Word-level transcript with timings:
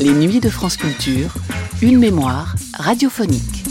Les 0.00 0.12
Nuits 0.12 0.40
de 0.40 0.48
France 0.48 0.78
Culture, 0.78 1.34
une 1.82 1.98
mémoire 1.98 2.54
radiophonique. 2.72 3.64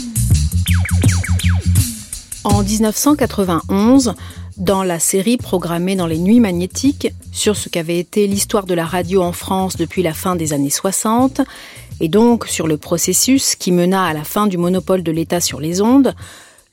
En 2.44 2.62
1991, 2.62 4.14
dans 4.56 4.84
la 4.84 5.00
série 5.00 5.38
programmée 5.38 5.96
dans 5.96 6.06
les 6.06 6.18
Nuits 6.18 6.38
magnétiques 6.38 7.12
sur 7.32 7.56
ce 7.56 7.68
qu'avait 7.68 7.98
été 7.98 8.28
l'histoire 8.28 8.66
de 8.66 8.74
la 8.74 8.84
radio 8.84 9.22
en 9.22 9.32
France 9.32 9.76
depuis 9.76 10.04
la 10.04 10.14
fin 10.14 10.36
des 10.36 10.52
années 10.52 10.70
60, 10.70 11.40
et 12.00 12.06
donc 12.06 12.46
sur 12.46 12.68
le 12.68 12.76
processus 12.76 13.56
qui 13.56 13.72
mena 13.72 14.04
à 14.04 14.12
la 14.12 14.22
fin 14.22 14.46
du 14.46 14.56
monopole 14.56 15.02
de 15.02 15.10
l'État 15.10 15.40
sur 15.40 15.58
les 15.58 15.80
ondes, 15.80 16.14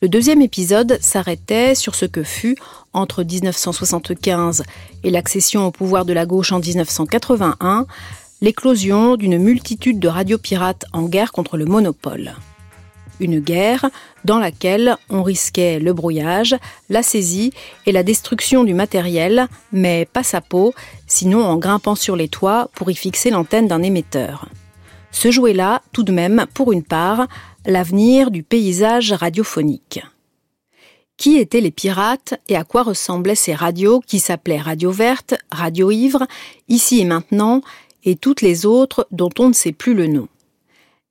le 0.04 0.10
deuxième 0.10 0.44
épisode 0.44 1.00
s'arrêtait 1.02 1.74
sur 1.74 1.96
ce 1.96 2.06
que 2.06 2.22
fut, 2.22 2.58
entre 2.94 3.24
1975 3.24 4.64
et 5.04 5.10
l'accession 5.10 5.66
au 5.66 5.72
pouvoir 5.72 6.06
de 6.06 6.14
la 6.14 6.28
gauche 6.28 6.52
en 6.52 6.60
1981, 6.60 7.88
l'éclosion 8.42 9.16
d'une 9.16 9.38
multitude 9.38 10.00
de 10.00 10.08
radios 10.08 10.38
pirates 10.38 10.86
en 10.94 11.04
guerre 11.04 11.32
contre 11.32 11.58
le 11.58 11.66
monopole. 11.66 12.36
Une 13.20 13.40
guerre 13.40 13.90
dans 14.26 14.38
laquelle 14.38 14.96
on 15.10 15.24
risquait 15.24 15.80
le 15.80 15.92
brouillage, 15.94 16.56
la 16.90 17.02
saisie 17.02 17.52
et 17.88 17.92
la 17.92 18.04
destruction 18.04 18.64
du 18.64 18.76
matériel, 18.76 19.48
mais 19.72 20.08
pas 20.12 20.24
sa 20.24 20.40
peau, 20.40 20.76
sinon 21.08 21.44
en 21.44 21.58
grimpant 21.58 21.96
sur 21.96 22.16
les 22.16 22.28
toits 22.28 22.70
pour 22.76 22.92
y 22.92 22.96
fixer 22.96 23.32
l'antenne 23.32 23.68
d'un 23.68 23.82
émetteur. 23.82 24.48
Se 25.12 25.32
jouait 25.32 25.54
là, 25.54 25.82
tout 25.94 26.04
de 26.04 26.12
même, 26.12 26.46
pour 26.54 26.72
une 26.72 26.84
part, 26.84 27.28
l'avenir 27.66 28.30
du 28.30 28.44
paysage 28.44 29.14
radiophonique. 29.14 30.02
Qui 31.18 31.38
étaient 31.38 31.62
les 31.62 31.72
pirates 31.72 32.36
et 32.48 32.56
à 32.56 32.64
quoi 32.64 32.84
ressemblaient 32.84 33.34
ces 33.34 33.56
radios 33.56 34.02
qui 34.06 34.20
s'appelaient 34.20 34.62
Radio 34.62 34.92
Verte, 34.92 35.34
Radio 35.52 35.90
Ivre, 35.90 36.28
ici 36.68 37.00
et 37.00 37.06
maintenant, 37.06 37.62
et 38.08 38.16
toutes 38.16 38.42
les 38.42 38.66
autres 38.66 39.06
dont 39.12 39.30
on 39.38 39.50
ne 39.50 39.54
sait 39.54 39.74
plus 39.74 39.94
le 39.94 40.08
nom. 40.08 40.30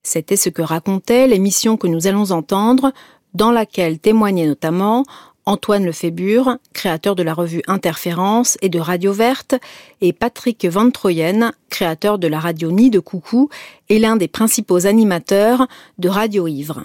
C'était 0.02 0.36
ce 0.36 0.48
que 0.48 0.62
racontait 0.62 1.27
l'émission 1.27 1.77
que 1.77 1.86
nous 1.86 2.06
allons 2.06 2.30
entendre, 2.30 2.92
dans 3.34 3.52
laquelle 3.52 3.98
témoignaient 3.98 4.47
notamment 4.47 5.05
Antoine 5.44 5.84
Lefébure, 5.84 6.56
créateur 6.72 7.14
de 7.14 7.22
la 7.22 7.34
revue 7.34 7.62
Interférence 7.67 8.56
et 8.62 8.70
de 8.70 8.80
Radio 8.80 9.12
Verte, 9.12 9.56
et 10.00 10.14
Patrick 10.14 10.64
Van 10.64 10.91
Troyen, 10.91 11.52
créateur 11.69 12.19
de 12.19 12.28
la 12.28 12.41
radio 12.41 12.72
Nid 12.72 12.91
de 12.91 12.98
Coucou 12.98 13.50
et 13.91 13.98
l'un 13.98 14.17
des 14.17 14.27
principaux 14.27 14.86
animateurs 14.86 15.69
de 15.98 16.08
Radio 16.08 16.48
Ivre. 16.48 16.84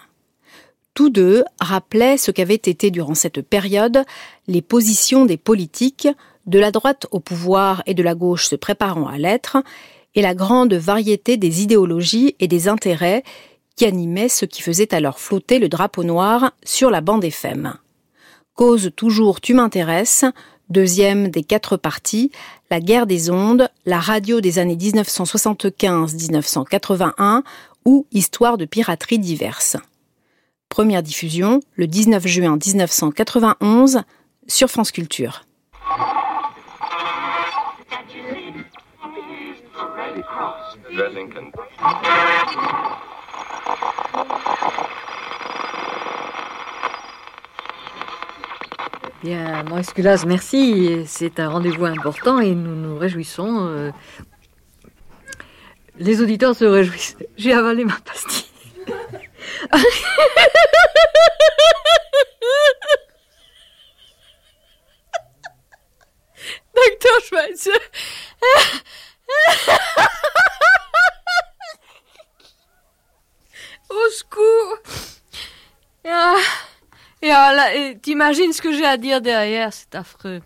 Tous 0.94 1.10
deux 1.10 1.46
rappelaient 1.62 2.18
ce 2.18 2.32
qu'avaient 2.32 2.56
été 2.56 2.92
durant 2.92 3.16
cette 3.16 3.42
période 3.42 4.04
les 4.50 4.62
positions 4.62 5.26
des 5.26 5.38
politiques, 5.38 6.10
de 6.48 6.60
la 6.60 6.72
droite 6.72 7.08
au 7.12 7.20
pouvoir 7.20 7.82
et 7.86 7.94
de 7.94 8.04
la 8.04 8.16
gauche 8.16 8.48
se 8.48 8.56
préparant 8.56 9.08
à 9.08 9.18
l'être, 9.18 9.58
et 10.16 10.22
la 10.22 10.36
grande 10.36 10.74
variété 10.74 11.38
des 11.38 11.64
idéologies 11.64 12.36
et 12.40 12.48
des 12.48 12.68
intérêts 12.68 13.24
qui 13.76 13.86
animaient 13.86 14.30
ce 14.30 14.46
qui 14.46 14.62
faisait 14.62 14.94
alors 14.94 15.20
flotter 15.20 15.58
le 15.60 15.70
drapeau 15.70 16.04
noir 16.04 16.52
sur 16.64 16.92
la 16.92 17.02
bande 17.02 17.24
FM. 17.24 17.74
Cause 18.56 18.92
toujours 18.96 19.42
Tu 19.42 19.54
m'intéresses, 19.54 20.26
deuxième 20.70 21.28
des 21.30 21.44
quatre 21.44 21.78
parties, 21.78 22.32
La 22.70 22.80
guerre 22.80 23.08
des 23.08 23.32
ondes, 23.32 23.70
la 23.86 24.00
radio 24.00 24.42
des 24.42 24.60
années 24.60 24.78
1975-1981 24.78 27.44
ou 27.86 28.06
Histoire 28.12 28.58
de 28.58 28.66
piraterie 28.66 29.20
diverses. 29.20 29.78
Première 30.70 31.04
diffusion 31.04 31.60
le 31.76 31.88
19 31.88 32.28
juin 32.28 32.58
1991 32.64 34.04
sur 34.48 34.70
France 34.70 34.92
Culture. 34.92 35.44
Bien, 49.24 49.64
mon 49.64 49.78
Esculas, 49.78 50.24
merci. 50.26 51.04
C'est 51.06 51.40
un 51.40 51.50
rendez-vous 51.50 51.86
important 51.86 52.40
et 52.40 52.56
nous 52.56 52.76
nous 52.76 52.98
réjouissons. 52.98 53.68
Euh, 53.68 53.92
les 55.98 56.22
auditeurs 56.22 56.56
se 56.56 56.66
réjouissent. 56.66 57.16
J'ai 57.38 57.54
avalé 57.54 57.86
ma 57.86 57.98
pastille. 58.04 58.48
Docteur 66.76 67.22
Schweitzer. 67.28 67.80
Au 73.90 74.10
secours 74.10 74.78
ah, 76.06 76.36
Et, 78.22 78.24
t'imagines 78.24 78.54
ce 78.54 78.62
que 78.62 78.72
j'ai 78.72 78.86
à 78.86 78.98
dire 78.98 79.20
derrière, 79.20 79.74
c'est 79.74 79.96
affreux. 79.96 80.42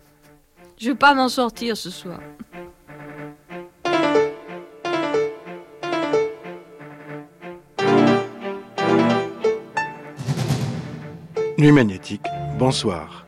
Je 0.78 0.90
vais 0.90 0.96
pas 0.96 1.12
m'en 1.12 1.28
sortir 1.28 1.76
ce 1.76 1.90
soir. 1.90 2.20
Nuit 11.58 11.72
magnétique, 11.72 12.22
bonsoir. 12.58 13.26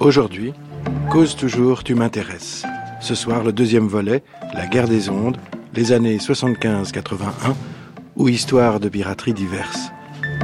Aujourd'hui, 0.00 0.54
Cause 1.10 1.36
toujours, 1.36 1.84
tu 1.84 1.94
m'intéresses. 1.94 2.64
Ce 3.00 3.14
soir, 3.14 3.44
le 3.44 3.52
deuxième 3.52 3.88
volet, 3.88 4.22
La 4.54 4.66
guerre 4.66 4.88
des 4.88 5.10
ondes, 5.10 5.36
les 5.74 5.92
années 5.92 6.18
75-81 6.18 7.54
ou 8.16 8.28
Histoire 8.28 8.78
de 8.78 8.88
piraterie 8.88 9.32
diverses. 9.32 9.90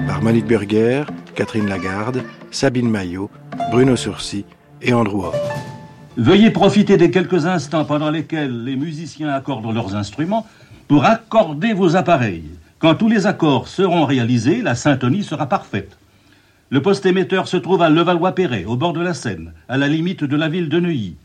Par 0.06 0.22
Monique 0.22 0.46
Berger, 0.46 1.04
Catherine 1.34 1.68
Lagarde, 1.68 2.22
Sabine 2.50 2.88
Maillot, 2.88 3.30
Bruno 3.70 3.94
Surcy 3.94 4.44
et 4.80 4.94
Andrew. 4.94 5.30
Veuillez 6.16 6.50
profiter 6.50 6.96
des 6.96 7.10
quelques 7.10 7.46
instants 7.46 7.84
pendant 7.84 8.10
lesquels 8.10 8.64
les 8.64 8.76
musiciens 8.76 9.28
accordent 9.28 9.72
leurs 9.72 9.94
instruments 9.94 10.46
pour 10.88 11.04
accorder 11.04 11.74
vos 11.74 11.94
appareils. 11.94 12.44
Quand 12.78 12.94
tous 12.94 13.08
les 13.08 13.26
accords 13.26 13.68
seront 13.68 14.06
réalisés, 14.06 14.62
la 14.62 14.74
syntonie 14.74 15.24
sera 15.24 15.46
parfaite. 15.46 15.98
Le 16.70 16.80
poste 16.80 17.06
émetteur 17.06 17.48
se 17.48 17.56
trouve 17.56 17.82
à 17.82 17.90
Levallois-Perret, 17.90 18.64
au 18.64 18.76
bord 18.76 18.94
de 18.94 19.00
la 19.00 19.14
Seine, 19.14 19.52
à 19.68 19.76
la 19.76 19.88
limite 19.88 20.24
de 20.24 20.36
la 20.36 20.48
ville 20.48 20.68
de 20.68 20.80
Neuilly. 20.80 21.16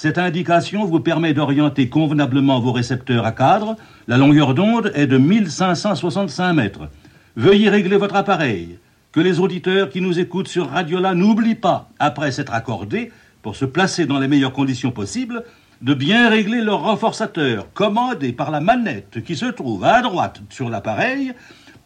Cette 0.00 0.18
indication 0.18 0.84
vous 0.84 1.00
permet 1.00 1.34
d'orienter 1.34 1.88
convenablement 1.88 2.60
vos 2.60 2.70
récepteurs 2.70 3.26
à 3.26 3.32
cadre. 3.32 3.74
La 4.06 4.16
longueur 4.16 4.54
d'onde 4.54 4.92
est 4.94 5.08
de 5.08 5.18
1565 5.18 6.52
mètres. 6.52 6.88
Veuillez 7.34 7.68
régler 7.68 7.96
votre 7.96 8.14
appareil. 8.14 8.78
Que 9.10 9.18
les 9.18 9.40
auditeurs 9.40 9.90
qui 9.90 10.00
nous 10.00 10.20
écoutent 10.20 10.46
sur 10.46 10.70
Radiola 10.70 11.14
n'oublient 11.14 11.56
pas, 11.56 11.90
après 11.98 12.30
s'être 12.30 12.54
accordés, 12.54 13.10
pour 13.42 13.56
se 13.56 13.64
placer 13.64 14.06
dans 14.06 14.20
les 14.20 14.28
meilleures 14.28 14.52
conditions 14.52 14.92
possibles, 14.92 15.42
de 15.82 15.94
bien 15.94 16.28
régler 16.30 16.60
leur 16.60 16.82
renforçateur, 16.82 17.66
commandé 17.74 18.32
par 18.32 18.52
la 18.52 18.60
manette 18.60 19.24
qui 19.24 19.34
se 19.34 19.46
trouve 19.46 19.82
à 19.82 20.00
droite 20.00 20.40
sur 20.48 20.68
l'appareil, 20.68 21.32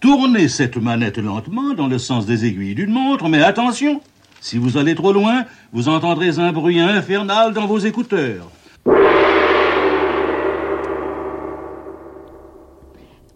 Tournez 0.03 0.49
cette 0.49 0.79
manette 0.79 1.19
lentement 1.19 1.75
dans 1.75 1.87
le 1.87 1.97
sens 1.97 2.27
des 2.27 2.45
aiguilles 2.45 2.75
d'une 2.75 2.91
montre, 2.91 3.29
mais 3.29 3.41
attention, 3.41 4.01
si 4.43 4.59
vous 4.59 4.77
allez 4.77 4.97
trop 4.97 5.13
loin, 5.13 5.47
vous 5.73 5.89
entendrez 5.89 6.41
un 6.41 6.53
bruit 6.53 6.81
infernal 6.81 7.55
dans 7.55 7.69
vos 7.69 7.79
écouteurs. 7.79 8.51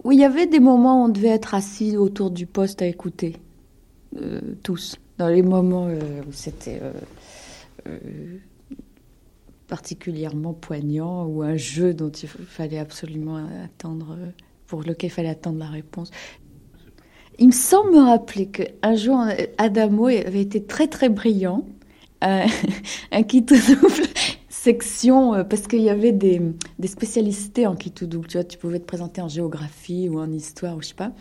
Oui, 0.03 0.17
il 0.17 0.21
y 0.21 0.25
avait 0.25 0.49
des 0.49 0.59
moments 0.59 1.03
où 1.03 1.05
on 1.05 1.09
devait 1.09 1.29
être 1.29 1.55
assis 1.55 1.97
autour 1.97 2.33
du 2.33 2.47
poste 2.47 2.83
à 2.83 2.87
écouter. 2.87 3.37
Euh, 4.21 4.41
tous. 4.65 4.97
Dans 5.19 5.29
les 5.29 5.43
moments 5.43 5.87
euh, 5.89 6.23
où 6.29 6.33
c'était 6.33 6.81
euh, 7.87 8.39
particulièrement 9.69 10.55
poignant 10.55 11.25
ou 11.27 11.43
un 11.43 11.57
jeu 11.57 11.95
dont 11.95 12.11
il 12.11 12.29
fallait 12.29 12.81
absolument 12.81 13.47
attendre, 13.65 14.19
pour 14.67 14.83
lequel 14.83 15.11
il 15.11 15.13
fallait 15.13 15.29
attendre 15.29 15.61
la 15.61 15.69
réponse. 15.69 16.11
Il 17.39 17.49
me 17.49 17.53
semble 17.53 17.93
me 17.93 18.01
rappeler 18.01 18.47
qu'un 18.47 18.95
jour, 18.95 19.23
Adamo 19.59 20.07
avait 20.07 20.41
été 20.41 20.65
très 20.65 20.89
très 20.89 21.09
brillant. 21.09 21.65
un, 22.23 22.47
un 23.13 23.23
kit 23.25 23.43
double 23.43 24.09
section 24.49 25.35
euh, 25.35 25.45
parce 25.45 25.67
qu'il 25.67 25.83
y 25.83 25.91
avait 25.91 26.13
des, 26.13 26.41
des, 26.79 26.89
spécialités 26.89 27.67
en 27.67 27.77
kit 27.77 27.93
double. 28.01 28.27
Tu 28.27 28.39
vois, 28.39 28.45
tu 28.45 28.57
pouvais 28.59 28.81
te 28.81 28.87
présenter 28.87 29.21
en 29.21 29.29
géographie 29.29 30.09
ou 30.09 30.19
en 30.19 30.33
histoire 30.33 30.77
ou 30.77 30.83
je 30.83 30.89
sais 30.89 30.95
pas. 30.95 31.13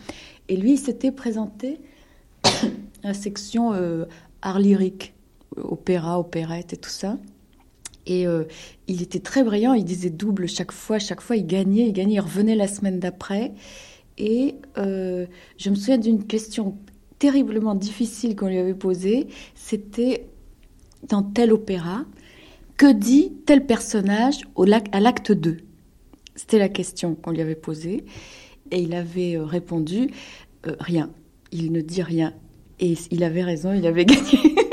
Et 0.48 0.56
lui, 0.56 0.72
il 0.72 0.78
s'était 0.78 1.12
présenté 1.12 1.80
à 3.04 3.14
section 3.14 3.74
euh, 3.74 4.06
art 4.42 4.58
lyrique, 4.58 5.14
opéra, 5.56 6.18
opérette 6.18 6.72
et 6.72 6.76
tout 6.76 6.90
ça. 6.90 7.18
Et 8.06 8.26
euh, 8.26 8.44
il 8.88 9.02
était 9.02 9.20
très 9.20 9.44
brillant, 9.44 9.74
il 9.74 9.84
disait 9.84 10.10
double 10.10 10.48
chaque 10.48 10.72
fois, 10.72 10.98
chaque 10.98 11.20
fois 11.20 11.36
il 11.36 11.46
gagnait, 11.46 11.88
il 11.88 11.92
gagnait, 11.92 12.14
il 12.14 12.20
revenait 12.20 12.54
la 12.54 12.68
semaine 12.68 13.00
d'après. 13.00 13.52
Et 14.18 14.56
euh, 14.78 15.26
je 15.58 15.70
me 15.70 15.74
souviens 15.74 15.98
d'une 15.98 16.24
question 16.26 16.76
terriblement 17.18 17.74
difficile 17.74 18.36
qu'on 18.36 18.48
lui 18.48 18.58
avait 18.58 18.74
posée, 18.74 19.26
c'était 19.54 20.26
dans 21.08 21.22
tel 21.22 21.52
opéra, 21.52 22.04
que 22.76 22.92
dit 22.92 23.32
tel 23.46 23.64
personnage 23.64 24.40
au 24.54 24.64
à 24.70 25.00
l'acte 25.00 25.32
2 25.32 25.58
C'était 26.34 26.58
la 26.58 26.68
question 26.68 27.14
qu'on 27.14 27.30
lui 27.30 27.40
avait 27.40 27.54
posée. 27.54 28.04
Et 28.70 28.80
il 28.80 28.94
avait 28.94 29.36
euh, 29.36 29.44
répondu, 29.44 30.10
rien, 30.80 31.10
il 31.52 31.72
ne 31.72 31.80
dit 31.80 32.02
rien. 32.02 32.34
Et 32.80 32.94
il 33.10 33.24
avait 33.24 33.44
raison, 33.44 33.72
il 33.72 33.86
avait 33.86 34.04
gagné. 34.06 34.65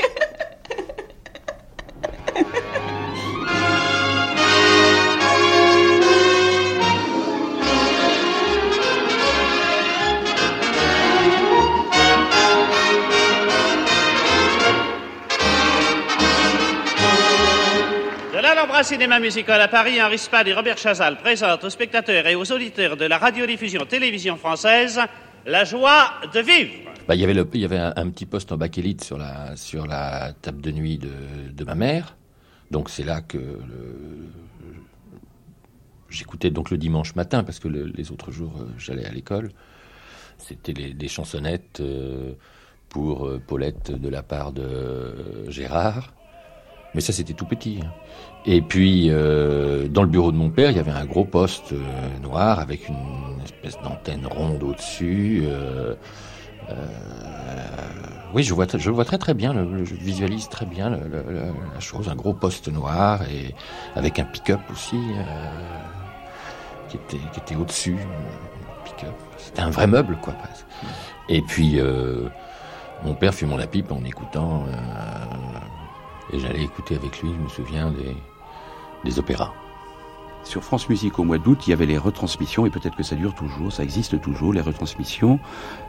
Cinéma 18.94 19.18
musical 19.18 19.60
à 19.60 19.66
Paris, 19.66 20.00
Henri 20.00 20.18
Spad 20.18 20.46
et 20.46 20.54
Robert 20.54 20.78
Chazal 20.78 21.16
présentent 21.16 21.64
aux 21.64 21.70
spectateurs 21.70 22.28
et 22.28 22.36
aux 22.36 22.52
auditeurs 22.52 22.96
de 22.96 23.04
la 23.04 23.18
radiodiffusion 23.18 23.84
télévision 23.86 24.36
française 24.36 25.00
la 25.46 25.64
joie 25.64 26.12
de 26.32 26.38
vivre. 26.38 26.92
Bah, 27.08 27.16
il 27.16 27.20
y 27.20 27.64
avait, 27.64 27.76
un, 27.76 28.10
petit 28.10 28.24
poste 28.24 28.52
en 28.52 28.56
bakélite 28.56 29.02
sur 29.02 29.18
la, 29.18 29.56
sur 29.56 29.88
la 29.88 30.32
table 30.40 30.60
de 30.60 30.70
nuit 30.70 30.98
de, 30.98 31.10
de 31.52 31.64
ma 31.64 31.74
mère. 31.74 32.16
Donc 32.70 32.88
c'est 32.88 33.02
là 33.02 33.20
que 33.20 33.58
j'écoutais 36.08 36.50
donc 36.50 36.70
le 36.70 36.78
dimanche 36.78 37.16
matin 37.16 37.42
parce 37.42 37.58
que 37.58 37.66
les 37.66 38.12
autres 38.12 38.30
jours 38.30 38.60
euh, 38.60 38.66
j'allais 38.78 39.06
à 39.06 39.10
l'école. 39.10 39.50
C'était 40.38 40.72
des 40.72 41.08
chansonnettes 41.08 41.80
euh, 41.80 42.34
pour 42.90 43.26
euh, 43.26 43.42
Paulette 43.44 43.90
de 43.90 44.08
la 44.08 44.22
part 44.22 44.52
de 44.52 45.48
Gérard. 45.48 46.14
Mais 46.94 47.00
ça, 47.00 47.12
c'était 47.12 47.34
tout 47.34 47.46
petit. 47.46 47.80
Hein. 47.82 47.92
Et 48.46 48.60
puis, 48.60 49.06
euh, 49.08 49.88
dans 49.88 50.02
le 50.02 50.08
bureau 50.08 50.30
de 50.30 50.36
mon 50.36 50.50
père, 50.50 50.70
il 50.70 50.76
y 50.76 50.80
avait 50.80 50.90
un 50.90 51.06
gros 51.06 51.24
poste 51.24 51.72
euh, 51.72 52.18
noir 52.22 52.60
avec 52.60 52.88
une 52.88 53.42
espèce 53.42 53.80
d'antenne 53.82 54.26
ronde 54.26 54.62
au-dessus. 54.62 55.44
Euh, 55.46 55.94
euh 56.70 56.74
oui, 58.34 58.42
je 58.42 58.52
vois, 58.52 58.66
je 58.74 58.90
vois 58.90 59.04
très 59.04 59.16
très 59.16 59.32
bien, 59.32 59.52
le, 59.52 59.84
je 59.84 59.94
visualise 59.94 60.48
très 60.48 60.66
bien 60.66 60.90
le, 60.90 60.98
la 61.72 61.80
chose. 61.80 62.08
Un 62.08 62.16
gros 62.16 62.34
poste 62.34 62.66
noir 62.68 63.22
et 63.22 63.54
avec 63.94 64.18
un 64.18 64.24
pick-up 64.24 64.58
aussi 64.72 64.98
qui 66.88 66.96
était, 66.96 67.24
qui 67.32 67.38
était 67.38 67.54
au-dessus. 67.54 67.96
C'était 69.38 69.62
un 69.62 69.70
vrai 69.70 69.86
meuble, 69.86 70.16
quoi. 70.20 70.34
Et 71.28 71.42
puis, 71.42 71.78
mon 73.04 73.14
père 73.14 73.32
fumant 73.32 73.56
la 73.56 73.68
pipe 73.68 73.92
en 73.92 74.02
écoutant 74.04 74.64
et 76.32 76.40
j'allais 76.40 76.64
écouter 76.64 76.96
avec 76.96 77.22
lui, 77.22 77.30
je 77.32 77.40
me 77.40 77.48
souviens, 77.48 77.92
des, 77.92 78.16
des 79.04 79.18
opéras. 79.18 79.52
Sur 80.44 80.62
France 80.62 80.88
Musique 80.88 81.18
au 81.18 81.24
mois 81.24 81.38
d'août, 81.38 81.66
il 81.66 81.70
y 81.70 81.72
avait 81.72 81.86
les 81.86 81.96
retransmissions, 81.96 82.66
et 82.66 82.70
peut-être 82.70 82.96
que 82.96 83.02
ça 83.02 83.16
dure 83.16 83.34
toujours, 83.34 83.72
ça 83.72 83.82
existe 83.82 84.20
toujours, 84.20 84.52
les 84.52 84.60
retransmissions 84.60 85.40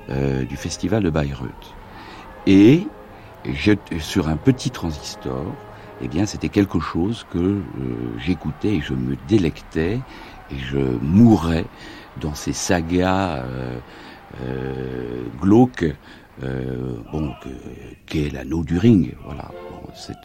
euh, 0.10 0.46
du 0.46 0.56
festival 0.56 1.04
de 1.04 1.10
Bayreuth. 1.10 1.76
Et 2.48 2.88
sur 4.00 4.30
un 4.30 4.38
petit 4.38 4.72
transistor, 4.72 5.46
eh 6.02 6.08
bien, 6.08 6.26
c'était 6.26 6.50
quelque 6.50 6.80
chose 6.80 7.26
que 7.32 7.38
euh, 7.38 7.62
j'écoutais 8.18 8.76
et 8.76 8.82
je 8.82 8.94
me 8.94 9.16
délectais 9.28 10.00
et 10.52 10.58
je 10.58 10.80
mourais 11.02 11.66
dans 12.22 12.34
ces 12.34 12.54
sagas 12.54 13.44
euh 13.44 13.78
glauques, 15.42 15.86
euh, 16.44 16.98
bon, 17.12 17.32
qu'est 18.06 18.30
l'anneau 18.30 18.64
du 18.64 18.78
ring, 18.78 19.16
voilà. 19.24 19.52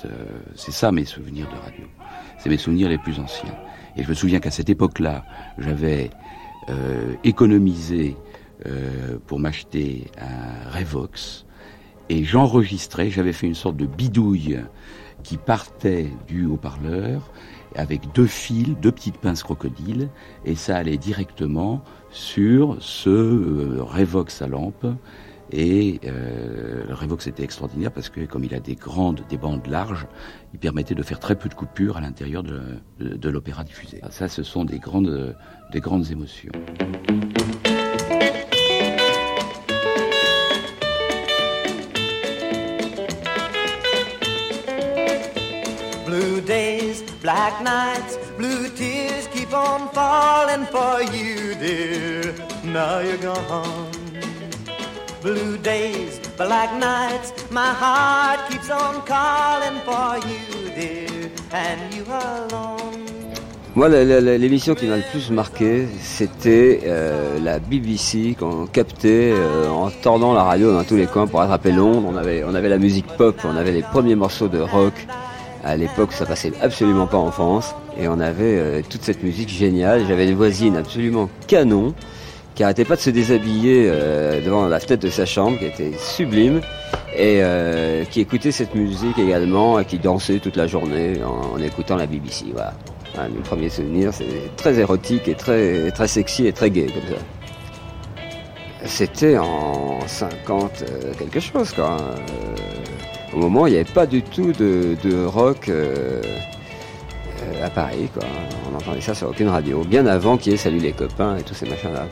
Euh, 0.04 0.08
c'est 0.54 0.72
ça 0.72 0.92
mes 0.92 1.04
souvenirs 1.04 1.48
de 1.48 1.56
radio. 1.56 1.86
C'est 2.38 2.48
mes 2.48 2.56
souvenirs 2.56 2.88
les 2.88 2.98
plus 2.98 3.18
anciens. 3.18 3.54
Et 3.96 4.02
je 4.02 4.08
me 4.08 4.14
souviens 4.14 4.40
qu'à 4.40 4.50
cette 4.50 4.70
époque-là, 4.70 5.24
j'avais 5.58 6.10
euh, 6.68 7.14
économisé 7.24 8.16
euh, 8.66 9.18
pour 9.26 9.38
m'acheter 9.38 10.06
un 10.18 10.78
Revox 10.78 11.46
et 12.08 12.24
j'enregistrais, 12.24 13.10
j'avais 13.10 13.32
fait 13.32 13.46
une 13.46 13.54
sorte 13.54 13.76
de 13.76 13.86
bidouille 13.86 14.58
qui 15.22 15.36
partait 15.36 16.08
du 16.26 16.46
haut-parleur 16.46 17.30
avec 17.76 18.12
deux 18.12 18.26
fils, 18.26 18.74
deux 18.82 18.90
petites 18.90 19.18
pinces 19.18 19.44
crocodiles, 19.44 20.08
et 20.44 20.56
ça 20.56 20.76
allait 20.76 20.96
directement 20.96 21.84
sur 22.10 22.76
ce 22.80 23.78
Revox 23.78 24.42
à 24.42 24.48
lampe 24.48 24.86
et 25.52 26.00
euh, 26.04 26.84
Revox 26.90 27.26
était 27.26 27.42
extraordinaire 27.42 27.90
parce 27.90 28.08
que 28.08 28.24
comme 28.24 28.44
il 28.44 28.54
a 28.54 28.60
des 28.60 28.76
grandes, 28.76 29.22
des 29.28 29.36
bandes 29.36 29.66
larges, 29.66 30.06
il 30.52 30.58
permettait 30.58 30.94
de 30.94 31.02
faire 31.02 31.18
très 31.18 31.36
peu 31.36 31.48
de 31.48 31.54
coupures 31.54 31.96
à 31.96 32.00
l'intérieur 32.00 32.42
de, 32.42 32.60
de, 33.00 33.28
l'opéra 33.28 33.64
diffusé. 33.64 34.00
Ça, 34.10 34.28
ce 34.28 34.42
sont 34.42 34.64
des 34.64 34.78
grandes, 34.78 35.36
des 35.72 35.80
grandes 35.80 36.10
émotions. 36.10 36.52
Blue 46.06 46.40
days, 46.42 47.02
black 47.22 47.60
nights, 47.60 48.18
blue 48.36 48.68
tears 48.76 49.26
keep 49.32 49.52
on 49.52 49.88
falling 49.92 50.66
for 50.66 51.02
you, 51.12 51.54
dear. 51.54 52.34
Now 52.64 53.00
you're 53.00 53.16
gone. 53.18 53.89
Blue 55.22 55.58
days, 55.58 56.20
black 56.36 56.72
nights, 56.74 57.32
my 57.50 57.72
heart 57.72 58.40
keeps 58.50 58.70
on 58.70 59.02
calling 59.02 59.78
for 59.84 60.16
you, 60.26 60.70
dear, 60.74 61.30
and 61.52 61.94
you 61.94 62.04
alone. 62.08 63.06
Moi, 63.76 63.88
l'émission 63.88 64.74
qui 64.74 64.86
m'a 64.86 64.96
le 64.96 65.02
plus 65.10 65.30
marqué, 65.30 65.86
c'était 66.00 66.80
euh, 66.86 67.38
la 67.38 67.60
BBC 67.60 68.36
qu'on 68.38 68.66
captait 68.66 69.32
euh, 69.32 69.68
en 69.68 69.90
tordant 69.90 70.34
la 70.34 70.42
radio 70.42 70.72
dans 70.72 70.82
tous 70.82 70.96
les 70.96 71.06
coins 71.06 71.28
pour 71.28 71.40
attraper 71.40 71.70
Londres. 71.70 72.08
On 72.12 72.16
avait, 72.16 72.42
on 72.44 72.54
avait 72.54 72.68
la 72.68 72.78
musique 72.78 73.06
pop, 73.16 73.36
on 73.44 73.56
avait 73.56 73.70
les 73.70 73.82
premiers 73.82 74.16
morceaux 74.16 74.48
de 74.48 74.58
rock. 74.58 74.94
À 75.62 75.76
l'époque, 75.76 76.12
ça 76.12 76.26
passait 76.26 76.52
absolument 76.60 77.06
pas 77.06 77.18
en 77.18 77.30
France. 77.30 77.74
Et 77.96 78.08
on 78.08 78.18
avait 78.18 78.58
euh, 78.58 78.82
toute 78.88 79.02
cette 79.02 79.22
musique 79.22 79.50
géniale. 79.50 80.04
J'avais 80.08 80.26
des 80.26 80.34
voisines 80.34 80.76
absolument 80.76 81.30
canon 81.46 81.94
qui 82.60 82.64
arrêtait 82.64 82.84
pas 82.84 82.96
de 82.96 83.00
se 83.00 83.08
déshabiller 83.08 83.86
euh, 83.88 84.44
devant 84.44 84.68
la 84.68 84.80
fenêtre 84.80 85.02
de 85.02 85.08
sa 85.08 85.24
chambre, 85.24 85.58
qui 85.58 85.64
était 85.64 85.92
sublime, 85.96 86.60
et 87.16 87.40
euh, 87.40 88.04
qui 88.04 88.20
écoutait 88.20 88.52
cette 88.52 88.74
musique 88.74 89.18
également, 89.18 89.80
et 89.80 89.86
qui 89.86 89.98
dansait 89.98 90.40
toute 90.40 90.56
la 90.56 90.66
journée 90.66 91.22
en, 91.24 91.58
écoutant 91.58 91.96
la 91.96 92.04
BBC. 92.04 92.44
Voilà. 92.52 92.74
Un 93.16 93.30
mes 93.30 93.40
premiers 93.40 93.70
souvenirs, 93.70 94.12
c'est 94.12 94.54
très 94.58 94.78
érotique 94.78 95.26
et 95.26 95.34
très, 95.34 95.90
très 95.90 96.06
sexy 96.06 96.48
et 96.48 96.52
très 96.52 96.68
gay 96.68 96.84
comme 96.84 97.16
ça. 97.16 97.22
C'était 98.84 99.38
en 99.38 99.98
50 100.06 100.82
euh, 100.82 101.14
quelque 101.18 101.40
chose, 101.40 101.72
quoi. 101.72 101.96
au 103.32 103.38
moment, 103.38 103.68
il 103.68 103.70
n'y 103.70 103.76
avait 103.76 103.90
pas 103.90 104.04
du 104.04 104.20
tout 104.20 104.52
de, 104.52 104.98
de 105.02 105.24
rock 105.24 105.70
à 107.62 107.70
Paris, 107.70 108.08
quoi. 108.12 108.24
On 108.70 108.76
entendait 108.76 109.00
ça 109.00 109.14
sur 109.14 109.28
aucune 109.28 109.48
radio. 109.48 109.82
Bien 109.84 110.06
avant 110.06 110.36
qu'il 110.36 110.52
y 110.52 110.54
ait 110.54 110.58
Salut 110.58 110.78
les 110.78 110.92
copains 110.92 111.36
et 111.36 111.42
tous 111.42 111.54
ces 111.54 111.68
machins-là. 111.68 112.06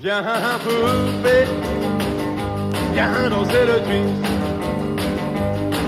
Viens 0.00 0.22
Viens 3.00 3.30
danser 3.30 3.64
le 3.64 3.80
twist. 3.86 4.26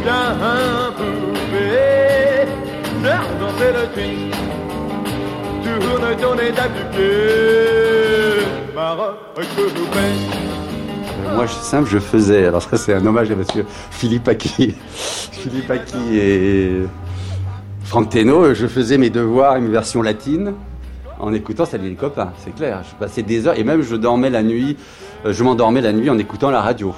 Viens 0.03 0.93
poupée, 0.97 2.47
viens 3.03 3.21
danser 3.39 3.71
le 3.77 3.85
twist. 3.93 4.37
Tourne 5.63 6.17
ton 6.17 6.35
état 6.39 6.69
du 6.69 6.85
pied, 6.97 8.47
ma 8.75 8.93
robe 8.93 9.17
Moi, 11.35 11.45
je 11.45 11.53
suis 11.53 11.65
simple, 11.65 11.91
je 11.91 11.99
faisais. 11.99 12.47
Alors 12.47 12.63
ça, 12.63 12.79
c'est 12.79 12.95
un 12.95 13.05
hommage 13.05 13.31
à 13.31 13.35
monsieur 13.35 13.67
Philippe 13.91 14.29
Aki. 14.29 14.75
Philippe 15.33 15.71
Aki 15.71 16.19
et 16.19 16.83
Franck 17.85 18.09
Teno. 18.09 18.55
Je 18.55 18.67
faisais 18.67 18.97
mes 18.97 19.11
devoirs 19.11 19.59
et 19.59 19.61
mes 19.61 19.69
versions 19.69 20.01
latines 20.01 20.55
en 21.23 21.33
écoutant 21.33 21.65
Salut 21.65 21.89
les 21.89 21.95
copains, 21.95 22.33
c'est 22.39 22.55
clair. 22.55 22.83
Je 22.89 22.95
passais 22.97 23.23
des 23.23 23.47
heures 23.47 23.59
et 23.59 23.65
même 23.65 23.81
je 23.81 23.97
dormais 23.97 24.29
la 24.29 24.43
nuit, 24.43 24.77
euh, 25.25 25.33
je 25.33 25.43
m'endormais 25.45 25.81
la 25.81 25.93
nuit 25.93 26.11
en 26.11 26.19
écoutant 26.19 26.51
la 26.51 26.61
radio. 26.61 26.95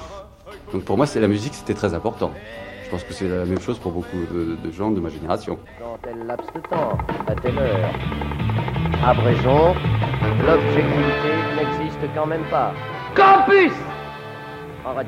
Donc 0.73 0.83
pour 0.83 0.97
moi, 0.97 1.05
c'est 1.05 1.19
la 1.19 1.27
musique, 1.27 1.53
c'était 1.53 1.75
très 1.75 1.93
important. 1.93 2.31
Je 2.83 2.89
pense 2.89 3.03
que 3.03 3.13
c'est 3.13 3.27
la 3.27 3.45
même 3.45 3.59
chose 3.61 3.79
pour 3.79 3.91
beaucoup 3.91 4.17
de, 4.33 4.57
de 4.63 4.71
gens 4.71 4.91
de 4.91 4.99
ma 4.99 5.09
génération. 5.09 5.57
Dans 5.79 5.97
tel 6.03 6.25
laps 6.27 6.47
de 6.53 6.59
temps, 6.61 6.97
à 7.27 7.35
telle 7.35 7.57
heure. 7.57 7.89
Abrégeons, 9.05 9.75
l'objectivité 10.45 11.31
n'existe 11.55 12.13
quand 12.15 12.25
même 12.25 12.43
pas. 12.49 12.73
Campus 13.15 13.71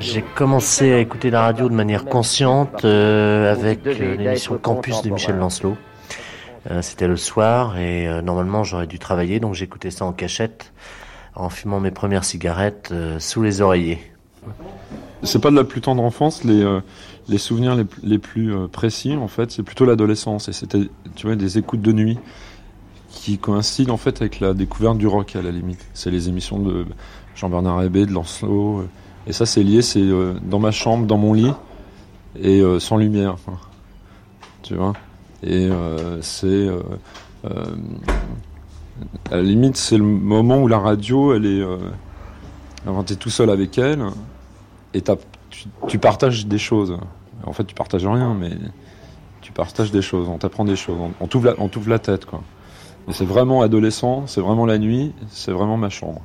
J'ai 0.00 0.22
commencé 0.22 0.92
à 0.92 0.98
écouter 0.98 1.30
la 1.30 1.42
radio 1.42 1.68
de 1.68 1.74
manière 1.74 2.04
consciente 2.04 2.84
euh, 2.84 3.52
avec 3.52 3.86
euh, 3.86 4.16
l'émission 4.16 4.58
Campus 4.58 5.02
de 5.02 5.10
Michel 5.10 5.36
Lancelot. 5.36 5.76
Euh, 6.70 6.82
C'était 6.82 7.08
le 7.08 7.16
soir 7.16 7.78
et 7.78 8.06
euh, 8.06 8.20
normalement 8.20 8.62
j'aurais 8.62 8.86
dû 8.86 8.98
travailler, 8.98 9.40
donc 9.40 9.54
j'écoutais 9.54 9.90
ça 9.90 10.04
en 10.04 10.12
cachette, 10.12 10.72
en 11.34 11.48
fumant 11.48 11.80
mes 11.80 11.90
premières 11.90 12.24
cigarettes 12.24 12.90
euh, 12.92 13.18
sous 13.18 13.42
les 13.42 13.60
oreillers. 13.60 14.00
C'est 15.22 15.40
pas 15.40 15.50
de 15.50 15.56
la 15.56 15.64
plus 15.64 15.80
tendre 15.80 16.02
enfance, 16.02 16.44
les, 16.44 16.64
les 17.28 17.38
souvenirs 17.38 17.74
les, 17.74 17.84
les 18.04 18.18
plus 18.18 18.54
précis, 18.68 19.16
en 19.16 19.26
fait, 19.26 19.50
c'est 19.50 19.64
plutôt 19.64 19.84
l'adolescence. 19.84 20.48
Et 20.48 20.52
c'était, 20.52 20.88
tu 21.16 21.26
vois, 21.26 21.34
des 21.34 21.58
écoutes 21.58 21.82
de 21.82 21.92
nuit 21.92 22.18
qui 23.10 23.36
coïncident, 23.36 23.92
en 23.92 23.96
fait, 23.96 24.20
avec 24.22 24.38
la 24.38 24.54
découverte 24.54 24.96
du 24.96 25.08
rock, 25.08 25.34
à 25.34 25.42
la 25.42 25.50
limite. 25.50 25.84
C'est 25.92 26.12
les 26.12 26.28
émissions 26.28 26.60
de 26.60 26.86
Jean-Bernard 27.34 27.82
Hébé, 27.82 28.06
de 28.06 28.12
Lancelot. 28.12 28.84
Et 29.26 29.32
ça, 29.32 29.44
c'est 29.44 29.64
lié, 29.64 29.82
c'est 29.82 30.08
dans 30.42 30.60
ma 30.60 30.70
chambre, 30.70 31.04
dans 31.04 31.18
mon 31.18 31.34
lit, 31.34 31.52
et 32.40 32.62
sans 32.78 32.96
lumière. 32.96 33.34
Tu 34.62 34.76
vois 34.76 34.92
Et 35.42 35.68
euh, 35.70 36.20
c'est... 36.22 36.46
euh, 36.46 36.82
euh, 37.44 37.76
à 39.30 39.36
la 39.36 39.42
limite, 39.42 39.76
c'est 39.76 39.96
le 39.96 40.04
moment 40.04 40.58
où 40.58 40.68
la 40.68 40.78
radio, 40.78 41.34
elle 41.34 41.46
est... 41.46 41.64
T'es 43.06 43.16
tout 43.16 43.30
seul 43.30 43.50
avec 43.50 43.76
elle, 43.76 44.02
et 44.94 45.02
tu, 45.88 45.98
partages 45.98 46.46
des 46.46 46.58
choses. 46.58 46.96
En 47.44 47.52
fait, 47.52 47.64
tu 47.64 47.74
partages 47.74 48.06
rien, 48.06 48.34
mais 48.34 48.50
tu 49.42 49.52
partages 49.52 49.92
des 49.92 50.00
choses, 50.00 50.28
on 50.28 50.38
t'apprend 50.38 50.64
des 50.64 50.76
choses, 50.76 50.96
on, 50.98 51.12
on 51.20 51.26
t'ouvre 51.26 51.54
la, 51.54 51.94
la 51.94 51.98
tête, 51.98 52.24
quoi. 52.24 52.42
Et 53.08 53.12
c'est 53.12 53.24
vraiment 53.24 53.62
adolescent, 53.62 54.26
c'est 54.26 54.40
vraiment 54.40 54.66
la 54.66 54.78
nuit, 54.78 55.12
c'est 55.30 55.52
vraiment 55.52 55.76
ma 55.76 55.90
chambre. 55.90 56.20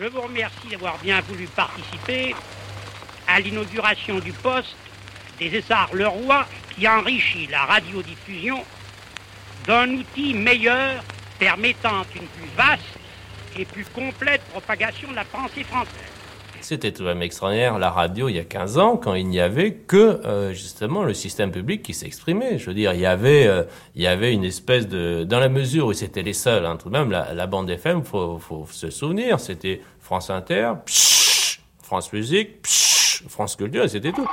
Je 0.00 0.06
vous 0.06 0.22
remercie 0.22 0.68
d'avoir 0.70 0.96
bien 0.98 1.20
voulu 1.20 1.46
participer 1.48 2.34
à 3.28 3.38
l'inauguration 3.38 4.18
du 4.18 4.32
poste 4.32 4.76
des 5.38 5.54
Essarts 5.54 5.94
Leroy 5.94 6.46
qui 6.74 6.88
enrichit 6.88 7.46
la 7.48 7.64
radiodiffusion 7.66 8.64
d'un 9.66 9.90
outil 9.90 10.32
meilleur 10.32 11.04
permettant 11.38 12.06
une 12.16 12.26
plus 12.26 12.48
vaste 12.56 12.82
et 13.58 13.66
plus 13.66 13.84
complète 13.84 14.40
propagation 14.52 15.10
de 15.10 15.16
la 15.16 15.24
pensée 15.26 15.64
française. 15.64 16.09
C'était 16.70 16.92
tout 16.92 17.02
de 17.02 17.08
même 17.08 17.20
extraordinaire, 17.20 17.80
la 17.80 17.90
radio, 17.90 18.28
il 18.28 18.36
y 18.36 18.38
a 18.38 18.44
15 18.44 18.78
ans, 18.78 18.96
quand 18.96 19.14
il 19.14 19.26
n'y 19.26 19.40
avait 19.40 19.72
que, 19.72 20.24
euh, 20.24 20.52
justement, 20.52 21.02
le 21.02 21.14
système 21.14 21.50
public 21.50 21.82
qui 21.82 21.94
s'exprimait. 21.94 22.58
Je 22.58 22.66
veux 22.66 22.74
dire, 22.74 22.92
il 22.94 23.00
y 23.00 23.06
avait, 23.06 23.48
euh, 23.48 23.64
il 23.96 24.02
y 24.02 24.06
avait 24.06 24.32
une 24.32 24.44
espèce 24.44 24.86
de... 24.86 25.24
Dans 25.24 25.40
la 25.40 25.48
mesure 25.48 25.86
où 25.86 25.92
c'était 25.92 26.22
les 26.22 26.32
seuls, 26.32 26.64
hein, 26.64 26.76
tout 26.80 26.88
de 26.88 26.96
même, 26.96 27.10
la, 27.10 27.46
bande 27.48 27.68
FM, 27.68 28.04
faut, 28.04 28.38
faut 28.38 28.68
se 28.70 28.88
souvenir, 28.88 29.40
c'était 29.40 29.80
France 29.98 30.30
Inter, 30.30 30.74
France 31.82 32.12
Musique, 32.12 32.62
pshh, 32.62 33.24
France 33.26 33.56
Culture, 33.56 33.90
c'était 33.90 34.12
tout. 34.12 34.30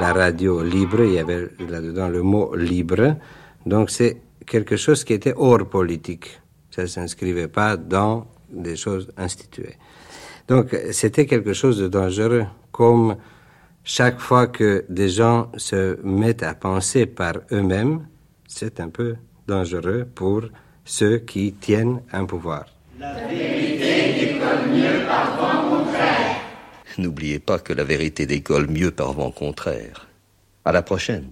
la 0.00 0.14
radio 0.14 0.62
libre, 0.62 1.02
il 1.04 1.12
y 1.12 1.18
avait 1.18 1.48
là-dedans 1.58 2.08
le 2.08 2.22
mot 2.22 2.54
libre. 2.54 3.16
Donc 3.66 3.90
c'est 3.90 4.22
quelque 4.46 4.78
chose 4.78 5.04
qui 5.04 5.12
était 5.12 5.34
hors 5.36 5.68
politique. 5.68 6.40
Ça 6.70 6.82
ne 6.82 6.86
s'inscrivait 6.86 7.48
pas 7.48 7.76
dans 7.76 8.26
des 8.50 8.76
choses 8.76 9.10
instituées. 9.16 9.76
Donc 10.48 10.76
c'était 10.92 11.26
quelque 11.26 11.52
chose 11.52 11.78
de 11.78 11.88
dangereux, 11.88 12.46
comme 12.72 13.16
chaque 13.84 14.18
fois 14.18 14.46
que 14.46 14.84
des 14.88 15.08
gens 15.08 15.50
se 15.56 15.98
mettent 16.02 16.42
à 16.42 16.54
penser 16.54 17.06
par 17.06 17.34
eux-mêmes, 17.52 18.06
c'est 18.46 18.80
un 18.80 18.88
peu 18.88 19.16
dangereux 19.46 20.06
pour 20.14 20.42
ceux 20.84 21.18
qui 21.18 21.52
tiennent 21.52 22.02
un 22.12 22.24
pouvoir. 22.24 22.66
N'oubliez 26.98 27.38
pas 27.38 27.58
que 27.58 27.72
la 27.72 27.84
vérité 27.84 28.26
décolle 28.26 28.68
mieux 28.68 28.90
par 28.90 29.12
vent 29.12 29.30
contraire. 29.30 30.08
À 30.64 30.72
la 30.72 30.82
prochaine. 30.82 31.28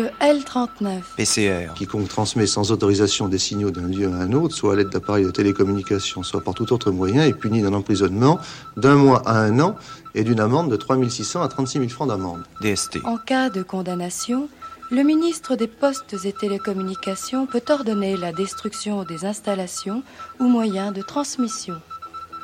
Article 0.00 0.12
L39. 0.20 1.00
PCR. 1.16 1.74
Quiconque 1.74 2.08
transmet 2.08 2.46
sans 2.46 2.72
autorisation 2.72 3.28
des 3.28 3.38
signaux 3.38 3.70
d'un 3.70 3.88
lieu 3.88 4.06
à 4.06 4.16
un 4.16 4.32
autre, 4.32 4.54
soit 4.54 4.72
à 4.72 4.76
l'aide 4.76 4.90
d'appareils 4.90 5.24
de 5.24 5.30
télécommunication, 5.30 6.22
soit 6.22 6.42
par 6.42 6.54
tout 6.54 6.72
autre 6.72 6.90
moyen, 6.90 7.24
est 7.24 7.34
puni 7.34 7.62
d'un 7.62 7.74
emprisonnement 7.74 8.38
d'un 8.76 8.96
mois 8.96 9.22
à 9.28 9.38
un 9.38 9.58
an 9.60 9.76
et 10.14 10.24
d'une 10.24 10.40
amende 10.40 10.70
de 10.70 10.76
3 10.76 10.96
600 11.08 11.42
à 11.42 11.48
36 11.48 11.78
000 11.78 11.90
francs 11.90 12.08
d'amende. 12.08 12.42
DST. 12.62 12.98
En 13.04 13.16
cas 13.16 13.50
de 13.50 13.62
condamnation, 13.62 14.48
le 14.90 15.02
ministre 15.02 15.56
des 15.56 15.68
Postes 15.68 16.16
et 16.24 16.32
Télécommunications 16.32 17.46
peut 17.46 17.62
ordonner 17.68 18.16
la 18.16 18.32
destruction 18.32 19.04
des 19.04 19.24
installations 19.24 20.02
ou 20.38 20.44
moyens 20.44 20.92
de 20.92 21.02
transmission. 21.02 21.80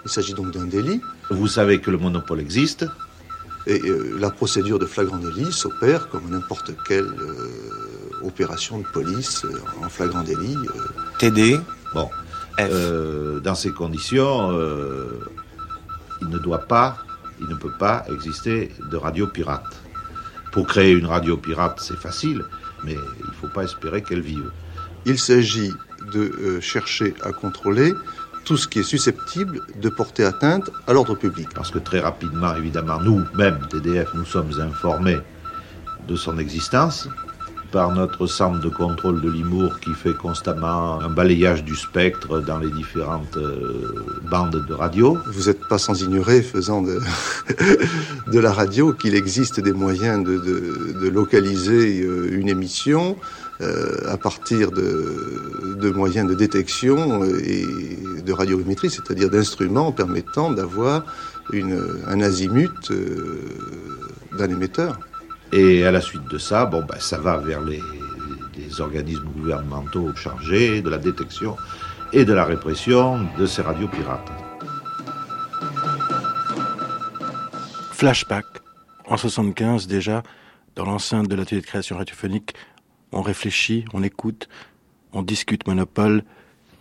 Il 0.04 0.10
s'agit 0.10 0.34
donc 0.34 0.52
d'un 0.52 0.66
délit. 0.66 1.00
Vous 1.30 1.48
savez 1.48 1.80
que 1.80 1.90
le 1.90 1.98
monopole 1.98 2.40
existe. 2.40 2.86
Et 3.66 3.80
euh, 3.88 4.16
la 4.18 4.30
procédure 4.30 4.78
de 4.78 4.86
flagrant 4.86 5.18
délit 5.18 5.52
s'opère 5.52 6.08
comme 6.08 6.30
n'importe 6.30 6.70
quelle 6.86 7.04
euh, 7.04 7.50
opération 8.22 8.78
de 8.78 8.84
police 8.84 9.44
euh, 9.44 9.58
en 9.84 9.88
flagrant 9.88 10.22
délit. 10.22 10.56
euh. 10.56 10.80
TD. 11.18 11.58
Bon. 11.94 12.08
Euh, 12.58 13.40
dans 13.40 13.54
ces 13.54 13.70
conditions, 13.72 14.50
euh, 14.52 15.08
il 16.22 16.28
ne 16.28 16.38
doit 16.38 16.66
pas, 16.66 16.96
il 17.40 17.48
ne 17.48 17.54
peut 17.54 17.72
pas 17.78 18.04
exister 18.10 18.70
de 18.90 18.96
radio 18.96 19.26
pirate. 19.26 19.64
Pour 20.52 20.66
créer 20.66 20.92
une 20.92 21.04
radio 21.06 21.36
pirate, 21.36 21.80
c'est 21.82 21.98
facile, 21.98 22.44
mais 22.84 22.94
il 22.94 23.26
ne 23.26 23.32
faut 23.40 23.48
pas 23.48 23.64
espérer 23.64 24.02
qu'elle 24.02 24.22
vive. 24.22 24.50
Il 25.04 25.18
s'agit 25.18 25.72
de 26.12 26.20
euh, 26.20 26.60
chercher 26.60 27.14
à 27.22 27.32
contrôler 27.32 27.92
tout 28.46 28.56
ce 28.56 28.66
qui 28.68 28.78
est 28.78 28.84
susceptible 28.84 29.60
de 29.82 29.88
porter 29.88 30.24
atteinte 30.24 30.70
à 30.86 30.92
l'ordre 30.92 31.14
public. 31.16 31.48
Parce 31.54 31.70
que 31.70 31.78
très 31.78 32.00
rapidement, 32.00 32.54
évidemment, 32.56 33.00
nous-mêmes, 33.00 33.58
TDF, 33.70 34.08
nous 34.14 34.24
sommes 34.24 34.52
informés 34.60 35.18
de 36.08 36.16
son 36.16 36.38
existence 36.38 37.08
par 37.72 37.90
notre 37.92 38.28
centre 38.28 38.60
de 38.60 38.68
contrôle 38.68 39.20
de 39.20 39.28
l'humour 39.28 39.80
qui 39.80 39.92
fait 39.92 40.14
constamment 40.16 41.00
un 41.00 41.10
balayage 41.10 41.64
du 41.64 41.74
spectre 41.74 42.38
dans 42.40 42.58
les 42.60 42.70
différentes 42.70 43.36
euh, 43.36 44.20
bandes 44.30 44.64
de 44.66 44.72
radio. 44.72 45.18
Vous 45.26 45.46
n'êtes 45.48 45.66
pas 45.68 45.76
sans 45.76 46.00
ignorer, 46.00 46.42
faisant 46.42 46.80
de, 46.80 47.00
de 48.32 48.38
la 48.38 48.52
radio, 48.52 48.92
qu'il 48.92 49.16
existe 49.16 49.58
des 49.60 49.72
moyens 49.72 50.24
de, 50.24 50.36
de- 50.38 51.00
de 51.02 51.08
localiser 51.08 52.02
euh, 52.02 52.28
une 52.38 52.48
émission 52.48 53.16
euh, 53.62 54.12
à 54.12 54.18
partir 54.18 54.70
de, 54.70 55.76
de 55.80 55.90
moyens 55.90 56.28
de 56.28 56.34
détection 56.34 57.22
euh, 57.22 57.40
et 57.42 58.20
de 58.20 58.32
radiométrie, 58.32 58.90
c'est-à-dire 58.90 59.30
d'instruments 59.30 59.92
permettant 59.92 60.50
d'avoir 60.50 61.04
un 61.54 62.20
azimut 62.20 62.90
euh, 62.90 63.40
d'un 64.36 64.50
émetteur. 64.50 64.98
Et 65.52 65.86
à 65.86 65.90
la 65.90 66.02
suite 66.02 66.28
de 66.28 66.36
ça, 66.36 66.66
bon, 66.66 66.84
ben, 66.86 66.98
ça 66.98 67.18
va 67.18 67.38
vers 67.38 67.62
les, 67.62 67.80
les 68.58 68.80
organismes 68.80 69.28
gouvernementaux 69.36 70.14
chargés 70.16 70.82
de 70.82 70.90
la 70.90 70.98
détection 70.98 71.56
et 72.12 72.24
de 72.24 72.32
la 72.34 72.44
répression 72.44 73.26
de 73.38 73.46
ces 73.46 73.62
radios 73.62 73.88
pirates. 73.88 74.30
Flashback. 77.92 78.44
En 79.06 79.16
75 79.16 79.86
déjà, 79.86 80.22
dans 80.74 80.84
l'enceinte 80.84 81.28
de 81.28 81.36
l'atelier 81.36 81.62
de 81.62 81.66
création 81.66 81.96
radiophonique, 81.96 82.54
on 83.16 83.22
réfléchit, 83.22 83.84
on 83.94 84.02
écoute, 84.02 84.48
on 85.12 85.22
discute 85.22 85.66
monopole, 85.66 86.22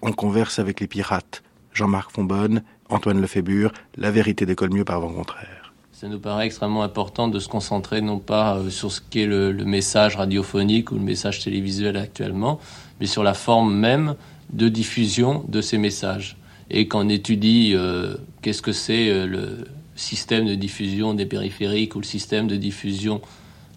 on 0.01 0.11
converse 0.11 0.59
avec 0.59 0.81
les 0.81 0.87
pirates. 0.87 1.43
Jean-Marc 1.73 2.11
Fonbonne, 2.11 2.61
Antoine 2.89 3.21
Lefébure, 3.21 3.71
La 3.97 4.11
vérité 4.11 4.45
décolle 4.45 4.73
mieux 4.73 4.85
par 4.85 4.99
vent 4.99 5.13
contraire. 5.13 5.73
Ça 5.93 6.09
nous 6.09 6.19
paraît 6.19 6.45
extrêmement 6.45 6.83
important 6.83 7.29
de 7.29 7.39
se 7.39 7.47
concentrer 7.47 8.01
non 8.01 8.19
pas 8.19 8.57
euh, 8.57 8.69
sur 8.69 8.91
ce 8.91 8.99
qu'est 9.09 9.25
le, 9.25 9.53
message 9.53 10.17
radiophonique 10.17 10.91
ou 10.91 10.95
le 10.95 11.01
message 11.01 11.41
télévisuel 11.41 11.95
actuellement, 11.95 12.59
mais 12.99 13.05
sur 13.05 13.23
la 13.23 13.33
forme 13.33 13.73
même 13.73 14.15
de 14.51 14.67
diffusion 14.67 15.45
de 15.47 15.61
ces 15.61 15.77
messages. 15.77 16.35
Et 16.69 16.89
qu'on 16.89 17.07
étudie 17.07 17.71
euh, 17.75 18.15
qu'est-ce 18.41 18.61
que 18.61 18.73
c'est 18.73 19.09
euh, 19.09 19.25
le 19.25 19.65
système 19.95 20.45
de 20.45 20.55
diffusion 20.55 21.13
des 21.13 21.25
périphériques 21.25 21.95
ou 21.95 21.99
le 21.99 22.05
système 22.05 22.47
de 22.47 22.57
diffusion 22.57 23.21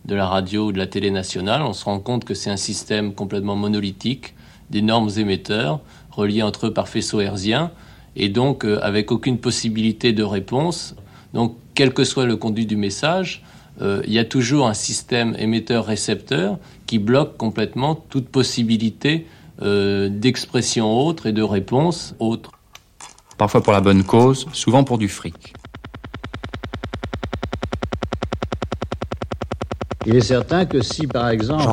de 0.08 0.14
la 0.14 0.26
radio 0.26 0.68
ou 0.68 0.72
de 0.72 0.78
la 0.78 0.86
télé 0.86 1.10
nationale, 1.10 1.62
on 1.62 1.74
se 1.74 1.84
rend 1.84 2.00
compte 2.00 2.24
que 2.24 2.32
c'est 2.32 2.50
un 2.50 2.56
système 2.56 3.12
complètement 3.12 3.56
monolithique, 3.56 4.34
d'énormes 4.70 5.10
émetteurs 5.18 5.80
reliés 6.10 6.42
entre 6.42 6.66
eux 6.68 6.72
par 6.72 6.88
faisceaux 6.88 7.20
hertziens, 7.20 7.70
et 8.16 8.30
donc 8.30 8.64
euh, 8.64 8.80
avec 8.82 9.12
aucune 9.12 9.38
possibilité 9.38 10.12
de 10.14 10.22
réponse. 10.22 10.96
Donc, 11.34 11.56
quel 11.74 11.92
que 11.92 12.04
soit 12.04 12.24
le 12.24 12.36
conduit 12.36 12.64
du 12.64 12.76
message, 12.76 13.44
euh, 13.82 14.02
il 14.06 14.12
y 14.12 14.18
a 14.18 14.24
toujours 14.24 14.66
un 14.66 14.74
système 14.74 15.36
émetteur-récepteur 15.38 16.58
qui 16.86 16.98
bloque 16.98 17.36
complètement 17.36 17.94
toute 17.94 18.28
possibilité 18.28 19.26
euh, 19.60 20.08
d'expression 20.08 20.90
autre 20.90 21.26
et 21.26 21.32
de 21.32 21.42
réponse 21.42 22.14
autre. 22.18 22.52
Parfois 23.36 23.62
pour 23.62 23.74
la 23.74 23.82
bonne 23.82 24.04
cause, 24.04 24.46
souvent 24.52 24.84
pour 24.84 24.96
du 24.96 25.08
fric. 25.08 25.52
Il 30.10 30.16
est 30.16 30.22
certain 30.22 30.64
que 30.64 30.80
si, 30.80 31.06
par 31.06 31.28
exemple, 31.28 31.68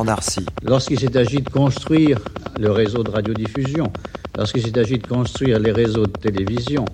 lorsqu'il 0.62 1.00
s'est 1.00 1.16
agi 1.16 1.40
de 1.40 1.48
construire 1.48 2.18
le 2.58 2.70
réseau 2.70 3.02
de 3.02 3.10
radiodiffusion, 3.10 3.90
lorsqu'il 4.36 4.62
s'est 4.62 4.78
agi 4.78 4.98
de 4.98 5.06
construire 5.06 5.58
les 5.58 5.72
réseaux 5.72 6.04
de 6.04 6.12
télévision, 6.12 6.84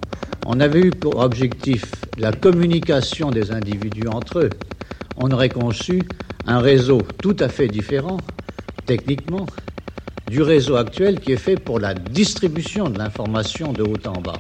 on 0.46 0.61
avait 0.61 0.82
eu 0.82 0.90
pour 0.90 1.18
objectif 1.18 1.90
la 2.16 2.30
communication 2.30 3.32
des 3.32 3.50
individus 3.50 4.06
entre 4.06 4.38
eux, 4.38 4.50
on 5.16 5.32
aurait 5.32 5.49
conçu 5.49 6.04
un 6.46 6.61
réseau 6.61 7.02
tout 7.20 7.37
à 7.40 7.49
fait 7.49 7.66
différent, 7.66 8.18
techniquement, 8.87 9.46
du 10.28 10.42
réseau 10.42 10.76
actuel 10.76 11.18
qui 11.18 11.32
est 11.32 11.37
fait 11.37 11.56
pour 11.56 11.80
la 11.80 11.92
distribution 11.92 12.88
de 12.88 12.99
l'information 12.99 13.72
de 13.72 13.82
haut 13.82 14.06
en 14.06 14.20
bas. 14.20 14.38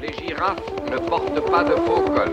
Les 0.00 0.14
girafes 0.26 0.62
ne 0.90 0.96
portent 0.96 1.50
pas 1.50 1.62
de 1.62 1.72
faux 1.72 2.06
col. 2.06 2.32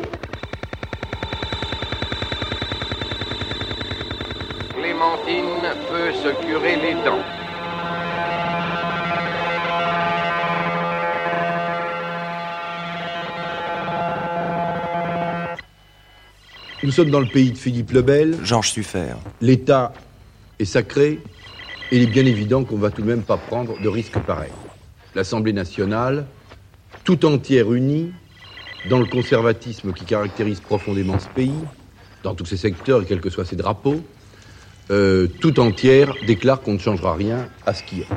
Clémentine 4.84 5.62
peut 5.90 6.12
se 6.12 6.46
curer 6.46 6.75
les 6.75 6.94
dents. 7.06 7.24
Nous 16.84 16.92
sommes 16.92 17.12
dans 17.12 17.22
le 17.22 17.28
pays 17.28 17.54
de 17.54 17.58
Philippe 17.58 17.92
le 17.92 18.02
Bel. 18.02 18.38
Georges 18.44 18.72
Suffert. 18.72 19.16
L'État 19.40 19.94
est 20.60 20.66
sacré 20.66 21.22
et 21.92 21.96
il 21.96 22.04
est 22.04 22.08
bien 22.08 22.25
évident 22.25 22.66
qu'on 22.66 22.75
va 22.75 22.92
tout 22.92 23.04
de 23.04 23.08
même 23.08 23.24
pas 23.24 23.38
prendre 23.38 23.82
de 23.82 23.88
risques 23.88 24.20
pareils. 24.20 24.52
L'Assemblée 25.16 25.54
nationale, 25.54 26.25
tout 27.06 27.25
entière 27.25 27.72
unie, 27.72 28.12
dans 28.90 29.00
le 29.00 29.06
conservatisme 29.06 29.94
qui 29.94 30.04
caractérise 30.04 30.60
profondément 30.60 31.20
ce 31.20 31.30
pays, 31.30 31.56
dans 32.22 32.36
tous 32.36 32.46
ses 32.46 32.58
secteurs 32.58 33.04
et 33.04 33.06
quels 33.06 33.22
que 33.22 33.30
soient 33.30 33.46
ses 33.46 33.56
drapeaux, 33.56 34.04
euh, 34.92 35.28
tout 35.40 35.60
entière 35.60 36.13
déclare 36.22 36.62
qu'on 36.62 36.74
ne 36.74 36.80
changera 36.80 37.16
rien 37.16 37.50
à 37.66 37.74
ce 37.74 37.84
qu'il 37.84 38.00
y 38.00 38.04
a. 38.04 38.08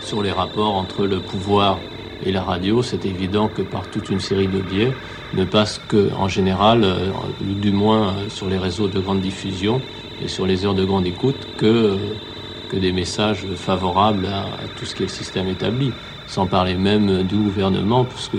Sur 0.00 0.22
les 0.22 0.32
rapports 0.32 0.74
entre 0.74 1.06
le 1.06 1.20
pouvoir 1.20 1.78
et 2.20 2.32
la 2.32 2.42
radio, 2.42 2.82
c'est 2.82 3.04
évident 3.06 3.48
que 3.48 3.62
par 3.62 3.88
toute 3.88 4.10
une 4.10 4.20
série 4.20 4.48
de 4.48 4.60
biais, 4.60 5.00
ne 5.32 5.44
passe 5.44 5.78
que, 5.78 6.12
en 6.12 6.28
général, 6.28 6.84
euh, 6.84 7.10
du 7.40 7.72
moins 7.72 8.16
euh, 8.16 8.28
sur 8.28 8.48
les 8.48 8.58
réseaux 8.58 8.88
de 8.88 9.00
grande 9.00 9.20
diffusion 9.20 9.82
et 10.20 10.28
sur 10.28 10.46
les 10.46 10.64
heures 10.64 10.74
de 10.74 10.84
grande 10.84 11.06
écoute, 11.06 11.48
que, 11.56 11.66
euh, 11.66 12.78
des 12.78 12.92
messages 12.92 13.54
favorables 13.54 14.26
à, 14.26 14.54
à 14.54 14.68
tout 14.68 14.86
ce 14.86 14.94
qui 14.94 15.02
est 15.02 15.06
le 15.06 15.12
système 15.12 15.48
établi, 15.48 15.94
sans 16.32 16.46
parler 16.46 16.76
même 16.76 17.24
du 17.24 17.36
gouvernement, 17.36 18.06
parce 18.06 18.28
que 18.28 18.38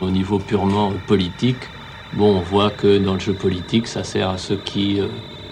au 0.00 0.10
niveau 0.10 0.38
purement 0.38 0.92
politique, 0.98 1.64
bon, 2.12 2.36
on 2.36 2.42
voit 2.42 2.70
que 2.70 2.98
dans 2.98 3.14
le 3.14 3.20
jeu 3.20 3.32
politique, 3.32 3.86
ça 3.88 4.04
sert 4.04 4.28
à 4.28 4.36
ceux 4.36 4.58
qui, 4.58 5.00
euh, 5.00 5.08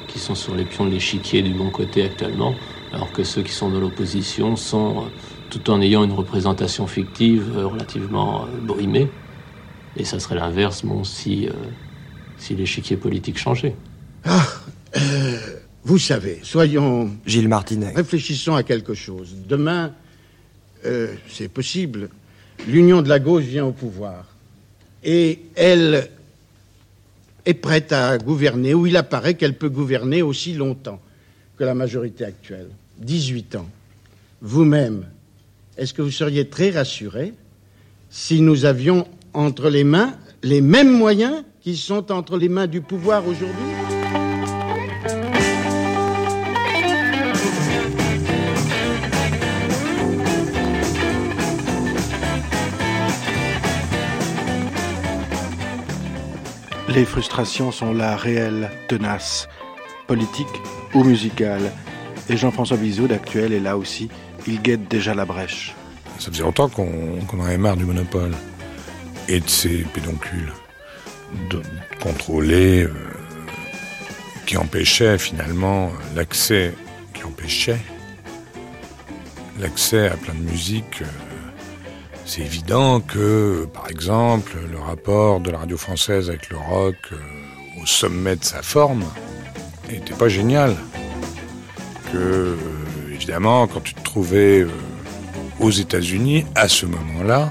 qui 0.06 0.18
sont 0.18 0.34
sur 0.34 0.54
les 0.54 0.66
pions 0.66 0.84
de 0.84 0.90
l'échiquier 0.90 1.40
du 1.42 1.54
bon 1.54 1.70
côté 1.70 2.02
actuellement, 2.02 2.58
alors 2.92 3.12
que 3.12 3.24
ceux 3.24 3.42
qui 3.42 3.52
sont 3.52 3.70
dans 3.70 3.80
l'opposition 3.80 4.56
sont, 4.56 5.04
euh, 5.04 5.08
tout 5.48 5.70
en 5.70 5.80
ayant 5.80 6.04
une 6.04 6.12
représentation 6.12 6.86
fictive 6.86 7.50
euh, 7.56 7.66
relativement 7.66 8.44
euh, 8.44 8.60
brimée, 8.60 9.14
et 9.96 10.04
ça 10.04 10.20
serait 10.20 10.34
l'inverse, 10.34 10.84
bon, 10.84 11.02
si, 11.02 11.48
euh, 11.48 11.52
si 12.36 12.54
l'échiquier 12.56 12.98
politique 12.98 13.38
changeait. 13.38 13.76
Ah, 14.24 14.46
euh, 14.98 15.38
vous 15.82 15.98
savez, 15.98 16.40
soyons. 16.42 17.10
Gilles 17.24 17.48
Martinet. 17.48 17.94
Réfléchissons 17.96 18.54
à 18.54 18.64
quelque 18.64 18.92
chose. 18.92 19.34
Demain, 19.48 19.94
euh, 20.84 21.14
c'est 21.28 21.48
possible. 21.48 22.08
L'union 22.66 23.02
de 23.02 23.08
la 23.08 23.18
gauche 23.18 23.44
vient 23.44 23.64
au 23.64 23.72
pouvoir. 23.72 24.26
Et 25.02 25.40
elle 25.54 26.10
est 27.46 27.54
prête 27.54 27.92
à 27.92 28.18
gouverner, 28.18 28.74
ou 28.74 28.86
il 28.86 28.96
apparaît 28.96 29.34
qu'elle 29.34 29.56
peut 29.56 29.68
gouverner 29.68 30.22
aussi 30.22 30.52
longtemps 30.52 31.00
que 31.56 31.64
la 31.64 31.74
majorité 31.74 32.24
actuelle. 32.24 32.68
18 32.98 33.56
ans. 33.56 33.68
Vous-même, 34.42 35.06
est-ce 35.76 35.94
que 35.94 36.02
vous 36.02 36.10
seriez 36.10 36.48
très 36.48 36.70
rassuré 36.70 37.32
si 38.10 38.40
nous 38.40 38.64
avions 38.64 39.06
entre 39.32 39.70
les 39.70 39.84
mains 39.84 40.14
les 40.42 40.60
mêmes 40.60 40.92
moyens 40.92 41.44
qui 41.60 41.76
sont 41.76 42.10
entre 42.10 42.38
les 42.38 42.48
mains 42.48 42.66
du 42.66 42.80
pouvoir 42.80 43.26
aujourd'hui? 43.26 43.99
Les 56.90 57.04
frustrations 57.04 57.70
sont 57.70 57.92
là 57.94 58.16
réelles, 58.16 58.68
tenaces, 58.88 59.48
politiques 60.08 60.48
ou 60.92 61.04
musicales. 61.04 61.70
Et 62.28 62.36
Jean-François 62.36 62.76
Bizot 62.76 63.06
d'actuel 63.06 63.52
est 63.52 63.60
là 63.60 63.76
aussi. 63.76 64.08
Il 64.48 64.60
guette 64.60 64.88
déjà 64.88 65.14
la 65.14 65.24
brèche. 65.24 65.74
Ça 66.18 66.32
faisait 66.32 66.42
longtemps 66.42 66.68
qu'on 66.68 67.20
en 67.32 67.44
avait 67.44 67.58
marre 67.58 67.76
du 67.76 67.84
monopole 67.84 68.32
et 69.28 69.38
de 69.38 69.48
ces 69.48 69.84
pédoncules 69.94 70.52
contrôlés 72.02 72.82
euh, 72.82 72.92
qui 74.46 74.56
empêchaient 74.56 75.16
finalement 75.16 75.92
l'accès, 76.16 76.74
qui 77.14 77.22
l'accès 79.60 80.08
à 80.08 80.16
plein 80.16 80.34
de 80.34 80.40
musique. 80.40 81.02
euh, 81.02 81.29
C'est 82.32 82.42
évident 82.42 83.00
que, 83.00 83.66
par 83.74 83.90
exemple, 83.90 84.52
le 84.70 84.78
rapport 84.78 85.40
de 85.40 85.50
la 85.50 85.58
radio 85.58 85.76
française 85.76 86.28
avec 86.28 86.48
le 86.48 86.58
rock 86.58 86.94
euh, 87.10 87.16
au 87.82 87.86
sommet 87.86 88.36
de 88.36 88.44
sa 88.44 88.62
forme 88.62 89.02
n'était 89.90 90.14
pas 90.14 90.28
génial. 90.28 90.76
Que, 92.12 92.18
euh, 92.18 92.56
évidemment, 93.12 93.66
quand 93.66 93.80
tu 93.80 93.94
te 93.94 94.04
trouvais 94.04 94.60
euh, 94.60 94.68
aux 95.58 95.72
États-Unis, 95.72 96.46
à 96.54 96.68
ce 96.68 96.86
moment-là, 96.86 97.50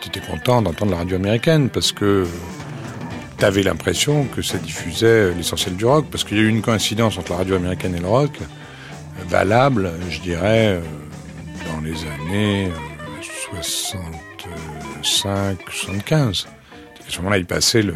tu 0.00 0.08
étais 0.08 0.18
content 0.18 0.60
d'entendre 0.60 0.90
la 0.90 0.98
radio 0.98 1.14
américaine 1.14 1.70
parce 1.70 1.92
que 1.92 2.26
tu 3.38 3.44
avais 3.44 3.62
l'impression 3.62 4.24
que 4.24 4.42
ça 4.42 4.58
diffusait 4.58 5.32
l'essentiel 5.34 5.76
du 5.76 5.84
rock. 5.84 6.06
Parce 6.10 6.24
qu'il 6.24 6.36
y 6.36 6.40
a 6.40 6.42
eu 6.42 6.48
une 6.48 6.62
coïncidence 6.62 7.16
entre 7.16 7.30
la 7.30 7.38
radio 7.38 7.54
américaine 7.54 7.94
et 7.94 8.00
le 8.00 8.08
rock, 8.08 8.40
valable, 9.28 9.92
je 10.10 10.18
dirais, 10.18 10.80
dans 11.64 11.80
les 11.80 11.94
années 12.06 12.72
65, 13.52 15.58
75. 15.68 16.46
À 16.46 17.10
ce 17.10 17.18
moment-là, 17.18 17.38
il 17.38 17.46
passait 17.46 17.82
le. 17.82 17.94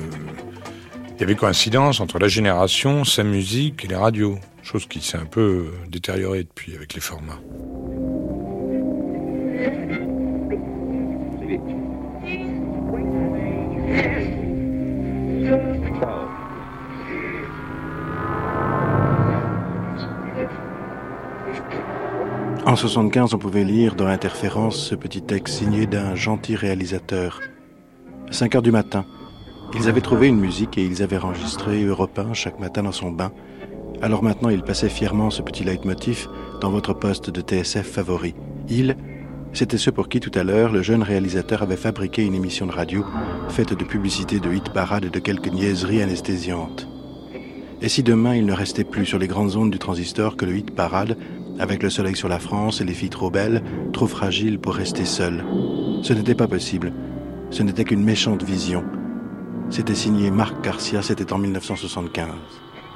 Il 1.17 1.21
y 1.21 1.23
avait 1.23 1.37
coïncidence 1.37 2.01
entre 2.01 2.19
la 2.19 2.29
génération, 2.29 3.05
sa 3.05 3.23
musique 3.23 3.85
et 3.85 3.89
les 3.89 3.97
radios. 3.97 4.39
Chose 4.63 4.87
qui 4.87 5.01
s'est 5.01 5.19
un 5.19 5.27
peu 5.27 5.73
détériorée 5.89 6.43
depuis 6.43 6.75
avec 6.75 6.95
les 6.95 7.01
formats. 7.01 7.39
En 22.67 22.77
75, 22.77 23.35
on 23.35 23.39
pouvait 23.39 23.63
lire 23.63 23.95
dans 23.95 24.07
l'interférence 24.07 24.77
ce 24.77 24.95
petit 24.95 25.21
texte 25.21 25.57
signé 25.57 25.87
d'un 25.87 26.15
gentil 26.15 26.57
réalisateur. 26.57 27.41
À 28.31 28.33
5 28.33 28.55
heures 28.55 28.63
du 28.63 28.73
matin, 28.73 29.05
Ils 29.75 29.89
avaient 29.89 30.01
trouvé 30.01 30.29
une 30.29 30.39
musique 30.39 30.79
et 30.79 30.85
ils 30.85 31.03
avaient 31.03 31.19
enregistré 31.19 31.83
Europe 31.85 32.19
1 32.19 32.33
chaque 32.33 32.59
matin 32.61 32.85
dans 32.85 32.93
son 32.93 33.11
bain. 33.11 33.33
Alors 34.01 34.23
maintenant, 34.23 34.49
il 34.49 34.63
passait 34.63 34.89
fièrement 34.89 35.29
ce 35.31 35.43
petit 35.43 35.63
leitmotiv 35.63 36.29
dans 36.63 36.71
votre 36.71 36.95
poste 36.95 37.29
de 37.29 37.43
TSF 37.43 37.87
favori. 37.87 38.35
Il, 38.69 38.97
c'était 39.53 39.79
ceux 39.79 39.93
pour 39.93 40.09
qui 40.09 40.21
tout 40.21 40.33
à 40.35 40.43
l'heure 40.43 40.73
le 40.73 40.81
jeune 40.81 41.03
réalisateur 41.03 41.63
avait 41.63 41.77
fabriqué 41.77 42.25
une 42.25 42.35
émission 42.35 42.67
de 42.67 42.73
radio 42.73 43.05
faite 43.51 43.75
de 43.75 43.85
publicités 43.85 44.41
de 44.41 44.51
hit 44.51 44.71
parade 44.71 45.05
et 45.05 45.11
de 45.11 45.19
quelques 45.19 45.53
niaiseries 45.53 46.03
anesthésiantes. 46.03 46.89
Et 47.83 47.89
si 47.89 48.03
demain 48.03 48.35
il 48.35 48.47
ne 48.47 48.55
restait 48.55 48.85
plus 48.85 49.05
sur 49.05 49.19
les 49.19 49.29
grandes 49.29 49.57
ondes 49.57 49.71
du 49.71 49.79
transistor 49.79 50.37
que 50.37 50.47
le 50.47 50.57
hit 50.57 50.71
parade, 50.71 51.19
avec 51.59 51.83
le 51.83 51.91
soleil 51.91 52.17
sur 52.17 52.29
la 52.29 52.39
France 52.39 52.81
et 52.81 52.85
les 52.85 52.95
filles 52.95 53.11
trop 53.11 53.31
belles, 53.31 53.63
trop 53.93 54.07
fragiles 54.07 54.59
pour 54.59 54.75
rester 54.75 55.05
seules 55.05 55.45
Ce 56.03 56.13
n'était 56.13 56.35
pas 56.35 56.49
possible. 56.49 56.93
Ce 57.51 57.63
n'était 57.63 57.85
qu'une 57.85 58.03
méchante 58.03 58.43
vision. 58.43 58.85
C'était 59.71 59.95
signé 59.95 60.31
Marc 60.31 60.63
Garcia, 60.63 61.03
c'était 61.03 61.33
en 61.33 61.39
1975. 61.39 62.29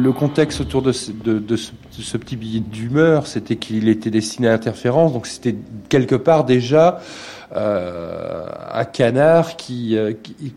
Le 0.00 0.12
contexte 0.12 0.60
autour 0.60 0.82
de 0.82 0.92
ce, 0.92 1.10
de, 1.10 1.56
ce, 1.56 2.16
petit 2.16 2.36
billet 2.36 2.60
d'humeur, 2.60 3.26
c'était 3.26 3.56
qu'il 3.56 3.88
était 3.88 4.10
destiné 4.10 4.48
à 4.48 4.54
interférence, 4.54 5.12
donc 5.12 5.26
c'était 5.26 5.56
quelque 5.88 6.14
part 6.14 6.44
déjà 6.44 7.00
euh, 7.54 8.46
un 8.72 8.84
canard 8.84 9.56
qui, 9.56 9.96
euh, 9.96 10.12
qui, 10.22 10.52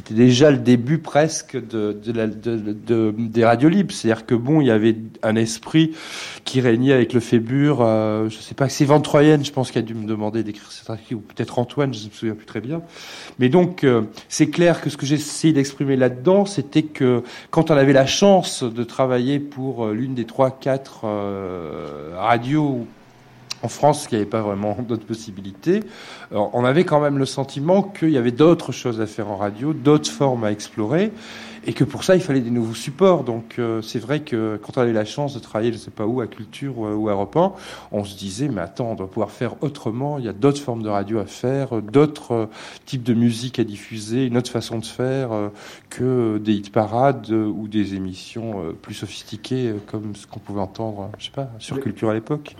était 0.00 0.14
déjà 0.14 0.50
le 0.50 0.58
début 0.58 0.98
presque 0.98 1.56
des 1.56 3.44
radios 3.44 3.68
libres. 3.68 3.92
C'est-à-dire 3.92 4.26
que 4.26 4.34
bon, 4.34 4.60
il 4.60 4.66
y 4.66 4.70
avait 4.70 4.96
un 5.22 5.36
esprit 5.36 5.94
qui 6.44 6.60
régnait 6.60 6.92
avec 6.92 7.12
le 7.12 7.20
Fébure. 7.20 7.78
Euh, 7.80 8.28
je 8.28 8.38
sais 8.38 8.54
pas, 8.54 8.68
c'est 8.68 8.84
Van 8.84 9.00
Troyen, 9.00 9.42
je 9.42 9.50
pense, 9.50 9.70
qui 9.70 9.78
a 9.78 9.82
dû 9.82 9.94
me 9.94 10.06
demander 10.06 10.42
d'écrire 10.42 10.70
cet 10.70 10.90
article, 10.90 11.14
ou 11.14 11.20
peut-être 11.20 11.58
Antoine, 11.58 11.92
je 11.94 12.00
ne 12.00 12.06
me 12.06 12.10
souviens 12.10 12.34
plus 12.34 12.46
très 12.46 12.60
bien. 12.60 12.82
Mais 13.38 13.48
donc, 13.48 13.84
euh, 13.84 14.02
c'est 14.28 14.48
clair 14.48 14.80
que 14.80 14.90
ce 14.90 14.96
que 14.96 15.06
j'ai 15.06 15.16
essayé 15.16 15.52
d'exprimer 15.52 15.96
là-dedans, 15.96 16.44
c'était 16.44 16.82
que 16.82 17.22
quand 17.50 17.70
on 17.70 17.76
avait 17.76 17.92
la 17.92 18.06
chance 18.06 18.62
de 18.62 18.84
travailler 18.84 19.38
pour 19.38 19.86
euh, 19.86 19.94
l'une 19.94 20.14
des 20.14 20.24
trois, 20.24 20.50
quatre 20.50 21.06
radios 22.16 22.86
en 23.64 23.68
France, 23.68 24.06
qu'il 24.06 24.18
n'y 24.18 24.22
avait 24.22 24.30
pas 24.30 24.42
vraiment 24.42 24.76
d'autres 24.88 25.06
possibilités, 25.06 25.80
Alors, 26.30 26.50
on 26.52 26.64
avait 26.64 26.84
quand 26.84 27.00
même 27.00 27.18
le 27.18 27.26
sentiment 27.26 27.82
qu'il 27.82 28.10
y 28.10 28.18
avait 28.18 28.30
d'autres 28.30 28.72
choses 28.72 29.00
à 29.00 29.06
faire 29.06 29.28
en 29.28 29.36
radio, 29.36 29.72
d'autres 29.72 30.10
formes 30.10 30.44
à 30.44 30.52
explorer, 30.52 31.12
et 31.66 31.72
que 31.72 31.84
pour 31.84 32.04
ça, 32.04 32.14
il 32.14 32.20
fallait 32.20 32.40
des 32.40 32.50
nouveaux 32.50 32.74
supports. 32.74 33.24
Donc, 33.24 33.56
euh, 33.58 33.80
c'est 33.80 33.98
vrai 33.98 34.20
que 34.20 34.60
quand 34.62 34.76
on 34.76 34.82
avait 34.82 34.92
la 34.92 35.06
chance 35.06 35.34
de 35.34 35.38
travailler, 35.38 35.72
je 35.72 35.78
ne 35.78 35.82
sais 35.82 35.90
pas 35.90 36.06
où, 36.06 36.20
à 36.20 36.26
Culture 36.26 36.78
ou, 36.78 36.86
ou 36.86 37.08
à 37.08 37.12
Europe 37.12 37.36
1, 37.36 37.52
on 37.92 38.04
se 38.04 38.16
disait, 38.16 38.48
mais 38.48 38.60
attends, 38.60 38.92
on 38.92 38.94
doit 38.94 39.10
pouvoir 39.10 39.30
faire 39.30 39.54
autrement, 39.62 40.18
il 40.18 40.26
y 40.26 40.28
a 40.28 40.34
d'autres 40.34 40.60
formes 40.60 40.82
de 40.82 40.90
radio 40.90 41.18
à 41.18 41.26
faire, 41.26 41.80
d'autres 41.80 42.32
euh, 42.32 42.46
types 42.84 43.02
de 43.02 43.14
musique 43.14 43.58
à 43.58 43.64
diffuser, 43.64 44.26
une 44.26 44.36
autre 44.36 44.50
façon 44.50 44.78
de 44.78 44.84
faire 44.84 45.32
euh, 45.32 45.48
que 45.90 46.38
des 46.38 46.54
hit 46.54 46.72
parades 46.72 47.30
ou 47.30 47.68
des 47.68 47.94
émissions 47.94 48.62
euh, 48.62 48.72
plus 48.72 48.94
sophistiquées, 48.94 49.68
euh, 49.68 49.78
comme 49.86 50.14
ce 50.16 50.26
qu'on 50.26 50.40
pouvait 50.40 50.60
entendre, 50.60 51.10
je 51.18 51.26
sais 51.26 51.30
pas, 51.30 51.48
sur 51.58 51.80
Culture 51.80 52.10
à 52.10 52.14
l'époque. 52.14 52.56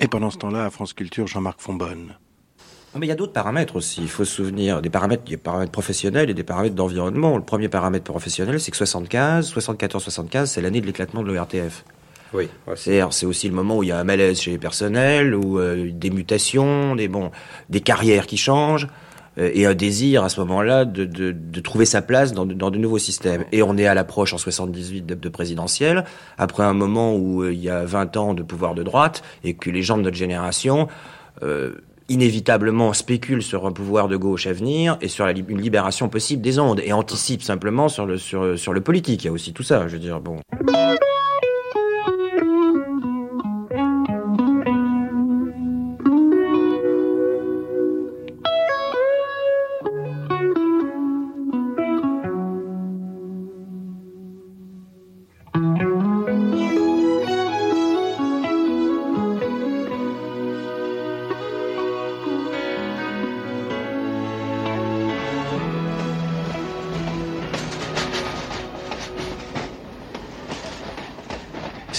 Et 0.00 0.08
pendant 0.08 0.30
ce 0.30 0.38
temps-là, 0.38 0.64
à 0.64 0.70
France 0.70 0.92
Culture, 0.92 1.26
Jean-Marc 1.26 1.60
Fonbonne. 1.60 2.16
Mais 2.96 3.06
il 3.06 3.08
y 3.08 3.12
a 3.12 3.16
d'autres 3.16 3.32
paramètres 3.32 3.76
aussi. 3.76 4.02
Il 4.02 4.08
faut 4.08 4.24
se 4.24 4.36
souvenir 4.36 4.80
des 4.80 4.90
paramètres, 4.90 5.24
des 5.24 5.36
paramètres 5.36 5.72
professionnels 5.72 6.30
et 6.30 6.34
des 6.34 6.44
paramètres 6.44 6.76
d'environnement. 6.76 7.36
Le 7.36 7.42
premier 7.42 7.68
paramètre 7.68 8.04
professionnel, 8.04 8.60
c'est 8.60 8.70
que 8.70 8.76
75, 8.76 9.48
74, 9.48 10.02
75, 10.02 10.50
c'est 10.50 10.60
l'année 10.60 10.80
de 10.80 10.86
l'éclatement 10.86 11.22
de 11.22 11.32
l'ORTF. 11.32 11.84
Oui. 12.32 12.48
C'est 12.76 13.00
c'est 13.10 13.26
aussi 13.26 13.48
le 13.48 13.54
moment 13.54 13.78
où 13.78 13.82
il 13.82 13.88
y 13.88 13.92
a 13.92 13.98
un 13.98 14.04
malaise 14.04 14.40
chez 14.40 14.52
les 14.52 14.58
personnels, 14.58 15.34
où 15.34 15.58
euh, 15.58 15.90
des 15.92 16.10
mutations, 16.10 16.94
des 16.96 17.08
bon, 17.08 17.30
des 17.68 17.80
carrières 17.80 18.26
qui 18.26 18.36
changent, 18.36 18.88
et 19.36 19.66
un 19.66 19.74
désir 19.74 20.22
à 20.24 20.28
ce 20.28 20.38
moment-là 20.40 20.84
de, 20.84 21.04
de, 21.04 21.32
de 21.32 21.60
trouver 21.60 21.84
sa 21.86 22.02
place 22.02 22.32
dans, 22.32 22.46
de- 22.46 22.54
dans 22.54 22.70
de 22.70 22.78
nouveaux 22.78 22.98
systèmes. 22.98 23.44
Et 23.52 23.62
on 23.62 23.76
est 23.76 23.86
à 23.86 23.94
l'approche 23.94 24.32
en 24.32 24.38
78 24.38 25.06
de, 25.06 25.14
de 25.14 25.28
présidentielle, 25.28 26.04
après 26.38 26.62
un 26.62 26.72
moment 26.74 27.14
où 27.16 27.42
euh, 27.42 27.52
il 27.52 27.60
y 27.60 27.68
a 27.70 27.84
20 27.84 28.16
ans 28.16 28.34
de 28.34 28.42
pouvoir 28.42 28.74
de 28.74 28.82
droite, 28.82 29.22
et 29.42 29.54
que 29.54 29.70
les 29.70 29.82
gens 29.82 29.96
de 29.98 30.02
notre 30.02 30.16
génération 30.16 30.86
euh, 31.42 31.72
inévitablement 32.08 32.92
spéculent 32.92 33.42
sur 33.42 33.66
un 33.66 33.72
pouvoir 33.72 34.08
de 34.08 34.16
gauche 34.16 34.46
à 34.46 34.52
venir 34.52 34.98
et 35.00 35.08
sur 35.08 35.24
la 35.26 35.32
une 35.32 35.60
libération 35.60 36.08
possible 36.08 36.42
des 36.42 36.58
ondes 36.58 36.80
et 36.84 36.92
anticipent 36.92 37.42
simplement 37.42 37.88
sur 37.88 38.04
le 38.06 38.18
sur, 38.18 38.58
sur 38.58 38.72
le 38.74 38.82
politique. 38.82 39.24
Il 39.24 39.26
y 39.26 39.30
a 39.30 39.32
aussi 39.32 39.52
tout 39.54 39.62
ça, 39.62 39.88
je 39.88 39.94
veux 39.94 39.98
dire. 40.00 40.20
Bon. 40.20 40.36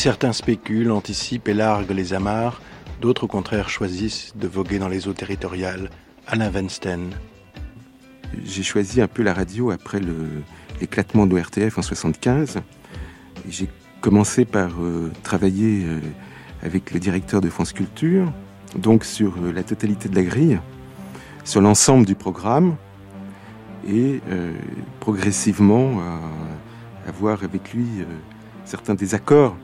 Certains 0.06 0.34
spéculent, 0.34 0.92
anticipent 0.92 1.48
et 1.48 1.56
larguent 1.56 1.90
les 1.90 2.14
amarres, 2.14 2.62
d'autres 3.02 3.24
au 3.24 3.28
contraire 3.28 3.70
choisissent 3.70 4.34
de 4.36 4.48
voguer 4.48 4.78
dans 4.78 4.88
les 4.88 5.08
eaux 5.08 5.14
territoriales. 5.14 5.90
Alain 6.28 6.52
Vensten. 6.52 7.10
J'ai 8.44 8.62
choisi 8.62 9.02
un 9.02 9.08
peu 9.08 9.24
la 9.24 9.34
radio 9.34 9.72
après 9.72 10.00
l'éclatement 10.80 11.26
de 11.26 11.36
l'ORTF 11.36 11.80
en 11.80 11.82
75. 11.82 12.58
Et 12.58 12.62
J'ai 13.52 13.68
commencé 14.00 14.46
par 14.46 14.74
euh, 14.80 15.12
travailler 15.24 15.86
euh, 15.86 16.00
avec 16.62 16.92
le 16.92 17.00
directeur 17.00 17.42
de 17.42 17.50
France 17.50 17.74
Culture, 17.74 18.32
donc 18.76 19.06
sur 19.06 19.34
euh, 19.38 19.52
la 19.52 19.64
totalité 19.64 20.08
de 20.08 20.16
la 20.16 20.22
grille, 20.22 20.60
sur 21.46 21.62
l'ensemble 21.62 22.06
du 22.06 22.14
programme, 22.14 22.76
et 23.90 24.22
progressivement 25.00 26.00
avoir 27.08 27.44
avec 27.44 27.74
lui 27.74 27.88
certains 28.66 28.96
désaccords 28.96 29.56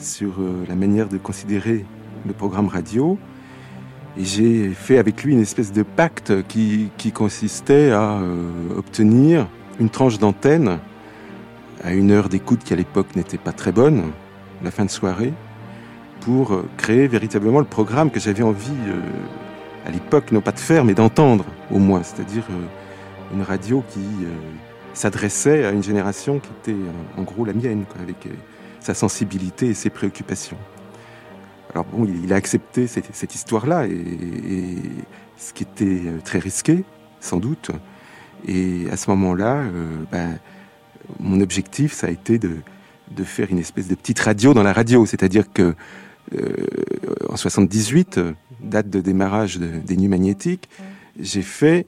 sur 0.00 0.40
euh, 0.40 0.64
la 0.68 0.74
manière 0.74 1.08
de 1.08 1.18
considérer 1.18 1.84
le 2.26 2.32
programme 2.32 2.68
radio. 2.68 3.18
Et 4.18 4.24
j'ai 4.24 4.70
fait 4.70 4.98
avec 4.98 5.22
lui 5.22 5.32
une 5.32 5.40
espèce 5.40 5.72
de 5.72 5.82
pacte 5.82 6.46
qui, 6.48 6.90
consistait 7.14 7.90
à 7.90 8.18
euh, 8.18 8.50
obtenir 8.76 9.48
une 9.78 9.88
tranche 9.88 10.18
d'antenne 10.18 10.78
à 11.82 11.92
une 11.92 12.10
heure 12.10 12.28
d'écoute 12.28 12.60
qui 12.64 12.72
à 12.72 12.76
l'époque 12.76 13.16
n'était 13.16 13.38
pas 13.38 13.52
très 13.52 13.72
bonne, 13.72 14.10
la 14.62 14.70
fin 14.70 14.84
de 14.84 14.90
soirée, 14.90 15.32
pour 16.20 16.52
euh, 16.52 16.68
créer 16.76 17.06
véritablement 17.06 17.60
le 17.60 17.64
programme 17.64 18.10
que 18.10 18.20
j'avais 18.20 18.42
envie 18.42 18.72
à 19.86 19.90
l'époque, 19.90 20.32
non 20.32 20.40
pas 20.40 20.52
de 20.52 20.58
faire, 20.58 20.84
mais 20.84 20.94
d'entendre 20.94 21.46
au 21.70 21.78
moins, 21.78 22.02
c'est-à-dire 22.02 22.44
une 23.32 23.42
radio 23.42 23.82
qui 23.88 24.00
s'adressait 24.92 25.64
à 25.64 25.70
une 25.70 25.82
génération 25.82 26.38
qui 26.38 26.50
était 26.60 26.80
en 27.16 27.22
gros 27.22 27.46
la 27.46 27.54
mienne, 27.54 27.84
sa 28.80 28.94
sensibilité 28.94 29.68
et 29.68 29.74
ses 29.74 29.90
préoccupations. 29.90 30.58
Alors 31.72 31.84
bon, 31.84 32.04
il, 32.04 32.32
a 32.32 32.36
accepté 32.36 32.86
cette, 32.86 33.34
histoire-là, 33.34 33.86
et, 33.86 34.76
ce 35.36 35.52
qui 35.52 35.62
était 35.62 35.84
euh, 35.84 36.18
très 36.24 36.38
risqué, 36.38 36.84
sans 37.20 37.38
doute. 37.38 37.70
Et 38.46 38.86
à 38.90 38.96
ce 38.96 39.10
moment-là, 39.10 39.56
euh, 39.56 39.96
ben, 40.10 40.38
mon 41.18 41.40
objectif, 41.40 41.92
ça 41.92 42.08
a 42.08 42.10
été 42.10 42.38
de, 42.38 42.56
faire 43.24 43.50
une 43.50 43.58
espèce 43.58 43.88
de 43.88 43.94
petite 43.94 44.20
radio 44.20 44.54
dans 44.54 44.62
la 44.62 44.72
radio, 44.72 45.04
c'est-à-dire 45.04 45.52
que 45.52 45.74
euh, 46.34 46.66
en 47.28 47.36
78, 47.36 48.18
euh, 48.18 48.32
date 48.60 48.88
de 48.88 49.00
démarrage 49.00 49.58
de- 49.58 49.78
des 49.78 49.96
nuits 49.96 50.08
magnétiques, 50.08 50.68
j'ai 51.18 51.42
fait 51.42 51.86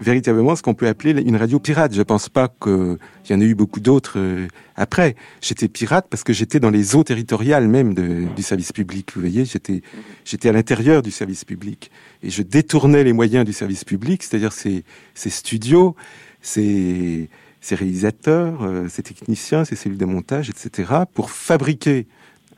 véritablement 0.00 0.54
ce 0.56 0.62
qu'on 0.62 0.74
peut 0.74 0.86
appeler 0.86 1.20
une 1.22 1.36
radio 1.36 1.58
pirate. 1.58 1.94
Je 1.94 2.02
pense 2.02 2.28
pas 2.28 2.48
qu'il 2.48 2.98
y 3.30 3.34
en 3.34 3.40
a 3.40 3.44
eu 3.44 3.54
beaucoup 3.54 3.80
d'autres 3.80 4.18
euh, 4.18 4.46
après. 4.76 5.16
J'étais 5.40 5.68
pirate 5.68 6.06
parce 6.08 6.22
que 6.24 6.32
j'étais 6.32 6.60
dans 6.60 6.70
les 6.70 6.94
eaux 6.96 7.04
territoriales 7.04 7.66
même 7.68 7.94
de- 7.94 8.24
du 8.36 8.42
service 8.42 8.72
public. 8.72 9.12
Vous 9.14 9.20
voyez, 9.20 9.44
j'étais 9.44 9.82
j'étais 10.24 10.48
à 10.48 10.52
l'intérieur 10.52 11.02
du 11.02 11.10
service 11.10 11.44
public 11.44 11.90
et 12.22 12.30
je 12.30 12.42
détournais 12.42 13.02
les 13.04 13.12
moyens 13.12 13.44
du 13.44 13.52
service 13.52 13.84
public, 13.84 14.22
c'est-à-dire 14.22 14.52
ces, 14.52 14.84
ces 15.14 15.30
studios, 15.30 15.96
ces, 16.42 17.28
ces 17.60 17.74
réalisateurs, 17.74 18.62
euh, 18.62 18.88
ces 18.88 19.02
techniciens, 19.02 19.64
ces 19.64 19.76
cellules 19.76 19.98
de 19.98 20.04
montage, 20.04 20.50
etc., 20.50 20.92
pour 21.12 21.30
fabriquer 21.30 22.06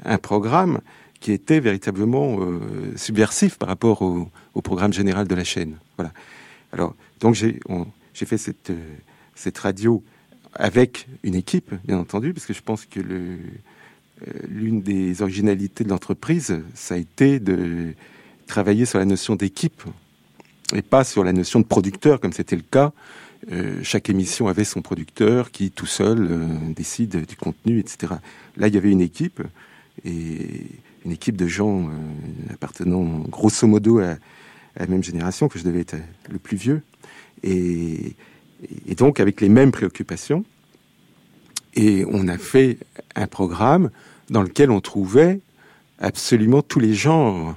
un 0.04 0.18
programme 0.18 0.80
qui 1.20 1.32
était 1.32 1.60
véritablement 1.60 2.38
euh, 2.40 2.60
subversif 2.96 3.58
par 3.58 3.68
rapport 3.68 4.00
au, 4.02 4.28
au 4.54 4.62
programme 4.62 4.92
général 4.92 5.26
de 5.28 5.34
la 5.34 5.44
chaîne. 5.44 5.76
Voilà. 5.98 6.12
Alors, 6.72 6.94
donc 7.20 7.34
j'ai 7.34 8.26
fait 8.26 8.38
cette, 8.38 8.70
euh, 8.70 8.94
cette 9.34 9.58
radio 9.58 10.02
avec 10.54 11.06
une 11.22 11.34
équipe, 11.34 11.74
bien 11.84 11.98
entendu, 11.98 12.32
parce 12.32 12.46
que 12.46 12.54
je 12.54 12.62
pense 12.62 12.86
que 12.86 13.00
euh, 13.00 13.36
l'une 14.48 14.82
des 14.82 15.22
originalités 15.22 15.84
de 15.84 15.90
l'entreprise, 15.90 16.60
ça 16.74 16.94
a 16.94 16.98
été 16.98 17.38
de 17.38 17.94
travailler 18.46 18.84
sur 18.84 18.98
la 18.98 19.04
notion 19.04 19.36
d'équipe 19.36 19.82
et 20.74 20.82
pas 20.82 21.04
sur 21.04 21.22
la 21.22 21.32
notion 21.32 21.60
de 21.60 21.66
producteur 21.66 22.20
comme 22.20 22.32
c'était 22.32 22.56
le 22.56 22.64
cas. 22.68 22.92
Euh, 23.52 23.80
chaque 23.82 24.10
émission 24.10 24.48
avait 24.48 24.64
son 24.64 24.82
producteur 24.82 25.50
qui 25.50 25.70
tout 25.70 25.86
seul 25.86 26.28
décide 26.74 27.26
du 27.26 27.36
contenu, 27.36 27.78
etc. 27.78 28.14
Là, 28.56 28.68
il 28.68 28.74
y 28.74 28.78
avait 28.78 28.90
une 28.90 29.00
équipe 29.00 29.42
et 30.04 30.66
une 31.04 31.12
équipe 31.12 31.36
de 31.36 31.46
gens 31.46 31.90
appartenant 32.52 33.20
grosso 33.28 33.66
modo 33.66 34.00
à, 34.00 34.16
à, 34.76 34.80
la 34.80 34.86
même 34.86 35.02
génération 35.02 35.48
que 35.48 35.58
je 35.58 35.64
devais 35.64 35.80
être 35.80 35.96
le 36.30 36.38
plus 36.38 36.56
vieux 36.56 36.82
et, 37.42 38.16
donc 38.96 39.20
avec 39.20 39.40
les 39.40 39.48
mêmes 39.48 39.72
préoccupations. 39.72 40.44
Et 41.74 42.04
on 42.10 42.28
a 42.28 42.36
fait 42.36 42.78
un 43.14 43.26
programme 43.26 43.90
dans 44.28 44.42
lequel 44.42 44.70
on 44.70 44.80
trouvait 44.80 45.40
absolument 45.98 46.62
tous 46.62 46.80
les 46.80 46.92
genres 46.92 47.56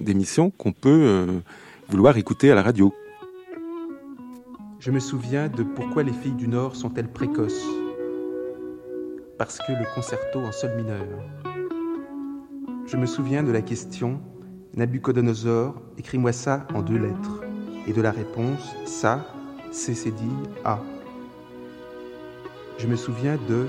d'émissions 0.00 0.50
qu'on 0.50 0.72
peut 0.72 0.88
euh, 0.88 1.40
vouloir 1.88 2.16
écouter 2.16 2.50
à 2.50 2.54
la 2.54 2.62
radio. 2.62 2.92
Je 4.80 4.90
me 4.90 5.00
souviens 5.00 5.48
de 5.48 5.62
pourquoi 5.62 6.02
les 6.02 6.12
filles 6.12 6.32
du 6.32 6.48
Nord 6.48 6.74
sont-elles 6.74 7.10
précoces. 7.10 7.66
Parce 9.38 9.58
que 9.58 9.72
le 9.72 9.84
concerto 9.94 10.40
en 10.40 10.52
sol 10.52 10.74
mineur. 10.76 11.06
Je 12.86 12.96
me 12.96 13.06
souviens 13.06 13.42
de 13.42 13.52
la 13.52 13.62
question 13.62 14.20
Nabucodonosor, 14.74 15.74
écris-moi 15.98 16.32
ça 16.32 16.66
en 16.74 16.82
deux 16.82 16.98
lettres. 16.98 17.42
Et 17.86 17.92
de 17.92 18.00
la 18.00 18.12
réponse 18.12 18.74
ça, 18.86 19.26
c'est 19.72 19.92
dit 20.14 20.30
A. 20.64 20.78
Je 22.78 22.86
me 22.86 22.96
souviens 22.96 23.38
de 23.48 23.66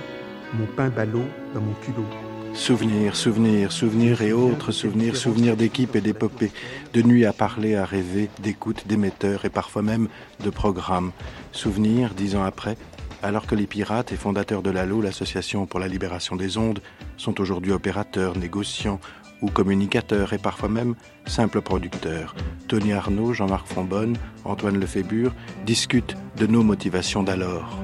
mon 0.54 0.66
pain 0.66 0.90
ballot 0.90 1.26
dans 1.54 1.62
mon 1.62 1.74
culot. 1.82 2.06
Souvenirs, 2.54 3.16
souvenirs, 3.16 3.72
souvenirs 3.72 4.22
et 4.22 4.34
autres 4.34 4.72
souvenirs, 4.72 5.16
souvenirs 5.16 5.56
d'équipe 5.56 5.96
et 5.96 6.02
d'épopée, 6.02 6.52
de 6.94 7.02
nuit 7.02 7.26
à 7.26 7.34
parler, 7.34 7.76
à 7.76 7.86
rêver, 7.86 8.30
d'écoute, 8.44 8.88
d'émetteurs 8.88 9.46
et 9.46 9.50
parfois 9.50 9.82
même 9.82 10.08
de 10.44 10.50
programmes. 10.50 11.12
Souvenirs, 11.54 12.14
dix 12.14 12.36
ans 12.36 12.44
après, 12.44 12.78
alors 13.24 13.48
que 13.48 13.56
les 13.56 13.68
pirates 13.68 14.12
et 14.12 14.18
fondateurs 14.18 14.62
de 14.62 14.70
l'ALO, 14.70 15.02
l'Association 15.02 15.66
pour 15.66 15.80
la 15.80 15.88
libération 15.88 16.36
des 16.36 16.58
ondes, 16.58 16.82
sont 17.18 17.40
aujourd'hui 17.40 17.72
opérateurs, 17.72 18.38
négociants 18.38 19.00
ou 19.42 19.50
communicateurs 19.50 20.34
et 20.34 20.38
parfois 20.38 20.70
même 20.70 20.96
simples 21.26 21.62
producteurs. 21.62 22.36
Tony 22.68 22.94
Arnaud, 22.94 23.34
Jean-Marc 23.34 23.68
Fonbonne, 23.68 24.18
Antoine 24.46 24.80
Lefébure 24.80 25.34
discutent 25.66 26.16
de 26.38 26.48
nos 26.48 26.64
motivations 26.64 27.24
d'alors. 27.24 27.78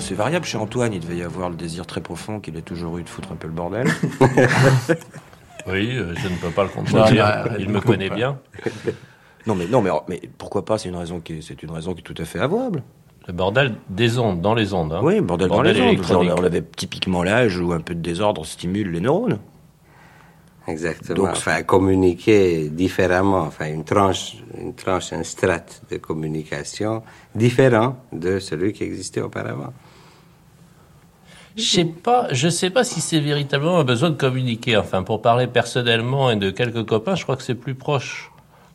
C'est 0.00 0.14
variable 0.14 0.44
chez 0.44 0.58
Antoine, 0.58 0.92
il 0.92 1.00
devait 1.00 1.16
y 1.16 1.22
avoir 1.22 1.50
le 1.50 1.56
désir 1.56 1.86
très 1.86 2.00
profond 2.00 2.40
qu'il 2.40 2.56
ait 2.56 2.62
toujours 2.62 2.98
eu 2.98 3.02
de 3.02 3.08
foutre 3.08 3.32
un 3.32 3.36
peu 3.36 3.48
le 3.48 3.54
bordel. 3.54 3.86
oui, 5.66 5.96
euh, 5.96 6.14
je 6.14 6.28
ne 6.28 6.36
peux 6.36 6.50
pas 6.50 6.64
le 6.64 6.68
contredire. 6.68 7.48
il 7.58 7.68
me 7.68 7.80
connaît 7.80 8.10
bien. 8.10 8.38
Non, 9.46 9.54
mais, 9.54 9.66
non, 9.66 9.80
mais, 9.80 9.90
mais 10.08 10.20
pourquoi 10.36 10.64
pas 10.64 10.78
C'est 10.78 10.88
une 10.88 10.96
raison 10.96 11.20
qui, 11.20 11.42
c'est 11.42 11.62
une 11.62 11.70
raison 11.70 11.94
qui 11.94 12.00
est 12.00 12.02
tout 12.02 12.20
à 12.20 12.24
fait 12.24 12.38
avouable. 12.38 12.82
Le 13.26 13.32
bordel 13.32 13.74
des 13.88 14.18
ondes, 14.18 14.40
dans 14.40 14.54
les 14.54 14.74
ondes. 14.74 14.92
Hein. 14.92 15.00
Oui, 15.02 15.20
bordel, 15.20 15.48
bordel 15.48 15.76
dans 15.76 15.84
les 15.84 15.98
ondes. 15.98 16.04
Genre, 16.04 16.38
on 16.38 16.44
avait 16.44 16.62
typiquement 16.62 17.22
l'âge 17.22 17.58
où 17.58 17.72
un 17.72 17.80
peu 17.80 17.94
de 17.94 18.00
désordre 18.00 18.44
stimule 18.44 18.90
les 18.90 19.00
neurones. 19.00 19.38
Exactement. 20.68 21.16
Donc, 21.16 21.28
enfin, 21.30 21.62
communiquer 21.62 22.68
différemment, 22.68 23.40
enfin, 23.40 23.72
une 23.72 23.84
tranche, 23.84 24.36
une 24.60 24.74
tranche, 24.74 25.12
un 25.14 25.24
strate 25.24 25.80
de 25.90 25.96
communication 25.96 27.02
différent 27.34 27.96
de 28.12 28.38
celui 28.38 28.74
qui 28.74 28.84
existait 28.84 29.22
auparavant. 29.22 29.72
Je 31.56 31.64
sais 31.64 31.84
pas, 31.86 32.28
je 32.30 32.48
sais 32.48 32.70
pas 32.70 32.84
si 32.84 33.00
c'est 33.00 33.18
véritablement 33.18 33.78
un 33.78 33.84
besoin 33.84 34.10
de 34.10 34.16
communiquer. 34.16 34.76
Enfin, 34.76 35.02
pour 35.02 35.22
parler 35.22 35.46
personnellement 35.46 36.30
et 36.30 36.36
de 36.36 36.50
quelques 36.50 36.84
copains, 36.84 37.14
je 37.14 37.22
crois 37.24 37.36
que 37.36 37.42
c'est 37.42 37.54
plus 37.54 37.74
proche 37.74 38.30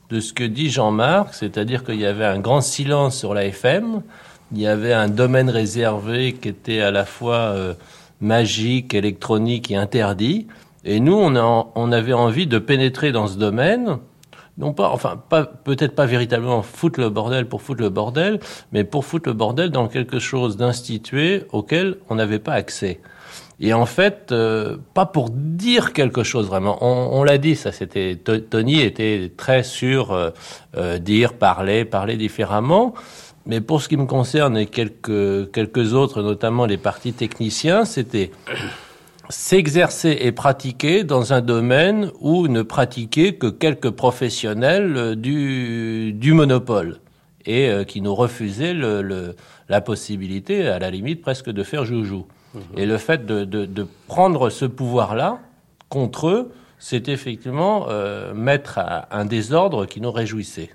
de 0.09 0.19
ce 0.19 0.33
que 0.33 0.43
dit 0.43 0.69
Jean-Marc, 0.69 1.33
c'est-à-dire 1.33 1.83
qu'il 1.83 1.99
y 1.99 2.05
avait 2.05 2.25
un 2.25 2.39
grand 2.39 2.61
silence 2.61 3.17
sur 3.17 3.33
la 3.33 3.45
FM, 3.45 4.01
il 4.51 4.59
y 4.59 4.67
avait 4.67 4.93
un 4.93 5.07
domaine 5.07 5.49
réservé 5.49 6.33
qui 6.33 6.49
était 6.49 6.81
à 6.81 6.91
la 6.91 7.05
fois 7.05 7.35
euh, 7.35 7.73
magique, 8.19 8.93
électronique 8.93 9.71
et 9.71 9.75
interdit. 9.75 10.47
Et 10.85 10.99
nous, 10.99 11.15
on, 11.15 11.35
a, 11.35 11.71
on 11.75 11.91
avait 11.91 12.13
envie 12.13 12.47
de 12.47 12.59
pénétrer 12.59 13.11
dans 13.11 13.27
ce 13.27 13.37
domaine, 13.37 13.99
non 14.57 14.73
pas, 14.73 14.89
enfin, 14.89 15.21
pas, 15.29 15.45
peut-être 15.45 15.95
pas 15.95 16.05
véritablement 16.05 16.61
foutre 16.61 16.99
le 16.99 17.09
bordel 17.09 17.47
pour 17.47 17.61
foutre 17.61 17.81
le 17.81 17.89
bordel, 17.89 18.39
mais 18.71 18.83
pour 18.83 19.05
foutre 19.05 19.29
le 19.29 19.33
bordel 19.33 19.69
dans 19.71 19.87
quelque 19.87 20.19
chose 20.19 20.57
d'institué 20.57 21.45
auquel 21.51 21.97
on 22.09 22.15
n'avait 22.15 22.39
pas 22.39 22.53
accès. 22.53 22.99
Et 23.59 23.73
en 23.73 23.85
fait, 23.85 24.31
euh, 24.31 24.77
pas 24.93 25.05
pour 25.05 25.29
dire 25.29 25.93
quelque 25.93 26.23
chose 26.23 26.47
vraiment. 26.47 26.77
On, 26.81 27.19
on 27.19 27.23
l'a 27.23 27.37
dit, 27.37 27.55
ça 27.55 27.71
c'était 27.71 28.15
Tony 28.17 28.81
était 28.81 29.31
très 29.35 29.63
sur 29.63 30.11
euh, 30.11 30.31
euh, 30.75 30.97
dire, 30.97 31.33
parler, 31.33 31.85
parler 31.85 32.17
différemment. 32.17 32.93
Mais 33.45 33.61
pour 33.61 33.81
ce 33.81 33.89
qui 33.89 33.97
me 33.97 34.05
concerne 34.05 34.57
et 34.57 34.65
quelques 34.65 35.51
quelques 35.51 35.93
autres, 35.93 36.21
notamment 36.21 36.65
les 36.65 36.77
partis 36.77 37.13
techniciens, 37.13 37.85
c'était 37.85 38.31
s'exercer 39.29 40.17
et 40.21 40.31
pratiquer 40.31 41.03
dans 41.03 41.33
un 41.33 41.41
domaine 41.41 42.11
où 42.19 42.47
ne 42.47 42.61
pratiquaient 42.61 43.35
que 43.35 43.47
quelques 43.47 43.91
professionnels 43.91 44.97
euh, 44.97 45.15
du, 45.15 46.13
du 46.13 46.33
monopole 46.33 46.99
et 47.45 47.69
euh, 47.69 47.83
qui 47.83 48.01
nous 48.01 48.15
refusaient 48.15 48.73
le, 48.73 49.01
le, 49.01 49.35
la 49.69 49.81
possibilité, 49.81 50.67
à 50.67 50.79
la 50.79 50.91
limite, 50.91 51.21
presque 51.21 51.49
de 51.49 51.63
faire 51.63 51.85
joujou. 51.85 52.25
Mmh. 52.53 52.59
Et 52.77 52.85
le 52.85 52.97
fait 52.97 53.25
de, 53.25 53.43
de, 53.45 53.65
de 53.65 53.87
prendre 54.07 54.49
ce 54.49 54.65
pouvoir-là 54.65 55.39
contre 55.89 56.27
eux, 56.27 56.51
c'est 56.79 57.07
effectivement 57.07 57.87
euh, 57.89 58.33
mettre 58.33 58.77
à 58.77 59.07
un 59.17 59.25
désordre 59.25 59.85
qui 59.85 60.01
nous 60.01 60.11
réjouissait. 60.11 60.71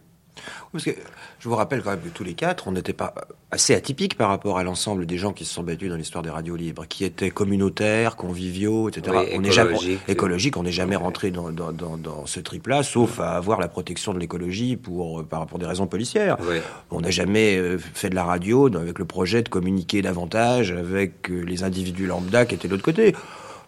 Parce 0.72 0.84
que 0.84 0.90
je 1.38 1.48
vous 1.48 1.54
rappelle 1.56 1.82
quand 1.82 1.90
même 1.90 2.00
que 2.00 2.08
tous 2.08 2.24
les 2.24 2.34
quatre, 2.34 2.68
on 2.68 2.72
n'était 2.72 2.92
pas 2.92 3.14
assez 3.50 3.74
atypiques 3.74 4.16
par 4.16 4.28
rapport 4.28 4.58
à 4.58 4.62
l'ensemble 4.62 5.06
des 5.06 5.16
gens 5.16 5.32
qui 5.32 5.44
se 5.44 5.54
sont 5.54 5.62
battus 5.62 5.88
dans 5.88 5.96
l'histoire 5.96 6.22
des 6.22 6.30
radios 6.30 6.56
libres, 6.56 6.87
qui 6.87 7.04
étaient 7.04 7.30
communautaires, 7.30 8.16
conviviaux, 8.16 8.88
etc. 8.88 9.16
Oui, 9.18 9.32
on 9.34 9.40
n'est 9.40 9.52
jamais 9.52 9.76
écologique, 10.06 10.56
on 10.56 10.62
n'est 10.62 10.72
jamais 10.72 10.96
rentré 10.96 11.30
dans, 11.30 11.50
dans, 11.50 11.72
dans, 11.72 11.96
dans 11.96 12.26
ce 12.26 12.40
trip-là, 12.40 12.82
sauf 12.82 13.20
à 13.20 13.32
avoir 13.32 13.61
la 13.61 13.68
protection 13.68 14.12
de 14.12 14.18
l'écologie 14.18 14.76
pour 14.76 15.24
par 15.24 15.40
rapport 15.40 15.58
des 15.58 15.66
raisons 15.66 15.87
policières. 15.87 16.37
Oui. 16.42 16.56
On 16.90 17.00
n'a 17.00 17.11
jamais 17.11 17.56
euh, 17.56 17.78
fait 17.78 18.11
de 18.11 18.14
la 18.14 18.24
radio 18.24 18.66
avec 18.76 18.98
le 18.98 19.04
projet 19.04 19.42
de 19.42 19.48
communiquer 19.48 20.02
davantage 20.02 20.72
avec 20.72 21.30
euh, 21.30 21.40
les 21.42 21.62
individus 21.62 22.06
lambda 22.06 22.44
qui 22.46 22.54
étaient 22.54 22.68
de 22.68 22.72
l'autre 22.72 22.84
côté. 22.84 23.14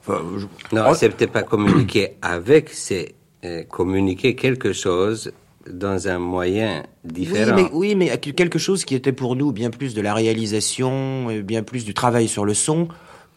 Enfin, 0.01 0.23
je... 0.39 0.77
Non, 0.77 0.95
c'est 0.95 1.11
peut-être 1.11 1.33
pas 1.33 1.43
communiquer 1.43 2.17
avec, 2.23 2.71
c'est 2.71 3.15
euh, 3.45 3.63
communiquer 3.65 4.35
quelque 4.35 4.73
chose 4.73 5.33
dans 5.73 6.09
un 6.09 6.19
moyen 6.19 6.83
différent. 7.05 7.57
Oui 7.57 7.63
mais, 7.63 7.71
oui, 7.73 7.95
mais 7.95 8.19
quelque 8.19 8.59
chose 8.59 8.85
qui 8.85 8.95
était 8.95 9.13
pour 9.13 9.37
nous 9.37 9.53
bien 9.53 9.71
plus 9.71 9.95
de 9.95 10.01
la 10.03 10.15
réalisation, 10.15 11.29
bien 11.43 11.63
plus 11.63 11.85
du 11.85 11.95
travail 11.95 12.29
sur 12.29 12.45
le 12.45 12.55
son 12.55 12.89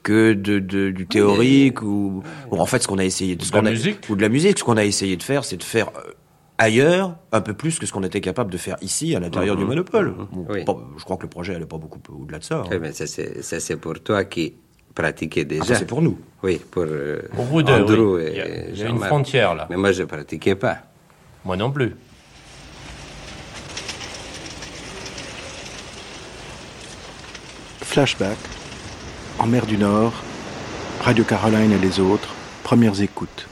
que 0.04 0.34
de, 0.34 0.60
de 0.60 0.92
du 0.92 1.08
théorique 1.08 1.82
mais... 1.82 1.88
ou 1.88 2.24
bon, 2.52 2.60
en 2.60 2.66
fait 2.66 2.80
ce 2.84 2.88
qu'on 2.90 2.98
a 2.98 3.06
essayé 3.06 3.36
de, 3.36 3.42
de 3.42 3.46
ce 3.46 3.54
la 3.54 3.60
a, 3.60 3.62
musique 3.62 4.00
ou 4.10 4.16
de 4.18 4.22
la 4.22 4.28
musique 4.30 4.60
ce 4.60 4.64
qu'on 4.66 4.76
a 4.76 4.84
essayé 4.84 5.16
de 5.16 5.24
faire 5.24 5.46
c'est 5.46 5.56
de 5.56 5.64
faire 5.64 5.92
euh, 5.96 6.12
ailleurs 6.58 7.16
un 7.32 7.40
peu 7.40 7.54
plus 7.54 7.80
que 7.80 7.86
ce 7.86 7.94
qu'on 7.94 8.04
était 8.04 8.20
capable 8.20 8.52
de 8.52 8.58
faire 8.58 8.76
ici 8.82 9.16
à 9.16 9.22
l'intérieur 9.22 9.56
Mhm. 9.56 9.62
mmh. 9.62 9.66
du 9.66 9.70
monopole 9.70 10.14
bon, 10.32 10.46
Oui. 10.50 10.66
pas- 10.66 10.78
je 10.98 11.04
crois 11.06 11.16
que 11.16 11.24
le 11.24 11.30
projet 11.30 11.56
allait 11.56 11.66
pas 11.66 11.78
beaucoup 11.78 12.00
au-delà 12.22 12.40
de 12.40 12.44
ça 12.44 12.58
hein. 12.58 12.64
Oui, 12.70 12.78
mais 12.82 12.92
ça 12.92 13.08
c'est 13.08 13.42
ça, 13.44 13.62
c'est 13.62 13.78
pour 13.78 13.98
toi 14.02 14.26
qui 14.26 14.56
pratiquais 14.94 15.46
déjà. 15.46 15.64
Ah, 15.64 15.68
ça, 15.70 15.76
c'est 15.76 15.86
pour 15.88 16.04
nous. 16.04 16.20
Oui, 16.44 16.62
pour, 16.70 16.84
euh, 16.86 17.22
Pour 17.36 17.46
vous 17.46 17.64
deux, 17.64 17.74
Andrew 17.74 18.18
oui. 18.18 18.24
et 18.26 18.30
Il 18.32 18.38
y 18.38 18.42
a- 18.42 18.70
il 18.70 18.78
y 18.78 18.84
a 18.84 18.90
une 18.90 19.00
frontière, 19.00 19.56
là. 19.56 19.66
Mais 19.70 19.76
moi 19.78 19.92
je 19.92 20.04
pratiquais 20.04 20.54
pas. 20.56 20.78
Moi 21.46 21.56
non 21.58 21.72
plus. 21.72 21.96
Flashback, 27.94 28.40
en 29.38 29.46
mer 29.46 29.68
du 29.68 29.78
Nord, 29.78 30.14
Radio 31.04 31.24
Caroline 31.24 31.72
et 31.72 31.78
les 31.78 32.00
autres, 32.00 32.34
premières 32.64 33.00
écoutes. 33.04 33.48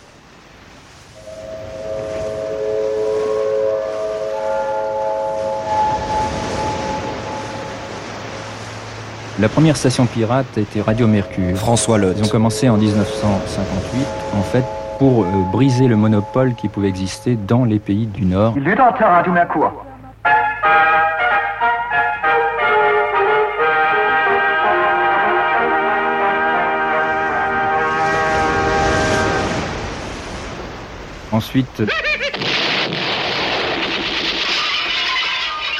La 9.39 9.47
première 9.47 9.77
station 9.77 10.07
pirate 10.07 10.57
était 10.57 10.81
Radio 10.81 11.05
Mercure. 11.05 11.55
François 11.55 11.99
Lotte. 11.99 12.17
Ils 12.17 12.25
ont 12.25 12.29
commencé 12.29 12.67
en 12.67 12.77
1958, 12.77 14.07
en 14.33 14.41
fait, 14.41 14.65
pour 14.97 15.21
euh, 15.21 15.27
briser 15.51 15.87
le 15.87 15.95
monopole 15.95 16.55
qui 16.55 16.67
pouvait 16.67 16.89
exister 16.89 17.35
dans 17.35 17.63
les 17.63 17.77
pays 17.77 18.07
du 18.07 18.25
Nord. 18.25 18.55
Lytter 18.57 18.89
til 18.97 19.05
Radio 19.05 19.33
Merkur. 19.33 19.90
Ensuite, 31.31 31.83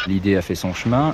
l'idée 0.08 0.38
a 0.38 0.42
fait 0.42 0.56
son 0.56 0.74
chemin. 0.74 1.14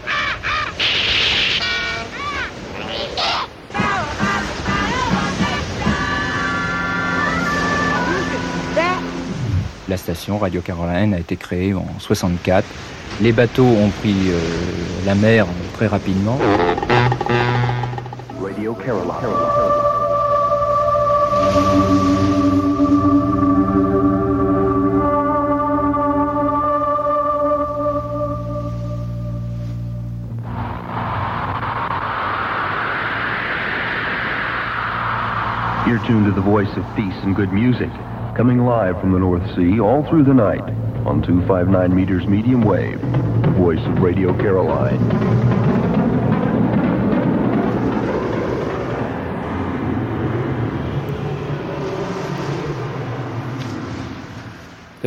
La 9.90 9.98
station. 9.98 10.38
Radio 10.38 10.62
Caroline 10.62 11.14
a 11.14 11.20
été 11.20 11.36
créée 11.38 11.74
en 11.74 11.88
64. 12.00 12.66
Les 13.22 13.32
bateaux 13.32 13.64
ont 13.64 13.90
pris 13.90 14.16
euh, 14.28 14.40
la 15.06 15.16
mer 15.16 15.48
très 15.74 15.88
rapidement. 15.88 16.38
Radio 18.40 18.74
Caroline. 18.74 19.08
You're 35.88 36.06
tuned 36.06 36.26
to 36.26 36.34
the 36.34 36.42
voice 36.42 36.68
of 36.76 36.84
peace 36.98 37.16
and 37.24 37.34
good 37.34 37.54
music, 37.54 37.90
coming 38.36 38.58
live 38.58 39.00
from 39.00 39.14
the 39.14 39.20
North 39.20 39.56
Sea 39.56 39.80
all 39.80 40.04
through 40.10 40.26
the 40.26 40.34
night 40.34 40.60
on 41.08 41.24
259 41.24 41.96
meters 41.96 42.28
medium 42.28 42.62
wave, 42.62 43.00
the 43.00 43.54
voice 43.56 43.80
of 43.86 44.02
Radio 44.02 44.38
Caroline. 44.38 45.77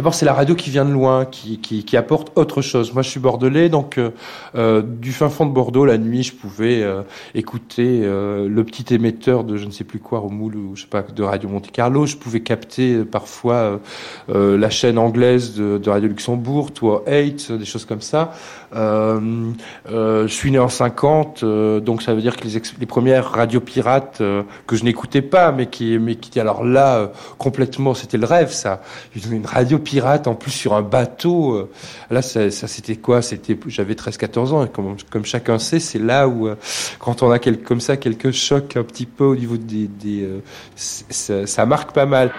D'abord, 0.01 0.15
c'est 0.15 0.25
la 0.25 0.33
radio 0.33 0.55
qui 0.55 0.71
vient 0.71 0.87
de 0.87 0.93
loin, 0.93 1.27
qui, 1.27 1.59
qui, 1.59 1.85
qui, 1.85 1.95
apporte 1.95 2.33
autre 2.35 2.63
chose. 2.63 2.95
Moi, 2.95 3.03
je 3.03 3.11
suis 3.11 3.21
bordelais, 3.21 3.69
donc 3.69 3.99
euh, 3.99 4.13
euh, 4.55 4.81
du 4.81 5.13
fin 5.13 5.29
fond 5.29 5.45
de 5.45 5.53
Bordeaux, 5.53 5.85
la 5.85 5.99
nuit, 5.99 6.23
je 6.23 6.33
pouvais 6.33 6.83
euh, 6.83 7.03
écouter 7.35 8.01
euh, 8.03 8.49
le 8.49 8.65
petit 8.65 8.95
émetteur 8.95 9.45
de 9.45 9.59
je 9.59 9.67
ne 9.67 9.71
sais 9.71 9.85
plus 9.85 9.99
quoi, 9.99 10.21
au 10.21 10.31
moule 10.31 10.57
ou 10.57 10.75
je 10.75 10.81
sais 10.85 10.89
pas 10.89 11.03
de 11.03 11.23
Radio 11.23 11.51
Monte 11.51 11.71
Carlo. 11.71 12.07
Je 12.07 12.17
pouvais 12.17 12.41
capter 12.41 12.95
euh, 12.95 13.05
parfois 13.05 13.79
euh, 14.31 14.57
la 14.57 14.71
chaîne 14.71 14.97
anglaise 14.97 15.55
de, 15.55 15.77
de 15.77 15.91
Radio 15.91 16.09
Luxembourg, 16.09 16.73
Tour 16.73 17.03
8, 17.07 17.53
des 17.53 17.67
choses 17.67 17.85
comme 17.85 18.01
ça. 18.01 18.33
je 18.73 20.27
suis 20.29 20.51
né 20.51 20.59
en 20.59 20.71
50, 20.71 21.45
donc 21.45 22.01
ça 22.01 22.15
veut 22.15 22.23
dire 22.23 22.39
que 22.39 22.49
les, 22.49 22.63
les 22.81 22.87
premières 22.87 23.33
radios 23.33 23.61
pirates 23.61 24.23
que 24.67 24.77
je 24.77 24.83
n'écoutais 24.83 25.21
pas, 25.21 25.53
mais 25.53 25.67
qui, 25.67 25.99
mais 25.99 26.15
qui 26.15 26.41
alors 26.41 26.65
là 26.65 27.13
complètement, 27.37 27.93
c'était 27.93 28.17
le 28.17 28.25
rêve, 28.25 28.51
ça. 28.51 28.81
Une 29.31 29.45
radio 29.45 29.79
pirate 29.79 29.90
en 29.99 30.35
plus 30.35 30.51
sur 30.51 30.75
un 30.75 30.83
bateau. 30.83 31.55
Euh, 31.55 31.71
là, 32.11 32.23
ça, 32.23 32.51
c'était 32.51 32.97
quoi? 32.97 33.23
C'était, 33.23 33.59
j'avais 33.67 33.95
13-14 33.95 34.53
ans. 34.53 34.67
Comme, 34.67 35.25
chacun 35.25 35.59
sait, 35.59 35.81
c'est 35.81 35.99
là 35.99 36.29
où, 36.29 36.49
euh, 36.49 36.57
quand 36.99 37.23
on 37.23 37.31
a 37.31 37.39
comme 37.39 37.81
ça 37.81 37.97
quelques 37.97 38.31
chocs 38.31 38.77
un 38.77 38.85
petit 38.85 39.07
peu 39.07 39.25
au 39.25 39.37
niveau 39.37 39.57
des, 39.57 39.89
euh, 40.07 40.41
ça 41.47 41.67
marque 41.67 41.93
pas 41.93 42.07
mal. 42.07 42.33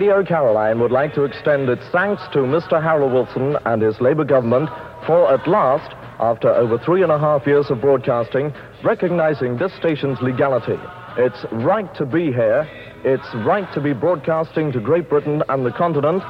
Radio 0.00 0.24
Caroline 0.24 0.80
would 0.80 0.92
like 0.92 1.12
to 1.12 1.24
extend 1.24 1.68
its 1.68 1.86
thanks 1.92 2.22
to 2.32 2.38
Mr. 2.38 2.82
Harold 2.82 3.12
Wilson 3.12 3.58
and 3.66 3.82
his 3.82 4.00
Labour 4.00 4.24
government 4.24 4.70
for 5.06 5.30
at 5.30 5.46
last, 5.46 5.94
after 6.18 6.48
over 6.48 6.78
three 6.78 7.02
and 7.02 7.12
a 7.12 7.18
half 7.18 7.46
years 7.46 7.68
of 7.68 7.82
broadcasting, 7.82 8.50
recognizing 8.82 9.58
this 9.58 9.74
station's 9.76 10.18
legality. 10.22 10.80
It's 11.18 11.44
right 11.52 11.94
to 11.96 12.06
be 12.06 12.32
here. 12.32 12.66
It's 13.04 13.28
right 13.44 13.70
to 13.74 13.80
be 13.82 13.92
broadcasting 13.92 14.72
to 14.72 14.80
Great 14.80 15.10
Britain 15.10 15.42
and 15.50 15.66
the 15.66 15.72
continent. 15.72 16.22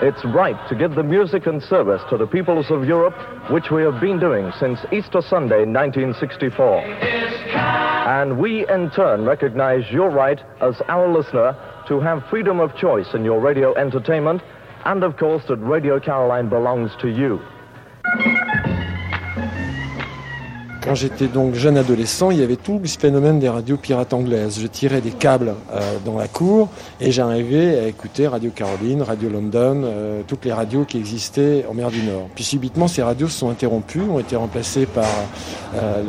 It's 0.00 0.24
right 0.24 0.56
to 0.70 0.74
give 0.74 0.94
the 0.94 1.02
music 1.02 1.46
and 1.46 1.62
service 1.62 2.00
to 2.08 2.16
the 2.16 2.26
peoples 2.26 2.70
of 2.70 2.86
Europe, 2.86 3.18
which 3.50 3.70
we 3.70 3.82
have 3.82 4.00
been 4.00 4.18
doing 4.18 4.50
since 4.58 4.78
Easter 4.90 5.20
Sunday 5.20 5.66
1964. 5.66 6.80
And 8.08 8.38
we, 8.38 8.66
in 8.66 8.90
turn, 8.90 9.26
recognize 9.26 9.84
your 9.90 10.08
right 10.08 10.40
as 10.62 10.80
our 10.88 11.06
listener 11.06 11.54
to 11.90 11.98
have 11.98 12.22
freedom 12.30 12.60
of 12.60 12.70
choice 12.76 13.14
in 13.14 13.24
your 13.24 13.40
radio 13.40 13.74
entertainment, 13.74 14.40
and 14.84 15.02
of 15.02 15.16
course 15.16 15.42
that 15.48 15.56
Radio 15.56 15.98
Caroline 15.98 16.48
belongs 16.48 16.90
to 17.00 17.08
you. 17.08 17.40
Quand 20.84 20.94
j'étais 20.94 21.26
donc 21.26 21.54
jeune 21.54 21.76
adolescent, 21.76 22.30
il 22.30 22.38
y 22.38 22.44
avait 22.44 22.56
tout 22.56 22.80
ce 22.84 22.96
phénomène 22.96 23.40
des 23.40 23.48
radios 23.48 23.76
pirates 23.76 24.14
anglaises. 24.14 24.60
Je 24.60 24.66
tirais 24.68 25.00
des 25.00 25.10
câbles 25.10 25.54
euh, 25.72 25.80
dans 26.04 26.16
la 26.16 26.28
cour 26.28 26.68
et 27.00 27.10
j'arrivais 27.10 27.80
à 27.80 27.88
écouter 27.88 28.28
Radio 28.28 28.50
Caroline, 28.54 29.02
Radio 29.02 29.28
London, 29.28 29.82
euh, 29.84 30.22
toutes 30.26 30.44
les 30.44 30.52
radios 30.52 30.84
qui 30.84 30.96
existaient 30.96 31.66
en 31.68 31.74
mer 31.74 31.90
du 31.90 32.02
Nord. 32.02 32.28
Puis 32.36 32.44
subitement, 32.44 32.86
ces 32.86 33.02
radios 33.02 33.28
se 33.28 33.38
sont 33.40 33.50
interrompues, 33.50 34.02
ont 34.02 34.20
été 34.20 34.36
remplacées 34.36 34.86
par, 34.86 35.04
euh, 35.74 36.02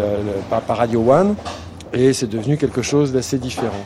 Radio 0.70 1.12
One 1.12 1.36
et 1.92 2.14
c'est 2.14 2.30
devenu 2.30 2.58
quelque 2.58 2.84
chose 2.84 3.12
d'assez 3.12 3.40
différent. 3.40 3.86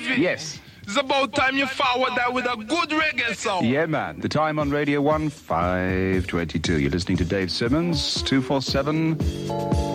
Yes. 0.00 0.60
It's 0.82 0.96
about 0.98 1.34
time 1.34 1.56
you 1.56 1.66
forward 1.66 2.10
that 2.16 2.32
with 2.32 2.44
a 2.44 2.56
good 2.56 2.90
reggae 2.90 3.34
song. 3.34 3.64
Yeah, 3.64 3.86
man. 3.86 4.20
The 4.20 4.28
time 4.28 4.58
on 4.58 4.70
Radio 4.70 5.00
1, 5.00 5.30
522. 5.30 6.78
You're 6.78 6.90
listening 6.90 7.16
to 7.18 7.24
Dave 7.24 7.50
Simmons, 7.50 8.22
247, 8.22 9.18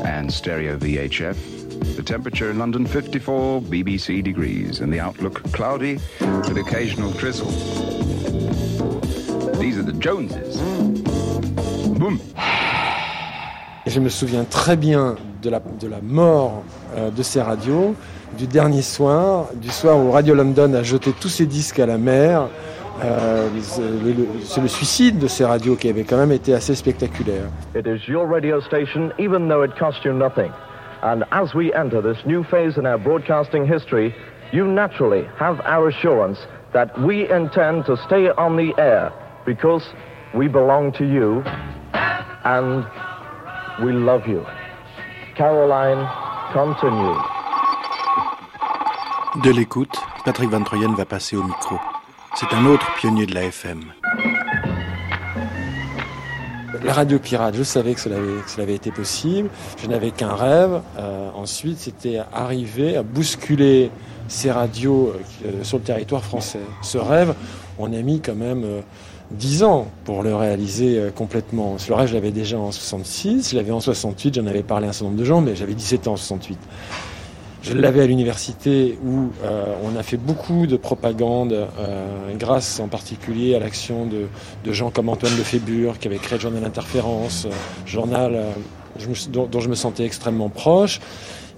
and 0.06 0.34
Stereo 0.34 0.78
VHF. 0.78 1.96
The 1.96 2.02
temperature 2.04 2.50
in 2.50 2.58
London, 2.58 2.88
54 2.88 3.62
BBC 3.62 4.24
degrees, 4.24 4.80
and 4.80 4.92
the 4.92 5.00
outlook 5.00 5.44
cloudy 5.52 6.00
with 6.20 6.58
occasional 6.58 7.12
drizzle. 7.12 7.52
These 9.60 9.78
are 9.78 9.84
the 9.84 9.96
Joneses. 10.00 10.58
Boom. 12.00 12.20
Je 13.90 14.00
me 14.00 14.10
souviens 14.10 14.44
très 14.44 14.76
bien 14.76 15.16
de 15.42 15.50
la, 15.50 15.60
de 15.60 15.88
la 15.88 15.98
mort 16.00 16.62
euh, 16.96 17.10
de 17.10 17.24
ces 17.24 17.42
radios, 17.42 17.96
du 18.38 18.46
dernier 18.46 18.84
soir, 18.84 19.48
du 19.56 19.70
soir 19.70 19.98
où 19.98 20.12
Radio 20.12 20.36
London 20.36 20.76
a 20.76 20.84
jeté 20.84 21.12
tous 21.20 21.30
ses 21.30 21.48
disques 21.48 21.80
à 21.80 21.88
la 21.88 21.98
mer. 21.98 22.50
Euh, 23.04 23.48
c'est 24.44 24.62
le 24.62 24.68
suicide 24.68 25.18
de 25.18 25.28
ces 25.28 25.44
radios 25.44 25.76
qui 25.76 25.90
avait 25.90 26.04
quand 26.04 26.18
même 26.18 26.32
été 26.32 26.54
assez 26.54 26.76
spectaculaire. 26.76 27.46
It 27.76 27.88
is 27.88 28.08
your 28.08 28.28
radio 28.28 28.62
station, 28.62 29.12
even 29.18 29.48
though 29.50 29.64
it 29.64 29.72
cost 29.80 30.06
you 30.06 30.14
nothing. 30.14 30.52
And 31.02 31.24
as 31.32 31.56
we 31.56 31.74
enter 31.74 32.00
this 32.04 32.24
new 32.28 32.44
phase 32.44 32.78
in 32.78 32.86
our 32.86 33.00
broadcasting 33.00 33.66
history, 33.66 34.14
you 34.52 34.68
naturally 34.68 35.24
have 35.40 35.62
our 35.66 35.88
assurance 35.88 36.38
that 36.74 36.90
we 37.00 37.28
intend 37.32 37.86
to 37.88 37.98
stay 38.06 38.30
on 38.38 38.56
the 38.56 38.72
air 38.78 39.12
because 39.48 39.84
we 40.36 40.48
belong 40.48 40.92
to 41.00 41.06
you 41.06 41.42
and 42.46 42.86
we 43.82 43.94
love 43.94 44.28
you. 44.28 44.44
Caroline, 45.36 46.06
continue. 46.54 47.16
De 49.44 49.52
l'écoute, 49.52 49.96
Patrick 50.26 50.50
Van 50.50 50.64
Troyen 50.64 50.94
va 50.96 51.06
passer 51.06 51.36
au 51.38 51.44
micro. 51.44 51.78
C'est 52.36 52.54
un 52.54 52.66
autre 52.66 52.86
pionnier 52.98 53.26
de 53.26 53.34
la 53.34 53.44
FM. 53.46 53.84
La 56.84 56.94
radio 56.94 57.20
pirate, 57.20 57.56
je 57.56 57.64
savais 57.64 57.94
que 57.94 58.00
cela 58.00 58.18
avait, 58.18 58.42
que 58.42 58.50
cela 58.50 58.64
avait 58.64 58.76
été 58.76 58.92
possible. 58.92 59.50
Je 59.82 59.88
n'avais 59.88 60.12
qu'un 60.12 60.34
rêve. 60.34 60.82
Euh, 60.98 61.30
ensuite, 61.36 61.78
c'était 61.78 62.22
arriver 62.34 62.98
à 62.98 63.04
bousculer 63.04 63.92
ces 64.28 64.52
radios 64.52 65.14
euh, 65.46 65.64
sur 65.64 65.78
le 65.78 65.84
territoire 65.84 66.24
français. 66.24 66.62
Ce 66.82 66.98
rêve, 66.98 67.34
on 67.78 67.92
a 67.94 68.02
mis 68.02 68.22
quand 68.22 68.36
même 68.36 68.64
euh, 68.64 68.82
10 69.32 69.64
ans 69.64 69.88
pour 70.06 70.24
le 70.24 70.36
réaliser 70.36 70.98
euh, 70.98 71.12
complètement. 71.12 71.78
Rêve, 71.90 72.08
je 72.08 72.14
l'avais 72.14 72.32
déjà 72.32 72.58
en 72.58 72.72
66, 72.72 73.52
je 73.52 73.56
l'avais 73.56 73.72
en 73.72 73.80
68, 73.80 74.36
j'en 74.36 74.48
avais 74.48 74.64
parlé 74.64 74.88
à 74.88 74.90
un 74.90 74.94
certain 74.94 75.06
nombre 75.06 75.20
de 75.20 75.26
gens, 75.26 75.42
mais 75.42 75.56
j'avais 75.56 75.74
17 75.74 76.08
ans 76.08 76.14
en 76.14 76.18
68. 76.18 76.58
Je 77.62 77.74
l'avais 77.74 78.02
à 78.02 78.08
l'université 78.08 78.98
où 79.04 79.32
euh, 79.44 79.76
on 79.84 79.98
a 79.98 80.04
fait 80.04 80.18
beaucoup 80.18 80.66
de 80.66 80.78
propagande, 80.78 81.52
euh, 81.52 82.34
grâce 82.38 82.80
en 82.80 82.88
particulier 82.88 83.54
à 83.54 83.60
l'action 83.60 84.06
de, 84.06 84.28
de, 84.64 84.74
gens 84.74 84.92
comme 84.92 85.10
Antoine 85.10 85.36
Lefébure, 85.36 86.00
qui 86.00 86.08
avait 86.08 86.20
créé 86.20 86.38
le 86.38 86.42
journal 86.42 86.64
Interférence, 86.64 87.46
euh, 87.46 87.50
journal 87.86 88.42
je 88.98 89.08
me, 89.08 89.32
dont, 89.32 89.46
dont, 89.46 89.60
je 89.60 89.68
me 89.68 89.76
sentais 89.76 90.06
extrêmement 90.06 90.50
proche. 90.50 91.02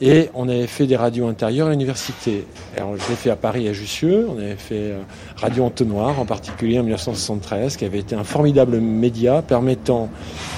Et 0.04 0.30
on 0.34 0.50
avait 0.50 0.66
fait 0.66 0.88
des 0.88 0.96
radios 0.96 1.28
intérieures 1.28 1.68
à 1.68 1.70
l'université. 1.70 2.48
Alors 2.76 2.98
je 2.98 3.08
l'ai 3.08 3.16
fait 3.16 3.30
à 3.30 3.36
Paris, 3.36 3.70
à 3.70 3.74
Jussieu. 3.74 4.28
On 4.28 4.40
avait 4.40 4.56
fait 4.56 4.96
Radio 5.36 5.64
Entonnoir, 5.64 6.20
en 6.20 6.26
particulier 6.26 6.80
en 6.80 6.84
1973, 6.84 7.78
qui 7.78 7.86
avait 7.86 8.00
été 8.00 8.16
un 8.16 8.24
formidable 8.24 8.80
média 8.80 9.44
permettant 9.44 10.10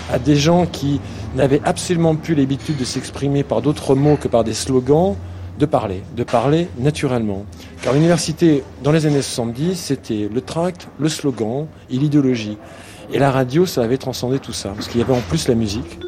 à 0.10 0.18
des 0.18 0.38
gens 0.38 0.66
qui 0.66 1.02
n'avaient 1.36 1.60
absolument 1.66 2.16
plus 2.16 2.36
l'habitude 2.36 2.78
de 2.78 2.86
s'exprimer 2.86 3.44
par 3.44 3.62
d'autres 3.62 3.96
mots 3.96 4.16
que 4.16 4.30
par 4.30 4.46
des 4.46 4.54
slogans, 4.54 5.18
de 5.60 5.66
parler, 5.66 6.04
de 6.16 6.24
parler 6.24 6.70
naturellement. 6.80 7.44
Car 7.82 7.94
l'université, 7.94 8.64
dans 8.82 8.94
les 8.94 9.06
années 9.06 9.22
70, 9.22 9.76
c'était 9.76 10.30
le 10.34 10.40
tract, 10.40 10.88
le 11.00 11.10
slogan 11.10 11.68
et 11.92 11.98
l'idéologie. 11.98 12.58
Et 13.12 13.20
la 13.20 13.30
radio, 13.30 13.66
ça 13.66 13.82
avait 13.84 13.98
transcendé 13.98 14.40
tout 14.40 14.54
ça, 14.54 14.70
parce 14.70 14.88
qu'il 14.88 15.02
y 15.02 15.04
avait 15.04 15.14
en 15.14 15.22
plus 15.22 15.50
la 15.50 15.56
musique. 15.56 16.00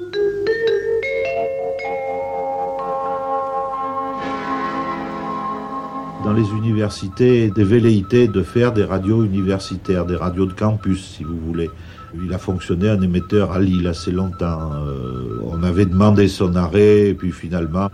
Dans 6.25 6.33
les 6.33 6.49
universités 6.49 7.51
des 7.51 7.63
velléités 7.63 8.27
de 8.27 8.41
faire 8.41 8.73
des 8.73 8.83
radios 8.83 9.23
universitaires, 9.23 10.07
des 10.07 10.15
radios 10.15 10.47
de 10.47 10.53
campus, 10.53 11.05
si 11.05 11.23
vous 11.23 11.37
voulez. 11.37 11.69
Il 12.15 12.33
a 12.33 12.39
fonctionné 12.39 12.89
un 12.89 12.99
émetteur 12.99 13.51
à 13.51 13.59
Lille 13.59 13.85
assez 13.85 14.11
longtemps. 14.11 14.71
Euh, 14.73 15.39
on 15.43 15.61
avait 15.61 15.85
demandé 15.85 16.27
son 16.27 16.55
arrêt, 16.55 17.09
et 17.09 17.13
puis 17.13 17.31
finalement, 17.31 17.91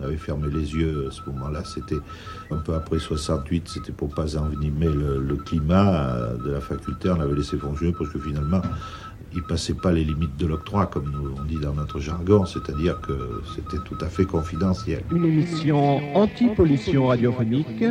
on 0.00 0.06
avait 0.06 0.16
fermé 0.16 0.48
les 0.50 0.72
yeux 0.72 1.08
à 1.08 1.10
ce 1.10 1.20
moment-là. 1.28 1.60
C'était 1.66 1.98
un 2.50 2.56
peu 2.56 2.72
après 2.72 2.98
68, 2.98 3.68
c'était 3.68 3.92
pour 3.92 4.08
pas 4.08 4.34
envenimer 4.38 4.88
le, 4.88 5.20
le 5.20 5.36
climat 5.36 5.94
euh, 5.94 6.36
de 6.38 6.52
la 6.52 6.60
faculté. 6.60 7.10
On 7.10 7.20
avait 7.20 7.34
laissé 7.34 7.58
fonctionner 7.58 7.92
parce 7.92 8.08
que 8.08 8.18
finalement, 8.18 8.62
il 9.34 9.42
passait 9.42 9.74
pas 9.74 9.92
les 9.92 10.04
limites 10.04 10.36
de 10.36 10.46
l'octroi, 10.46 10.86
comme 10.86 11.10
nous, 11.10 11.34
on 11.36 11.44
dit 11.44 11.58
dans 11.58 11.74
notre 11.74 11.98
jargon, 11.98 12.46
c'est-à-dire 12.46 13.00
que 13.00 13.42
c'était 13.54 13.82
tout 13.84 13.98
à 14.00 14.06
fait 14.06 14.24
confidentiel. 14.24 15.02
Une 15.10 15.24
émission 15.24 16.00
anti-pollution 16.14 17.08
radiophonique 17.08 17.84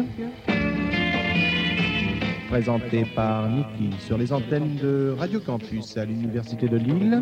présentée 2.49 3.05
par 3.15 3.49
Niki 3.49 3.95
sur 3.99 4.17
les 4.17 4.31
antennes 4.31 4.77
de 4.81 5.15
Radio 5.17 5.39
Campus 5.39 5.97
à 5.97 6.05
l'Université 6.05 6.67
de 6.67 6.77
Lille. 6.77 7.21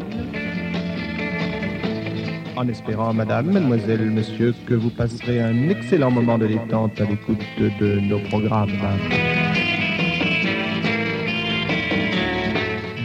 En 2.57 2.67
espérant, 2.67 3.13
madame, 3.13 3.49
mademoiselle, 3.49 4.11
monsieur, 4.11 4.53
que 4.67 4.73
vous 4.73 4.89
passerez 4.89 5.41
un 5.41 5.69
excellent 5.69 6.11
moment 6.11 6.37
de 6.37 6.47
détente 6.47 6.99
à 6.99 7.05
l'écoute 7.05 7.39
de 7.57 7.99
nos 8.01 8.19
programmes. 8.19 8.69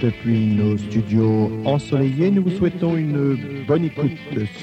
Depuis 0.02 0.46
nos 0.46 0.76
studios 0.76 1.50
ensoleillés, 1.64 2.30
nous 2.30 2.42
vous 2.42 2.56
souhaitons 2.56 2.96
une 2.96 3.64
bonne 3.66 3.84
écoute 3.84 4.10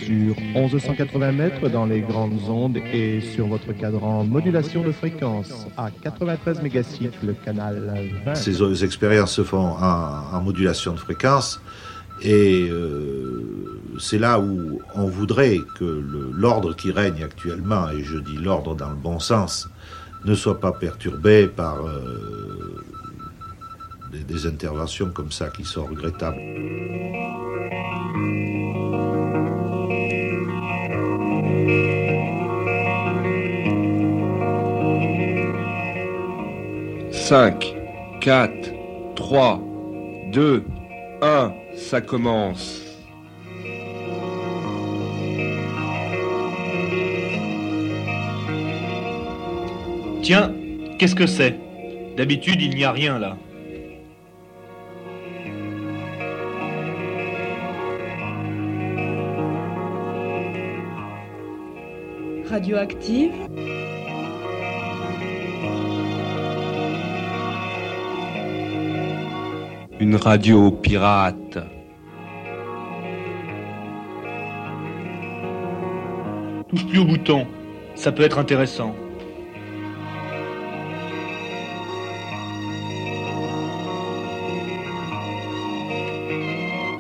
sur 0.06 0.36
1180 0.56 1.32
mètres 1.32 1.70
dans 1.70 1.86
les 1.86 2.02
grandes 2.02 2.40
ondes 2.48 2.78
et 2.78 3.20
sur 3.20 3.48
votre 3.48 3.74
cadran 3.74 4.24
modulation 4.24 4.84
de 4.84 4.92
fréquence 4.92 5.68
à 5.76 5.90
93 5.90 6.62
mégacycles, 6.62 7.34
canal 7.44 8.14
20. 8.26 8.36
Ces 8.36 8.84
expériences 8.84 9.34
se 9.34 9.44
font 9.44 9.76
en, 9.80 10.42
modulation 10.42 10.94
de 10.94 11.00
fréquence 11.00 11.62
et 12.22 12.68
euh, 12.70 13.82
c'est 14.00 14.20
là 14.20 14.40
où 14.40 14.82
on 14.94 15.08
voudrait 15.08 15.58
que 15.80 16.04
l'ordre 16.32 16.76
qui 16.76 16.92
règne 16.92 17.24
actuellement, 17.24 17.90
et 17.90 18.04
je 18.04 18.18
dis 18.18 18.38
l'ordre 18.38 18.76
dans 18.76 18.90
le 18.90 18.96
bon 18.96 19.20
sens, 19.20 19.68
ne 20.26 20.36
soit 20.36 20.60
pas 20.60 20.72
perturbé 20.72 21.48
par 21.48 21.86
euh, 21.86 22.73
des, 24.14 24.24
des 24.24 24.46
interventions 24.46 25.10
comme 25.10 25.32
ça 25.32 25.50
qui 25.50 25.64
sont 25.64 25.86
regrettables. 25.86 26.40
Cinq, 37.12 37.76
quatre, 38.22 38.72
trois, 39.16 39.60
deux, 40.32 40.64
un, 41.22 41.54
ça 41.76 42.02
commence. 42.02 42.82
Tiens, 50.22 50.54
qu'est-ce 51.00 51.16
que 51.16 51.28
c'est? 51.28 51.58
D'habitude, 52.16 52.62
il 52.62 52.76
n'y 52.76 52.84
a 52.84 52.92
rien 52.92 53.20
là. 53.20 53.38
Radioactive. 62.54 63.34
Une 70.00 70.16
radio 70.18 70.70
pirate. 70.70 71.58
Touche 76.70 76.86
plus 76.86 77.00
au 77.00 77.06
bouton. 77.06 77.48
Ça 77.96 78.12
peut 78.12 78.22
être 78.22 78.38
intéressant. 78.38 78.94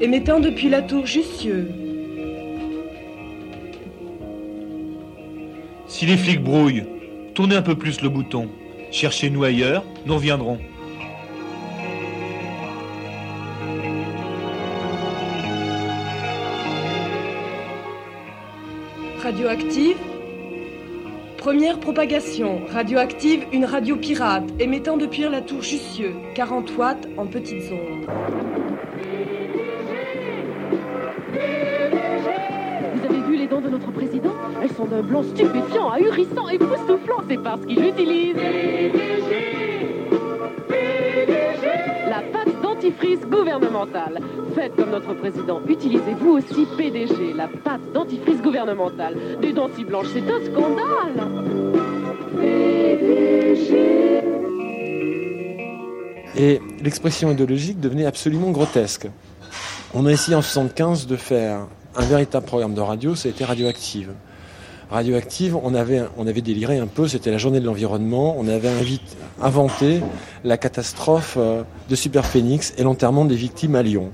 Émettant 0.01 0.39
depuis 0.39 0.69
la 0.69 0.81
tour 0.81 1.05
Jussieu. 1.05 1.82
Si 5.93 6.07
les 6.07 6.17
flics 6.17 6.41
brouillent, 6.41 6.85
tournez 7.35 7.55
un 7.55 7.61
peu 7.61 7.75
plus 7.75 8.01
le 8.01 8.09
bouton. 8.09 8.49
Cherchez-nous 8.89 9.43
ailleurs, 9.43 9.83
nous 10.07 10.15
reviendrons. 10.15 10.57
Radioactive. 19.21 19.97
Première 21.37 21.79
propagation. 21.79 22.61
Radioactive, 22.71 23.45
une 23.53 23.65
radio 23.65 23.95
pirate 23.95 24.45
émettant 24.57 24.97
depuis 24.97 25.21
la 25.21 25.41
tour 25.41 25.61
Jussieu. 25.61 26.15
40 26.33 26.75
watts 26.75 27.07
en 27.17 27.27
petites 27.27 27.71
ondes. 27.71 28.07
Vous 32.95 33.05
avez 33.05 33.21
vu 33.27 33.37
les 33.37 33.45
dents 33.45 33.61
de 33.61 33.69
notre 33.69 33.91
président? 33.91 34.32
Sont 34.75 34.85
d'un 34.85 35.01
blanc 35.01 35.23
stupéfiant, 35.23 35.89
ahurissant, 35.89 36.47
époustouflant. 36.49 37.23
C'est 37.29 37.37
parce 37.37 37.65
qu'il 37.65 37.83
utilise 37.83 38.35
la 42.09 42.21
pâte 42.31 42.61
dentifrice 42.61 43.21
gouvernementale. 43.29 44.19
Faites 44.55 44.75
comme 44.75 44.91
notre 44.91 45.13
président. 45.13 45.61
Utilisez-vous 45.67 46.31
aussi 46.31 46.67
PDG, 46.77 47.33
la 47.35 47.47
pâte 47.47 47.81
dentifrice 47.93 48.41
gouvernementale. 48.41 49.15
Des 49.41 49.53
si 49.75 49.83
blanches, 49.83 50.07
c'est 50.13 50.29
un 50.29 50.43
scandale. 50.45 51.27
Et 56.35 56.59
l'expression 56.81 57.31
idéologique 57.31 57.79
devenait 57.79 58.05
absolument 58.05 58.51
grotesque. 58.51 59.07
On 59.93 60.05
a 60.07 60.11
essayé 60.11 60.35
en 60.35 60.41
75 60.41 61.05
de 61.05 61.15
faire 61.15 61.67
un 61.95 62.05
véritable 62.05 62.45
programme 62.45 62.73
de 62.73 62.81
radio, 62.81 63.13
ça 63.13 63.27
a 63.27 63.31
été 63.31 63.45
Radioactive. 63.45 64.13
Radioactive, 64.93 65.57
on 65.63 65.73
avait, 65.73 66.41
déliré 66.41 66.77
un 66.77 66.85
peu, 66.85 67.07
c'était 67.07 67.31
la 67.31 67.39
journée 67.39 67.59
de 67.59 67.65
l'environnement, 67.65 68.35
on 68.37 68.47
avait 68.47 68.69
inventé 69.41 70.01
la 70.43 70.55
catastrophe 70.57 71.33
euh, 71.37 71.63
de 71.89 71.95
Super 71.95 72.27
Phoenix 72.27 72.75
et 72.77 72.83
l'enterrement 72.83 73.25
des 73.25 73.35
victimes 73.35 73.73
à 73.73 73.81
Lyon. 73.81 74.11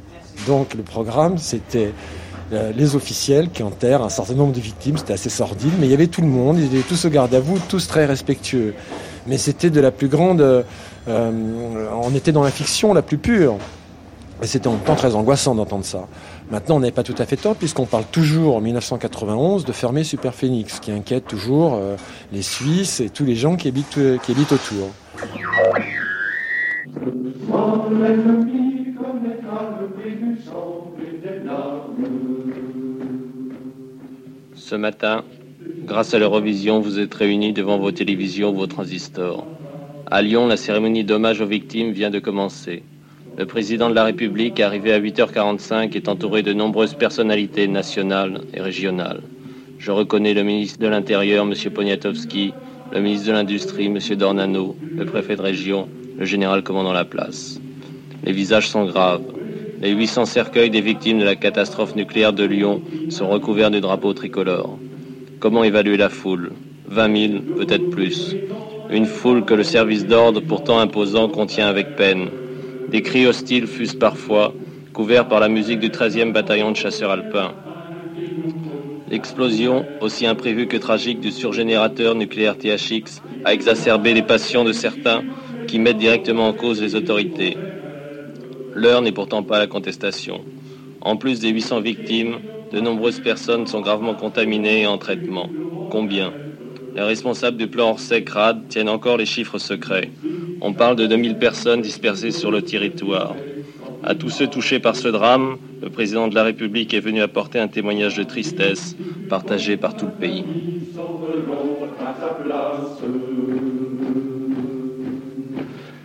Donc 0.47 0.75
le 0.75 0.84
programme, 0.84 1.38
c'était 1.38 1.91
euh, 2.53 2.71
les 2.77 2.95
officiels 2.95 3.49
qui 3.49 3.61
enterrent 3.61 4.03
un 4.03 4.09
certain 4.09 4.36
nombre 4.36 4.53
de 4.53 4.61
victimes, 4.61 4.97
c'était 4.97 5.11
assez 5.11 5.30
sordide, 5.30 5.73
mais 5.82 5.88
il 5.88 5.91
y 5.91 5.93
avait 5.93 6.07
tout 6.07 6.21
le 6.21 6.27
monde, 6.27 6.57
ils 6.57 6.73
étaient 6.73 6.88
tous 6.88 7.03
au 7.03 7.09
garde 7.09 7.34
à 7.34 7.41
vous, 7.41 7.59
tous 7.67 7.86
très 7.86 8.05
respectueux. 8.05 8.73
Mais 9.27 9.38
c'était 9.38 9.69
de 9.69 9.82
la 9.82 9.91
plus 9.91 10.07
grande... 10.07 10.39
euh, 10.39 11.32
on 12.03 12.15
était 12.15 12.32
dans 12.32 12.43
la 12.43 12.51
fiction 12.51 12.93
la 12.93 13.01
plus 13.01 13.17
pure. 13.17 13.57
Et 14.41 14.47
c'était 14.47 14.67
en 14.67 14.71
même 14.71 14.82
temps 14.82 14.95
très 14.95 15.15
angoissant 15.15 15.53
d'entendre 15.53 15.84
ça. 15.84 16.07
Maintenant, 16.51 16.77
on 16.77 16.79
n'est 16.79 16.91
pas 16.91 17.03
tout 17.03 17.15
à 17.19 17.25
fait 17.25 17.35
tort, 17.35 17.55
puisqu'on 17.55 17.85
parle 17.85 18.05
toujours 18.11 18.55
en 18.55 18.61
1991 18.61 19.65
de 19.65 19.71
fermer 19.71 20.03
Super 20.03 20.33
Phoenix, 20.33 20.79
qui 20.79 20.91
inquiète 20.91 21.27
toujours 21.27 21.75
euh, 21.75 21.95
les 22.33 22.41
Suisses 22.41 23.01
et 23.01 23.09
tous 23.09 23.23
les 23.23 23.35
gens 23.35 23.55
qui 23.55 23.67
habitent, 23.67 23.99
euh, 23.99 24.17
qui 24.17 24.31
habitent 24.31 24.51
autour. 24.51 24.89
Ce 34.55 34.75
matin, 34.75 35.23
grâce 35.85 36.15
à 36.15 36.19
l'Eurovision, 36.19 36.79
vous 36.79 36.97
êtes 36.97 37.13
réunis 37.13 37.53
devant 37.53 37.77
vos 37.77 37.91
télévisions, 37.91 38.53
vos 38.53 38.65
transistors. 38.65 39.45
À 40.09 40.23
Lyon, 40.23 40.47
la 40.47 40.57
cérémonie 40.57 41.03
d'hommage 41.03 41.41
aux 41.41 41.45
victimes 41.45 41.91
vient 41.91 42.09
de 42.09 42.17
commencer. 42.17 42.81
Le 43.39 43.45
président 43.45 43.89
de 43.89 43.95
la 43.95 44.03
République, 44.03 44.59
arrivé 44.59 44.91
à 44.91 44.99
8h45, 44.99 45.95
est 45.95 46.09
entouré 46.09 46.43
de 46.43 46.51
nombreuses 46.51 46.93
personnalités 46.93 47.69
nationales 47.69 48.41
et 48.53 48.59
régionales. 48.59 49.21
Je 49.77 49.91
reconnais 49.91 50.33
le 50.33 50.43
ministre 50.43 50.81
de 50.81 50.89
l'Intérieur, 50.89 51.45
M. 51.45 51.53
Poniatowski, 51.73 52.51
le 52.91 52.99
ministre 52.99 53.27
de 53.27 53.31
l'Industrie, 53.31 53.85
M. 53.85 53.97
Dornano, 54.17 54.75
le 54.93 55.05
préfet 55.05 55.37
de 55.37 55.41
région, 55.41 55.87
le 56.17 56.25
général 56.25 56.63
commandant 56.63 56.91
la 56.91 57.05
place. 57.05 57.61
Les 58.25 58.33
visages 58.33 58.67
sont 58.67 58.83
graves. 58.83 59.23
Les 59.81 59.91
800 59.91 60.25
cercueils 60.25 60.69
des 60.69 60.81
victimes 60.81 61.19
de 61.19 61.23
la 61.23 61.37
catastrophe 61.37 61.95
nucléaire 61.95 62.33
de 62.33 62.43
Lyon 62.43 62.81
sont 63.07 63.29
recouverts 63.29 63.71
du 63.71 63.79
drapeau 63.79 64.11
tricolore. 64.11 64.77
Comment 65.39 65.63
évaluer 65.63 65.95
la 65.95 66.09
foule? 66.09 66.51
20 66.89 67.17
000, 67.29 67.41
peut-être 67.55 67.89
plus. 67.89 68.35
Une 68.89 69.05
foule 69.05 69.45
que 69.45 69.53
le 69.53 69.63
service 69.63 70.05
d'ordre, 70.05 70.41
pourtant 70.41 70.79
imposant, 70.79 71.29
contient 71.29 71.67
avec 71.67 71.95
peine. 71.95 72.27
Des 72.91 73.03
cris 73.03 73.27
hostiles 73.27 73.67
fusent 73.67 73.93
parfois, 73.93 74.53
couverts 74.93 75.27
par 75.27 75.39
la 75.39 75.47
musique 75.47 75.79
du 75.79 75.89
13e 75.89 76.31
bataillon 76.31 76.71
de 76.71 76.75
chasseurs 76.75 77.11
alpins. 77.11 77.53
L'explosion, 79.09 79.85
aussi 80.01 80.25
imprévue 80.25 80.67
que 80.67 80.77
tragique 80.77 81.19
du 81.19 81.31
surgénérateur 81.31 82.15
nucléaire 82.15 82.57
THX, 82.57 83.21
a 83.45 83.53
exacerbé 83.53 84.13
les 84.13 84.23
passions 84.23 84.63
de 84.63 84.73
certains 84.73 85.23
qui 85.67 85.77
mettent 85.77 85.97
directement 85.97 86.47
en 86.47 86.53
cause 86.53 86.81
les 86.81 86.95
autorités. 86.95 87.57
L'heure 88.73 89.01
n'est 89.01 89.11
pourtant 89.11 89.43
pas 89.43 89.59
la 89.59 89.67
contestation. 89.67 90.41
En 91.01 91.15
plus 91.15 91.39
des 91.39 91.49
800 91.49 91.81
victimes, 91.81 92.39
de 92.71 92.79
nombreuses 92.79 93.19
personnes 93.19 93.67
sont 93.67 93.81
gravement 93.81 94.15
contaminées 94.15 94.81
et 94.81 94.87
en 94.87 94.97
traitement. 94.97 95.49
Combien? 95.89 96.33
Les 96.95 97.01
responsables 97.01 97.57
du 97.57 97.67
plan 97.67 97.91
Orsec-Rad 97.91 98.67
tiennent 98.67 98.89
encore 98.89 99.17
les 99.17 99.25
chiffres 99.25 99.59
secrets. 99.59 100.09
On 100.62 100.74
parle 100.74 100.95
de 100.95 101.07
2000 101.07 101.38
personnes 101.38 101.82
dispersées 101.82 102.32
sur 102.32 102.51
le 102.51 102.62
territoire. 102.62 103.36
À 104.03 104.16
tous 104.16 104.30
ceux 104.30 104.47
touchés 104.47 104.80
par 104.80 104.95
ce 104.95 105.07
drame, 105.07 105.57
le 105.82 105.89
président 105.89 106.28
de 106.28 106.36
la 106.36 106.43
République 106.43 106.93
est 106.93 106.99
venu 106.99 107.22
apporter 107.22 107.60
un 107.60 107.68
témoignage 107.68 108.18
de 108.18 108.24
tristesse 108.24 108.95
partagé 109.30 109.78
par 109.78 109.95
tout 109.95 110.05
le 110.05 110.12
pays. 110.12 110.43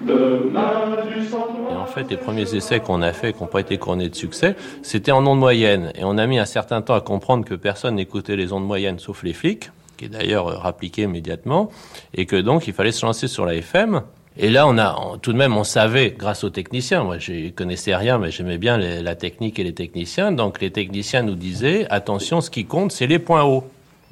Et 0.07 1.75
en 1.75 1.87
fait, 1.87 2.11
les 2.11 2.17
premiers 2.17 2.55
essais 2.55 2.81
qu'on 2.81 3.03
a 3.03 3.13
faits, 3.13 3.37
qui 3.37 3.43
n'ont 3.43 3.49
pas 3.49 3.61
été 3.61 3.79
couronnés 3.79 4.09
de 4.09 4.15
succès, 4.15 4.55
c'était 4.83 5.13
en 5.13 5.27
ondes 5.27 5.39
moyennes. 5.39 5.93
Et 5.97 6.05
on 6.05 6.19
a 6.19 6.27
mis 6.27 6.39
un 6.39 6.45
certain 6.45 6.83
temps 6.83 6.95
à 6.95 7.01
comprendre 7.01 7.45
que 7.45 7.55
personne 7.55 7.97
n'écoutait 7.97 8.37
les 8.37 8.53
ondes 8.53 8.67
moyennes 8.67 8.99
sauf 8.99 9.23
les 9.23 9.33
flics, 9.33 9.71
qui 9.97 10.07
est 10.07 10.09
d'ailleurs 10.09 10.49
euh, 10.49 10.57
rappliqué 10.57 11.03
immédiatement, 11.03 11.71
et 12.13 12.27
que 12.27 12.37
donc 12.37 12.67
il 12.67 12.75
fallait 12.75 12.93
se 12.93 13.07
lancer 13.07 13.29
sur 13.29 13.47
la 13.47 13.55
FM. 13.55 14.03
Et 14.37 14.51
là, 14.51 14.66
on 14.66 14.78
a 14.78 15.16
tout 15.22 15.32
de 15.32 15.39
même, 15.39 15.57
on 15.57 15.62
savait, 15.62 16.14
grâce 16.18 16.43
aux 16.43 16.51
techniciens, 16.51 17.05
moi 17.05 17.18
je 17.18 17.51
connaissais 17.51 17.95
rien, 17.95 18.18
mais 18.18 18.32
j'aimais 18.32 18.59
bien 18.59 18.78
la 18.78 19.14
technique 19.14 19.61
et 19.61 19.64
les 19.64 19.74
techniciens. 19.74 20.32
Donc 20.32 20.61
les 20.61 20.70
techniciens 20.70 21.22
nous 21.22 21.37
disaient, 21.37 21.87
attention, 21.89 22.41
ce 22.41 22.51
qui 22.51 22.64
compte, 22.64 22.91
c'est 22.91 23.07
les 23.07 23.20
points 23.20 23.45
hauts. 23.45 23.64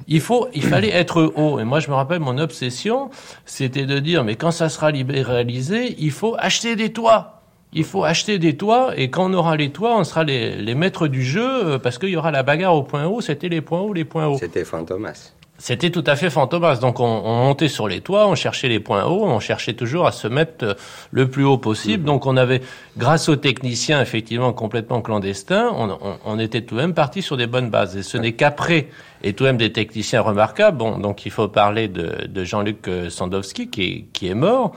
Il 0.07 0.21
faut, 0.21 0.47
il 0.53 0.63
fallait 0.63 0.91
être 0.91 1.31
haut. 1.35 1.59
Et 1.59 1.65
moi, 1.65 1.79
je 1.79 1.89
me 1.89 1.95
rappelle, 1.95 2.19
mon 2.19 2.37
obsession, 2.37 3.09
c'était 3.45 3.85
de 3.85 3.99
dire, 3.99 4.23
mais 4.23 4.35
quand 4.35 4.51
ça 4.51 4.69
sera 4.69 4.91
libéralisé, 4.91 5.95
il 5.99 6.11
faut 6.11 6.35
acheter 6.39 6.75
des 6.75 6.91
toits. 6.91 7.41
Il 7.73 7.83
faut 7.83 8.03
acheter 8.03 8.37
des 8.37 8.55
toits, 8.55 8.93
et 8.95 9.09
quand 9.09 9.31
on 9.31 9.33
aura 9.33 9.57
les 9.57 9.71
toits, 9.71 9.97
on 9.97 10.03
sera 10.03 10.23
les, 10.23 10.55
les 10.55 10.75
maîtres 10.75 11.07
du 11.07 11.23
jeu, 11.23 11.65
euh, 11.65 11.79
parce 11.79 11.97
qu'il 11.97 12.09
y 12.09 12.15
aura 12.15 12.29
la 12.29 12.43
bagarre 12.43 12.75
au 12.75 12.83
point 12.83 13.07
haut. 13.07 13.19
C'était 13.19 13.49
les 13.49 13.61
points 13.61 13.79
hauts, 13.79 13.93
les 13.93 14.05
points 14.05 14.27
hauts. 14.27 14.37
C'était 14.39 14.63
Fantomas. 14.63 15.33
C'était 15.59 15.91
tout 15.91 16.03
à 16.07 16.15
fait 16.15 16.29
fantomas. 16.29 16.77
Donc 16.77 16.99
on, 16.99 17.05
on, 17.05 17.45
montait 17.45 17.67
sur 17.67 17.87
les 17.87 18.01
toits, 18.01 18.27
on 18.27 18.35
cherchait 18.35 18.69
les 18.69 18.79
points 18.79 19.05
hauts, 19.05 19.23
on 19.25 19.39
cherchait 19.39 19.73
toujours 19.73 20.07
à 20.07 20.11
se 20.11 20.27
mettre 20.27 20.65
euh, 20.65 20.73
le 21.11 21.29
plus 21.29 21.43
haut 21.45 21.59
possible. 21.59 22.01
Mhm. 22.01 22.07
Donc 22.07 22.25
on 22.25 22.37
avait, 22.37 22.61
grâce 22.97 23.29
aux 23.29 23.35
techniciens 23.35 24.01
effectivement 24.01 24.51
complètement 24.51 25.01
clandestins, 25.01 25.71
on, 25.75 25.91
on, 25.91 26.17
on 26.25 26.39
était 26.39 26.61
tout 26.61 26.75
de 26.75 26.81
même 26.81 26.95
parti 26.95 27.21
sur 27.21 27.37
des 27.37 27.47
bonnes 27.47 27.69
bases. 27.69 27.95
Et 27.95 28.03
ce 28.03 28.17
n'est 28.17 28.33
qu'après, 28.33 28.89
et 29.23 29.33
tout 29.33 29.43
de 29.43 29.49
même 29.49 29.57
des 29.57 29.71
techniciens 29.71 30.21
remarquables, 30.21 30.77
bon, 30.77 30.97
donc 30.97 31.25
il 31.25 31.31
faut 31.31 31.47
parler 31.47 31.87
de, 31.87 32.27
de 32.27 32.43
Jean-Luc 32.43 32.87
euh, 32.87 33.09
Sandowski 33.09 33.69
qui 33.69 33.83
est, 33.83 34.05
qui 34.11 34.27
est 34.27 34.35
mort 34.35 34.73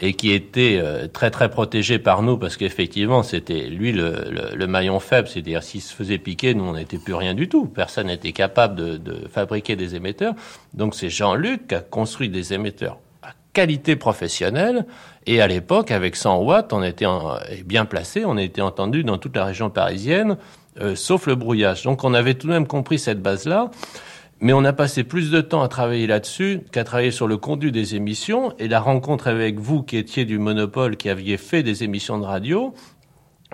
et 0.00 0.14
qui 0.14 0.32
était 0.32 0.78
euh, 0.80 1.08
très 1.08 1.30
très 1.30 1.48
protégé 1.48 1.98
par 1.98 2.22
nous 2.22 2.36
parce 2.38 2.56
qu'effectivement 2.56 3.22
c'était 3.22 3.66
lui 3.66 3.92
le, 3.92 4.10
le, 4.30 4.56
le, 4.56 4.66
maillon 4.66 5.00
faible, 5.00 5.28
c'est-à-dire 5.28 5.62
s'il 5.62 5.82
se 5.82 5.94
faisait 5.94 6.18
piquer, 6.18 6.54
nous 6.54 6.64
on 6.64 6.74
n'était 6.74 6.98
plus 6.98 7.14
rien 7.14 7.34
du 7.34 7.48
tout, 7.48 7.66
personne 7.66 8.06
n'était 8.06 8.32
capable 8.32 8.76
de, 8.76 8.96
de, 8.96 9.28
fabriquer 9.28 9.76
des 9.76 9.94
émetteurs. 9.94 10.34
Donc 10.74 10.94
c'est 10.94 11.10
Jean-Luc 11.10 11.68
qui 11.68 11.74
a 11.74 11.80
construit 11.80 12.28
des 12.28 12.54
émetteurs 12.54 12.98
à 13.22 13.30
qualité 13.52 13.96
professionnelle 13.96 14.86
et 15.26 15.40
à 15.40 15.48
l'époque 15.48 15.90
avec 15.90 16.16
100 16.16 16.42
watts, 16.42 16.72
on 16.72 16.82
était 16.82 17.06
en, 17.06 17.36
bien 17.64 17.84
placé, 17.84 18.24
on 18.24 18.38
était 18.38 18.62
entendu 18.62 19.04
dans 19.04 19.18
toute 19.18 19.36
la 19.36 19.44
région 19.44 19.68
parisienne, 19.68 20.36
euh, 20.80 20.94
sauf 20.94 21.26
le 21.26 21.34
brouillage. 21.34 21.82
Donc 21.82 22.04
on 22.04 22.14
avait 22.14 22.34
tout 22.34 22.46
de 22.46 22.52
même 22.52 22.66
compris 22.66 22.98
cette 22.98 23.20
base-là. 23.20 23.70
Mais 24.40 24.52
on 24.52 24.64
a 24.64 24.72
passé 24.72 25.02
plus 25.02 25.30
de 25.30 25.40
temps 25.40 25.62
à 25.62 25.68
travailler 25.68 26.06
là-dessus 26.06 26.60
qu'à 26.70 26.84
travailler 26.84 27.10
sur 27.10 27.26
le 27.26 27.36
contenu 27.36 27.72
des 27.72 27.96
émissions. 27.96 28.54
Et 28.58 28.68
la 28.68 28.78
rencontre 28.78 29.26
avec 29.26 29.58
vous, 29.58 29.82
qui 29.82 29.96
étiez 29.96 30.24
du 30.24 30.38
monopole, 30.38 30.96
qui 30.96 31.08
aviez 31.08 31.36
fait 31.36 31.64
des 31.64 31.82
émissions 31.82 32.18
de 32.18 32.24
radio, 32.24 32.72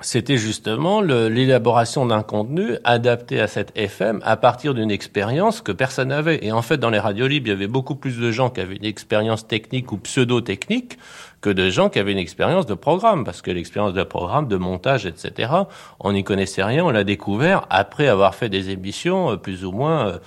c'était 0.02 0.36
justement 0.36 1.00
l'élaboration 1.00 2.04
d'un 2.04 2.22
contenu 2.22 2.76
adapté 2.82 3.40
à 3.40 3.46
cette 3.46 3.70
FM 3.76 4.20
à 4.24 4.36
partir 4.36 4.74
d'une 4.74 4.90
expérience 4.90 5.60
que 5.60 5.70
personne 5.70 6.08
n'avait. 6.08 6.44
Et 6.44 6.50
en 6.50 6.62
fait, 6.62 6.78
dans 6.78 6.90
les 6.90 6.98
radios 6.98 7.28
libres, 7.28 7.46
il 7.46 7.50
y 7.50 7.52
avait 7.52 7.68
beaucoup 7.68 7.94
plus 7.94 8.18
de 8.18 8.30
gens 8.32 8.50
qui 8.50 8.60
avaient 8.60 8.74
une 8.74 8.84
expérience 8.84 9.46
technique 9.46 9.92
ou 9.92 9.96
pseudo-technique 9.98 10.98
que 11.40 11.50
de 11.50 11.70
gens 11.70 11.90
qui 11.90 11.98
avaient 11.98 12.12
une 12.12 12.18
expérience 12.18 12.66
de 12.66 12.74
programme, 12.74 13.22
parce 13.22 13.40
que 13.42 13.50
l'expérience 13.50 13.92
de 13.92 14.02
programme, 14.02 14.48
de 14.48 14.56
montage, 14.56 15.06
etc., 15.06 15.52
on 16.00 16.12
n'y 16.12 16.24
connaissait 16.24 16.64
rien, 16.64 16.84
on 16.84 16.90
l'a 16.90 17.04
découvert 17.04 17.66
après 17.70 18.08
avoir 18.08 18.34
fait 18.34 18.48
des 18.48 18.70
émissions 18.70 19.32
euh, 19.32 19.36
plus 19.36 19.64
ou 19.64 19.70
moins 19.70 20.08
euh, 20.08 20.18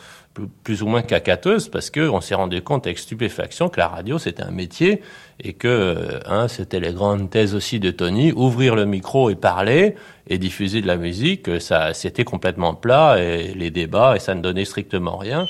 plus 0.63 0.81
ou 0.81 0.87
moins 0.87 1.01
cacateuse 1.01 1.69
parce 1.69 1.89
que 1.89 2.07
on 2.09 2.21
s'est 2.21 2.35
rendu 2.35 2.61
compte 2.61 2.85
avec 2.85 2.99
stupéfaction 2.99 3.69
que 3.69 3.79
la 3.79 3.87
radio 3.87 4.19
c'était 4.19 4.43
un 4.43 4.51
métier 4.51 5.01
et 5.39 5.53
que 5.53 5.67
euh, 5.67 6.19
hein, 6.25 6.47
c'était 6.47 6.79
les 6.79 6.93
grandes 6.93 7.29
thèses 7.29 7.55
aussi 7.55 7.79
de 7.79 7.91
Tony 7.91 8.31
ouvrir 8.31 8.75
le 8.75 8.85
micro 8.85 9.29
et 9.29 9.35
parler 9.35 9.95
et 10.27 10.37
diffuser 10.37 10.81
de 10.81 10.87
la 10.87 10.97
musique 10.97 11.61
ça 11.61 11.93
c'était 11.93 12.23
complètement 12.23 12.73
plat 12.73 13.17
et 13.19 13.53
les 13.53 13.71
débats 13.71 14.15
et 14.15 14.19
ça 14.19 14.35
ne 14.35 14.41
donnait 14.41 14.65
strictement 14.65 15.17
rien. 15.17 15.45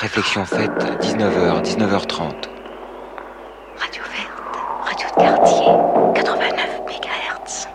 Réflexion 0.00 0.46
faite, 0.46 0.70
19h, 1.02 1.62
19h30. 1.62 2.59
Quartier, 5.20 5.66
89 6.14 6.80
MHz. 6.86 7.68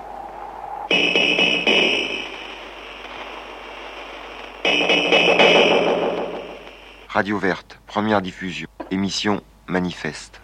Radio 7.08 7.38
Verte, 7.38 7.80
première 7.86 8.24
diffusion, 8.24 8.68
émission 8.90 9.42
Manifeste. 9.68 10.42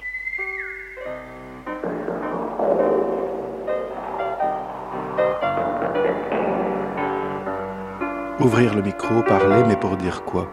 Ouvrir 8.40 8.76
le 8.76 8.84
micro, 8.84 9.24
parler, 9.24 9.64
mais 9.68 9.76
pour 9.76 9.98
dire 9.98 10.24
quoi? 10.24 10.52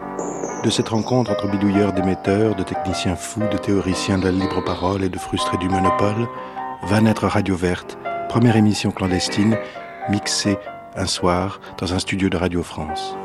De 0.63 0.69
cette 0.69 0.89
rencontre 0.89 1.31
entre 1.31 1.47
bidouilleurs 1.47 1.93
d'émetteurs, 1.93 2.55
de 2.55 2.63
techniciens 2.63 3.15
fous, 3.15 3.47
de 3.51 3.57
théoriciens 3.57 4.17
de 4.17 4.25
la 4.25 4.31
libre 4.31 4.61
parole 4.63 5.03
et 5.03 5.09
de 5.09 5.17
frustrés 5.17 5.57
du 5.57 5.69
monopole, 5.69 6.27
va 6.83 7.01
naître 7.01 7.27
Radio 7.27 7.55
Verte, 7.55 7.97
première 8.27 8.57
émission 8.57 8.91
clandestine, 8.91 9.57
mixée 10.09 10.57
un 10.95 11.05
soir 11.05 11.61
dans 11.77 11.93
un 11.93 11.99
studio 11.99 12.29
de 12.29 12.37
Radio 12.37 12.63
France. 12.63 13.15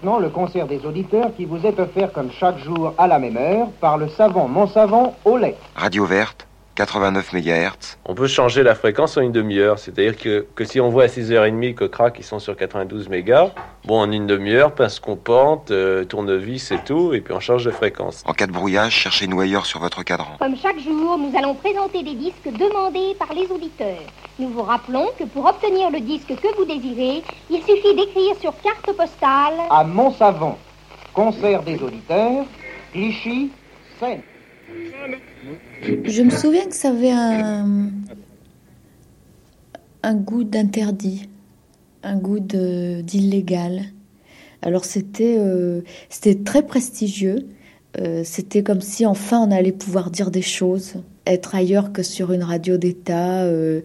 Maintenant 0.00 0.18
le 0.18 0.30
concert 0.30 0.66
des 0.66 0.86
auditeurs 0.86 1.30
qui 1.36 1.44
vous 1.44 1.66
est 1.66 1.78
offert 1.78 2.10
comme 2.12 2.30
chaque 2.32 2.58
jour 2.58 2.94
à 2.96 3.06
la 3.06 3.18
même 3.18 3.36
heure 3.36 3.68
par 3.80 3.98
le 3.98 4.08
savant 4.08 4.48
Mon 4.48 4.66
Savant 4.66 5.14
au 5.26 5.36
lait. 5.36 5.56
Radio 5.74 6.06
Verte, 6.06 6.46
89 6.76 7.34
MHz. 7.34 7.98
On 8.06 8.14
peut 8.14 8.26
changer 8.26 8.62
la 8.62 8.74
fréquence 8.74 9.18
en 9.18 9.20
une 9.20 9.32
demi-heure. 9.32 9.78
C'est-à-dire 9.78 10.16
que, 10.16 10.46
que, 10.54 10.64
si 10.64 10.80
on 10.80 10.88
voit 10.88 11.04
à 11.04 11.06
6h30 11.08 11.74
que 11.74 11.84
crack, 11.84 12.16
ils 12.18 12.24
sont 12.24 12.38
sur 12.38 12.56
92 12.56 13.10
mégas, 13.10 13.50
bon, 13.84 14.00
en 14.00 14.10
une 14.10 14.26
demi-heure, 14.26 14.74
pince 14.74 15.00
compante, 15.00 15.70
euh, 15.70 16.04
tournevis 16.04 16.72
et 16.72 16.78
tout, 16.78 17.12
et 17.12 17.20
puis 17.20 17.34
on 17.34 17.40
change 17.40 17.66
de 17.66 17.70
fréquence. 17.70 18.22
En 18.24 18.32
cas 18.32 18.46
de 18.46 18.52
brouillage, 18.52 18.94
cherchez 18.94 19.26
noyeur 19.26 19.66
sur 19.66 19.80
votre 19.80 20.02
cadran. 20.02 20.36
Comme 20.38 20.56
chaque 20.56 20.78
jour, 20.78 21.18
nous 21.18 21.36
allons 21.36 21.54
présenter 21.54 22.02
des 22.02 22.14
disques 22.14 22.48
demandés 22.58 23.14
par 23.18 23.34
les 23.34 23.46
auditeurs. 23.50 23.98
Nous 24.40 24.48
vous 24.48 24.62
rappelons 24.62 25.06
que 25.18 25.24
pour 25.24 25.44
obtenir 25.44 25.90
le 25.90 26.00
disque 26.00 26.28
que 26.28 26.56
vous 26.56 26.64
désirez, 26.64 27.22
il 27.50 27.58
suffit 27.58 27.94
d'écrire 27.94 28.34
sur 28.40 28.58
carte 28.62 28.86
postale 28.96 29.52
à 29.68 29.84
Montsavon, 29.84 30.54
concert 31.12 31.62
des 31.62 31.76
auditeurs, 31.82 32.46
Clichy, 32.90 33.50
Seine. 33.98 34.22
Je 36.04 36.22
me 36.22 36.30
souviens 36.30 36.64
que 36.64 36.74
ça 36.74 36.88
avait 36.88 37.10
un, 37.10 37.90
un 40.02 40.14
goût 40.14 40.44
d'interdit, 40.44 41.28
un 42.02 42.16
goût 42.16 42.40
d'illégal. 42.40 43.82
Alors 44.62 44.86
c'était 44.86 45.36
euh, 45.38 45.82
c'était 46.08 46.36
très 46.36 46.62
prestigieux. 46.62 47.46
Euh, 47.98 48.22
c'était 48.24 48.62
comme 48.62 48.80
si 48.80 49.04
enfin 49.04 49.40
on 49.40 49.50
allait 49.50 49.72
pouvoir 49.72 50.10
dire 50.10 50.30
des 50.30 50.42
choses, 50.42 50.94
être 51.32 51.54
ailleurs 51.54 51.92
que 51.92 52.02
sur 52.02 52.32
une 52.32 52.42
radio 52.42 52.76
d'État. 52.76 53.42
Euh, 53.42 53.80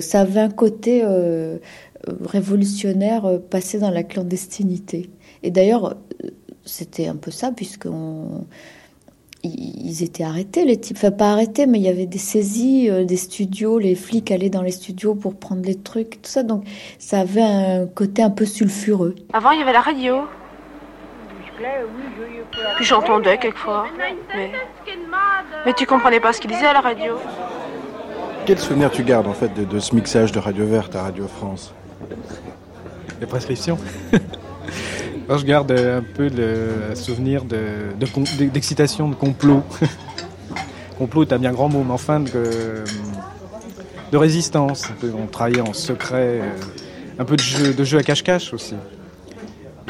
ça 0.00 0.20
avait 0.20 0.40
un 0.40 0.50
côté 0.50 1.04
révolutionnaire 2.24 3.40
passé 3.50 3.78
dans 3.78 3.90
la 3.90 4.02
clandestinité. 4.02 5.10
Et 5.42 5.50
d'ailleurs, 5.50 5.96
c'était 6.64 7.06
un 7.06 7.16
peu 7.16 7.30
ça, 7.30 7.52
puisqu'on 7.52 8.46
ils 9.42 10.02
étaient 10.02 10.24
arrêtés, 10.24 10.66
les 10.66 10.76
types. 10.78 10.98
Enfin, 10.98 11.10
pas 11.10 11.32
arrêtés, 11.32 11.66
mais 11.66 11.78
il 11.78 11.84
y 11.84 11.88
avait 11.88 12.06
des 12.06 12.18
saisies 12.18 12.90
des 13.06 13.16
studios. 13.16 13.78
Les 13.78 13.94
flics 13.94 14.30
allaient 14.30 14.50
dans 14.50 14.62
les 14.62 14.70
studios 14.70 15.14
pour 15.14 15.34
prendre 15.34 15.62
les 15.62 15.76
trucs, 15.76 16.22
tout 16.22 16.30
ça. 16.30 16.42
Donc, 16.42 16.64
ça 16.98 17.20
avait 17.20 17.40
un 17.42 17.86
côté 17.86 18.22
un 18.22 18.30
peu 18.30 18.44
sulfureux. 18.44 19.14
Avant, 19.32 19.50
il 19.52 19.58
y 19.58 19.62
avait 19.62 19.72
la 19.72 19.80
radio. 19.80 20.16
Puis 22.76 22.84
j'entendais 22.84 23.38
quelquefois. 23.38 23.86
Mais... 24.34 24.50
mais 25.66 25.72
tu 25.74 25.86
comprenais 25.86 26.20
pas 26.20 26.32
ce 26.32 26.40
qu'ils 26.40 26.50
disaient 26.50 26.66
à 26.66 26.72
la 26.72 26.80
radio. 26.80 27.14
Quel 28.46 28.58
souvenir 28.58 28.90
tu 28.90 29.04
gardes, 29.04 29.26
en 29.26 29.34
fait, 29.34 29.52
de, 29.54 29.64
de 29.64 29.78
ce 29.78 29.94
mixage 29.94 30.32
de 30.32 30.38
Radio 30.38 30.66
Verte 30.66 30.96
à 30.96 31.02
Radio 31.02 31.26
France? 31.28 31.74
Les 33.20 33.26
prescriptions? 33.26 33.78
Moi, 35.28 35.38
je 35.38 35.44
garde 35.44 35.70
un 35.70 36.02
peu 36.02 36.28
le 36.28 36.94
souvenir 36.94 37.44
d'excitation, 37.44 39.08
de, 39.08 39.14
de, 39.14 39.14
de, 39.14 39.20
complot. 39.20 39.62
complot 40.98 41.22
est 41.22 41.32
un 41.32 41.38
bien 41.38 41.52
grand 41.52 41.68
mot, 41.68 41.84
mais 41.86 41.92
enfin 41.92 42.20
de, 42.20 42.82
de 44.10 44.16
résistance. 44.16 44.88
On 45.02 45.26
travaillait 45.26 45.60
en 45.60 45.72
secret, 45.72 46.40
un 47.18 47.24
peu 47.24 47.36
de 47.36 47.42
jeu, 47.42 47.72
de 47.74 47.84
jeu 47.84 47.98
à 47.98 48.02
cache-cache 48.02 48.52
aussi. 48.52 48.74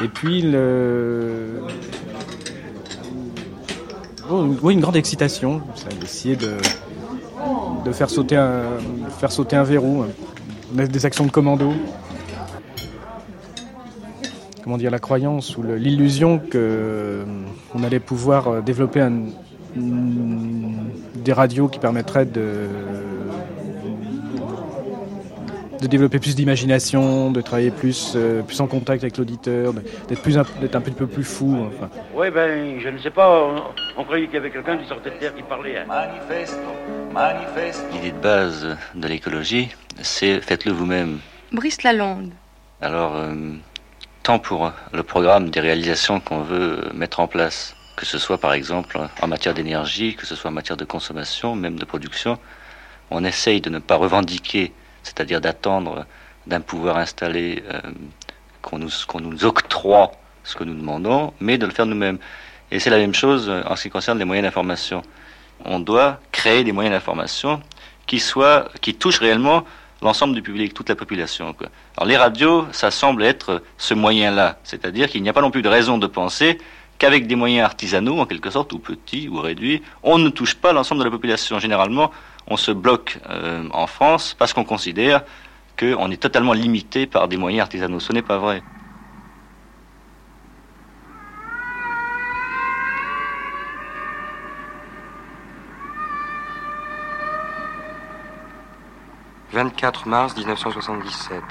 Et 0.03 0.07
puis, 0.07 0.41
le... 0.41 1.61
Oui, 4.29 4.73
une 4.73 4.79
grande 4.79 4.95
excitation. 4.95 5.61
Essayer 6.01 6.35
de, 6.35 7.91
faire, 7.91 8.09
sauter 8.09 8.37
un, 8.37 8.63
faire 9.19 9.31
sauter 9.31 9.55
un 9.57 9.63
verrou, 9.63 10.05
des 10.71 11.05
actions 11.05 11.25
de 11.25 11.31
commando 11.31 11.73
comment 14.63 14.77
dire, 14.77 14.91
la 14.91 14.99
croyance 14.99 15.57
ou 15.57 15.63
l'illusion 15.63 16.39
que 16.39 17.25
on 17.73 17.83
allait 17.83 17.99
pouvoir 17.99 18.61
développer 18.61 19.01
un, 19.01 19.23
des 19.75 21.33
radios 21.33 21.67
qui 21.67 21.79
permettraient 21.79 22.25
de, 22.25 22.67
de 25.81 25.87
développer 25.87 26.19
plus 26.19 26.35
d'imagination, 26.35 27.31
de 27.31 27.41
travailler 27.41 27.71
plus, 27.71 28.13
euh, 28.15 28.43
plus 28.43 28.61
en 28.61 28.67
contact 28.67 29.03
avec 29.03 29.17
l'auditeur, 29.17 29.73
d'être 30.07 30.21
plus 30.21 30.35
d'être 30.35 30.75
un 30.75 30.81
petit 30.81 30.95
peu 30.95 31.07
plus 31.07 31.23
fou. 31.23 31.67
Enfin. 31.67 31.89
Oui, 32.13 32.29
ben, 32.29 32.79
je 32.79 32.89
ne 32.89 32.99
sais 32.99 33.09
pas. 33.09 33.27
On, 33.29 33.63
on 33.97 34.03
croyait 34.03 34.27
qu'il 34.27 34.35
y 34.35 34.37
avait 34.37 34.51
quelqu'un 34.51 34.77
qui 34.77 34.87
sortait 34.87 35.09
de 35.09 35.15
terre 35.15 35.35
qui 35.35 35.41
parlait. 35.41 35.77
Hein. 35.77 35.85
Manifesto, 35.87 36.57
manifesto. 37.11 37.83
L'idée 37.93 38.11
de 38.11 38.21
base 38.21 38.77
de 38.93 39.07
l'écologie, 39.07 39.69
c'est 40.01 40.39
faites-le 40.39 40.71
vous-même. 40.71 41.17
Brice 41.51 41.81
Lalonde. 41.81 42.31
Alors, 42.79 43.15
euh, 43.15 43.33
tant 44.21 44.37
pour 44.37 44.71
le 44.93 45.03
programme 45.03 45.49
des 45.49 45.59
réalisations 45.59 46.19
qu'on 46.19 46.41
veut 46.41 46.89
mettre 46.93 47.19
en 47.19 47.27
place, 47.27 47.75
que 47.97 48.05
ce 48.05 48.19
soit 48.19 48.37
par 48.37 48.53
exemple 48.53 48.99
en 49.21 49.27
matière 49.27 49.55
d'énergie, 49.55 50.15
que 50.15 50.27
ce 50.27 50.35
soit 50.35 50.51
en 50.51 50.53
matière 50.53 50.77
de 50.77 50.85
consommation, 50.85 51.55
même 51.55 51.79
de 51.79 51.85
production, 51.85 52.37
on 53.09 53.23
essaye 53.23 53.61
de 53.61 53.69
ne 53.69 53.79
pas 53.79 53.95
revendiquer, 53.95 54.71
c'est-à-dire 55.03 55.41
d'attendre 55.41 56.05
d'un 56.47 56.61
pouvoir 56.61 56.97
installé 56.97 57.63
euh, 57.71 57.79
qu'on 58.61 58.79
nous, 58.79 58.89
nous 59.19 59.45
octroie 59.45 60.11
ce 60.43 60.55
que 60.55 60.63
nous 60.63 60.73
demandons, 60.73 61.33
mais 61.39 61.57
de 61.57 61.65
le 61.65 61.71
faire 61.71 61.85
nous-mêmes. 61.85 62.17
Et 62.71 62.79
c'est 62.79 62.89
la 62.89 62.97
même 62.97 63.13
chose 63.13 63.49
en 63.49 63.75
ce 63.75 63.83
qui 63.83 63.89
concerne 63.89 64.17
les 64.17 64.25
moyens 64.25 64.45
d'information. 64.47 65.01
On 65.65 65.79
doit 65.79 66.19
créer 66.31 66.63
des 66.63 66.71
moyens 66.71 66.95
d'information 66.95 67.61
qui 68.07 68.19
soient, 68.19 68.69
qui 68.81 68.95
touchent 68.95 69.19
réellement 69.19 69.65
l'ensemble 70.01 70.33
du 70.33 70.41
public, 70.41 70.73
toute 70.73 70.89
la 70.89 70.95
population. 70.95 71.55
Alors 71.97 72.07
les 72.07 72.17
radios, 72.17 72.65
ça 72.71 72.91
semble 72.91 73.23
être 73.23 73.61
ce 73.77 73.93
moyen-là, 73.93 74.57
c'est-à-dire 74.63 75.09
qu'il 75.09 75.21
n'y 75.21 75.29
a 75.29 75.33
pas 75.33 75.41
non 75.41 75.51
plus 75.51 75.61
de 75.61 75.69
raison 75.69 75.97
de 75.97 76.07
penser 76.07 76.57
qu'avec 77.01 77.25
des 77.25 77.35
moyens 77.35 77.65
artisanaux, 77.65 78.19
en 78.19 78.27
quelque 78.27 78.51
sorte, 78.51 78.73
ou 78.73 78.77
petits, 78.77 79.27
ou 79.27 79.41
réduits, 79.41 79.81
on 80.03 80.19
ne 80.19 80.29
touche 80.29 80.53
pas 80.53 80.71
l'ensemble 80.71 80.99
de 80.99 81.05
la 81.05 81.09
population. 81.09 81.57
Généralement, 81.57 82.11
on 82.45 82.57
se 82.57 82.69
bloque 82.69 83.17
euh, 83.27 83.67
en 83.71 83.87
France 83.87 84.35
parce 84.37 84.53
qu'on 84.53 84.63
considère 84.63 85.23
qu'on 85.79 86.11
est 86.11 86.21
totalement 86.21 86.53
limité 86.53 87.07
par 87.07 87.27
des 87.27 87.37
moyens 87.37 87.63
artisanaux. 87.63 87.99
Ce 87.99 88.13
n'est 88.13 88.21
pas 88.21 88.37
vrai. 88.37 88.61
«24 99.53 100.07
mars 100.07 100.37
1977. 100.37 101.41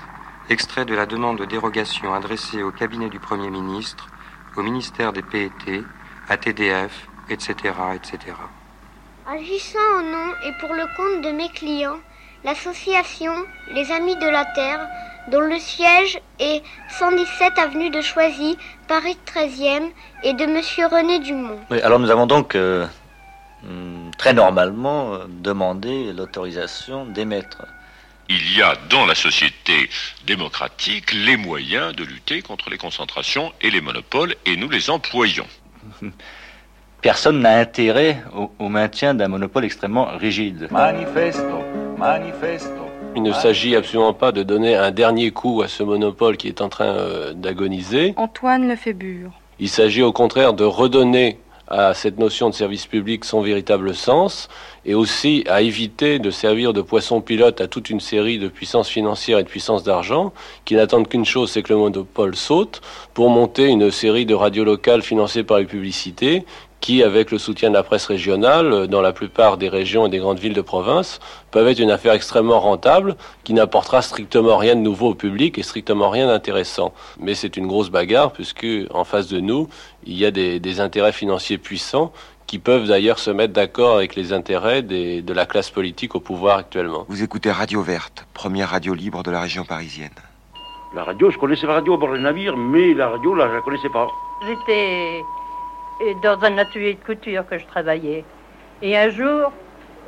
Extrait 0.49 0.85
de 0.85 0.95
la 0.95 1.07
demande 1.07 1.39
de 1.39 1.45
dérogation 1.45 2.15
adressée 2.15 2.63
au 2.63 2.71
cabinet 2.71 3.09
du 3.09 3.19
Premier 3.19 3.51
ministre, 3.51 4.07
au 4.57 4.63
ministère 4.63 5.13
des 5.13 5.23
PET, 5.23 5.85
à 6.29 6.37
TDF, 6.37 7.09
etc., 7.29 7.55
etc. 7.95 8.37
Agissant 9.27 9.79
au 9.99 10.03
nom 10.03 10.33
et 10.47 10.53
pour 10.61 10.75
le 10.75 10.85
compte 10.97 11.25
de 11.25 11.31
mes 11.31 11.49
clients, 11.51 11.99
l'association 12.45 13.33
Les 13.73 13.93
Amis 13.93 14.17
de 14.17 14.29
la 14.29 14.45
Terre, 14.45 14.81
dont 15.31 15.41
le 15.41 15.59
siège 15.59 16.21
est 16.39 16.63
117 16.89 17.59
avenue 17.59 17.91
de 17.91 18.01
Choisy, 18.01 18.57
Paris 18.89 19.19
13e, 19.27 19.91
et 20.25 20.35
de 20.35 20.47
Monsieur 20.47 20.87
René 20.87 21.21
Dumont. 21.21 21.61
Oui, 21.71 21.81
alors 21.83 21.99
nous 21.99 22.11
avons 22.11 22.27
donc 22.27 22.55
euh, 22.55 22.87
très 24.19 24.33
normalement 24.33 25.15
euh, 25.15 25.19
demandé 25.29 26.13
l'autorisation 26.13 27.05
d'émettre. 27.07 27.67
Il 28.33 28.57
y 28.57 28.63
a 28.63 28.77
dans 28.89 29.07
la 29.07 29.17
société 29.17 29.91
démocratique 30.25 31.13
les 31.13 31.37
moyens 31.37 31.97
de 31.97 32.05
lutter 32.05 32.43
contre 32.43 32.71
les 32.71 32.79
concentrations 32.79 33.53
et 33.61 33.71
les 33.71 33.81
monopoles, 33.81 34.37
et 34.47 34.57
nous 34.57 34.69
les 34.71 34.89
employons. 34.89 35.49
Personne 37.03 37.41
n'a 37.41 37.59
intérêt 37.59 38.23
au, 38.33 38.53
au 38.61 38.69
maintien 38.69 39.15
d'un 39.15 39.27
monopole 39.27 39.65
extrêmement 39.65 40.05
rigide. 40.17 40.69
Manifesto, 40.71 41.65
manifesto. 41.99 42.89
Il 43.17 43.23
ne 43.25 43.33
s'agit 43.33 43.75
absolument 43.75 44.15
pas 44.15 44.31
de 44.31 44.45
donner 44.45 44.77
un 44.77 44.93
dernier 44.93 45.33
coup 45.33 45.63
à 45.63 45.67
ce 45.67 45.83
monopole 45.83 46.37
qui 46.37 46.47
est 46.47 46.61
en 46.61 46.69
train 46.69 46.85
euh, 46.85 47.33
d'agoniser. 47.33 48.15
Antoine 48.17 48.69
Lefébure. 48.69 49.33
Il 49.59 49.69
s'agit 49.69 50.03
au 50.03 50.13
contraire 50.13 50.53
de 50.53 50.63
redonner 50.63 51.41
à 51.71 51.95
cette 51.95 52.19
notion 52.19 52.51
de 52.51 52.55
service 52.55 52.87
public 52.87 53.25
son 53.25 53.41
véritable 53.41 53.95
sens 53.95 54.49
et 54.85 54.95
aussi 54.95 55.45
à 55.49 55.63
éviter 55.63 56.19
de 56.19 56.31
servir 56.31 56.73
de 56.73 56.83
poisson 56.83 57.21
pilote 57.21 57.61
à 57.61 57.69
toute 57.69 57.91
une 57.91 58.01
série 58.01 58.39
de 58.39 58.49
puissances 58.49 58.89
financières 58.89 59.39
et 59.39 59.45
de 59.45 59.49
puissances 59.49 59.85
d'argent 59.85 60.33
qui 60.65 60.75
n'attendent 60.75 61.09
qu'une 61.09 61.25
chose, 61.25 61.51
c'est 61.51 61.63
que 61.63 61.73
le 61.73 61.79
monopole 61.79 62.35
saute 62.35 62.81
pour 63.15 63.31
monter 63.31 63.67
une 63.67 63.91
série 63.91 64.27
de 64.27 64.35
radios 64.35 64.65
locales 64.65 65.03
financées 65.03 65.45
par 65.45 65.59
les 65.59 65.67
publicités 65.67 66.45
qui, 66.81 67.03
avec 67.03 67.31
le 67.31 67.39
soutien 67.39 67.69
de 67.69 67.75
la 67.75 67.83
presse 67.83 68.07
régionale, 68.07 68.87
dans 68.87 69.01
la 69.01 69.13
plupart 69.13 69.57
des 69.59 69.69
régions 69.69 70.07
et 70.07 70.09
des 70.11 70.19
grandes 70.19 70.39
villes 70.39 70.55
de 70.55 70.61
province, 70.61 71.21
peuvent 71.51 71.69
être 71.69 71.79
une 71.79 71.91
affaire 71.91 72.15
extrêmement 72.15 72.61
rentable, 72.61 73.17
qui 73.45 73.53
n'apportera 73.55 74.03
strictement 74.03 74.57
rien 74.57 74.75
de 74.75 74.81
nouveau 74.81 75.11
au 75.11 75.15
public 75.15 75.59
et 75.59 75.63
strictement 75.63 76.09
rien 76.09 76.27
d'intéressant. 76.27 76.93
Mais 77.19 77.35
c'est 77.35 77.57
une 77.57 77.67
grosse 77.67 77.91
bagarre, 77.91 78.33
puisque 78.33 78.67
en 78.93 79.05
face 79.05 79.29
de 79.29 79.41
nous, 79.41 79.69
il 80.05 80.17
y 80.17 80.25
a 80.25 80.31
des, 80.31 80.61
des 80.61 80.81
intérêts 80.81 81.13
financiers 81.13 81.59
puissants 81.59 82.13
qui 82.47 82.59
peuvent 82.59 82.89
d'ailleurs 82.89 83.21
se 83.21 83.31
mettre 83.31 83.53
d'accord 83.53 83.95
avec 83.95 84.17
les 84.17 84.33
intérêts 84.33 84.83
des, 84.83 85.23
de 85.23 85.33
la 85.33 85.47
classe 85.47 85.71
politique 85.71 86.17
au 86.17 86.21
pouvoir 86.21 86.59
actuellement. 86.59 87.05
Vous 87.09 87.23
écoutez 87.23 87.53
Radio 87.53 87.81
Verte, 87.81 88.27
première 88.35 88.71
radio 88.71 88.93
libre 88.93 89.23
de 89.23 89.31
la 89.31 89.41
région 89.41 89.65
parisienne. 89.65 90.11
La 90.93 91.05
radio, 91.05 91.31
je 91.31 91.39
connaissais 91.39 91.69
la 91.69 91.75
radio 91.75 91.95
à 91.95 91.97
bord 91.99 92.13
des 92.13 92.19
navires, 92.19 92.57
mais 92.57 92.93
la 92.93 93.11
radio, 93.11 93.37
là, 93.37 93.47
je 93.49 93.55
la 93.55 93.61
connaissais 93.61 93.89
pas. 93.91 94.09
J'étais 94.45 95.23
dans 96.23 96.43
un 96.45 96.59
atelier 96.59 96.95
de 96.95 97.05
couture 97.05 97.47
que 97.47 97.59
je 97.59 97.67
travaillais. 97.67 98.25
Et 98.83 98.97
un 98.97 99.11
jour, 99.11 99.53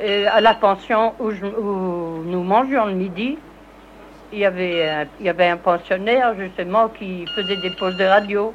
Et 0.00 0.26
à 0.26 0.40
la 0.40 0.54
pension 0.54 1.14
où, 1.20 1.30
nous 1.30 2.42
mangions 2.42 2.86
le 2.86 2.94
midi, 2.94 3.38
il 4.32 4.38
y, 4.38 4.46
avait 4.46 5.48
un, 5.48 5.56
pensionnaire 5.56 6.34
justement 6.38 6.88
qui 6.88 7.26
faisait 7.36 7.56
des 7.56 7.70
pauses 7.78 7.96
de 7.98 8.04
radio. 8.04 8.54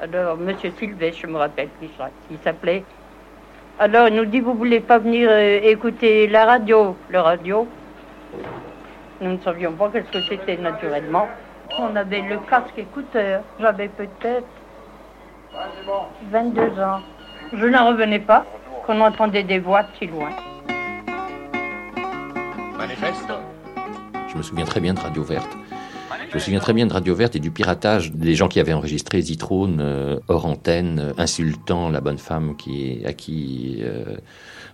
Alors, 0.00 0.36
Monsieur 0.38 0.72
Sylvestre, 0.78 1.20
je 1.22 1.26
me 1.26 1.36
rappelle 1.36 1.68
qui 1.80 2.38
s'appelait. 2.42 2.82
Alors, 3.78 4.08
il 4.08 4.14
nous 4.14 4.24
dit, 4.24 4.40
vous 4.40 4.54
voulez 4.54 4.80
pas 4.80 4.98
venir 4.98 5.28
euh, 5.30 5.60
écouter 5.62 6.26
la 6.26 6.46
radio 6.46 6.96
Le 7.10 7.20
radio? 7.20 7.68
Nous 9.20 9.32
ne 9.32 9.38
savions 9.38 9.72
pas 9.72 9.90
qu'est-ce 9.90 10.10
que 10.10 10.22
c'était 10.22 10.56
naturellement. 10.56 11.28
On 11.78 11.94
avait 11.94 12.22
le 12.22 12.38
casque 12.48 12.78
écouteur. 12.78 13.42
J'avais 13.60 13.88
peut-être 13.88 14.46
22 16.30 16.80
ans. 16.82 17.00
Je 17.52 17.66
n'en 17.66 17.88
revenais 17.88 18.20
pas 18.20 18.44
qu'on 18.86 19.00
entendait 19.00 19.42
des 19.42 19.58
voix 19.58 19.82
de 19.82 19.88
si 19.98 20.06
loin. 20.06 20.30
Manifeste 22.78 23.32
Je 24.30 24.36
me 24.36 24.42
souviens 24.42 24.64
très 24.64 24.80
bien 24.80 24.94
de 24.94 25.00
Radio 25.00 25.22
Verte. 25.22 25.50
Je 26.30 26.34
me 26.36 26.38
souviens 26.40 26.60
très 26.60 26.72
bien 26.72 26.86
de 26.86 26.92
Radio 26.92 27.14
Verte 27.14 27.34
et 27.34 27.40
du 27.40 27.50
piratage 27.50 28.12
des 28.12 28.34
gens 28.36 28.46
qui 28.46 28.60
avaient 28.60 28.72
enregistré 28.72 29.20
Zitrone 29.20 29.80
euh, 29.80 30.20
hors 30.28 30.46
antenne, 30.46 30.98
euh, 31.00 31.12
insultant 31.18 31.88
la 31.90 32.00
bonne 32.00 32.18
femme 32.18 32.56
qui, 32.56 33.02
à 33.04 33.12
qui 33.12 33.80
euh, 33.82 34.16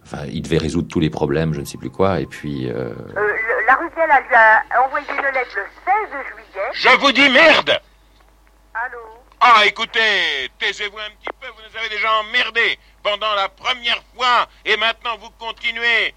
enfin, 0.04 0.24
il 0.30 0.42
devait 0.42 0.58
résoudre 0.58 0.88
tous 0.88 1.00
les 1.00 1.08
problèmes, 1.08 1.54
je 1.54 1.60
ne 1.60 1.64
sais 1.64 1.78
plus 1.78 1.88
quoi, 1.88 2.20
et 2.20 2.26
puis... 2.26 2.68
euh, 2.68 2.90
Euh, 2.90 2.94
le- 3.16 3.66
la 3.66 3.74
Ruquielle 3.76 4.10
a 4.10 4.20
lui 4.20 4.34
a 4.34 4.84
envoyé 4.86 5.06
une 5.08 5.24
lettre 5.34 5.56
le 5.56 5.62
16 6.10 6.10
juillet. 6.28 6.68
Je 6.74 7.00
vous 7.00 7.12
dis 7.12 7.28
merde 7.30 7.80
Allô 8.74 8.98
Ah, 9.40 9.62
écoutez, 9.66 10.50
taisez-vous 10.58 10.98
un 10.98 11.10
petit 11.10 11.28
peu, 11.40 11.46
vous 11.48 11.62
nous 11.68 11.76
avez 11.76 11.88
déjà 11.88 12.12
emmerdés 12.20 12.78
pendant 13.02 13.34
la 13.34 13.48
première 13.48 14.02
fois, 14.14 14.48
et 14.64 14.76
maintenant 14.76 15.16
vous 15.18 15.30
continuez. 15.30 16.14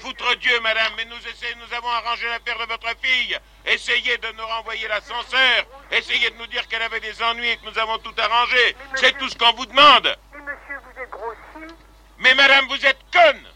Foutre 0.00 0.36
Dieu, 0.36 0.58
madame, 0.60 0.92
mais 0.96 1.04
nous 1.04 1.18
essayons, 1.18 1.56
nous 1.58 1.76
avons 1.76 1.88
arrangé 1.88 2.26
l'affaire 2.26 2.58
de 2.58 2.64
votre 2.64 2.88
fille. 3.00 3.38
Essayez 3.64 4.18
de 4.18 4.28
nous 4.32 4.44
renvoyer 4.44 4.88
l'ascenseur. 4.88 5.66
Essayez 5.90 6.30
de 6.30 6.36
nous 6.36 6.46
dire 6.48 6.66
qu'elle 6.66 6.82
avait 6.82 7.00
des 7.00 7.22
ennuis 7.22 7.50
et 7.50 7.56
que 7.58 7.66
nous 7.66 7.78
avons 7.78 7.98
tout 7.98 8.14
arrangé. 8.18 8.76
C'est 8.96 9.16
tout 9.18 9.28
ce 9.28 9.36
qu'on 9.36 9.52
vous 9.52 9.66
demande. 9.66 10.16
Mais 10.32 10.40
monsieur, 10.40 10.80
vous 10.82 11.00
êtes 11.00 11.10
grossi. 11.10 11.74
Mais 12.18 12.34
madame, 12.34 12.66
vous 12.66 12.86
êtes 12.86 12.98
conne. 13.12 13.46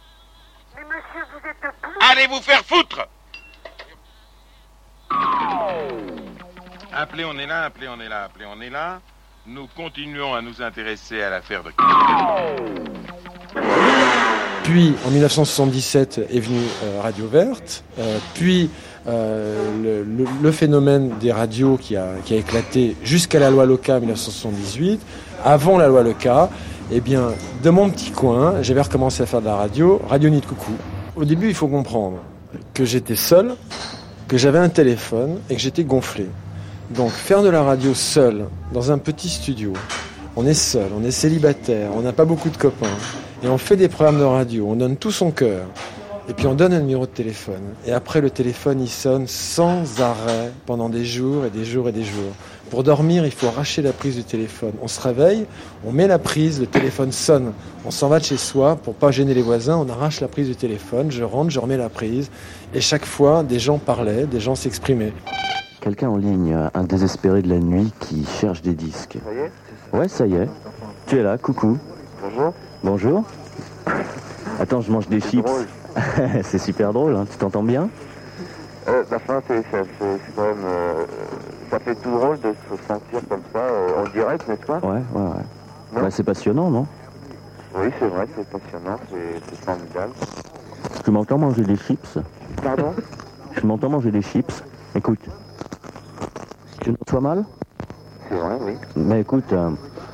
Mais 0.76 0.84
monsieur, 0.84 1.26
vous 1.32 1.48
êtes 1.48 1.74
pou. 1.82 1.90
Allez 2.08 2.26
vous 2.28 2.40
faire 2.40 2.64
foutre. 2.64 3.08
Appelez, 7.00 7.24
on 7.24 7.38
est 7.38 7.46
là, 7.46 7.62
appelez, 7.62 7.86
on 7.86 8.00
est 8.00 8.08
là, 8.08 8.24
appelez, 8.24 8.44
on 8.52 8.60
est 8.60 8.70
là. 8.70 8.98
Nous 9.46 9.68
continuons 9.76 10.34
à 10.34 10.42
nous 10.42 10.60
intéresser 10.60 11.22
à 11.22 11.30
l'affaire 11.30 11.62
de... 11.62 11.70
Puis 14.64 14.96
en 15.06 15.10
1977 15.12 16.22
est 16.28 16.40
venue 16.40 16.58
euh, 16.82 17.00
Radio 17.00 17.28
Verte, 17.28 17.84
euh, 18.00 18.18
puis 18.34 18.68
euh, 19.06 20.12
le, 20.42 20.50
phénomène 20.50 21.16
des 21.20 21.30
radios 21.30 21.76
qui 21.76 21.94
a, 21.94 22.14
qui 22.24 22.34
a 22.34 22.38
éclaté 22.38 22.96
jusqu'à 23.04 23.38
la 23.38 23.50
loi 23.50 23.64
Loca 23.64 23.94
en 23.94 24.00
1978. 24.00 25.00
Avant 25.44 25.78
la 25.78 25.86
loi 25.86 26.02
Loca, 26.02 26.50
eh 26.90 27.00
bien, 27.00 27.28
de 27.62 27.70
mon 27.70 27.90
petit 27.90 28.10
coin, 28.10 28.60
j'avais 28.62 28.82
recommencé 28.82 29.22
à 29.22 29.26
faire 29.26 29.40
de 29.40 29.46
la 29.46 29.54
radio, 29.54 30.02
Radio 30.08 30.30
Nid 30.30 30.44
Coucou. 30.44 30.72
Au 31.14 31.24
début, 31.24 31.46
il 31.46 31.54
faut 31.54 31.68
comprendre 31.68 32.18
que 32.74 32.84
j'étais 32.84 33.14
seul, 33.14 33.54
que 34.26 34.36
j'avais 34.36 34.58
un 34.58 34.68
téléphone 34.68 35.38
et 35.48 35.54
que 35.54 35.60
j'étais 35.60 35.84
gonflé. 35.84 36.26
Donc 36.90 37.10
faire 37.10 37.42
de 37.42 37.50
la 37.50 37.62
radio 37.62 37.92
seul, 37.92 38.46
dans 38.72 38.90
un 38.90 38.96
petit 38.96 39.28
studio, 39.28 39.74
on 40.36 40.46
est 40.46 40.54
seul, 40.54 40.86
on 40.98 41.04
est 41.04 41.10
célibataire, 41.10 41.90
on 41.94 42.00
n'a 42.00 42.14
pas 42.14 42.24
beaucoup 42.24 42.48
de 42.48 42.56
copains, 42.56 42.86
et 43.42 43.48
on 43.48 43.58
fait 43.58 43.76
des 43.76 43.88
programmes 43.88 44.18
de 44.18 44.24
radio, 44.24 44.66
on 44.70 44.76
donne 44.76 44.96
tout 44.96 45.10
son 45.10 45.30
cœur, 45.30 45.66
et 46.30 46.32
puis 46.32 46.46
on 46.46 46.54
donne 46.54 46.72
un 46.72 46.80
numéro 46.80 47.04
de 47.04 47.10
téléphone, 47.10 47.60
et 47.86 47.92
après 47.92 48.22
le 48.22 48.30
téléphone 48.30 48.80
il 48.80 48.88
sonne 48.88 49.26
sans 49.26 50.00
arrêt 50.00 50.50
pendant 50.64 50.88
des 50.88 51.04
jours 51.04 51.44
et 51.44 51.50
des 51.50 51.66
jours 51.66 51.90
et 51.90 51.92
des 51.92 52.04
jours. 52.04 52.32
Pour 52.70 52.82
dormir, 52.84 53.26
il 53.26 53.32
faut 53.32 53.48
arracher 53.48 53.82
la 53.82 53.92
prise 53.92 54.16
du 54.16 54.24
téléphone. 54.24 54.72
On 54.82 54.88
se 54.88 55.00
réveille, 55.00 55.46
on 55.86 55.92
met 55.92 56.06
la 56.06 56.18
prise, 56.18 56.58
le 56.58 56.66
téléphone 56.66 57.12
sonne, 57.12 57.52
on 57.84 57.90
s'en 57.90 58.08
va 58.08 58.18
de 58.18 58.24
chez 58.24 58.38
soi 58.38 58.76
pour 58.76 58.94
pas 58.94 59.10
gêner 59.10 59.34
les 59.34 59.42
voisins, 59.42 59.76
on 59.76 59.90
arrache 59.90 60.22
la 60.22 60.28
prise 60.28 60.48
du 60.48 60.56
téléphone, 60.56 61.10
je 61.10 61.22
rentre, 61.22 61.50
je 61.50 61.60
remets 61.60 61.76
la 61.76 61.90
prise, 61.90 62.30
et 62.72 62.80
chaque 62.80 63.04
fois 63.04 63.42
des 63.42 63.58
gens 63.58 63.76
parlaient, 63.76 64.24
des 64.24 64.40
gens 64.40 64.54
s'exprimaient. 64.54 65.12
Quelqu'un 65.80 66.08
en 66.08 66.16
ligne, 66.16 66.56
un 66.74 66.84
désespéré 66.84 67.40
de 67.40 67.48
la 67.48 67.58
nuit 67.58 67.92
qui 68.00 68.24
cherche 68.24 68.62
des 68.62 68.74
disques. 68.74 69.18
Ça 69.24 69.32
y 69.32 69.38
est 69.38 69.52
Ouais, 69.96 70.08
ça 70.08 70.26
y 70.26 70.34
est. 70.34 70.48
Tu 71.06 71.16
es 71.18 71.22
là, 71.22 71.38
coucou. 71.38 71.78
Bonjour. 72.22 72.52
Bonjour. 72.82 73.24
Attends, 74.60 74.80
je 74.80 74.90
mange 74.90 75.08
des 75.08 75.20
chips. 75.20 75.48
C'est 76.42 76.58
super 76.58 76.92
drôle, 76.92 77.14
hein. 77.16 77.26
tu 77.30 77.36
t'entends 77.38 77.62
bien? 77.62 77.88
Euh, 78.88 79.02
bah, 79.10 79.16
enfin, 79.16 79.40
c'est, 79.46 79.62
quand 79.70 80.42
même. 80.42 80.56
euh, 80.64 81.04
ça 81.70 81.78
fait 81.78 81.94
tout 81.96 82.10
drôle 82.10 82.38
de 82.40 82.54
se 82.70 82.86
sentir 82.86 83.20
comme 83.28 83.42
ça 83.52 83.58
euh, 83.58 84.02
en 84.02 84.08
direct, 84.08 84.48
n'est-ce 84.48 84.64
pas? 84.66 84.78
Ouais, 84.78 85.02
ouais, 85.14 85.22
ouais. 85.94 86.02
Ouais, 86.02 86.10
c'est 86.10 86.22
passionnant, 86.22 86.70
non? 86.70 86.86
Oui, 87.74 87.88
c'est 87.98 88.06
vrai, 88.06 88.26
c'est 88.34 88.48
passionnant, 88.48 88.96
c'est, 89.10 89.40
c'est 89.50 89.64
formidable. 89.64 90.12
Tu 91.04 91.10
m'entends 91.10 91.38
manger 91.38 91.64
des 91.64 91.76
chips? 91.76 92.18
Pardon? 92.62 92.94
Je 93.60 93.66
m'entends 93.66 93.90
manger 93.90 94.10
des 94.10 94.22
chips? 94.22 94.62
Écoute. 94.94 95.20
Tu 96.80 96.90
nous 96.90 96.96
reçois 97.04 97.20
mal? 97.20 97.44
C'est 98.28 98.36
vrai, 98.36 98.58
oui. 98.60 98.72
Mais 98.96 99.20
écoute, 99.20 99.52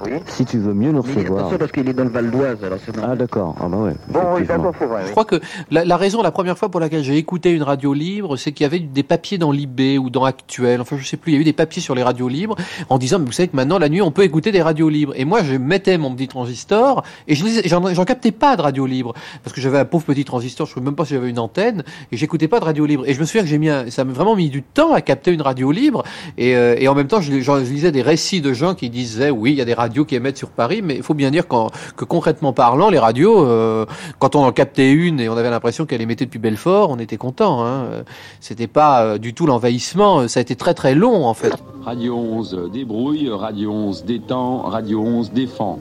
euh, 0.06 0.18
si 0.26 0.44
tu 0.44 0.58
veux 0.58 0.74
mieux 0.74 0.92
nous 0.92 1.02
recevoir... 1.02 1.40
attention, 1.40 1.58
parce 1.58 1.72
qu'il 1.72 1.88
est 1.88 1.92
dans 1.94 2.04
le 2.04 2.10
Val 2.10 2.30
d'Oise, 2.30 2.62
alors 2.64 2.78
c'est 2.84 2.92
Ah 3.02 3.16
d'accord, 3.16 3.54
ah 3.60 3.68
bah 3.68 3.76
ouais. 3.76 3.92
Bon, 4.08 4.20
oui, 4.36 4.44
d'accord, 4.46 4.72
vrai. 4.72 5.02
Je 5.02 5.06
oui. 5.06 5.10
crois 5.12 5.24
que 5.24 5.40
la, 5.70 5.84
la 5.84 5.96
raison, 5.96 6.22
la 6.22 6.30
première 6.30 6.58
fois 6.58 6.68
pour 6.68 6.80
laquelle 6.80 7.02
j'ai 7.04 7.16
écouté 7.16 7.50
une 7.52 7.62
radio 7.62 7.92
libre, 7.94 8.36
c'est 8.36 8.52
qu'il 8.52 8.64
y 8.64 8.66
avait 8.66 8.80
des 8.80 9.02
papiers 9.02 9.38
dans 9.38 9.52
Libé 9.52 9.98
ou 9.98 10.10
dans 10.10 10.24
Actuel, 10.24 10.80
enfin 10.80 10.96
je 10.98 11.06
sais 11.06 11.16
plus, 11.16 11.32
il 11.32 11.34
y 11.36 11.38
a 11.38 11.40
eu 11.40 11.44
des 11.44 11.52
papiers 11.52 11.82
sur 11.82 11.94
les 11.94 12.02
radios 12.02 12.28
libres 12.28 12.56
en 12.88 12.98
disant, 12.98 13.18
mais 13.18 13.26
vous 13.26 13.32
savez 13.32 13.48
que 13.48 13.56
maintenant 13.56 13.78
la 13.78 13.88
nuit 13.88 14.02
on 14.02 14.10
peut 14.10 14.22
écouter 14.24 14.52
des 14.52 14.62
radios 14.62 14.88
libres. 14.88 15.12
Et 15.16 15.24
moi 15.24 15.42
je 15.42 15.54
mettais 15.56 15.98
mon 15.98 16.14
petit 16.14 16.28
transistor 16.28 17.02
et 17.28 17.34
j'en 17.34 18.04
captais 18.04 18.32
pas 18.32 18.56
de 18.56 18.62
radio 18.62 18.86
libre 18.86 19.14
parce 19.42 19.54
que 19.54 19.60
j'avais 19.60 19.78
un 19.78 19.84
pauvre 19.84 20.04
petit 20.04 20.24
transistor, 20.24 20.66
je 20.66 20.72
ne 20.72 20.74
sais 20.80 20.84
même 20.84 20.94
pas 20.94 21.04
si 21.04 21.14
j'avais 21.14 21.30
une 21.30 21.38
antenne 21.38 21.84
et 22.12 22.16
j'écoutais 22.16 22.48
pas 22.48 22.60
de 22.60 22.64
radio 22.64 22.84
libre. 22.86 23.04
Et 23.06 23.14
je 23.14 23.20
me 23.20 23.24
souviens 23.24 23.42
que 23.42 23.48
j'ai 23.48 23.58
mis, 23.58 23.68
un- 23.68 23.90
ça 23.90 24.04
m'a 24.04 24.12
vraiment 24.12 24.36
mis 24.36 24.48
du 24.50 24.62
temps 24.62 24.92
à 24.92 25.00
capter 25.00 25.32
une 25.32 25.42
radio 25.42 25.70
libre 25.70 26.02
et, 26.38 26.56
euh, 26.56 26.74
et 26.78 26.88
en 26.88 26.94
même 26.94 27.06
temps 27.06 27.20
je, 27.20 27.40
je 27.40 27.52
lisais 27.70 27.92
des 27.92 28.02
récits 28.02 28.40
de 28.40 28.52
gens 28.52 28.74
qui 28.74 28.90
disaient, 28.90 29.30
oui, 29.30 29.52
il 29.52 29.56
y 29.58 29.60
a 29.60 29.64
des 29.64 29.74
radios 29.74 29.83
qui 29.88 30.14
émettent 30.14 30.36
sur 30.36 30.50
Paris, 30.50 30.80
mais 30.82 30.96
il 30.96 31.02
faut 31.02 31.14
bien 31.14 31.30
dire 31.30 31.44
que 31.48 32.04
concrètement 32.04 32.52
parlant, 32.52 32.90
les 32.90 32.98
radios, 32.98 33.44
euh, 33.46 33.86
quand 34.18 34.36
on 34.36 34.44
en 34.44 34.52
captait 34.52 34.92
une 34.92 35.20
et 35.20 35.28
on 35.28 35.36
avait 35.36 35.50
l'impression 35.50 35.86
qu'elle 35.86 36.02
émettait 36.02 36.24
depuis 36.24 36.38
Belfort, 36.38 36.90
on 36.90 36.98
était 36.98 37.16
content. 37.16 37.64
Hein. 37.64 38.04
C'était 38.40 38.66
pas 38.66 39.02
euh, 39.02 39.18
du 39.18 39.34
tout 39.34 39.46
l'envahissement, 39.46 40.26
ça 40.28 40.40
a 40.40 40.42
été 40.42 40.56
très 40.56 40.74
très 40.74 40.94
long 40.94 41.26
en 41.26 41.34
fait. 41.34 41.52
Radio 41.84 42.16
11 42.16 42.70
débrouille, 42.72 43.30
Radio 43.30 43.70
11 43.72 44.04
détend, 44.04 44.62
Radio 44.62 45.02
11 45.02 45.32
défend. 45.32 45.78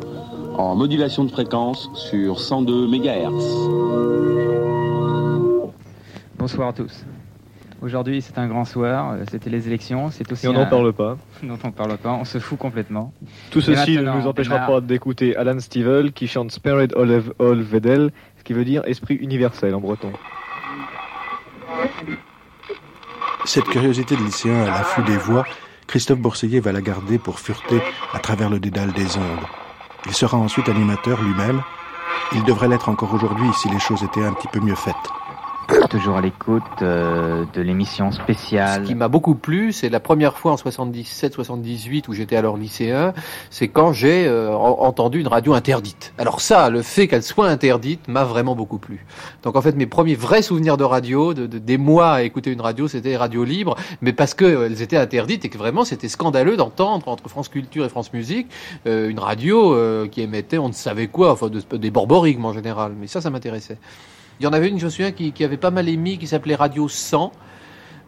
En 0.57 0.75
modulation 0.75 1.23
de 1.23 1.31
fréquence 1.31 1.89
sur 1.95 2.39
102 2.39 2.87
MHz. 2.87 4.23
Bonsoir 6.37 6.69
à 6.69 6.73
tous. 6.73 7.05
Aujourd'hui, 7.83 8.21
c'est 8.21 8.37
un 8.37 8.47
grand 8.47 8.63
soir. 8.65 9.11
euh, 9.11 9.23
C'était 9.29 9.49
les 9.49 9.67
élections. 9.67 10.09
C'est 10.09 10.31
aussi 10.31 10.45
Et 10.45 10.49
on 10.49 10.53
n'en 10.53 10.61
un- 10.61 10.65
parle 10.65 10.93
pas. 10.93 11.17
dont 11.43 11.59
on 11.63 11.71
parle 11.71 11.97
pas. 11.97 12.11
On 12.13 12.23
se 12.23 12.39
fout 12.39 12.57
complètement. 12.57 13.13
Tout 13.51 13.59
Et 13.59 13.75
ceci 13.75 13.97
ne 13.97 14.03
nous 14.09 14.25
empêchera 14.25 14.59
pas 14.59 14.79
d'écouter 14.81 15.35
Alan 15.35 15.59
Stivell 15.59 16.13
qui 16.13 16.27
chante 16.27 16.51
Spirit 16.51 16.93
of 16.95 17.31
All 17.39 17.61
Vedel, 17.61 18.11
ce 18.37 18.43
qui 18.43 18.53
veut 18.53 18.65
dire 18.65 18.83
esprit 18.85 19.15
universel 19.15 19.75
en 19.75 19.79
breton. 19.81 20.11
Cette 23.45 23.65
curiosité 23.65 24.15
de 24.15 24.21
lycéen 24.23 24.63
à 24.63 24.67
l'affût 24.67 25.03
des 25.03 25.17
voix, 25.17 25.45
Christophe 25.87 26.19
Bourseillet 26.19 26.61
va 26.61 26.71
la 26.71 26.81
garder 26.81 27.17
pour 27.17 27.39
fureter 27.39 27.81
à 28.13 28.19
travers 28.19 28.49
le 28.49 28.59
dédale 28.59 28.93
des 28.93 29.17
ondes. 29.17 29.45
Il 30.05 30.13
sera 30.13 30.37
ensuite 30.37 30.69
animateur 30.69 31.21
lui-même. 31.21 31.61
Il 32.33 32.43
devrait 32.45 32.69
l'être 32.69 32.87
encore 32.89 33.13
aujourd'hui 33.13 33.47
si 33.55 33.69
les 33.69 33.79
choses 33.79 34.01
étaient 34.03 34.23
un 34.23 34.33
petit 34.33 34.47
peu 34.47 34.59
mieux 34.61 34.75
faites. 34.75 34.95
Toujours 35.89 36.17
à 36.17 36.21
l'écoute 36.21 36.63
euh, 36.81 37.45
de 37.53 37.61
l'émission 37.61 38.11
spéciale. 38.11 38.83
Ce 38.83 38.87
qui 38.87 38.95
m'a 38.95 39.07
beaucoup 39.07 39.35
plu, 39.35 39.71
c'est 39.71 39.89
la 39.89 39.99
première 39.99 40.37
fois 40.37 40.51
en 40.51 40.55
77-78 40.55 42.03
où 42.07 42.13
j'étais 42.13 42.35
alors 42.35 42.57
lycéen, 42.57 43.13
c'est 43.49 43.67
quand 43.67 43.93
j'ai 43.93 44.25
euh, 44.27 44.51
en- 44.55 44.81
entendu 44.81 45.19
une 45.19 45.27
radio 45.27 45.53
interdite. 45.53 46.13
Alors 46.17 46.41
ça, 46.41 46.69
le 46.69 46.81
fait 46.81 47.07
qu'elle 47.07 47.23
soit 47.23 47.47
interdite 47.47 48.07
m'a 48.07 48.23
vraiment 48.23 48.55
beaucoup 48.55 48.77
plu. 48.77 49.05
Donc 49.43 49.55
en 49.55 49.61
fait, 49.61 49.75
mes 49.75 49.85
premiers 49.85 50.15
vrais 50.15 50.41
souvenirs 50.41 50.77
de 50.77 50.83
radio, 50.83 51.33
de, 51.33 51.45
de- 51.47 51.59
des 51.59 51.77
mois 51.77 52.11
à 52.13 52.21
écouter 52.23 52.51
une 52.51 52.61
radio, 52.61 52.87
c'était 52.87 53.15
radio 53.15 53.43
libre, 53.43 53.75
mais 54.01 54.13
parce 54.13 54.33
qu'elles 54.33 54.81
étaient 54.81 54.97
interdites 54.97 55.45
et 55.45 55.49
que 55.49 55.57
vraiment 55.57 55.85
c'était 55.85 56.09
scandaleux 56.09 56.57
d'entendre 56.57 57.07
entre 57.07 57.29
France 57.29 57.49
Culture 57.49 57.85
et 57.85 57.89
France 57.89 58.11
Musique 58.13 58.47
euh, 58.87 59.09
une 59.09 59.19
radio 59.19 59.73
euh, 59.75 60.07
qui 60.07 60.21
émettait 60.21 60.57
on 60.57 60.67
ne 60.69 60.73
savait 60.73 61.07
quoi, 61.07 61.31
enfin 61.31 61.47
de- 61.49 61.77
des 61.77 61.91
borborigmes 61.91 62.45
en 62.45 62.53
général. 62.53 62.93
Mais 62.99 63.07
ça, 63.07 63.21
ça 63.21 63.29
m'intéressait. 63.29 63.77
Il 64.39 64.43
y 64.43 64.47
en 64.47 64.53
avait 64.53 64.69
une, 64.69 64.79
je 64.79 64.85
me 64.85 64.89
souviens, 64.89 65.11
qui, 65.11 65.43
avait 65.43 65.57
pas 65.57 65.71
mal 65.71 65.87
émis, 65.89 66.17
qui 66.17 66.27
s'appelait 66.27 66.55
Radio 66.55 66.87
100. 66.87 67.31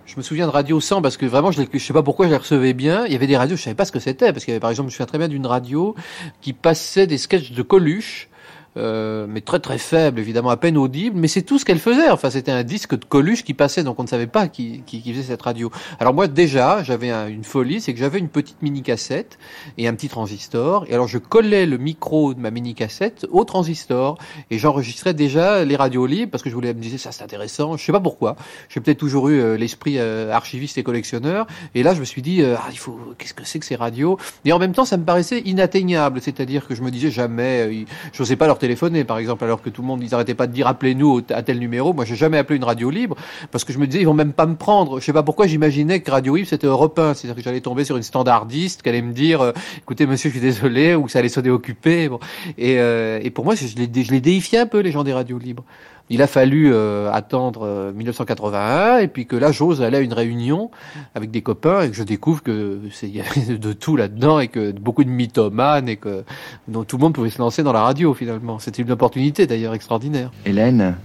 Je 0.05 0.15
me 0.17 0.21
souviens 0.21 0.45
de 0.45 0.51
Radio 0.51 0.79
100 0.79 1.01
parce 1.01 1.17
que 1.17 1.25
vraiment, 1.25 1.51
je, 1.51 1.61
ne 1.61 1.79
sais 1.79 1.93
pas 1.93 2.03
pourquoi 2.03 2.25
je 2.27 2.31
les 2.31 2.37
recevais 2.37 2.73
bien. 2.73 3.05
Il 3.05 3.13
y 3.13 3.15
avait 3.15 3.27
des 3.27 3.37
radios, 3.37 3.57
je 3.57 3.63
savais 3.63 3.75
pas 3.75 3.85
ce 3.85 3.91
que 3.91 3.99
c'était. 3.99 4.31
Parce 4.31 4.45
qu'il 4.45 4.51
y 4.51 4.55
avait, 4.55 4.59
par 4.59 4.69
exemple, 4.69 4.89
je 4.89 4.93
me 4.93 4.95
souviens 4.95 5.05
très 5.05 5.17
bien 5.17 5.27
d'une 5.27 5.45
radio 5.45 5.95
qui 6.41 6.53
passait 6.53 7.07
des 7.07 7.17
sketchs 7.17 7.51
de 7.51 7.61
Coluche. 7.61 8.29
Euh, 8.77 9.25
mais 9.29 9.41
très 9.41 9.59
très 9.59 9.77
faible, 9.77 10.19
évidemment, 10.19 10.49
à 10.49 10.57
peine 10.57 10.77
audible, 10.77 11.17
mais 11.17 11.27
c'est 11.27 11.41
tout 11.41 11.57
ce 11.59 11.65
qu'elle 11.65 11.79
faisait. 11.79 12.09
Enfin, 12.09 12.29
c'était 12.29 12.51
un 12.51 12.63
disque 12.63 12.97
de 12.97 13.05
Coluche 13.05 13.43
qui 13.43 13.53
passait, 13.53 13.83
donc 13.83 13.99
on 13.99 14.03
ne 14.03 14.07
savait 14.07 14.27
pas 14.27 14.47
qui, 14.47 14.83
qui, 14.85 15.01
qui 15.01 15.13
faisait 15.13 15.23
cette 15.23 15.41
radio. 15.41 15.71
Alors 15.99 16.13
moi, 16.13 16.27
déjà, 16.27 16.83
j'avais 16.83 17.11
une 17.11 17.43
folie, 17.43 17.81
c'est 17.81 17.93
que 17.93 17.99
j'avais 17.99 18.19
une 18.19 18.29
petite 18.29 18.61
mini-cassette 18.61 19.37
et 19.77 19.87
un 19.87 19.93
petit 19.93 20.09
transistor, 20.09 20.85
et 20.89 20.93
alors 20.93 21.07
je 21.07 21.17
collais 21.17 21.65
le 21.65 21.77
micro 21.77 22.33
de 22.33 22.39
ma 22.39 22.51
mini-cassette 22.51 23.25
au 23.31 23.43
transistor, 23.43 24.17
et 24.51 24.57
j'enregistrais 24.57 25.13
déjà 25.13 25.63
les 25.63 25.75
radios 25.75 26.05
libres, 26.05 26.31
parce 26.31 26.43
que 26.43 26.49
je 26.49 26.55
voulais 26.55 26.73
me 26.73 26.81
dire, 26.81 26.99
ça 26.99 27.11
c'est 27.11 27.23
intéressant, 27.23 27.77
je 27.77 27.83
sais 27.83 27.91
pas 27.91 27.99
pourquoi. 27.99 28.35
J'ai 28.69 28.81
peut-être 28.81 28.99
toujours 28.99 29.29
eu 29.29 29.39
euh, 29.39 29.57
l'esprit 29.57 29.99
euh, 29.99 30.31
archiviste 30.31 30.77
et 30.77 30.83
collectionneur, 30.83 31.47
et 31.73 31.83
là 31.83 31.93
je 31.93 31.99
me 31.99 32.05
suis 32.05 32.21
dit, 32.21 32.43
ah, 32.43 32.67
il 32.71 32.77
faut, 32.77 32.99
qu'est-ce 33.17 33.33
que 33.33 33.45
c'est 33.45 33.59
que 33.59 33.65
ces 33.65 33.75
radios? 33.75 34.17
Et 34.43 34.53
en 34.53 34.59
même 34.59 34.73
temps, 34.73 34.85
ça 34.85 34.97
me 34.97 35.03
paraissait 35.05 35.39
inatteignable, 35.39 36.21
c'est-à-dire 36.21 36.67
que 36.67 36.75
je 36.75 36.81
me 36.81 36.91
disais 36.91 37.11
jamais, 37.11 37.85
je 38.13 38.21
n'osais 38.21 38.35
pas 38.35 38.47
leur 38.47 38.59
téléphoner, 38.65 39.03
par 39.03 39.19
exemple, 39.19 39.43
alors 39.43 39.61
que 39.61 39.69
tout 39.69 39.83
le 39.83 39.87
monde, 39.87 40.01
ils 40.01 40.15
arrêtaient 40.15 40.33
pas 40.33 40.47
de 40.47 40.51
dire 40.51 40.65
appelez-nous 40.65 41.21
à 41.29 41.43
tel 41.43 41.59
numéro. 41.59 41.93
Moi, 41.93 42.03
j'ai 42.03 42.15
jamais 42.15 42.39
appelé 42.39 42.57
une 42.57 42.63
radio 42.63 42.89
libre 42.89 43.15
parce 43.51 43.63
que 43.63 43.71
je 43.71 43.77
me 43.77 43.85
disais 43.85 44.01
ils 44.01 44.05
vont 44.05 44.15
même 44.15 44.33
pas 44.33 44.47
me 44.47 44.55
prendre. 44.55 44.99
Je 44.99 45.05
sais 45.05 45.13
pas 45.13 45.21
pourquoi 45.21 45.45
j'imaginais 45.45 45.99
que 45.99 46.09
Radio 46.09 46.35
Libre 46.35 46.49
c'était 46.49 46.65
Europe 46.65 46.97
1, 46.97 47.13
c'est-à-dire 47.13 47.35
que 47.35 47.43
j'allais 47.43 47.61
tomber 47.61 47.83
sur 47.83 47.95
une 47.95 48.03
standardiste 48.03 48.81
qui 48.81 48.89
allait 48.89 49.03
me 49.03 49.13
dire 49.13 49.41
euh, 49.41 49.51
écoutez 49.77 50.07
monsieur, 50.07 50.29
je 50.29 50.39
suis 50.39 50.41
désolé 50.41 50.95
ou 50.95 51.03
que 51.03 51.11
ça 51.11 51.19
allait 51.19 51.29
sonner 51.29 51.51
occupé. 51.51 52.09
Bon. 52.09 52.19
Et, 52.57 52.79
euh, 52.79 53.19
et 53.21 53.29
pour 53.29 53.45
moi, 53.45 53.53
je 53.53 53.65
les, 53.75 54.03
je 54.03 54.11
les 54.11 54.21
déifiais 54.21 54.59
un 54.59 54.65
peu 54.65 54.79
les 54.79 54.91
gens 54.91 55.03
des 55.03 55.13
radios 55.13 55.37
libres. 55.37 55.63
Il 56.09 56.21
a 56.21 56.27
fallu 56.27 56.71
euh, 56.71 57.11
attendre 57.11 57.91
1981 57.95 58.99
et 58.99 59.07
puis 59.07 59.25
que 59.25 59.35
là 59.35 59.51
j'ose 59.51 59.81
aller 59.81 59.97
à 59.97 60.01
une 60.01 60.13
réunion 60.13 60.69
avec 61.15 61.31
des 61.31 61.41
copains 61.41 61.81
et 61.81 61.89
que 61.89 61.95
je 61.95 62.03
découvre 62.03 62.43
que 62.43 62.79
c'est 62.91 63.09
y 63.09 63.21
a 63.21 63.23
de 63.57 63.73
tout 63.73 63.95
là-dedans 63.95 64.39
et 64.39 64.47
que 64.47 64.71
beaucoup 64.71 65.03
de 65.03 65.09
mythomanes 65.09 65.89
et 65.89 65.97
que 65.97 66.23
dont 66.67 66.83
tout 66.83 66.97
le 66.97 67.01
monde 67.01 67.13
pouvait 67.13 67.31
se 67.31 67.39
lancer 67.39 67.63
dans 67.63 67.73
la 67.73 67.81
radio 67.81 68.13
finalement. 68.13 68.59
C'était 68.59 68.83
une 68.83 68.91
opportunité 68.91 69.47
d'ailleurs 69.47 69.73
extraordinaire. 69.73 70.31
Hélène. 70.45 70.95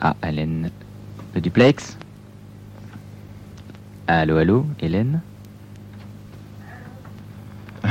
Ah, 0.00 0.14
Hélène. 0.24 0.70
Le 1.34 1.40
duplex. 1.40 1.98
Allô, 4.06 4.36
allô, 4.36 4.64
Hélène. 4.80 5.20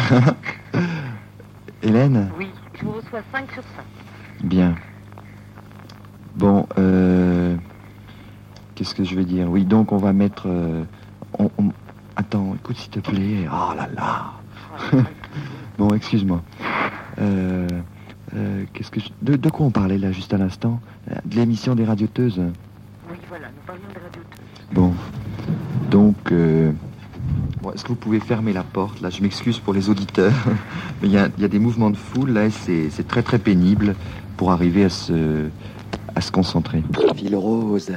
Hélène 1.83 2.31
Oui, 2.37 2.47
je 2.73 2.85
vous 2.85 2.93
reçois 2.93 3.21
5 3.33 3.51
sur 3.51 3.63
5. 3.63 3.83
Bien. 4.43 4.75
Bon, 6.37 6.67
euh, 6.77 7.55
qu'est-ce 8.75 8.93
que 8.93 9.03
je 9.03 9.15
vais 9.15 9.25
dire? 9.25 9.49
Oui, 9.49 9.65
donc 9.65 9.91
on 9.91 9.97
va 9.97 10.13
mettre... 10.13 10.43
Euh, 10.45 10.83
attends, 12.15 12.53
écoute 12.53 12.77
s'il 12.77 12.91
te 12.91 12.99
plaît. 12.99 13.47
Oh 13.51 13.73
là 13.75 13.89
là 13.95 14.33
Bon, 15.79 15.89
excuse-moi. 15.95 16.43
Euh, 17.19 17.67
qu'est-ce 18.71 18.91
que 18.91 18.99
de, 19.23 19.49
quoi 19.49 19.65
on 19.65 19.71
parlait 19.71 19.97
là 19.97 20.11
juste 20.11 20.31
à 20.31 20.37
l'instant? 20.37 20.79
De 21.25 21.35
l'émission 21.37 21.73
des 21.73 21.85
radioteuses? 21.85 22.39
Oui, 23.09 23.17
voilà, 23.29 23.47
nous 23.47 23.65
parlions 23.65 23.87
des 23.91 23.99
radioteuses. 23.99 24.71
Bon, 24.71 24.93
donc... 25.89 26.31
Est-ce 27.73 27.83
que 27.83 27.89
vous 27.89 27.95
pouvez 27.95 28.19
fermer 28.19 28.53
la 28.53 28.63
porte? 28.63 29.01
Là, 29.01 29.09
je 29.09 29.21
m'excuse 29.21 29.59
pour 29.59 29.73
les 29.73 29.89
auditeurs, 29.89 30.33
mais 31.01 31.09
il 31.09 31.11
y, 31.11 31.41
y 31.41 31.45
a, 31.45 31.47
des 31.47 31.59
mouvements 31.59 31.89
de 31.89 31.97
foule 31.97 32.29
là 32.29 32.45
et 32.45 32.51
c'est 32.51 33.07
très 33.07 33.23
très 33.23 33.39
pénible 33.39 33.95
pour 34.37 34.51
arriver 34.51 34.85
à 34.85 34.89
se, 34.89 35.49
à 36.17 36.21
se 36.21 36.31
concentrer. 36.31 36.83
Fil 37.15 37.35
rose, 37.35 37.91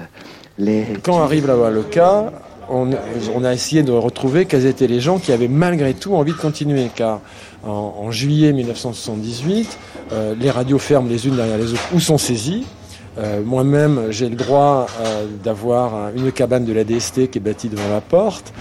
les... 0.59 0.87
Quand 1.03 1.23
arrive 1.23 1.47
là 1.47 1.71
le 1.71 1.83
cas, 1.83 2.31
on, 2.69 2.91
on, 3.35 3.45
a 3.45 3.53
essayé 3.55 3.83
de 3.83 3.93
retrouver 3.93 4.45
quels 4.45 4.67
étaient 4.67 4.87
les 4.87 5.01
gens 5.01 5.19
qui 5.19 5.33
avaient 5.33 5.49
malgré 5.49 5.95
tout 5.95 6.15
envie 6.15 6.33
de 6.33 6.37
continuer, 6.37 6.91
car 6.95 7.21
en, 7.65 8.11
juillet 8.11 8.53
1978, 8.53 9.79
euh, 10.13 10.35
les 10.39 10.51
radios 10.51 10.79
ferment 10.79 11.09
les 11.09 11.27
unes 11.27 11.37
derrière 11.37 11.57
les 11.57 11.73
autres 11.73 11.89
ou 11.95 12.01
sont 12.01 12.19
saisies. 12.19 12.67
Euh, 13.19 13.41
Moi-même, 13.43 14.09
j'ai 14.11 14.29
le 14.29 14.37
droit 14.37 14.87
euh, 15.01 15.27
d'avoir 15.43 16.11
une 16.15 16.31
cabane 16.31 16.67
de 16.67 16.73
la 16.75 16.85
DST 16.85 17.31
qui 17.31 17.39
est 17.39 17.41
bâtie 17.41 17.69
devant 17.69 17.89
la 17.91 18.03
porte. 18.03 18.53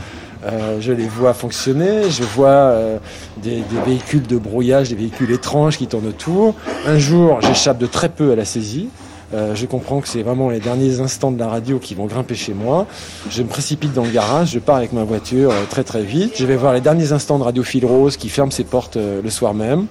Euh, 0.46 0.80
je 0.80 0.94
les 0.94 1.08
vois 1.08 1.34
fonctionner, 1.34 2.10
je 2.10 2.24
vois 2.24 2.48
euh, 2.48 2.98
des, 3.38 3.58
des, 3.58 3.82
véhicules 3.86 4.26
de 4.26 4.38
brouillage, 4.38 4.90
des 4.90 4.96
véhicules 4.96 5.32
étranges 5.32 5.78
qui 5.78 5.88
tournent 5.88 6.08
autour. 6.08 6.56
Un 6.88 6.98
jour, 6.98 7.42
j'échappe 7.42 7.78
de 7.78 7.86
très 7.86 8.08
peu 8.08 8.32
à 8.32 8.36
la 8.36 8.46
saisie. 8.46 8.88
Euh, 9.34 9.54
je 9.54 9.66
comprends 9.66 10.02
que 10.02 10.08
c'est 10.08 10.24
vraiment 10.24 10.50
les 10.50 10.60
derniers 10.60 11.00
instants 11.00 11.32
de 11.32 11.40
la 11.40 11.48
radio 11.48 11.78
qui 11.78 11.94
vont 11.94 12.08
grimper 12.08 12.36
chez 12.36 12.54
moi. 12.54 12.88
Je 13.30 13.44
me 13.44 13.48
précipite 13.48 13.94
dans 13.94 14.04
le 14.04 14.10
garage, 14.10 14.52
je 14.52 14.60
pars 14.60 14.78
avec 14.78 14.92
ma 14.92 15.04
voiture 15.04 15.52
euh, 15.52 15.66
très 15.70 15.84
très 15.84 16.02
vite. 16.04 16.34
Je 16.36 16.46
vais 16.46 16.56
voir 16.56 16.74
les 16.74 16.82
derniers 16.82 17.12
instants 17.12 17.38
de 17.38 17.44
Radio 17.44 17.64
Fil 17.64 17.86
Rose 17.86 18.18
qui 18.18 18.30
ferme 18.30 18.52
ses 18.52 18.64
portes 18.64 18.98
euh, 18.98 19.22
le 19.22 19.30
soir 19.30 19.54
même. 19.54 19.86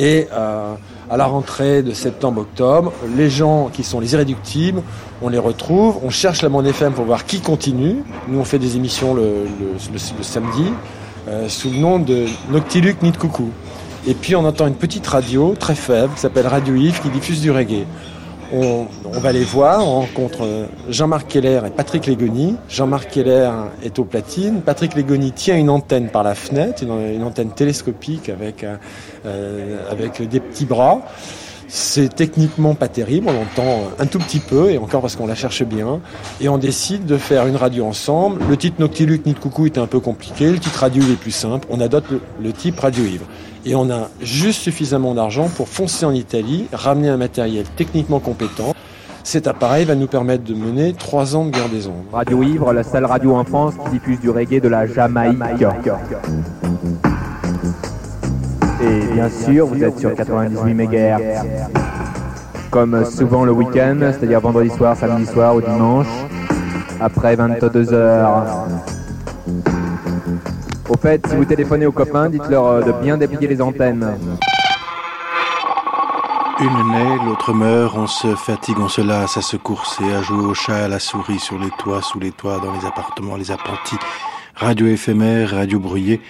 Et 0.00 0.28
à 0.30 1.16
la 1.16 1.26
rentrée 1.26 1.82
de 1.82 1.92
septembre-octobre, 1.92 2.92
les 3.16 3.28
gens 3.28 3.68
qui 3.72 3.82
sont 3.82 3.98
les 3.98 4.12
irréductibles, 4.12 4.80
on 5.22 5.28
les 5.28 5.40
retrouve, 5.40 5.98
on 6.04 6.10
cherche 6.10 6.40
la 6.42 6.48
bande 6.48 6.68
FM 6.68 6.92
pour 6.92 7.04
voir 7.04 7.26
qui 7.26 7.40
continue. 7.40 8.04
Nous, 8.28 8.38
on 8.38 8.44
fait 8.44 8.60
des 8.60 8.76
émissions 8.76 9.12
le, 9.12 9.48
samedi 10.22 10.66
sous 11.48 11.70
le 11.72 11.78
nom 11.78 11.98
de 11.98 12.26
Noctiluc 12.48 13.02
Nid 13.02 13.18
Coucou. 13.18 13.50
Et 14.06 14.14
puis 14.14 14.36
on 14.36 14.44
entend 14.44 14.66
une 14.66 14.74
petite 14.74 15.06
radio 15.06 15.54
très 15.58 15.74
faible 15.74 16.14
qui 16.14 16.20
s'appelle 16.20 16.46
Radio 16.46 16.74
Yves 16.74 17.00
qui 17.00 17.08
diffuse 17.10 17.40
du 17.40 17.50
reggae. 17.50 17.86
On, 18.50 18.86
va 19.12 19.30
les 19.30 19.44
voir, 19.44 19.86
on 19.86 20.00
rencontre 20.00 20.38
euh, 20.40 20.64
Jean-Marc 20.88 21.28
Keller 21.28 21.60
et 21.66 21.70
Patrick 21.70 22.06
Legoni. 22.06 22.56
Jean-Marc 22.70 23.10
Keller 23.10 23.50
est 23.82 23.98
au 23.98 24.04
platine. 24.04 24.62
Patrick 24.62 24.94
Legoni 24.94 25.32
tient 25.32 25.58
une 25.58 25.68
antenne 25.68 26.08
par 26.08 26.22
la 26.22 26.34
fenêtre, 26.34 26.82
une, 26.82 27.22
antenne 27.22 27.50
télescopique 27.50 28.30
avec, 28.30 28.64
euh, 28.64 29.76
avec 29.90 30.26
des 30.26 30.40
petits 30.40 30.64
bras. 30.64 31.02
C'est 31.70 32.14
techniquement 32.14 32.74
pas 32.74 32.88
terrible, 32.88 33.28
on 33.28 33.32
l'entend 33.34 33.90
un 33.98 34.06
tout 34.06 34.18
petit 34.18 34.38
peu, 34.38 34.70
et 34.70 34.78
encore 34.78 35.02
parce 35.02 35.16
qu'on 35.16 35.26
la 35.26 35.34
cherche 35.34 35.62
bien. 35.64 36.00
Et 36.40 36.48
on 36.48 36.56
décide 36.56 37.04
de 37.04 37.18
faire 37.18 37.46
une 37.46 37.56
radio 37.56 37.84
ensemble. 37.84 38.40
Le 38.48 38.56
titre 38.56 38.76
Noctiluc 38.80 39.26
Nid 39.26 39.34
Coucou 39.34 39.66
était 39.66 39.78
un 39.78 39.86
peu 39.86 40.00
compliqué, 40.00 40.50
le 40.50 40.58
titre 40.58 40.80
radio 40.80 41.02
est 41.02 41.20
plus 41.20 41.30
simple. 41.30 41.68
On 41.68 41.82
adopte 41.82 42.10
le, 42.40 42.52
type 42.54 42.80
Radio 42.80 43.04
Ivre. 43.04 43.26
Et 43.68 43.74
on 43.74 43.90
a 43.90 44.08
juste 44.22 44.62
suffisamment 44.62 45.14
d'argent 45.14 45.50
pour 45.54 45.68
foncer 45.68 46.06
en 46.06 46.14
Italie, 46.14 46.68
ramener 46.72 47.10
un 47.10 47.18
matériel 47.18 47.66
techniquement 47.76 48.18
compétent. 48.18 48.72
Cet 49.24 49.46
appareil 49.46 49.84
va 49.84 49.94
nous 49.94 50.06
permettre 50.06 50.42
de 50.42 50.54
mener 50.54 50.94
trois 50.94 51.36
ans 51.36 51.44
de 51.44 51.50
guerre 51.50 51.68
des 51.68 51.86
ondes. 51.86 52.06
Radio 52.10 52.42
Ivre, 52.42 52.72
la 52.72 52.82
seule 52.82 53.04
radio 53.04 53.34
en 53.34 53.44
France 53.44 53.74
qui 53.84 53.90
diffuse 53.90 54.20
du 54.20 54.30
reggae 54.30 54.62
de 54.62 54.68
la 54.68 54.86
Jamaïque. 54.86 55.36
Et 58.82 59.12
bien 59.12 59.28
sûr, 59.28 59.66
vous 59.66 59.84
êtes 59.84 59.98
sur 59.98 60.14
98 60.14 60.72
MHz. 60.72 61.18
Comme 62.70 63.04
souvent 63.04 63.44
le 63.44 63.52
week-end, 63.52 63.98
c'est-à-dire 64.00 64.40
vendredi 64.40 64.70
soir, 64.70 64.96
samedi 64.96 65.26
soir 65.26 65.54
ou 65.54 65.60
dimanche, 65.60 66.06
après 67.02 67.36
22 67.36 67.92
heures. 67.92 68.66
Au 70.88 70.96
fait, 70.96 71.26
si 71.26 71.36
vous 71.36 71.44
téléphonez 71.44 71.84
aux 71.84 71.92
copains, 71.92 72.30
dites-leur 72.30 72.66
euh, 72.66 72.82
de 72.82 72.92
bien 72.92 73.18
déplier 73.18 73.46
les 73.46 73.60
antennes. 73.60 74.18
Une 76.60 76.90
naît, 76.90 77.24
l'autre 77.26 77.52
meurt, 77.52 77.94
on 77.96 78.06
se 78.06 78.34
fatigue, 78.34 78.78
on 78.80 78.88
se 78.88 79.02
lasse 79.02 79.36
à 79.36 79.42
se 79.42 79.56
courser, 79.56 80.04
à 80.12 80.22
jouer 80.22 80.44
au 80.44 80.54
chat, 80.54 80.86
à 80.86 80.88
la 80.88 80.98
souris 80.98 81.38
sur 81.38 81.58
les 81.58 81.70
toits, 81.78 82.00
sous 82.02 82.18
les 82.18 82.32
toits, 82.32 82.58
dans 82.58 82.72
les 82.72 82.86
appartements, 82.86 83.36
les 83.36 83.50
apprentis. 83.50 83.98
Radio 84.54 84.86
éphémère, 84.86 85.50
radio 85.50 85.78
brouillée, 85.78 86.20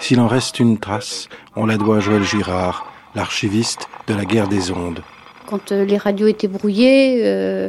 s'il 0.00 0.18
en 0.20 0.28
reste 0.28 0.60
une 0.60 0.78
trace, 0.78 1.28
on 1.54 1.66
la 1.66 1.76
doit 1.76 1.98
à 1.98 2.00
Joël 2.00 2.22
Girard, 2.22 2.90
l'archiviste 3.14 3.86
de 4.08 4.14
la 4.14 4.24
guerre 4.24 4.48
des 4.48 4.70
ondes. 4.70 5.02
Quand 5.46 5.72
euh, 5.72 5.84
les 5.84 5.98
radios 5.98 6.26
étaient 6.26 6.48
brouillées, 6.48 7.20
euh, 7.24 7.68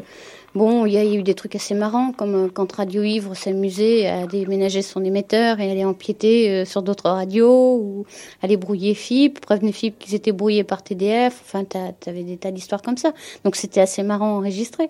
bon, 0.55 0.85
il 0.85 0.93
y 0.93 0.97
a 0.97 1.05
eu 1.05 1.23
des 1.23 1.33
trucs 1.33 1.55
assez 1.55 1.73
marrants, 1.73 2.11
comme 2.11 2.35
euh, 2.35 2.47
quand 2.51 2.71
Radio 2.71 3.03
Ivre 3.03 3.35
s'amusait 3.35 4.07
à 4.07 4.27
déménager 4.27 4.81
son 4.81 5.03
émetteur 5.03 5.59
et 5.59 5.71
aller 5.71 5.85
empiéter 5.85 6.65
sur 6.65 6.81
d'autres 6.81 7.09
radios, 7.09 7.75
ou 7.77 8.05
aller 8.41 8.57
brouiller 8.57 8.93
FIP, 8.93 9.39
prévenir 9.39 9.73
FIP 9.73 9.99
qu'ils 9.99 10.15
étaient 10.15 10.31
brouillés 10.31 10.63
par 10.63 10.83
TDF. 10.83 11.41
Enfin, 11.45 11.63
tu 11.65 12.09
avais 12.09 12.23
des 12.23 12.37
tas 12.37 12.51
d'histoires 12.51 12.81
comme 12.81 12.97
ça. 12.97 13.13
Donc 13.43 13.55
c'était 13.55 13.81
assez 13.81 14.03
marrant 14.03 14.37
enregistré. 14.37 14.89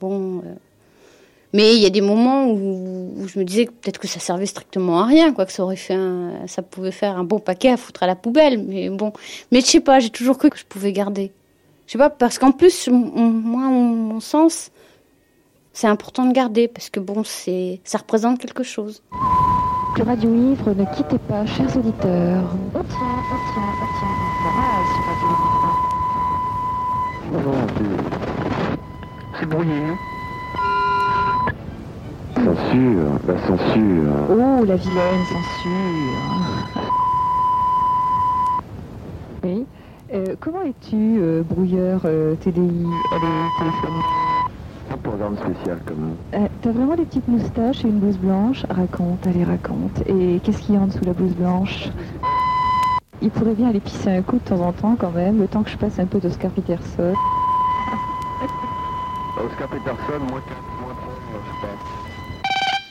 Bon. 0.00 0.42
Mais 1.52 1.76
il 1.76 1.82
y 1.82 1.86
a 1.86 1.90
des 1.90 2.00
moments 2.00 2.46
où, 2.50 3.26
je 3.26 3.38
me 3.38 3.44
disais 3.44 3.66
que 3.66 3.72
peut-être 3.72 3.98
que 3.98 4.08
ça 4.08 4.20
servait 4.20 4.46
strictement 4.46 5.00
à 5.00 5.06
rien, 5.06 5.32
quoi, 5.32 5.44
que 5.44 5.52
ça 5.52 5.62
aurait 5.62 5.76
fait 5.76 5.98
ça 6.46 6.62
pouvait 6.62 6.92
faire 6.92 7.18
un 7.18 7.24
bon 7.24 7.40
paquet 7.40 7.68
à 7.68 7.76
foutre 7.76 8.02
à 8.02 8.06
la 8.06 8.16
poubelle. 8.16 8.58
Mais 8.58 8.88
bon, 8.88 9.12
mais 9.50 9.60
je 9.60 9.66
sais 9.66 9.80
pas, 9.80 10.00
j'ai 10.00 10.10
toujours 10.10 10.38
cru 10.38 10.48
que 10.50 10.58
je 10.58 10.64
pouvais 10.64 10.92
garder. 10.92 11.30
Je 11.86 11.92
sais 11.92 11.98
pas, 11.98 12.10
parce 12.10 12.38
qu'en 12.38 12.52
plus, 12.52 12.88
moi, 12.88 13.68
mon 13.68 14.20
sens, 14.20 14.70
c'est 15.72 15.88
important 15.88 16.26
de 16.26 16.32
garder, 16.32 16.68
parce 16.68 16.90
que 16.90 17.00
bon, 17.00 17.24
c'est, 17.24 17.80
ça 17.84 17.98
représente 17.98 18.38
quelque 18.38 18.62
chose. 18.62 19.02
Radio 19.98 20.34
Ivre, 20.34 20.74
ne 20.74 20.84
quittez 20.96 21.18
pas, 21.18 21.44
chers 21.46 21.76
auditeurs. 21.76 22.44
Oh 22.74 22.80
tiens, 22.88 22.98
oh 23.30 23.36
tiens, 23.52 23.62
oh 23.82 23.86
tiens, 23.98 24.08
C'est 29.38 29.46
brouillé, 29.46 29.74
hein 29.74 29.98
Censure, 32.34 33.18
la 33.28 33.38
censure. 33.46 34.14
Oh, 34.30 34.64
la 34.64 34.76
vilaine 34.76 35.24
censure. 35.26 36.22
Oui. 39.44 39.66
Euh, 40.12 40.34
comment 40.40 40.62
es-tu, 40.62 41.18
euh, 41.20 41.42
brouilleur 41.42 42.02
euh, 42.04 42.34
TDI 42.34 42.60
Allez, 42.60 43.26
téléphonique 43.58 44.04
Un 44.92 44.96
programme 44.98 45.36
spécial 45.38 45.78
comme 45.86 46.16
Euh, 46.34 46.48
T'as 46.60 46.70
vraiment 46.70 46.96
des 46.96 47.04
petites 47.04 47.28
moustaches 47.28 47.82
et 47.84 47.88
une 47.88 47.98
blouse 47.98 48.18
blanche? 48.18 48.66
Raconte, 48.68 49.26
allez, 49.26 49.44
raconte. 49.44 50.02
Et 50.06 50.38
qu'est-ce 50.44 50.60
qu'il 50.60 50.74
y 50.74 50.78
a 50.78 50.82
en 50.82 50.88
dessous 50.88 51.04
la 51.06 51.14
blouse 51.14 51.32
blanche? 51.34 51.88
Il 53.22 53.30
pourrait 53.30 53.54
bien 53.54 53.70
aller 53.70 53.80
pisser 53.80 54.10
un 54.10 54.20
coup 54.20 54.36
de 54.36 54.42
temps 54.42 54.60
en 54.60 54.72
temps 54.72 54.96
quand 54.98 55.12
même, 55.12 55.38
le 55.40 55.46
temps 55.46 55.62
que 55.62 55.70
je 55.70 55.78
passe 55.78 55.98
un 55.98 56.04
peu 56.06 56.18
d'Oscar 56.18 56.50
Peterson. 56.50 57.14
Oscar 59.42 59.68
Peterson, 59.68 60.20
moi, 60.28 60.40
moi, 60.82 60.92
je 61.32 61.38
sais 61.38 61.66
pas. 61.66 61.72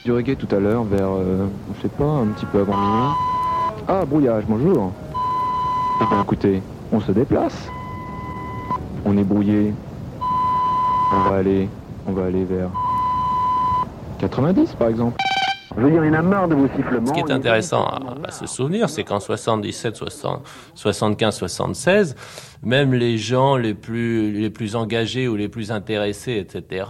Du 0.04 0.10
reggae 0.12 0.34
tout 0.36 0.52
à 0.52 0.58
l'heure, 0.58 0.82
vers, 0.82 1.10
euh, 1.12 1.46
je 1.76 1.82
sais 1.82 1.88
pas, 1.88 2.04
un 2.04 2.26
petit 2.28 2.46
peu 2.46 2.62
avant 2.62 2.76
minuit. 2.76 3.14
Ah, 3.86 4.04
brouillage, 4.04 4.44
bonjour. 4.48 4.90
Eh 6.00 6.06
bien, 6.06 6.22
écoutez, 6.22 6.62
on 6.92 7.00
se 7.00 7.12
déplace. 7.12 7.68
On 9.04 9.16
est 9.16 9.24
brouillé. 9.24 9.74
On 11.14 11.30
va 11.30 11.36
aller, 11.36 11.68
on 12.06 12.12
va 12.12 12.26
aller 12.26 12.44
vers 12.44 12.70
90 14.20 14.74
par 14.74 14.88
exemple. 14.88 15.16
Je 15.76 15.80
veux 15.80 15.90
dire, 15.90 16.04
il 16.04 16.08
y 16.08 16.10
en 16.10 16.18
a 16.18 16.22
marre 16.22 16.48
de 16.48 16.54
vos 16.54 16.68
sifflements. 16.76 17.06
Ce 17.06 17.12
qui 17.12 17.20
est 17.20 17.32
intéressant 17.32 17.84
à, 17.84 17.98
à 18.28 18.30
se 18.30 18.46
souvenir, 18.46 18.90
c'est 18.90 19.04
qu'en 19.04 19.20
77, 19.20 19.96
60, 19.96 20.42
75, 20.74 21.34
76, 21.34 22.14
même 22.62 22.92
les 22.92 23.16
gens 23.16 23.56
les 23.56 23.72
plus, 23.72 24.32
les 24.32 24.50
plus 24.50 24.76
engagés 24.76 25.28
ou 25.28 25.36
les 25.36 25.48
plus 25.48 25.72
intéressés, 25.72 26.36
etc., 26.36 26.84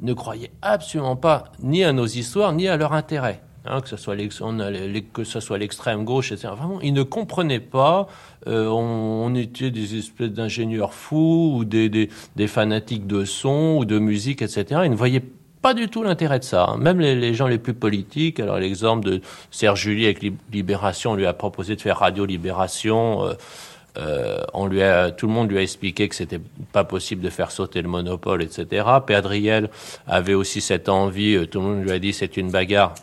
ne 0.00 0.14
croyaient 0.14 0.52
absolument 0.62 1.16
pas 1.16 1.44
ni 1.62 1.84
à 1.84 1.92
nos 1.92 2.06
histoires, 2.06 2.52
ni 2.52 2.68
à 2.68 2.78
leur 2.78 2.94
intérêt. 2.94 3.42
Hein, 3.64 3.80
que 3.80 3.88
ce 3.88 3.96
soit 3.96 4.14
a 4.14 4.16
que 5.12 5.22
ce 5.24 5.38
soit 5.38 5.56
l'extrême 5.58 6.04
gauche, 6.04 6.32
etc. 6.32 6.52
Vraiment, 6.56 6.80
ils 6.80 6.92
ne 6.92 7.04
comprenaient 7.04 7.60
pas. 7.60 8.08
euh, 8.48 8.66
on, 8.66 9.32
était 9.36 9.70
des 9.70 9.96
espèces 9.98 10.30
d'ingénieurs 10.32 10.92
fous 10.94 11.54
ou 11.56 11.64
des, 11.64 11.88
des, 11.88 12.46
fanatiques 12.48 13.06
de 13.06 13.24
son 13.24 13.76
ou 13.78 13.84
de 13.84 14.00
musique, 14.00 14.42
etc. 14.42 14.80
Ils 14.84 14.90
ne 14.90 14.96
voyaient 14.96 15.22
pas 15.62 15.74
du 15.74 15.86
tout 15.88 16.02
l'intérêt 16.02 16.40
de 16.40 16.44
ça. 16.44 16.64
hein. 16.70 16.76
Même 16.78 16.98
les, 16.98 17.14
les 17.14 17.34
gens 17.34 17.46
les 17.46 17.58
plus 17.58 17.74
politiques. 17.74 18.40
Alors 18.40 18.58
l'exemple 18.58 19.08
de 19.08 19.20
Serge 19.52 19.80
Julie 19.82 20.06
avec 20.06 20.22
Lib- 20.22 20.38
Libération, 20.52 21.12
on 21.12 21.14
lui 21.14 21.26
a 21.26 21.32
proposé 21.32 21.76
de 21.76 21.80
faire 21.80 21.98
Radio 21.98 22.24
Libération. 22.24 23.24
euh, 23.24 23.34
euh, 23.98 24.38
on 24.54 24.66
lui 24.66 24.82
a, 24.82 25.10
tout 25.12 25.26
le 25.28 25.32
monde 25.34 25.50
lui 25.50 25.58
a 25.58 25.62
expliqué 25.62 26.08
que 26.08 26.14
c'était 26.16 26.40
pas 26.72 26.82
possible 26.82 27.22
de 27.22 27.30
faire 27.30 27.52
sauter 27.52 27.80
le 27.82 27.88
monopole, 27.88 28.42
etc. 28.42 28.86
Pédriel 29.06 29.70
avait 30.08 30.34
aussi 30.34 30.60
cette 30.60 30.88
envie. 30.88 31.46
Tout 31.48 31.60
le 31.60 31.66
monde 31.66 31.82
lui 31.84 31.92
a 31.92 31.98
dit 32.00 32.12
c'est 32.12 32.36
une 32.36 32.50
bagarre 32.50 32.94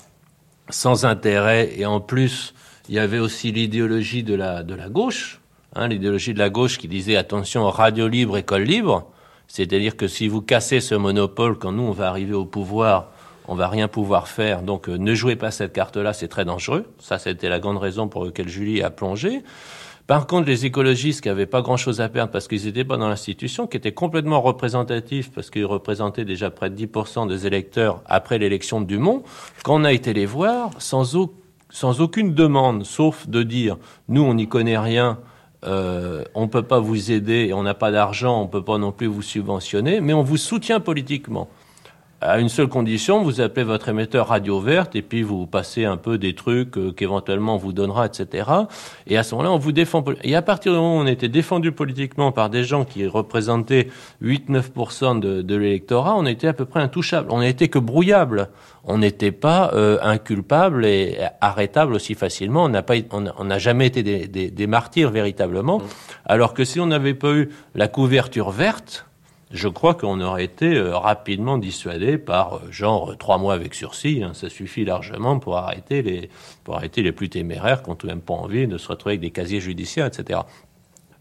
sans 0.69 1.05
intérêt 1.05 1.71
et 1.77 1.85
en 1.85 1.99
plus 1.99 2.53
il 2.87 2.95
y 2.95 2.99
avait 2.99 3.19
aussi 3.19 3.51
l'idéologie 3.51 4.23
de 4.23 4.33
la 4.35 4.63
de 4.63 4.73
la 4.73 4.89
gauche, 4.89 5.41
hein, 5.75 5.87
l'idéologie 5.87 6.33
de 6.33 6.39
la 6.39 6.49
gauche 6.49 6.77
qui 6.77 6.87
disait 6.87 7.15
attention 7.15 7.69
radio 7.69 8.07
libre 8.07 8.37
école 8.37 8.63
libre, 8.63 9.07
c'est-à-dire 9.47 9.97
que 9.97 10.07
si 10.07 10.27
vous 10.27 10.41
cassez 10.41 10.79
ce 10.79 10.95
monopole 10.95 11.57
quand 11.57 11.71
nous 11.71 11.83
on 11.83 11.91
va 11.91 12.09
arriver 12.09 12.33
au 12.33 12.45
pouvoir, 12.45 13.11
on 13.47 13.55
va 13.55 13.67
rien 13.67 13.87
pouvoir 13.87 14.27
faire. 14.27 14.61
Donc 14.61 14.89
euh, 14.89 14.97
ne 14.97 15.13
jouez 15.15 15.35
pas 15.35 15.51
cette 15.51 15.73
carte-là, 15.73 16.13
c'est 16.13 16.27
très 16.27 16.45
dangereux. 16.45 16.85
Ça 16.99 17.17
c'était 17.17 17.49
la 17.49 17.59
grande 17.59 17.77
raison 17.77 18.07
pour 18.07 18.25
laquelle 18.25 18.49
Julie 18.49 18.81
a 18.81 18.89
plongé. 18.89 19.43
Par 20.09 20.25
contre, 20.25 20.47
les 20.47 20.65
écologistes 20.65 21.21
qui 21.21 21.29
avaient 21.29 21.45
pas 21.45 21.61
grand-chose 21.61 22.01
à 22.01 22.09
perdre 22.09 22.31
parce 22.31 22.47
qu'ils 22.47 22.65
n'étaient 22.65 22.83
pas 22.83 22.97
dans 22.97 23.07
l'institution, 23.09 23.67
qui 23.67 23.77
étaient 23.77 23.91
complètement 23.91 24.41
représentatifs 24.41 25.29
parce 25.29 25.51
qu'ils 25.51 25.67
représentaient 25.67 26.25
déjà 26.25 26.49
près 26.49 26.71
de 26.71 26.75
10% 26.87 27.27
des 27.27 27.45
électeurs 27.45 28.01
après 28.07 28.39
l'élection 28.39 28.81
de 28.81 28.87
Dumont, 28.87 29.21
quand 29.63 29.79
on 29.79 29.83
a 29.83 29.93
été 29.93 30.13
les 30.13 30.25
voir, 30.25 30.71
sans, 30.79 31.15
au- 31.15 31.31
sans 31.69 32.01
aucune 32.01 32.33
demande, 32.33 32.87
sauf 32.87 33.27
de 33.27 33.43
dire, 33.43 33.77
nous, 34.07 34.23
on 34.23 34.33
n'y 34.33 34.47
connaît 34.47 34.79
rien, 34.79 35.19
euh, 35.67 36.23
on 36.33 36.47
peut 36.47 36.63
pas 36.63 36.79
vous 36.79 37.11
aider, 37.11 37.51
on 37.53 37.61
n'a 37.61 37.75
pas 37.75 37.91
d'argent, 37.91 38.41
on 38.41 38.47
peut 38.47 38.63
pas 38.63 38.79
non 38.79 38.91
plus 38.91 39.05
vous 39.05 39.21
subventionner, 39.21 40.01
mais 40.01 40.13
on 40.13 40.23
vous 40.23 40.37
soutient 40.37 40.79
politiquement 40.79 41.49
à 42.21 42.39
une 42.39 42.49
seule 42.49 42.67
condition, 42.67 43.23
vous 43.23 43.39
appelez 43.39 43.63
votre 43.63 43.87
émetteur 43.89 44.27
radio 44.27 44.59
verte 44.59 44.95
et 44.95 45.01
puis 45.01 45.21
vous 45.23 45.47
passez 45.47 45.85
un 45.85 45.95
peu 45.95 46.17
des 46.17 46.35
trucs 46.35 46.77
euh, 46.77 46.91
qu'éventuellement 46.91 47.55
on 47.55 47.57
vous 47.57 47.71
donnera, 47.73 48.05
etc. 48.07 48.49
Et 49.07 49.17
à 49.17 49.23
ce 49.23 49.35
moment-là, 49.35 49.51
on 49.53 49.57
vous 49.57 49.71
défend. 49.71 50.03
Et 50.23 50.35
à 50.35 50.41
partir 50.41 50.73
du 50.73 50.77
moment 50.77 50.97
où 50.97 50.99
on 51.01 51.07
était 51.07 51.29
défendu 51.29 51.71
politiquement 51.71 52.31
par 52.33 52.49
des 52.49 52.63
gens 52.65 52.83
qui 52.83 53.07
représentaient 53.07 53.87
8-9% 54.21 55.19
de, 55.19 55.41
de 55.41 55.55
l'électorat, 55.55 56.15
on 56.17 56.25
était 56.25 56.47
à 56.47 56.53
peu 56.53 56.65
près 56.65 56.81
intouchable. 56.81 57.29
On 57.31 57.39
n'était 57.39 57.67
que 57.69 57.79
brouillable. 57.79 58.49
On 58.83 58.97
n'était 58.97 59.31
pas 59.31 59.71
euh, 59.73 59.97
inculpable 60.01 60.85
et 60.85 61.17
arrêtable 61.41 61.93
aussi 61.93 62.15
facilement. 62.15 62.63
On 62.65 62.69
n'a 62.69 62.81
pas, 62.81 62.95
on 63.11 63.21
n'a- 63.21 63.33
on 63.37 63.45
n'a 63.45 63.59
jamais 63.59 63.87
été 63.87 64.03
des, 64.03 64.27
des- 64.27 64.49
des 64.51 64.67
martyrs 64.67 65.11
véritablement. 65.11 65.81
Alors 66.25 66.53
que 66.53 66.63
si 66.63 66.79
on 66.79 66.87
n'avait 66.87 67.13
pas 67.13 67.31
eu 67.31 67.49
la 67.75 67.87
couverture 67.87 68.49
verte, 68.51 69.05
je 69.51 69.67
crois 69.67 69.95
qu'on 69.95 70.21
aurait 70.21 70.43
été 70.43 70.75
euh, 70.75 70.95
rapidement 70.95 71.57
dissuadé 71.57 72.17
par 72.17 72.55
euh, 72.55 72.71
genre 72.71 73.11
euh, 73.11 73.15
trois 73.15 73.37
mois 73.37 73.55
avec 73.55 73.73
sursis. 73.73 74.21
hein, 74.23 74.33
ça 74.33 74.49
suffit 74.49 74.85
largement 74.85 75.39
pour 75.39 75.57
arrêter 75.57 76.01
les 76.01 76.29
pour 76.63 76.75
arrêter 76.75 77.01
les 77.01 77.11
plus 77.11 77.29
téméraires 77.29 77.81
qui 77.81 77.89
ont 77.89 77.95
tout 77.95 78.07
même 78.07 78.21
pas 78.21 78.35
envie 78.35 78.67
de 78.67 78.77
se 78.77 78.87
retrouver 78.87 79.13
avec 79.13 79.21
des 79.21 79.31
casiers 79.31 79.59
judiciaires, 79.59 80.05
etc. 80.05 80.41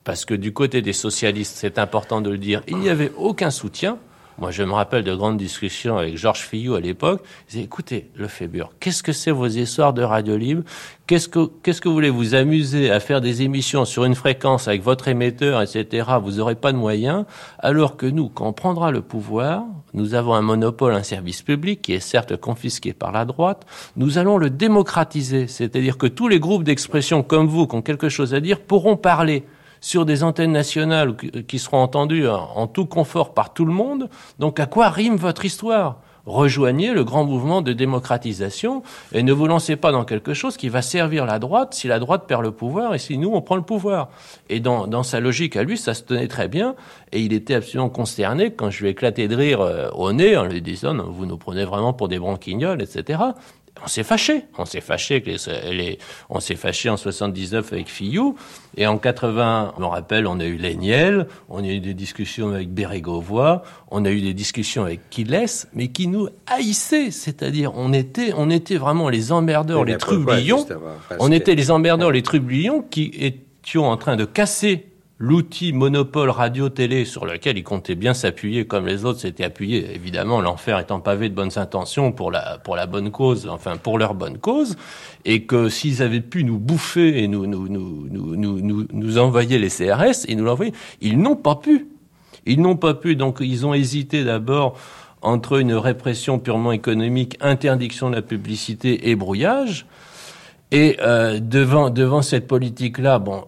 Parce 0.04 0.24
que 0.24 0.34
du 0.34 0.52
côté 0.52 0.82
des 0.82 0.92
socialistes, 0.92 1.56
c'est 1.56 1.78
important 1.78 2.20
de 2.20 2.30
le 2.30 2.38
dire, 2.38 2.62
il 2.66 2.78
n'y 2.78 2.88
avait 2.88 3.12
aucun 3.16 3.50
soutien. 3.50 3.98
Moi, 4.38 4.52
je 4.52 4.62
me 4.62 4.72
rappelle 4.72 5.02
de 5.02 5.12
grandes 5.16 5.36
discussions 5.36 5.98
avec 5.98 6.16
Georges 6.16 6.42
Fillou 6.42 6.76
à 6.76 6.80
l'époque. 6.80 7.22
Il 7.48 7.52
disait, 7.52 7.64
écoutez, 7.64 8.08
le 8.14 8.28
Fébur, 8.28 8.70
qu'est-ce 8.78 9.02
que 9.02 9.10
c'est 9.10 9.32
vos 9.32 9.48
histoires 9.48 9.92
de 9.92 10.02
radio 10.02 10.36
libre? 10.36 10.62
Qu'est-ce 11.08 11.28
que, 11.28 11.50
qu'est-ce 11.64 11.80
que 11.80 11.88
vous 11.88 11.94
voulez 11.94 12.08
vous 12.08 12.36
amuser 12.36 12.88
à 12.92 13.00
faire 13.00 13.20
des 13.20 13.42
émissions 13.42 13.84
sur 13.84 14.04
une 14.04 14.14
fréquence 14.14 14.68
avec 14.68 14.82
votre 14.82 15.08
émetteur, 15.08 15.60
etc. 15.60 16.06
Vous 16.22 16.32
n'aurez 16.32 16.54
pas 16.54 16.70
de 16.70 16.76
moyens. 16.76 17.24
Alors 17.58 17.96
que 17.96 18.06
nous, 18.06 18.28
quand 18.28 18.46
on 18.46 18.52
prendra 18.52 18.92
le 18.92 19.00
pouvoir, 19.00 19.64
nous 19.92 20.14
avons 20.14 20.34
un 20.34 20.42
monopole, 20.42 20.94
un 20.94 21.02
service 21.02 21.42
public 21.42 21.82
qui 21.82 21.94
est 21.94 22.00
certes 22.00 22.36
confisqué 22.36 22.92
par 22.92 23.10
la 23.10 23.24
droite. 23.24 23.66
Nous 23.96 24.18
allons 24.18 24.38
le 24.38 24.50
démocratiser. 24.50 25.48
C'est-à-dire 25.48 25.98
que 25.98 26.06
tous 26.06 26.28
les 26.28 26.38
groupes 26.38 26.62
d'expression 26.62 27.24
comme 27.24 27.48
vous 27.48 27.66
qui 27.66 27.74
ont 27.74 27.82
quelque 27.82 28.08
chose 28.08 28.34
à 28.34 28.40
dire 28.40 28.60
pourront 28.60 28.96
parler 28.96 29.44
sur 29.80 30.04
des 30.06 30.22
antennes 30.24 30.52
nationales 30.52 31.16
qui- 31.16 31.44
qui 31.44 31.58
seront 31.58 31.82
entendues 31.82 32.28
en 32.28 32.48
en 32.54 32.66
tout 32.66 32.86
confort 32.86 33.34
par 33.34 33.52
tout 33.54 33.64
le 33.64 33.72
monde. 33.72 34.08
Donc 34.38 34.58
à 34.60 34.66
quoi 34.66 34.88
rime 34.88 35.16
votre 35.16 35.44
histoire? 35.44 36.00
Rejoignez 36.26 36.92
le 36.92 37.04
grand 37.04 37.24
mouvement 37.24 37.62
de 37.62 37.72
démocratisation 37.72 38.82
et 39.12 39.22
ne 39.22 39.32
vous 39.32 39.46
lancez 39.46 39.76
pas 39.76 39.92
dans 39.92 40.04
quelque 40.04 40.34
chose 40.34 40.58
qui 40.58 40.68
va 40.68 40.82
servir 40.82 41.24
la 41.24 41.38
droite 41.38 41.72
si 41.72 41.88
la 41.88 41.98
droite 41.98 42.24
perd 42.26 42.42
le 42.42 42.50
pouvoir 42.50 42.94
et 42.94 42.98
si 42.98 43.16
nous 43.16 43.30
on 43.32 43.40
prend 43.40 43.56
le 43.56 43.62
pouvoir. 43.62 44.08
Et 44.50 44.60
dans, 44.60 44.86
dans 44.86 45.02
sa 45.02 45.20
logique 45.20 45.56
à 45.56 45.62
lui, 45.62 45.78
ça 45.78 45.94
se 45.94 46.02
tenait 46.02 46.28
très 46.28 46.48
bien 46.48 46.74
et 47.12 47.20
il 47.20 47.32
était 47.32 47.54
absolument 47.54 47.88
consterné 47.88 48.50
quand 48.52 48.68
je 48.68 48.80
lui 48.80 48.88
ai 48.88 48.90
éclaté 48.90 49.26
de 49.26 49.34
rire 49.36 49.62
euh, 49.62 49.88
au 49.94 50.12
nez 50.12 50.36
en 50.36 50.44
lui 50.44 50.60
disant 50.60 50.92
Non, 50.92 51.04
vous 51.10 51.24
nous 51.24 51.38
prenez 51.38 51.64
vraiment 51.64 51.94
pour 51.94 52.08
des 52.08 52.18
branquignoles, 52.18 52.82
etc. 52.82 53.20
On 53.84 53.86
s'est 53.86 54.02
fâché, 54.02 54.42
on 54.58 54.64
s'est 54.64 54.80
fâché 54.80 55.14
avec 55.14 55.26
les, 55.26 55.72
les- 55.74 55.98
on 56.30 56.40
s'est 56.40 56.56
fâché 56.56 56.90
en 56.90 56.96
79 56.96 57.72
avec 57.72 57.88
Fillou. 57.88 58.34
Et 58.76 58.86
en 58.86 58.98
80, 58.98 59.74
je 59.76 59.82
me 59.82 59.86
rappelle, 59.86 60.26
on 60.26 60.40
a 60.40 60.44
eu 60.44 60.56
Léniel, 60.56 61.28
on 61.48 61.62
a 61.62 61.66
eu 61.68 61.78
des 61.80 61.94
discussions 61.94 62.52
avec 62.52 62.70
Bérégovoy, 62.72 63.62
on 63.90 64.04
a 64.04 64.10
eu 64.10 64.20
des 64.20 64.34
discussions 64.34 64.82
avec 64.84 65.08
Kiles, 65.10 65.46
mais 65.74 65.88
qui 65.88 66.08
nous 66.08 66.28
haïssaient, 66.46 67.10
c'est-à-dire 67.10 67.72
on 67.76 67.92
était, 67.92 68.32
on 68.36 68.50
était 68.50 68.76
vraiment 68.76 69.08
les 69.08 69.30
emmerdeurs, 69.32 69.84
les 69.84 69.92
trublions. 70.26 70.58
Enfin, 70.96 71.16
on 71.20 71.30
était 71.32 71.54
les 71.54 71.70
emmerdeurs, 71.70 72.10
les 72.10 72.22
trublions 72.22 72.82
qui 72.82 73.12
étions 73.16 73.84
en 73.88 73.96
train 73.96 74.16
de 74.16 74.24
casser 74.24 74.86
l'outil 75.18 75.72
monopole 75.72 76.30
radio-télé 76.30 77.04
sur 77.04 77.26
lequel 77.26 77.58
ils 77.58 77.64
comptaient 77.64 77.96
bien 77.96 78.14
s'appuyer 78.14 78.66
comme 78.66 78.86
les 78.86 79.04
autres 79.04 79.20
s'étaient 79.20 79.44
appuyés. 79.44 79.94
Évidemment, 79.94 80.40
l'enfer 80.40 80.78
étant 80.78 81.00
pavé 81.00 81.28
de 81.28 81.34
bonnes 81.34 81.56
intentions 81.56 82.12
pour 82.12 82.30
la, 82.30 82.58
pour 82.58 82.76
la 82.76 82.86
bonne 82.86 83.10
cause, 83.10 83.48
enfin 83.48 83.76
pour 83.76 83.98
leur 83.98 84.14
bonne 84.14 84.38
cause, 84.38 84.76
et 85.24 85.44
que 85.44 85.68
s'ils 85.68 86.02
avaient 86.02 86.20
pu 86.20 86.44
nous 86.44 86.58
bouffer 86.58 87.22
et 87.22 87.26
nous, 87.26 87.46
nous, 87.46 87.68
nous, 87.68 88.06
nous, 88.08 88.36
nous, 88.36 88.86
nous, 88.92 89.18
envoyer 89.18 89.58
les 89.58 89.70
CRS, 89.70 90.24
ils 90.28 90.36
nous 90.36 90.44
l'envoyaient, 90.44 90.72
ils 91.00 91.18
n'ont 91.18 91.36
pas 91.36 91.56
pu. 91.56 91.88
Ils 92.46 92.62
n'ont 92.62 92.76
pas 92.76 92.94
pu, 92.94 93.16
donc 93.16 93.38
ils 93.40 93.66
ont 93.66 93.74
hésité 93.74 94.24
d'abord 94.24 94.78
entre 95.20 95.58
une 95.58 95.74
répression 95.74 96.38
purement 96.38 96.70
économique, 96.70 97.36
interdiction 97.40 98.08
de 98.08 98.14
la 98.14 98.22
publicité 98.22 99.10
et 99.10 99.16
brouillage. 99.16 99.84
Et 100.70 100.96
euh, 101.00 101.40
devant, 101.40 101.90
devant 101.90 102.22
cette 102.22 102.46
politique-là, 102.46 103.18
bon, 103.18 103.44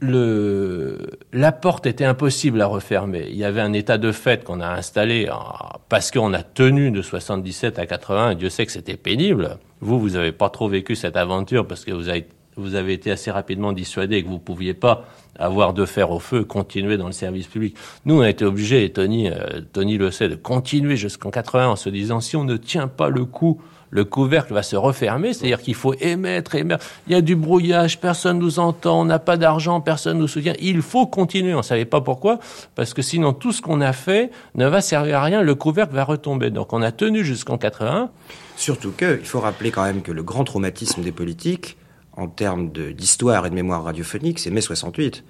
le, 0.00 0.98
la 1.32 1.52
porte 1.52 1.86
était 1.86 2.04
impossible 2.04 2.60
à 2.60 2.66
refermer. 2.66 3.26
Il 3.30 3.36
y 3.36 3.44
avait 3.44 3.60
un 3.60 3.72
état 3.72 3.98
de 3.98 4.12
fait 4.12 4.44
qu'on 4.44 4.60
a 4.60 4.68
installé 4.68 5.28
en- 5.30 5.78
parce 5.88 6.10
qu'on 6.10 6.32
a 6.34 6.42
tenu 6.42 6.90
de 6.90 7.02
77 7.02 7.78
à 7.78 7.86
80. 7.86 8.30
Et 8.32 8.34
Dieu 8.36 8.48
sait 8.48 8.66
que 8.66 8.72
c'était 8.72 8.96
pénible. 8.96 9.58
Vous, 9.80 9.98
vous 10.00 10.10
n'avez 10.10 10.32
pas 10.32 10.50
trop 10.50 10.68
vécu 10.68 10.96
cette 10.96 11.16
aventure 11.16 11.66
parce 11.66 11.84
que 11.84 11.92
vous 11.92 12.08
avez, 12.08 12.26
vous 12.56 12.74
avez 12.74 12.92
été 12.92 13.10
assez 13.10 13.30
rapidement 13.30 13.72
dissuadé 13.72 14.22
que 14.22 14.28
vous 14.28 14.38
pouviez 14.38 14.74
pas 14.74 15.04
avoir 15.38 15.72
de 15.72 15.84
fer 15.84 16.10
au 16.10 16.18
feu, 16.18 16.42
continuer 16.44 16.96
dans 16.96 17.06
le 17.06 17.12
service 17.12 17.46
public. 17.46 17.76
Nous, 18.04 18.18
on 18.18 18.22
a 18.22 18.28
été 18.30 18.44
obligés, 18.44 18.84
et 18.84 18.90
Tony, 18.90 19.30
euh, 19.30 19.60
Tony 19.72 19.96
le 19.96 20.10
sait, 20.10 20.28
de 20.28 20.34
continuer 20.34 20.96
jusqu'en 20.96 21.30
80 21.30 21.68
en 21.68 21.76
se 21.76 21.88
disant 21.90 22.20
si 22.20 22.34
on 22.36 22.42
ne 22.42 22.56
tient 22.56 22.88
pas 22.88 23.08
le 23.08 23.24
coup 23.24 23.60
le 23.90 24.04
couvercle 24.04 24.52
va 24.52 24.62
se 24.62 24.76
refermer, 24.76 25.32
c'est-à-dire 25.32 25.62
qu'il 25.62 25.74
faut 25.74 25.94
émettre, 25.94 26.54
émettre. 26.54 26.84
Il 27.06 27.12
y 27.12 27.16
a 27.16 27.20
du 27.20 27.36
brouillage, 27.36 28.00
personne 28.00 28.38
nous 28.38 28.58
entend, 28.58 29.00
on 29.00 29.04
n'a 29.04 29.18
pas 29.18 29.36
d'argent, 29.36 29.80
personne 29.80 30.18
nous 30.18 30.28
soutient. 30.28 30.54
Il 30.60 30.82
faut 30.82 31.06
continuer. 31.06 31.54
On 31.54 31.58
ne 31.58 31.62
savait 31.62 31.84
pas 31.84 32.00
pourquoi, 32.00 32.38
parce 32.74 32.94
que 32.94 33.02
sinon 33.02 33.32
tout 33.32 33.52
ce 33.52 33.62
qu'on 33.62 33.80
a 33.80 33.92
fait 33.92 34.30
ne 34.54 34.66
va 34.66 34.80
servir 34.80 35.18
à 35.18 35.24
rien. 35.24 35.42
Le 35.42 35.54
couvercle 35.54 35.94
va 35.94 36.04
retomber. 36.04 36.50
Donc 36.50 36.72
on 36.72 36.82
a 36.82 36.92
tenu 36.92 37.24
jusqu'en 37.24 37.58
81. 37.58 38.10
Surtout 38.56 38.90
qu'il 38.90 39.24
faut 39.24 39.40
rappeler 39.40 39.70
quand 39.70 39.84
même 39.84 40.02
que 40.02 40.12
le 40.12 40.22
grand 40.22 40.44
traumatisme 40.44 41.02
des 41.02 41.12
politiques, 41.12 41.76
en 42.16 42.26
termes 42.26 42.70
d'histoire 42.70 43.46
et 43.46 43.50
de 43.50 43.54
mémoire 43.54 43.84
radiophonique, 43.84 44.40
c'est 44.40 44.50
mai 44.50 44.60
68, 44.60 45.24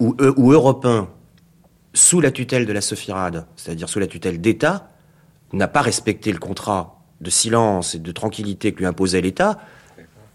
où, 0.00 0.16
eux, 0.20 0.34
où 0.36 0.52
Europe 0.52 0.84
1, 0.84 1.08
sous 1.94 2.20
la 2.20 2.30
tutelle 2.32 2.66
de 2.66 2.72
la 2.72 2.80
Sophirade, 2.80 3.46
c'est-à-dire 3.56 3.88
sous 3.88 4.00
la 4.00 4.06
tutelle 4.08 4.40
d'État, 4.40 4.90
n'a 5.52 5.68
pas 5.68 5.82
respecté 5.82 6.32
le 6.32 6.38
contrat 6.38 6.99
de 7.20 7.30
silence 7.30 7.94
et 7.94 7.98
de 7.98 8.12
tranquillité 8.12 8.72
que 8.72 8.78
lui 8.78 8.86
imposait 8.86 9.20
l'État, 9.20 9.58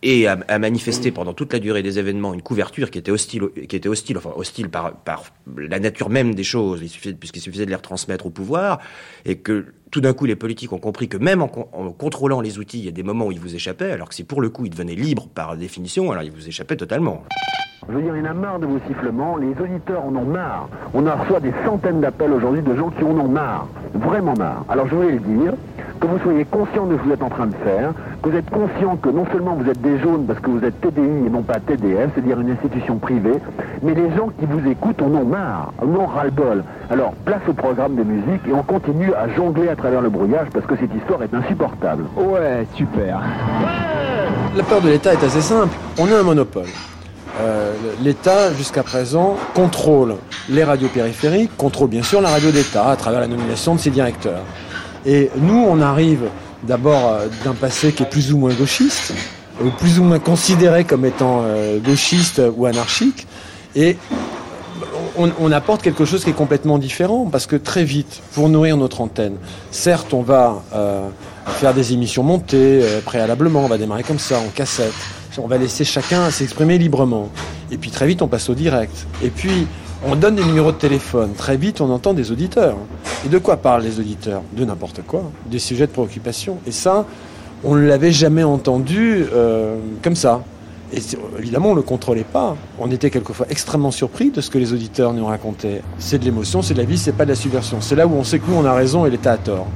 et 0.04 0.28
a, 0.28 0.38
a, 0.48 0.60
manifesté 0.60 1.12
pendant 1.12 1.34
toute 1.34 1.52
la 1.52 1.60
durée 1.60 1.82
des 1.82 1.98
événements 1.98 2.34
une 2.34 2.44
couverture 2.44 2.92
qui 2.92 3.00
était 3.00 3.12
hostile, 3.12 3.50
qui 3.68 3.76
était 3.76 3.90
hostile, 3.90 4.18
enfin 4.18 4.32
hostile 4.36 4.70
par, 4.70 4.96
par 4.98 5.24
la 5.58 5.80
nature 5.80 6.10
même 6.10 6.36
des 6.36 6.44
choses, 6.44 6.82
il 6.82 7.16
puisqu'il 7.16 7.42
suffisait 7.42 7.66
de 7.66 7.72
les 7.72 7.76
retransmettre 7.76 8.28
au 8.28 8.30
pouvoir, 8.30 8.80
et 9.26 9.38
que 9.38 9.66
tout 9.90 10.02
d'un 10.02 10.14
coup 10.14 10.26
les 10.26 10.36
politiques 10.36 10.74
ont 10.74 10.80
compris 10.80 11.08
que 11.08 11.18
même 11.18 11.42
en, 11.42 11.52
en, 11.74 11.92
contrôlant 11.92 12.40
les 12.42 12.60
outils, 12.60 12.80
il 12.80 12.86
y 12.86 12.90
a 12.90 12.92
des 12.92 13.04
moments 13.04 13.28
où 13.28 13.32
ils 13.32 13.40
vous 13.40 13.56
échappaient, 13.56 13.92
alors 13.92 14.10
que 14.10 14.16
si 14.16 14.24
pour 14.24 14.42
le 14.42 14.50
coup 14.50 14.66
ils 14.66 14.70
devenaient 14.70 14.96
libres 14.96 15.28
par 15.28 15.58
définition, 15.58 16.12
alors 16.12 16.24
ils 16.24 16.32
vous 16.32 16.48
échappaient 16.48 16.78
totalement. 16.78 17.24
Je 17.88 17.96
veux 17.96 18.02
dire, 18.02 18.16
il 18.16 18.24
y 18.24 18.28
en 18.28 18.32
a 18.32 18.34
marre 18.34 18.60
de 18.60 18.66
vos 18.66 18.80
sifflements, 18.88 19.38
les 19.38 19.54
auditeurs 19.62 20.04
en 20.06 20.16
ont 20.16 20.26
marre. 20.26 20.68
On 20.94 21.06
a 21.06 21.14
reçoit 21.14 21.40
des 21.40 21.54
centaines 21.64 22.02
d'appels 22.02 22.32
aujourd'hui 22.32 22.64
de 22.64 22.76
gens 22.76 22.90
qui 22.90 23.04
en 23.04 23.20
ont 23.20 23.28
marre, 23.28 23.68
vraiment 23.94 24.34
marre. 24.38 24.66
Alors 24.70 24.88
je 24.88 24.96
voulais 24.96 25.12
le 25.12 25.20
dire, 25.20 25.54
que 26.00 26.08
vous 26.08 26.20
soyez 26.20 26.46
conscient 26.46 26.86
de 26.88 26.94
ce 26.94 27.02
que 27.02 27.06
vous 27.06 27.14
êtes 27.14 27.24
en 27.24 27.30
train 27.30 27.48
de 27.48 27.56
faire, 27.64 27.94
que 28.22 28.30
vous 28.30 28.36
êtes 28.36 28.50
conscient 28.50 28.98
que 28.98 29.10
non 29.10 29.26
seulement 29.32 29.56
vous 29.56 29.70
êtes 29.70 29.82
des 29.82 30.00
jaunes 30.00 30.26
parce 30.26 30.40
que 30.40 30.50
vous 30.50 30.64
êtes 30.64 30.80
TDI 30.82 31.28
et 31.28 31.30
non 31.30 31.42
pas 31.42 31.60
TDF, 31.60 32.10
c'est-à-dire 32.14 32.40
une 32.40 32.52
institution 32.52 32.98
privée, 32.98 33.40
mais 33.82 33.94
les 33.94 34.10
gens 34.16 34.30
qui 34.40 34.46
vous 34.46 34.68
écoutent 34.68 35.02
en 35.02 35.14
ont 35.14 35.26
marre, 35.26 35.72
en 35.82 35.88
ont 35.88 36.08
ras-le-bol. 36.08 36.64
Alors 36.90 37.14
place 37.26 37.42
au 37.48 37.54
programme 37.54 37.96
de 37.96 38.04
musique 38.04 38.42
et 38.48 38.54
on 38.54 38.64
continue 38.64 39.14
à 39.14 39.28
jongler 39.30 39.70
à 39.70 39.76
travers 39.76 40.02
le 40.02 40.10
brouillage 40.10 40.48
parce 40.54 40.66
que 40.66 40.76
cette 40.76 40.94
histoire 40.94 41.22
est 41.24 41.34
insupportable. 41.34 42.06
Ouais, 42.18 42.66
super. 42.74 43.22
La 44.56 44.64
peur 44.64 44.82
de 44.82 44.90
l'État 44.90 45.14
est 45.14 45.24
assez 45.24 45.42
simple. 45.42 45.76
On 46.00 46.12
a 46.12 46.20
un 46.20 46.24
monopole. 46.24 46.68
Euh, 47.42 47.74
L'État, 48.02 48.54
jusqu'à 48.54 48.84
présent, 48.84 49.36
contrôle 49.54 50.16
les 50.50 50.64
radios 50.64 50.88
périphériques, 50.88 51.56
contrôle 51.58 51.90
bien 51.90 52.04
sûr 52.04 52.22
la 52.22 52.30
radio 52.30 52.52
d'État 52.52 52.90
à 52.90 52.96
travers 52.96 53.20
la 53.20 53.28
nomination 53.28 53.76
de 53.76 53.80
ses 53.80 53.90
directeurs. 53.90 54.44
Et 55.06 55.30
nous, 55.38 55.66
on 55.68 55.82
arrive 55.82 56.30
d'abord 56.64 57.08
euh, 57.08 57.28
d'un 57.44 57.54
passé 57.54 57.92
qui 57.92 58.04
est 58.04 58.10
plus 58.10 58.32
ou 58.32 58.38
moins 58.38 58.54
gauchiste, 58.54 59.14
ou 59.64 59.70
plus 59.70 60.00
ou 60.00 60.04
moins 60.04 60.20
considéré 60.20 60.86
comme 60.86 61.06
étant 61.06 61.42
euh, 61.44 61.80
gauchiste 61.80 62.42
ou 62.56 62.66
anarchique, 62.66 63.28
et 63.76 63.98
on, 65.18 65.52
apporte 65.54 65.82
quelque 65.82 66.04
chose 66.04 66.24
qui 66.24 66.30
est 66.30 66.34
complètement 66.34 66.78
différent, 66.78 67.28
parce 67.30 67.46
que 67.46 67.56
très 67.56 67.86
vite, 67.86 68.22
pour 68.34 68.50
nourrir 68.50 68.76
notre 68.76 69.00
antenne, 69.00 69.36
certes, 69.72 70.14
on 70.14 70.22
va 70.22 70.62
faire 71.48 71.74
des 71.74 71.94
émissions 71.94 72.24
montées 72.24 72.82
préalablement, 73.06 73.64
on 73.64 73.68
va 73.68 73.78
démarrer 73.78 74.04
comme 74.04 74.20
ça, 74.20 74.40
en 74.40 74.50
cassette, 74.54 74.94
on 75.42 75.48
va 75.48 75.58
laisser 75.58 75.84
chacun 75.84 76.30
s'exprimer 76.32 76.78
librement, 76.78 77.30
et 77.72 77.78
puis 77.78 77.92
très 77.92 78.08
vite, 78.08 78.22
on 78.22 78.28
passe 78.28 78.50
au 78.50 78.56
direct, 78.56 79.08
et 79.24 79.30
puis 79.30 79.68
on 80.08 80.16
donne 80.16 80.36
des 80.36 80.44
numéros 80.44 80.72
de 80.72 80.78
téléphone. 80.78 81.34
Très 81.34 81.58
vite, 81.58 81.82
on 81.82 81.90
entend 81.90 82.14
des 82.14 82.32
auditeurs. 82.32 82.78
Et 83.26 83.30
de 83.30 83.38
quoi 83.38 83.58
parlent 83.58 83.84
les 83.84 84.00
auditeurs? 84.00 84.42
De 84.56 84.64
n'importe 84.64 85.02
quoi, 85.08 85.24
des 85.48 85.60
sujets 85.60 85.88
de 85.88 85.92
préoccupation. 85.92 86.58
Et 86.68 86.72
ça, 86.72 87.06
on 87.64 87.76
ne 87.76 87.82
l'avait 87.82 88.12
jamais 88.12 88.44
entendu 88.44 89.26
euh, 89.34 89.78
comme 90.04 90.16
ça. 90.16 90.44
Et 90.94 91.00
évidemment, 91.40 91.70
on 91.70 91.72
ne 91.72 91.78
le 91.78 91.82
contrôlait 91.82 92.24
pas. 92.24 92.56
On 92.80 92.92
était 92.92 93.10
quelquefois 93.10 93.48
extrêmement 93.50 93.92
surpris 93.92 94.30
de 94.30 94.42
ce 94.42 94.52
que 94.52 94.60
les 94.60 94.74
auditeurs 94.74 95.14
nous 95.14 95.26
racontaient. 95.26 95.82
C'est 95.98 96.20
de 96.20 96.26
l'émotion, 96.26 96.62
c'est 96.62 96.76
de 96.76 96.80
la 96.80 96.86
vie, 96.86 96.98
c'est 96.98 97.12
pas 97.12 97.26
de 97.26 97.32
la 97.32 97.36
subversion. 97.36 97.78
C'est 97.82 97.96
là 97.96 98.06
où 98.06 98.14
on 98.14 98.24
sait 98.24 98.38
que 98.38 98.50
nous, 98.50 98.58
on 98.58 98.66
a 98.66 98.74
raison 98.74 99.06
et 99.06 99.10
l'État 99.10 99.34
a 99.34 99.38
tort. 99.38 99.68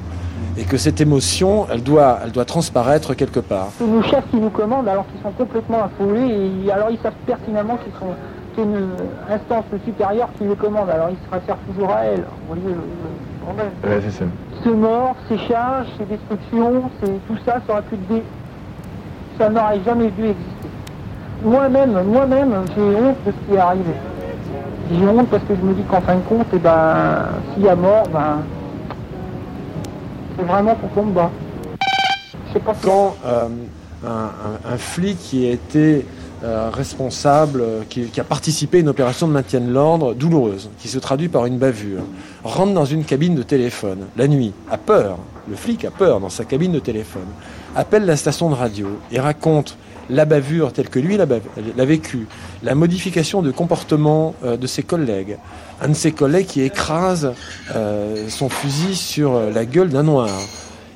Et 0.60 0.64
que 0.64 0.78
cette 0.78 1.00
émotion, 1.00 1.68
elle 1.72 1.82
doit, 1.82 2.20
elle 2.24 2.32
doit 2.32 2.44
transparaître 2.44 3.14
quelque 3.14 3.40
part. 3.40 3.70
C'est 3.78 3.88
nos 3.88 4.04
chefs 4.04 4.30
qui 4.30 4.38
nous 4.38 4.50
commandent 4.50 4.90
alors 4.90 5.06
qu'ils 5.08 5.22
sont 5.22 5.32
complètement 5.32 5.86
affolés 5.86 6.52
et 6.66 6.72
alors 6.72 6.92
ils 6.92 7.00
savent 7.00 7.14
pertinemment 7.26 7.78
qu'ils 7.78 7.94
sont 7.94 8.14
c'est 8.56 8.64
une 8.64 8.90
instance 9.30 9.64
supérieure 9.86 10.28
qui 10.38 10.44
les 10.44 10.56
commande, 10.56 10.90
alors 10.90 11.10
il 11.10 11.18
se 11.26 11.34
réfère 11.34 11.58
toujours 11.68 11.92
à 11.92 12.04
elle. 12.06 12.26
Vous 12.48 12.56
voyez 12.56 12.76
le, 12.76 12.82
le 13.86 13.90
ouais, 13.90 14.02
c'est 14.04 14.20
ça. 14.20 14.26
Ce 14.64 14.70
mort, 14.70 15.16
ces 15.30 15.38
charges, 15.38 15.88
ces 15.98 16.06
destructions, 16.06 16.90
c'est 17.02 17.28
tout 17.28 17.38
ça, 17.46 17.62
ça 17.66 17.74
aurait 17.74 17.82
pu 17.84 17.96
être 17.96 18.24
ça 19.38 19.50
n'aurait 19.50 19.80
jamais 19.86 20.10
dû 20.10 20.24
exister. 20.24 20.70
Moi-même, 21.46 22.04
moi-même, 22.04 22.54
j'ai 22.76 22.82
honte 22.82 23.16
de 23.26 23.32
ce 23.32 23.48
qui 23.48 23.56
est 23.56 23.60
arrivé. 23.60 23.94
J'ai 24.92 25.08
honte 25.08 25.30
parce 25.30 25.44
que 25.44 25.56
je 25.56 25.66
me 25.66 25.74
dis 25.74 25.84
qu'en 25.84 26.02
fin 26.02 26.16
de 26.16 26.22
compte, 26.28 26.48
eh 26.52 26.58
ben, 26.58 27.28
s'il 27.54 27.64
y 27.64 27.70
a 27.70 27.76
mort, 27.76 28.04
ben, 28.12 28.44
c'est 30.40 30.46
vraiment 30.46 30.76
pour 30.76 30.92
qu'on 30.92 31.04
me 31.04 31.14
bat. 31.14 31.32
Je 32.48 32.54
sais 32.54 32.60
pas 32.60 32.76
quand 32.82 33.16
euh, 33.26 33.48
un, 34.06 34.78
flic 34.78 35.18
qui 35.20 35.48
a 35.48 35.52
été 35.52 36.06
euh, 36.44 36.70
responsable, 36.72 37.62
euh, 37.62 37.82
qui, 37.90 38.06
qui, 38.06 38.20
a 38.20 38.24
participé 38.24 38.78
à 38.78 38.82
une 38.82 38.90
opération 38.90 39.28
de 39.28 39.34
maintien 39.34 39.60
de 39.60 39.72
l'ordre 39.72 40.14
douloureuse, 40.14 40.70
qui 40.80 40.88
se 40.88 40.98
traduit 40.98 41.28
par 41.28 41.46
une 41.46 41.58
bavure, 41.58 42.04
rentre 42.44 42.74
dans 42.74 42.86
une 42.86 43.04
cabine 43.04 43.36
de 43.36 43.44
téléphone 43.44 44.06
la 44.18 44.28
nuit, 44.28 44.54
a 44.72 44.78
peur, 44.78 45.18
le 45.50 45.56
flic 45.56 45.84
a 45.86 45.92
peur 45.92 46.20
dans 46.20 46.30
sa 46.30 46.46
cabine 46.46 46.72
de 46.72 46.80
téléphone, 46.80 47.28
appelle 47.76 48.06
la 48.06 48.16
station 48.16 48.50
de 48.50 48.56
radio 48.56 48.88
et 49.12 49.20
raconte 49.20 49.78
la 50.10 50.26
bavure 50.26 50.74
telle 50.74 50.90
que 50.90 51.00
lui 51.00 51.18
l'a 51.18 51.86
vécue, 51.86 52.28
la 52.64 52.76
modification 52.76 53.42
de 53.42 53.52
comportement 53.52 54.36
euh, 54.44 54.58
de 54.58 54.68
ses 54.68 54.84
collègues, 54.84 55.38
un 55.82 55.90
de 55.90 55.94
ses 55.94 56.12
collègues 56.12 56.48
qui 56.48 56.62
écrase 56.62 57.34
euh, 57.76 58.28
son 58.30 58.50
fusil 58.50 58.96
sur 58.96 59.40
la 59.40 59.66
gueule 59.66 59.90
d'un 59.90 60.04
noir. 60.04 60.30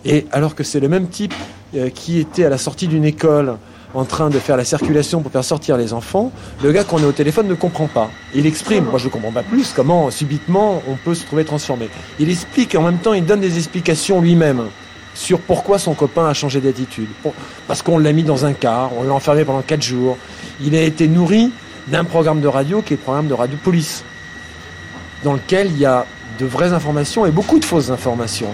Et 0.06 0.26
alors 0.32 0.56
que 0.56 0.64
c'est 0.64 0.80
le 0.80 0.90
même 0.90 1.08
type 1.08 1.34
euh, 1.76 1.90
qui 1.90 2.20
était 2.20 2.46
à 2.46 2.50
la 2.50 2.58
sortie 2.58 2.88
d'une 2.88 3.06
école 3.06 3.58
en 3.94 4.06
train 4.06 4.30
de 4.30 4.40
faire 4.40 4.58
la 4.58 4.66
circulation 4.66 5.22
pour 5.22 5.32
faire 5.32 5.44
sortir 5.44 5.78
les 5.78 5.94
enfants, 5.94 6.32
le 6.64 6.72
gars 6.72 6.84
qu'on 6.84 6.98
est 6.98 7.06
au 7.06 7.12
téléphone 7.12 7.48
ne 7.48 7.54
comprend 7.54 7.88
pas. 7.88 8.10
Il 8.34 8.48
exprime, 8.48 8.86
moi 8.86 8.98
je 8.98 9.06
ne 9.06 9.12
comprends 9.12 9.32
pas 9.32 9.44
plus, 9.44 9.72
comment 9.72 10.10
subitement 10.10 10.82
on 10.90 10.96
peut 10.96 11.14
se 11.14 11.26
trouver 11.26 11.46
transformé. 11.46 11.90
Il 12.20 12.30
explique 12.30 12.74
et 12.74 12.78
en 12.78 12.82
même 12.82 12.98
temps 12.98 13.14
il 13.14 13.26
donne 13.26 13.40
des 13.40 13.58
explications 13.58 14.20
lui-même 14.20 14.64
sur 15.14 15.40
pourquoi 15.40 15.80
son 15.80 15.94
copain 15.94 16.28
a 16.28 16.34
changé 16.34 16.62
d'attitude. 16.62 17.10
Parce 17.68 17.82
qu'on 17.82 17.98
l'a 17.98 18.12
mis 18.14 18.24
dans 18.24 18.46
un 18.46 18.54
car, 18.54 18.92
on 18.98 19.04
l'a 19.04 19.14
enfermé 19.14 19.46
pendant 19.46 19.62
quatre 19.62 19.84
jours. 19.84 20.18
Il 20.62 20.76
a 20.76 20.82
été 20.82 21.08
nourri 21.08 21.52
d'un 21.88 22.04
programme 22.04 22.42
de 22.42 22.48
radio 22.48 22.82
qui 22.82 22.94
est 22.94 22.98
le 22.98 23.04
programme 23.04 23.28
de 23.28 23.34
radio 23.34 23.58
police, 23.64 24.04
dans 25.24 25.34
lequel 25.34 25.68
il 25.68 25.78
y 25.78 25.86
a 25.86 26.06
de 26.40 26.46
vraies 26.46 26.74
informations 26.74 27.26
et 27.26 27.32
beaucoup 27.32 27.60
de 27.60 27.66
fausses 27.66 27.90
informations. 27.90 28.52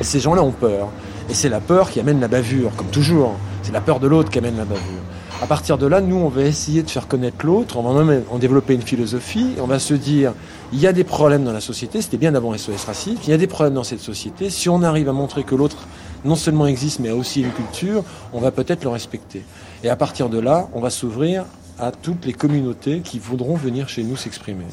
Et 0.00 0.04
ces 0.04 0.20
gens-là 0.20 0.42
ont 0.42 0.52
peur. 0.52 0.88
Et 1.28 1.34
c'est 1.34 1.48
la 1.48 1.60
peur 1.60 1.90
qui 1.90 2.00
amène 2.00 2.20
la 2.20 2.28
bavure, 2.28 2.70
comme 2.76 2.88
toujours. 2.88 3.36
C'est 3.62 3.72
la 3.72 3.80
peur 3.80 4.00
de 4.00 4.06
l'autre 4.06 4.30
qui 4.30 4.38
amène 4.38 4.56
la 4.56 4.64
bavure. 4.64 5.02
À 5.42 5.46
partir 5.46 5.76
de 5.76 5.86
là, 5.86 6.00
nous, 6.00 6.16
on 6.16 6.28
va 6.28 6.42
essayer 6.42 6.82
de 6.82 6.88
faire 6.88 7.08
connaître 7.08 7.44
l'autre, 7.44 7.76
on 7.76 7.82
va 7.82 8.02
même 8.02 8.22
en 8.30 8.38
développer 8.38 8.74
une 8.74 8.82
philosophie, 8.82 9.54
on 9.60 9.66
va 9.66 9.78
se 9.78 9.92
dire, 9.92 10.32
il 10.72 10.80
y 10.80 10.86
a 10.86 10.92
des 10.92 11.04
problèmes 11.04 11.44
dans 11.44 11.52
la 11.52 11.60
société, 11.60 12.02
c'était 12.02 12.16
bien 12.16 12.32
d'avant 12.32 12.56
SOS 12.56 12.84
Racisme, 12.84 13.20
il 13.24 13.30
y 13.30 13.32
a 13.32 13.36
des 13.36 13.46
problèmes 13.46 13.74
dans 13.74 13.84
cette 13.84 14.00
société, 14.00 14.50
si 14.50 14.68
on 14.68 14.82
arrive 14.82 15.08
à 15.08 15.12
montrer 15.12 15.44
que 15.44 15.54
l'autre 15.54 15.86
non 16.24 16.34
seulement 16.34 16.66
existe, 16.66 16.98
mais 16.98 17.10
a 17.10 17.14
aussi 17.14 17.42
une 17.42 17.52
culture, 17.52 18.02
on 18.32 18.40
va 18.40 18.50
peut-être 18.50 18.82
le 18.82 18.90
respecter. 18.90 19.44
Et 19.84 19.88
à 19.88 19.96
partir 19.96 20.28
de 20.28 20.38
là, 20.38 20.68
on 20.74 20.80
va 20.80 20.90
s'ouvrir 20.90 21.44
à 21.78 21.92
toutes 21.92 22.24
les 22.24 22.32
communautés 22.32 23.00
qui 23.00 23.18
voudront 23.18 23.54
venir 23.54 23.88
chez 23.88 24.02
nous 24.02 24.16
s'exprimer. 24.16 24.64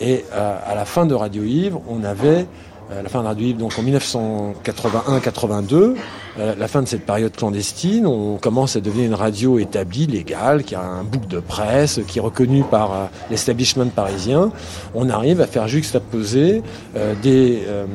Et 0.00 0.24
euh, 0.32 0.58
à 0.66 0.74
la 0.74 0.84
fin 0.84 1.06
de 1.06 1.14
Radio 1.14 1.42
Yves, 1.42 1.78
on 1.88 2.04
avait 2.04 2.46
à 2.90 3.02
la 3.02 3.08
fin 3.08 3.22
de 3.22 3.26
Radio 3.26 3.48
Yves, 3.48 3.58
donc 3.58 3.78
en 3.78 3.82
1981-82, 3.82 5.94
la 6.38 6.68
fin 6.68 6.82
de 6.82 6.88
cette 6.88 7.04
période 7.04 7.34
clandestine, 7.34 8.06
on 8.06 8.36
commence 8.36 8.76
à 8.76 8.80
devenir 8.80 9.06
une 9.06 9.14
radio 9.14 9.58
établie, 9.58 10.06
légale, 10.06 10.62
qui 10.62 10.74
a 10.74 10.80
un 10.80 11.02
bouc 11.02 11.26
de 11.26 11.40
presse, 11.40 12.00
qui 12.06 12.18
est 12.18 12.22
reconnu 12.22 12.62
par 12.62 13.10
l'establishment 13.30 13.88
parisien. 13.88 14.52
On 14.94 15.10
arrive 15.10 15.40
à 15.40 15.46
faire 15.46 15.66
juxtaposer 15.66 16.62
euh, 16.96 17.14
des 17.22 17.62
euh, 17.66 17.86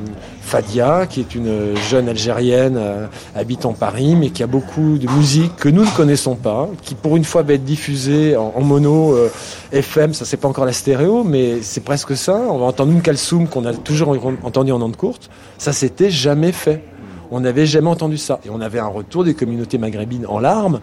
Fadia, 0.44 1.08
qui 1.08 1.22
est 1.22 1.36
une 1.36 1.76
jeune 1.90 2.10
Algérienne 2.10 2.76
euh, 2.78 3.08
habitant 3.36 3.74
Paris, 3.74 4.16
mais 4.16 4.30
qui 4.30 4.44
a 4.44 4.48
beaucoup 4.48 4.98
de 4.98 5.10
musique 5.12 5.56
que 5.56 5.70
nous 5.70 5.86
ne 5.86 5.90
connaissons 5.90 6.36
pas, 6.36 6.70
qui 6.82 6.96
pour 6.96 7.16
une 7.16 7.24
fois 7.24 7.44
va 7.44 7.54
être 7.54 7.64
diffusée 7.64 8.36
en, 8.36 8.54
en 8.56 8.62
mono 8.62 9.14
euh, 9.14 9.30
FM, 9.72 10.14
ça 10.14 10.26
c'est 10.26 10.38
pas 10.38 10.48
encore 10.48 10.66
la 10.66 10.74
stéréo, 10.74 11.24
mais 11.24 11.62
c'est 11.62 11.84
presque 11.84 12.16
ça. 12.16 12.36
On 12.50 12.60
va 12.60 12.66
entendre 12.66 12.92
une 12.92 13.02
Kalsoum 13.02 13.48
qu'on 13.48 13.66
a 13.66 13.74
toujours 13.74 14.16
entendu 14.44 14.72
en 14.72 14.82
ondes 14.82 14.98
courtes. 14.98 15.30
Ça 15.58 15.72
s'était 15.72 16.12
jamais 16.12 16.52
fait. 16.52 16.84
On 17.32 17.40
n'avait 17.40 17.66
jamais 17.66 17.90
entendu 17.90 18.18
ça. 18.18 18.40
Et 18.46 18.50
on 18.50 18.62
avait 18.62 18.80
un 18.80 18.88
retour 18.88 19.24
des 19.24 19.34
communautés 19.34 19.78
maghrébines 19.78 20.26
en 20.28 20.40
larmes. 20.40 20.80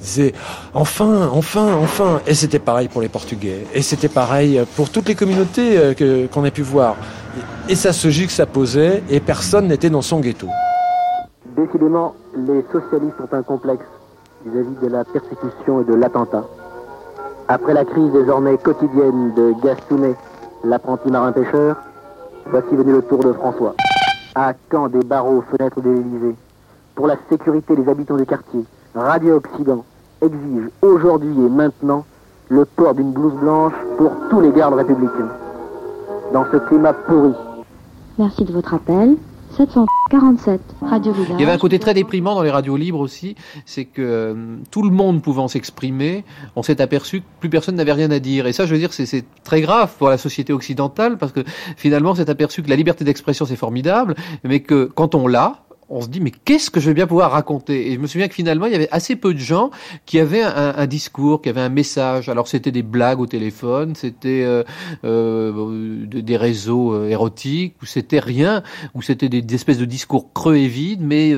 C'est 0.00 0.32
enfin, 0.74 1.28
enfin, 1.32 1.74
enfin. 1.82 2.20
Et 2.26 2.34
c'était 2.34 2.58
pareil 2.58 2.88
pour 2.88 3.02
les 3.02 3.08
Portugais. 3.08 3.66
Et 3.74 3.82
c'était 3.82 4.08
pareil 4.08 4.62
pour 4.76 4.90
toutes 4.90 5.08
les 5.08 5.14
communautés 5.14 5.76
euh, 5.76 6.26
qu'on 6.28 6.44
a 6.44 6.50
pu 6.50 6.62
voir. 6.62 6.96
Et 7.68 7.74
ça 7.74 7.92
se 7.92 8.08
juxtaposait 8.08 9.02
et 9.10 9.20
personne 9.20 9.68
n'était 9.68 9.90
dans 9.90 10.02
son 10.02 10.20
ghetto. 10.20 10.48
Décidément, 11.56 12.14
les 12.34 12.64
socialistes 12.72 13.16
ont 13.20 13.36
un 13.36 13.42
complexe 13.42 13.84
vis-à-vis 14.46 14.76
de 14.82 14.88
la 14.88 15.04
persécution 15.04 15.80
et 15.80 15.84
de 15.84 15.94
l'attentat. 15.94 16.44
Après 17.48 17.74
la 17.74 17.84
crise 17.84 18.12
désormais 18.12 18.56
quotidienne 18.58 19.32
de 19.34 19.54
Gastounet, 19.64 20.14
l'apprenti 20.64 21.10
marin-pêcheur, 21.10 21.76
voici 22.46 22.74
venu 22.74 22.92
le 22.92 23.02
tour 23.02 23.18
de 23.24 23.32
François. 23.32 23.74
À 24.40 24.52
quand 24.68 24.86
des 24.86 25.02
barreaux 25.02 25.38
aux 25.38 25.56
fenêtres 25.56 25.80
de 25.80 25.90
l'Élysée 25.90 26.36
Pour 26.94 27.08
la 27.08 27.16
sécurité 27.28 27.74
des 27.74 27.88
habitants 27.90 28.16
du 28.16 28.24
quartier, 28.24 28.64
Radio 28.94 29.34
Occident 29.34 29.84
exige 30.22 30.70
aujourd'hui 30.80 31.44
et 31.44 31.48
maintenant 31.48 32.04
le 32.48 32.64
port 32.64 32.94
d'une 32.94 33.10
blouse 33.10 33.32
blanche 33.32 33.72
pour 33.96 34.12
tous 34.30 34.40
les 34.40 34.52
gardes 34.52 34.74
républicains. 34.74 35.32
Dans 36.32 36.44
ce 36.52 36.56
climat 36.58 36.92
pourri, 36.92 37.32
Merci 38.16 38.44
de 38.44 38.52
votre 38.52 38.74
appel. 38.74 39.16
747, 39.58 40.60
Radio 40.82 41.12
Village. 41.12 41.32
Il 41.32 41.40
y 41.40 41.42
avait 41.42 41.52
un 41.52 41.58
côté 41.58 41.80
très 41.80 41.92
déprimant 41.92 42.36
dans 42.36 42.44
les 42.44 42.50
radios 42.50 42.76
libres 42.76 43.00
aussi, 43.00 43.34
c'est 43.66 43.86
que 43.86 44.02
euh, 44.02 44.56
tout 44.70 44.82
le 44.82 44.90
monde 44.90 45.20
pouvant 45.20 45.48
s'exprimer, 45.48 46.24
on 46.54 46.62
s'est 46.62 46.80
aperçu 46.80 47.22
que 47.22 47.26
plus 47.40 47.50
personne 47.50 47.74
n'avait 47.74 47.92
rien 47.92 48.12
à 48.12 48.20
dire. 48.20 48.46
Et 48.46 48.52
ça, 48.52 48.66
je 48.66 48.72
veux 48.72 48.78
dire, 48.78 48.92
c'est 48.92 49.24
très 49.42 49.60
grave 49.60 49.92
pour 49.98 50.10
la 50.10 50.16
société 50.16 50.52
occidentale, 50.52 51.18
parce 51.18 51.32
que 51.32 51.40
finalement, 51.76 52.12
on 52.12 52.14
s'est 52.14 52.30
aperçu 52.30 52.62
que 52.62 52.70
la 52.70 52.76
liberté 52.76 53.04
d'expression, 53.04 53.46
c'est 53.46 53.56
formidable, 53.56 54.14
mais 54.44 54.60
que 54.60 54.84
quand 54.94 55.16
on 55.16 55.26
l'a, 55.26 55.64
on 55.90 56.00
se 56.00 56.08
dit 56.08 56.20
mais 56.20 56.30
qu'est-ce 56.30 56.70
que 56.70 56.80
je 56.80 56.88
vais 56.88 56.94
bien 56.94 57.06
pouvoir 57.06 57.30
raconter? 57.30 57.90
Et 57.90 57.94
je 57.94 57.98
me 57.98 58.06
souviens 58.06 58.28
que 58.28 58.34
finalement 58.34 58.66
il 58.66 58.72
y 58.72 58.74
avait 58.74 58.88
assez 58.90 59.16
peu 59.16 59.32
de 59.34 59.38
gens 59.38 59.70
qui 60.06 60.18
avaient 60.18 60.42
un, 60.42 60.86
discours, 60.86 61.42
qui 61.42 61.48
avaient 61.48 61.60
un 61.60 61.68
message. 61.68 62.28
Alors 62.28 62.48
c'était 62.48 62.70
des 62.70 62.82
blagues 62.82 63.20
au 63.20 63.26
téléphone, 63.26 63.94
c'était 63.94 64.42
euh, 64.44 64.62
euh, 65.04 66.06
de- 66.06 66.20
des 66.20 66.36
réseaux 66.36 66.92
euh, 66.92 67.08
érotiques, 67.08 67.76
ou 67.82 67.86
c'était 67.86 68.18
rien, 68.18 68.62
ou 68.94 69.02
c'était 69.02 69.28
des, 69.28 69.54
espèces 69.54 69.78
de 69.78 69.84
discours 69.84 70.32
creux 70.32 70.56
et 70.56 70.68
vides. 70.68 71.02
Mais 71.02 71.34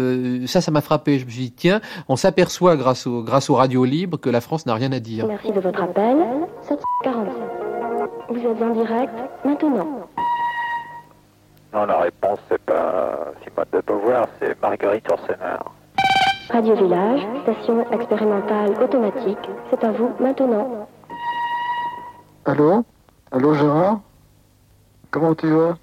ça, 0.46 0.60
ça 0.60 0.70
m'a 0.70 0.80
frappé. 0.80 1.18
Je 1.18 1.26
me 1.26 1.30
suis 1.30 1.42
dit 1.42 1.52
tiens, 1.52 1.80
on 2.08 2.16
s'aperçoit 2.16 2.76
grâce 2.76 3.06
au 3.06 3.22
grâce 3.22 3.50
aux 3.50 3.54
radios 3.54 3.84
libres 3.84 4.18
que 4.18 4.30
la 4.30 4.40
France 4.40 4.66
n'a 4.66 4.74
rien 4.74 4.92
à 4.92 5.00
dire. 5.00 5.26
Merci 5.26 5.52
de 5.52 5.60
votre 5.60 5.82
appel. 5.82 6.16
747. 6.62 7.60
Vous 8.30 8.38
êtes 8.38 8.62
en 8.62 8.74
direct 8.74 9.12
maintenant. 9.44 10.06
Non, 11.72 11.86
la 11.86 11.98
réponse, 12.00 12.38
c'est 12.48 12.60
pas 12.62 13.32
Simone 13.42 13.66
de 13.72 13.80
Beauvoir, 13.86 14.26
c'est 14.40 14.60
Marguerite 14.60 15.04
Yourcenar. 15.08 15.72
Radio 16.50 16.74
Village, 16.74 17.20
station 17.42 17.88
expérimentale 17.92 18.70
automatique. 18.82 19.38
C'est 19.70 19.84
à 19.84 19.92
vous 19.92 20.10
maintenant. 20.18 20.88
Allô? 22.44 22.84
Allô 23.30 23.54
Gérard? 23.54 24.00
Comment 25.12 25.34
tu 25.36 25.46
vas? 25.48 25.76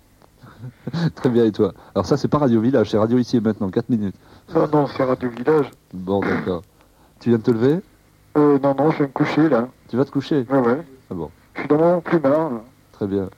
Très 1.16 1.30
bien, 1.30 1.46
et 1.46 1.52
toi? 1.52 1.72
Alors 1.96 2.06
ça, 2.06 2.18
c'est 2.18 2.28
pas 2.28 2.40
Radio 2.40 2.60
Village, 2.60 2.90
c'est 2.90 2.98
Radio 2.98 3.18
Ici 3.18 3.38
et 3.38 3.40
Maintenant, 3.40 3.70
4 3.70 3.90
minutes. 3.90 4.16
Non, 4.54 4.68
non, 4.68 4.88
c'est 4.88 5.04
Radio 5.04 5.30
Village. 5.30 5.72
Bon, 5.94 6.20
d'accord. 6.20 6.64
Tu 7.22 7.30
viens 7.30 7.38
de 7.38 7.44
te 7.44 7.52
lever? 7.52 7.80
Euh, 8.38 8.60
non, 8.60 8.76
non, 8.76 8.92
je 8.92 9.00
vais 9.00 9.06
me 9.06 9.12
coucher 9.12 9.48
là. 9.48 9.68
Tu 9.90 9.96
vas 9.96 10.04
te 10.04 10.12
coucher? 10.12 10.46
Ouais, 10.50 10.60
ouais. 10.60 10.82
Ah 11.10 11.14
bon, 11.14 11.32
Je 11.56 11.62
suis 11.62 11.70
dans 11.70 11.78
mon 11.78 12.02
plumard 12.02 12.50
là. 12.52 12.62
très 12.92 13.08
bien. 13.08 13.30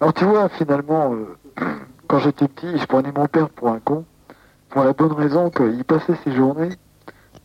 Alors 0.00 0.14
tu 0.14 0.24
vois, 0.24 0.48
finalement, 0.48 1.12
euh, 1.12 1.36
quand 2.06 2.18
j'étais 2.20 2.48
petit, 2.48 2.78
je 2.78 2.86
prenais 2.86 3.12
mon 3.12 3.26
père 3.26 3.48
pour 3.50 3.68
un 3.68 3.80
con. 3.80 4.04
Pour 4.68 4.84
la 4.84 4.92
bonne 4.92 5.12
raison 5.12 5.50
qu'il 5.50 5.84
passait 5.84 6.16
ses 6.24 6.32
journées 6.32 6.76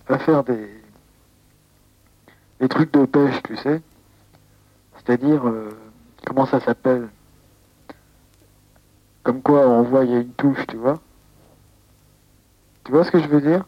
à 0.07 0.17
faire 0.17 0.43
des, 0.43 0.69
des 2.59 2.67
trucs 2.67 2.91
de 2.93 3.05
pêche, 3.05 3.41
tu 3.43 3.55
sais. 3.57 3.81
C'est-à-dire, 4.97 5.47
euh, 5.47 5.69
comment 6.25 6.45
ça 6.45 6.59
s'appelle? 6.59 7.09
Comme 9.23 9.41
quoi 9.41 9.67
on 9.67 9.83
voit, 9.83 10.03
il 10.03 10.11
y 10.11 10.15
a 10.15 10.19
une 10.19 10.33
touche, 10.33 10.65
tu 10.67 10.77
vois. 10.77 10.99
Tu 12.83 12.91
vois 12.91 13.03
ce 13.03 13.11
que 13.11 13.19
je 13.19 13.27
veux 13.27 13.41
dire? 13.41 13.63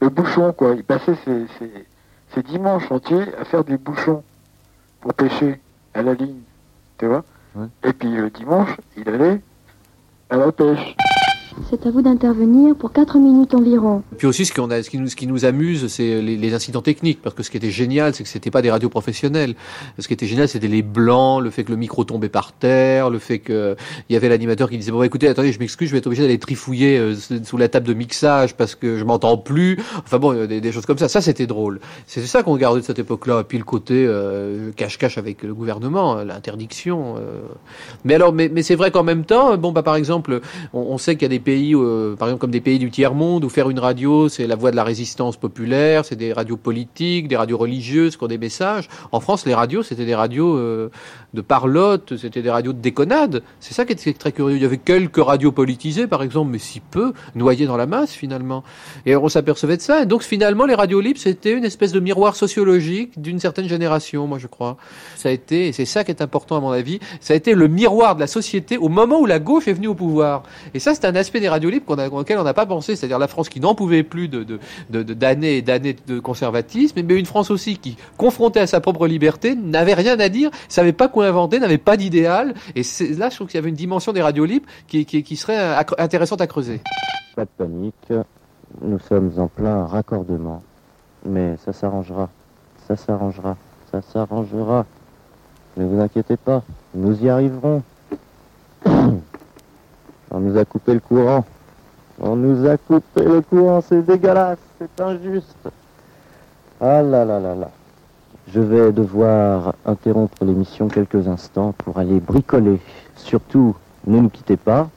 Le 0.00 0.08
bouchon, 0.08 0.52
quoi. 0.52 0.74
Il 0.74 0.84
passait 0.84 1.14
ses, 1.24 1.46
ses, 1.58 1.86
ses 2.34 2.42
dimanches 2.42 2.90
entiers 2.90 3.34
à 3.36 3.44
faire 3.44 3.64
des 3.64 3.78
bouchons 3.78 4.24
pour 5.00 5.14
pêcher 5.14 5.60
à 5.94 6.02
la 6.02 6.14
ligne, 6.14 6.42
tu 6.98 7.06
vois. 7.06 7.24
Et 7.84 7.92
puis 7.92 8.10
le 8.10 8.30
dimanche, 8.30 8.76
il 8.96 9.08
allait 9.08 9.40
à 10.30 10.36
la 10.36 10.52
pêche. 10.52 10.96
C'est 11.68 11.86
à 11.86 11.90
vous 11.90 12.02
d'intervenir 12.02 12.74
pour 12.74 12.92
4 12.92 13.18
minutes 13.18 13.54
environ. 13.54 14.02
Puis 14.16 14.26
aussi, 14.26 14.44
ce, 14.46 14.52
qu'on 14.52 14.70
a, 14.70 14.82
ce, 14.82 14.90
qui 14.90 14.98
nous, 14.98 15.08
ce 15.08 15.16
qui 15.16 15.26
nous 15.26 15.44
amuse, 15.44 15.86
c'est 15.88 16.22
les, 16.22 16.36
les 16.36 16.54
incidents 16.54 16.80
techniques, 16.82 17.20
parce 17.22 17.34
que 17.34 17.42
ce 17.42 17.50
qui 17.50 17.56
était 17.58 17.70
génial, 17.70 18.14
c'est 18.14 18.22
que 18.22 18.28
c'était 18.28 18.50
pas 18.50 18.62
des 18.62 18.70
radios 18.70 18.88
professionnelles. 18.88 19.54
Ce 19.98 20.08
qui 20.08 20.14
était 20.14 20.26
génial, 20.26 20.48
c'était 20.48 20.68
les 20.68 20.82
blancs, 20.82 21.42
le 21.42 21.50
fait 21.50 21.64
que 21.64 21.70
le 21.70 21.76
micro 21.76 22.04
tombait 22.04 22.28
par 22.28 22.52
terre, 22.52 23.10
le 23.10 23.18
fait 23.18 23.38
que 23.40 23.76
il 24.08 24.14
y 24.14 24.16
avait 24.16 24.28
l'animateur 24.28 24.70
qui 24.70 24.78
disait 24.78 24.90
bon, 24.92 25.02
écoutez, 25.02 25.28
attendez, 25.28 25.52
je 25.52 25.58
m'excuse, 25.58 25.88
je 25.88 25.92
vais 25.92 25.98
être 25.98 26.06
obligé 26.06 26.22
d'aller 26.22 26.38
trifouiller 26.38 26.98
euh, 26.98 27.14
sous 27.44 27.56
la 27.56 27.68
table 27.68 27.86
de 27.86 27.94
mixage 27.94 28.56
parce 28.56 28.74
que 28.74 28.96
je 28.96 29.04
m'entends 29.04 29.36
plus. 29.36 29.78
Enfin 29.98 30.18
bon, 30.18 30.32
euh, 30.34 30.46
des, 30.46 30.60
des 30.60 30.72
choses 30.72 30.86
comme 30.86 30.98
ça. 30.98 31.08
Ça, 31.08 31.20
c'était 31.20 31.46
drôle. 31.46 31.80
C'était 32.06 32.26
ça 32.26 32.42
qu'on 32.42 32.56
gardait 32.56 32.80
de 32.80 32.84
cette 32.86 32.98
époque-là. 32.98 33.44
Puis 33.44 33.58
le 33.58 33.64
côté 33.64 34.04
euh, 34.06 34.70
cache-cache 34.76 35.18
avec 35.18 35.42
le 35.42 35.54
gouvernement, 35.54 36.18
euh, 36.18 36.24
l'interdiction. 36.24 37.16
euh. 37.18 37.40
Mais 38.04 38.14
alors, 38.14 38.32
mais, 38.32 38.48
mais 38.48 38.62
c'est 38.62 38.76
vrai 38.76 38.90
qu'en 38.90 39.02
même 39.04 39.24
temps, 39.24 39.56
bon, 39.56 39.72
bah 39.72 39.82
par 39.82 39.96
exemple, 39.96 40.40
on, 40.72 40.80
on 40.80 40.98
sait 40.98 41.14
qu'il 41.14 41.22
y 41.22 41.26
a 41.26 41.28
des 41.28 41.38
pays, 41.38 41.49
euh, 41.50 42.16
par 42.16 42.28
exemple 42.28 42.40
comme 42.40 42.50
des 42.50 42.60
pays 42.60 42.78
du 42.78 42.90
tiers 42.90 43.14
monde, 43.14 43.44
où 43.44 43.48
faire 43.48 43.70
une 43.70 43.78
radio, 43.78 44.28
c'est 44.28 44.46
la 44.46 44.56
voix 44.56 44.70
de 44.70 44.76
la 44.76 44.84
résistance 44.84 45.36
populaire, 45.36 46.04
c'est 46.04 46.16
des 46.16 46.32
radios 46.32 46.56
politiques, 46.56 47.28
des 47.28 47.36
radios 47.36 47.58
religieuses 47.58 48.16
qui 48.16 48.24
ont 48.24 48.28
des 48.28 48.38
messages. 48.38 48.88
En 49.12 49.20
France, 49.20 49.46
les 49.46 49.54
radios, 49.54 49.82
c'était 49.82 50.06
des 50.06 50.14
radios 50.14 50.56
euh, 50.56 50.90
de 51.34 51.40
parlotte, 51.40 52.16
c'était 52.16 52.42
des 52.42 52.50
radios 52.50 52.72
de 52.72 52.80
déconnade. 52.80 53.42
C'est 53.60 53.74
ça 53.74 53.84
qui 53.84 53.92
était 53.92 54.12
très 54.12 54.32
curieux. 54.32 54.56
Il 54.56 54.62
y 54.62 54.64
avait 54.64 54.78
quelques 54.78 55.22
radios 55.22 55.52
politisées, 55.52 56.06
par 56.06 56.22
exemple, 56.22 56.50
mais 56.50 56.58
si 56.58 56.80
peu, 56.80 57.12
noyées 57.34 57.66
dans 57.66 57.76
la 57.76 57.86
masse 57.86 58.12
finalement. 58.12 58.64
Et 59.06 59.14
on 59.16 59.28
s'apercevait 59.28 59.76
de 59.76 59.82
ça. 59.82 60.02
Et 60.02 60.06
donc 60.06 60.22
finalement, 60.22 60.66
les 60.66 60.74
radios 60.74 61.00
libres, 61.00 61.20
c'était 61.20 61.52
une 61.52 61.64
espèce 61.64 61.92
de 61.92 62.00
miroir 62.00 62.34
sociologique 62.36 63.20
d'une 63.20 63.38
certaine 63.38 63.68
génération, 63.68 64.26
moi 64.26 64.38
je 64.38 64.46
crois. 64.46 64.76
Ça 65.16 65.28
a 65.28 65.32
été, 65.32 65.68
et 65.68 65.72
c'est 65.72 65.84
ça 65.84 66.02
qui 66.04 66.10
est 66.10 66.22
important 66.22 66.56
à 66.56 66.60
mon 66.60 66.70
avis, 66.70 66.98
ça 67.20 67.34
a 67.34 67.36
été 67.36 67.54
le 67.54 67.68
miroir 67.68 68.14
de 68.16 68.20
la 68.20 68.26
société 68.26 68.76
au 68.76 68.88
moment 68.88 69.20
où 69.20 69.26
la 69.26 69.38
gauche 69.38 69.68
est 69.68 69.72
venue 69.72 69.88
au 69.88 69.94
pouvoir. 69.94 70.42
Et 70.74 70.78
ça, 70.80 70.94
c'est 70.94 71.04
un 71.04 71.14
aspect 71.14 71.40
des 71.40 71.48
radios 71.48 71.70
libres 71.70 71.96
auquel 72.12 72.38
on 72.38 72.44
n'a 72.44 72.54
pas 72.54 72.66
pensé, 72.66 72.96
c'est-à-dire 72.96 73.18
la 73.18 73.28
France 73.28 73.48
qui 73.48 73.60
n'en 73.60 73.74
pouvait 73.74 74.02
plus 74.02 74.28
de- 74.28 74.58
d'années 74.90 75.58
et 75.58 75.62
d'années 75.62 75.96
de 76.06 76.18
conservatisme, 76.18 77.00
mais 77.02 77.14
une 77.14 77.26
France 77.26 77.50
aussi 77.50 77.76
qui, 77.76 77.96
confrontée 78.16 78.60
à 78.60 78.66
sa 78.66 78.80
propre 78.80 79.06
liberté, 79.06 79.54
n'avait 79.54 79.94
rien 79.94 80.18
à 80.18 80.28
dire, 80.28 80.50
savait 80.68 80.92
pas 80.92 81.08
quoi 81.08 81.19
inventer, 81.22 81.58
n'avait 81.58 81.78
pas 81.78 81.96
d'idéal. 81.96 82.54
Et 82.74 82.82
là, 83.16 83.28
je 83.28 83.34
trouve 83.34 83.48
qu'il 83.48 83.56
y 83.56 83.58
avait 83.58 83.68
une 83.68 83.74
dimension 83.74 84.12
des 84.12 84.22
radios 84.22 84.46
qui, 84.86 85.36
serait 85.36 85.76
intéressante 85.98 86.40
à 86.40 86.46
creuser. 86.46 86.80
Pas 87.36 87.44
de 87.44 87.50
panique, 87.56 88.12
nous 88.82 88.98
sommes 88.98 89.32
en 89.38 89.48
plein 89.48 89.86
raccordement. 89.86 90.62
Mais 91.24 91.56
ça 91.64 91.72
s'arrangera, 91.72 92.30
ça 92.86 92.96
s'arrangera, 92.96 93.56
ça 93.90 94.00
s'arrangera. 94.02 94.86
Ne 95.76 95.84
vous 95.86 96.00
inquiétez 96.00 96.36
pas, 96.36 96.62
nous 96.94 97.22
y 97.22 97.28
arriverons. 97.28 97.82
On 98.86 100.38
nous 100.40 100.56
a 100.56 100.64
coupé 100.64 100.94
le 100.94 101.00
courant. 101.00 101.44
On 102.20 102.36
nous 102.36 102.66
a 102.68 102.76
coupé 102.76 103.24
le 103.24 103.40
courant, 103.40 103.80
c'est 103.80 104.02
dégueulasse, 104.02 104.58
c'est 104.78 105.00
injuste. 105.00 105.68
Ah 106.80 107.02
là 107.02 107.24
là 107.24 107.40
là 107.40 107.54
là. 107.54 107.70
Je 108.52 108.60
vais 108.60 108.90
devoir 108.90 109.74
interrompre 109.86 110.44
l'émission 110.44 110.88
quelques 110.88 111.28
instants 111.28 111.72
pour 111.78 111.98
aller 111.98 112.18
bricoler. 112.18 112.80
Surtout, 113.14 113.76
ne 114.06 114.18
nous 114.18 114.28
quittez 114.28 114.56
pas. 114.56 114.90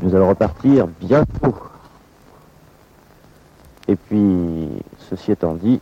Nous 0.00 0.14
allons 0.14 0.28
repartir 0.28 0.86
bientôt. 0.86 1.54
Et 3.86 3.96
puis, 3.96 4.68
ceci 5.10 5.32
étant 5.32 5.54
dit, 5.54 5.80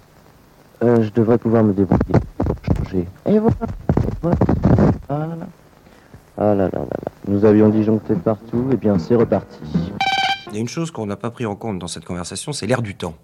euh, 0.83 1.03
je 1.03 1.11
devrais 1.11 1.39
pouvoir 1.39 1.62
me 1.62 1.73
débrouiller 1.73 2.19
pour 2.39 2.57
changer. 2.77 3.07
Et 3.27 3.39
voilà. 3.39 3.57
Ah 5.09 5.27
là 6.39 6.55
là 6.57 6.69
là 6.73 6.81
là. 6.81 7.12
Nous 7.29 7.45
avions 7.45 7.69
disjoncté 7.69 8.15
partout, 8.15 8.70
et 8.73 8.77
bien 8.77 8.99
c'est 8.99 9.15
reparti. 9.15 9.61
Il 10.49 10.55
y 10.55 10.57
a 10.57 10.61
une 10.61 10.69
chose 10.69 10.91
qu'on 10.91 11.07
n'a 11.07 11.16
pas 11.16 11.31
pris 11.31 11.47
en 11.47 11.55
compte 11.55 11.79
dans 11.79 11.89
cette 11.89 12.05
conversation, 12.05 12.53
c'est 12.53 12.66
l'air 12.66 12.83
du 12.83 12.97
temps. 12.97 13.15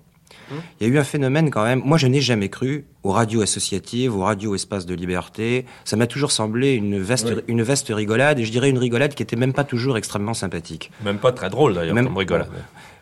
Il 0.81 0.87
y 0.87 0.91
a 0.91 0.93
eu 0.93 0.99
un 0.99 1.05
phénomène 1.05 1.51
quand 1.51 1.65
même. 1.65 1.81
Moi, 1.85 1.97
je 1.99 2.07
n'ai 2.07 2.21
jamais 2.21 2.49
cru 2.49 2.85
aux 3.03 3.11
radios 3.13 3.43
associatives, 3.43 4.15
aux 4.17 4.23
radios 4.23 4.55
espaces 4.55 4.87
de 4.87 4.95
liberté. 4.95 5.65
Ça 5.85 5.97
m'a 5.97 6.07
toujours 6.07 6.31
semblé 6.33 6.75
une 6.75 6.99
vaste, 7.01 7.33
Oui. 7.35 7.43
une 7.49 7.63
vaste 7.63 7.89
rigolade, 7.89 8.39
et 8.39 8.45
je 8.45 8.51
dirais 8.53 8.69
une 8.71 8.79
rigolade 8.79 9.15
qui 9.15 9.23
était 9.23 9.37
même 9.37 9.53
pas 9.53 9.65
toujours 9.65 9.97
extrêmement 9.97 10.35
sympathique. 10.35 10.91
Même 11.05 11.19
pas 11.19 11.33
très 11.33 11.49
drôle 11.51 11.75
d'ailleurs, 11.75 11.95
Même- 11.95 12.07
comme 12.07 12.17
rigolade. 12.19 12.49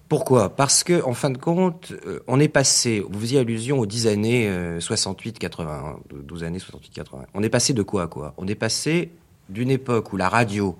Pourquoi? 0.08 0.50
Parce 0.54 0.84
que, 0.84 1.02
en 1.04 1.14
fin 1.14 1.30
de 1.30 1.38
compte, 1.38 1.92
euh, 2.06 2.20
on 2.26 2.38
est 2.38 2.48
passé, 2.48 3.02
vous 3.08 3.18
faisiez 3.18 3.38
allusion 3.40 3.78
aux 3.78 3.86
10 3.86 4.06
années 4.06 4.46
68-80, 4.78 5.96
12 6.22 6.44
années 6.44 6.58
68-80. 6.58 7.24
On 7.34 7.42
est 7.42 7.48
passé 7.48 7.72
de 7.72 7.82
quoi 7.82 8.02
à 8.02 8.06
quoi? 8.08 8.34
On 8.36 8.46
est 8.46 8.54
passé 8.54 9.10
d'une 9.48 9.70
époque 9.70 10.12
où 10.12 10.16
la 10.16 10.28
radio, 10.28 10.76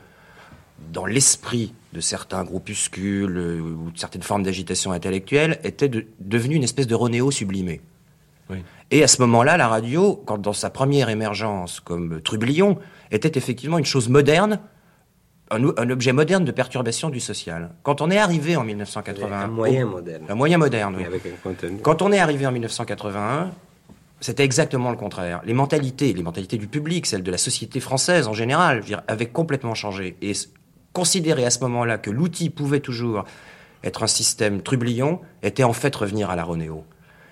dans 0.93 1.07
l'esprit 1.07 1.73
de 1.93 2.01
certains 2.01 2.43
groupuscules 2.44 3.36
euh, 3.36 3.60
ou 3.60 3.90
de 3.90 3.98
certaines 3.98 4.23
formes 4.23 4.43
d'agitation 4.43 4.93
intellectuelle, 4.93 5.59
était 5.64 5.89
de- 5.89 6.06
devenue 6.20 6.56
une 6.56 6.62
espèce 6.64 6.86
de 6.86 6.94
Ronéo 6.94 7.31
sublimé. 7.31 7.81
Et 8.90 9.02
à 9.02 9.09
ce 9.09 9.23
moment-là, 9.23 9.56
la 9.56 9.66
radio, 9.69 10.23
quand 10.27 10.36
dans 10.36 10.52
sa 10.52 10.69
première 10.69 11.09
émergence 11.09 11.81
comme 11.81 12.20
trublion, 12.20 12.78
était 13.10 13.39
effectivement 13.39 13.78
une 13.78 13.86
chose 13.86 14.10
moderne, 14.10 14.60
un, 15.51 15.64
un 15.78 15.89
objet 15.90 16.12
moderne 16.12 16.44
de 16.44 16.52
perturbation 16.52 17.09
du 17.09 17.19
social. 17.19 17.70
Quand 17.82 18.02
on 18.02 18.10
est 18.10 18.19
arrivé 18.19 18.56
en 18.56 18.64
1981... 18.64 19.32
Un 19.32 19.47
moyen 19.47 19.86
au- 19.86 19.90
moderne. 19.90 20.24
Un 20.28 20.35
moyen 20.35 20.59
moderne, 20.59 20.97
oui. 20.98 21.05
Avec 21.06 21.24
un 21.24 21.31
contenu. 21.43 21.78
Quand 21.82 22.02
on 22.02 22.12
est 22.12 22.19
arrivé 22.19 22.47
en 22.47 22.52
1981, 22.52 23.52
c'était 24.20 24.44
exactement 24.44 24.90
le 24.90 24.97
contraire. 24.98 25.40
Les 25.47 25.55
mentalités, 25.55 26.12
les 26.12 26.23
mentalités 26.23 26.59
du 26.59 26.66
public, 26.69 27.06
celles 27.06 27.23
de 27.23 27.31
la 27.31 27.39
société 27.39 27.81
française 27.81 28.28
en 28.28 28.35
général, 28.35 28.77
je 28.77 28.81
veux 28.82 28.86
dire, 28.89 29.02
avaient 29.09 29.27
complètement 29.31 29.74
changé. 29.74 30.16
Et 30.20 30.32
considérer 30.93 31.44
à 31.44 31.51
ce 31.51 31.60
moment-là 31.60 31.98
que 31.98 32.10
l'outil 32.10 32.51
pouvait 32.51 32.81
toujours 32.81 33.24
être 33.85 34.02
un 34.02 34.06
système 34.09 34.62
trublion 34.62 35.20
était 35.43 35.64
en 35.64 35.73
fait 35.73 35.94
revenir 35.94 36.31
à 36.31 36.36
la 36.36 36.44
Ronéo. 36.44 36.85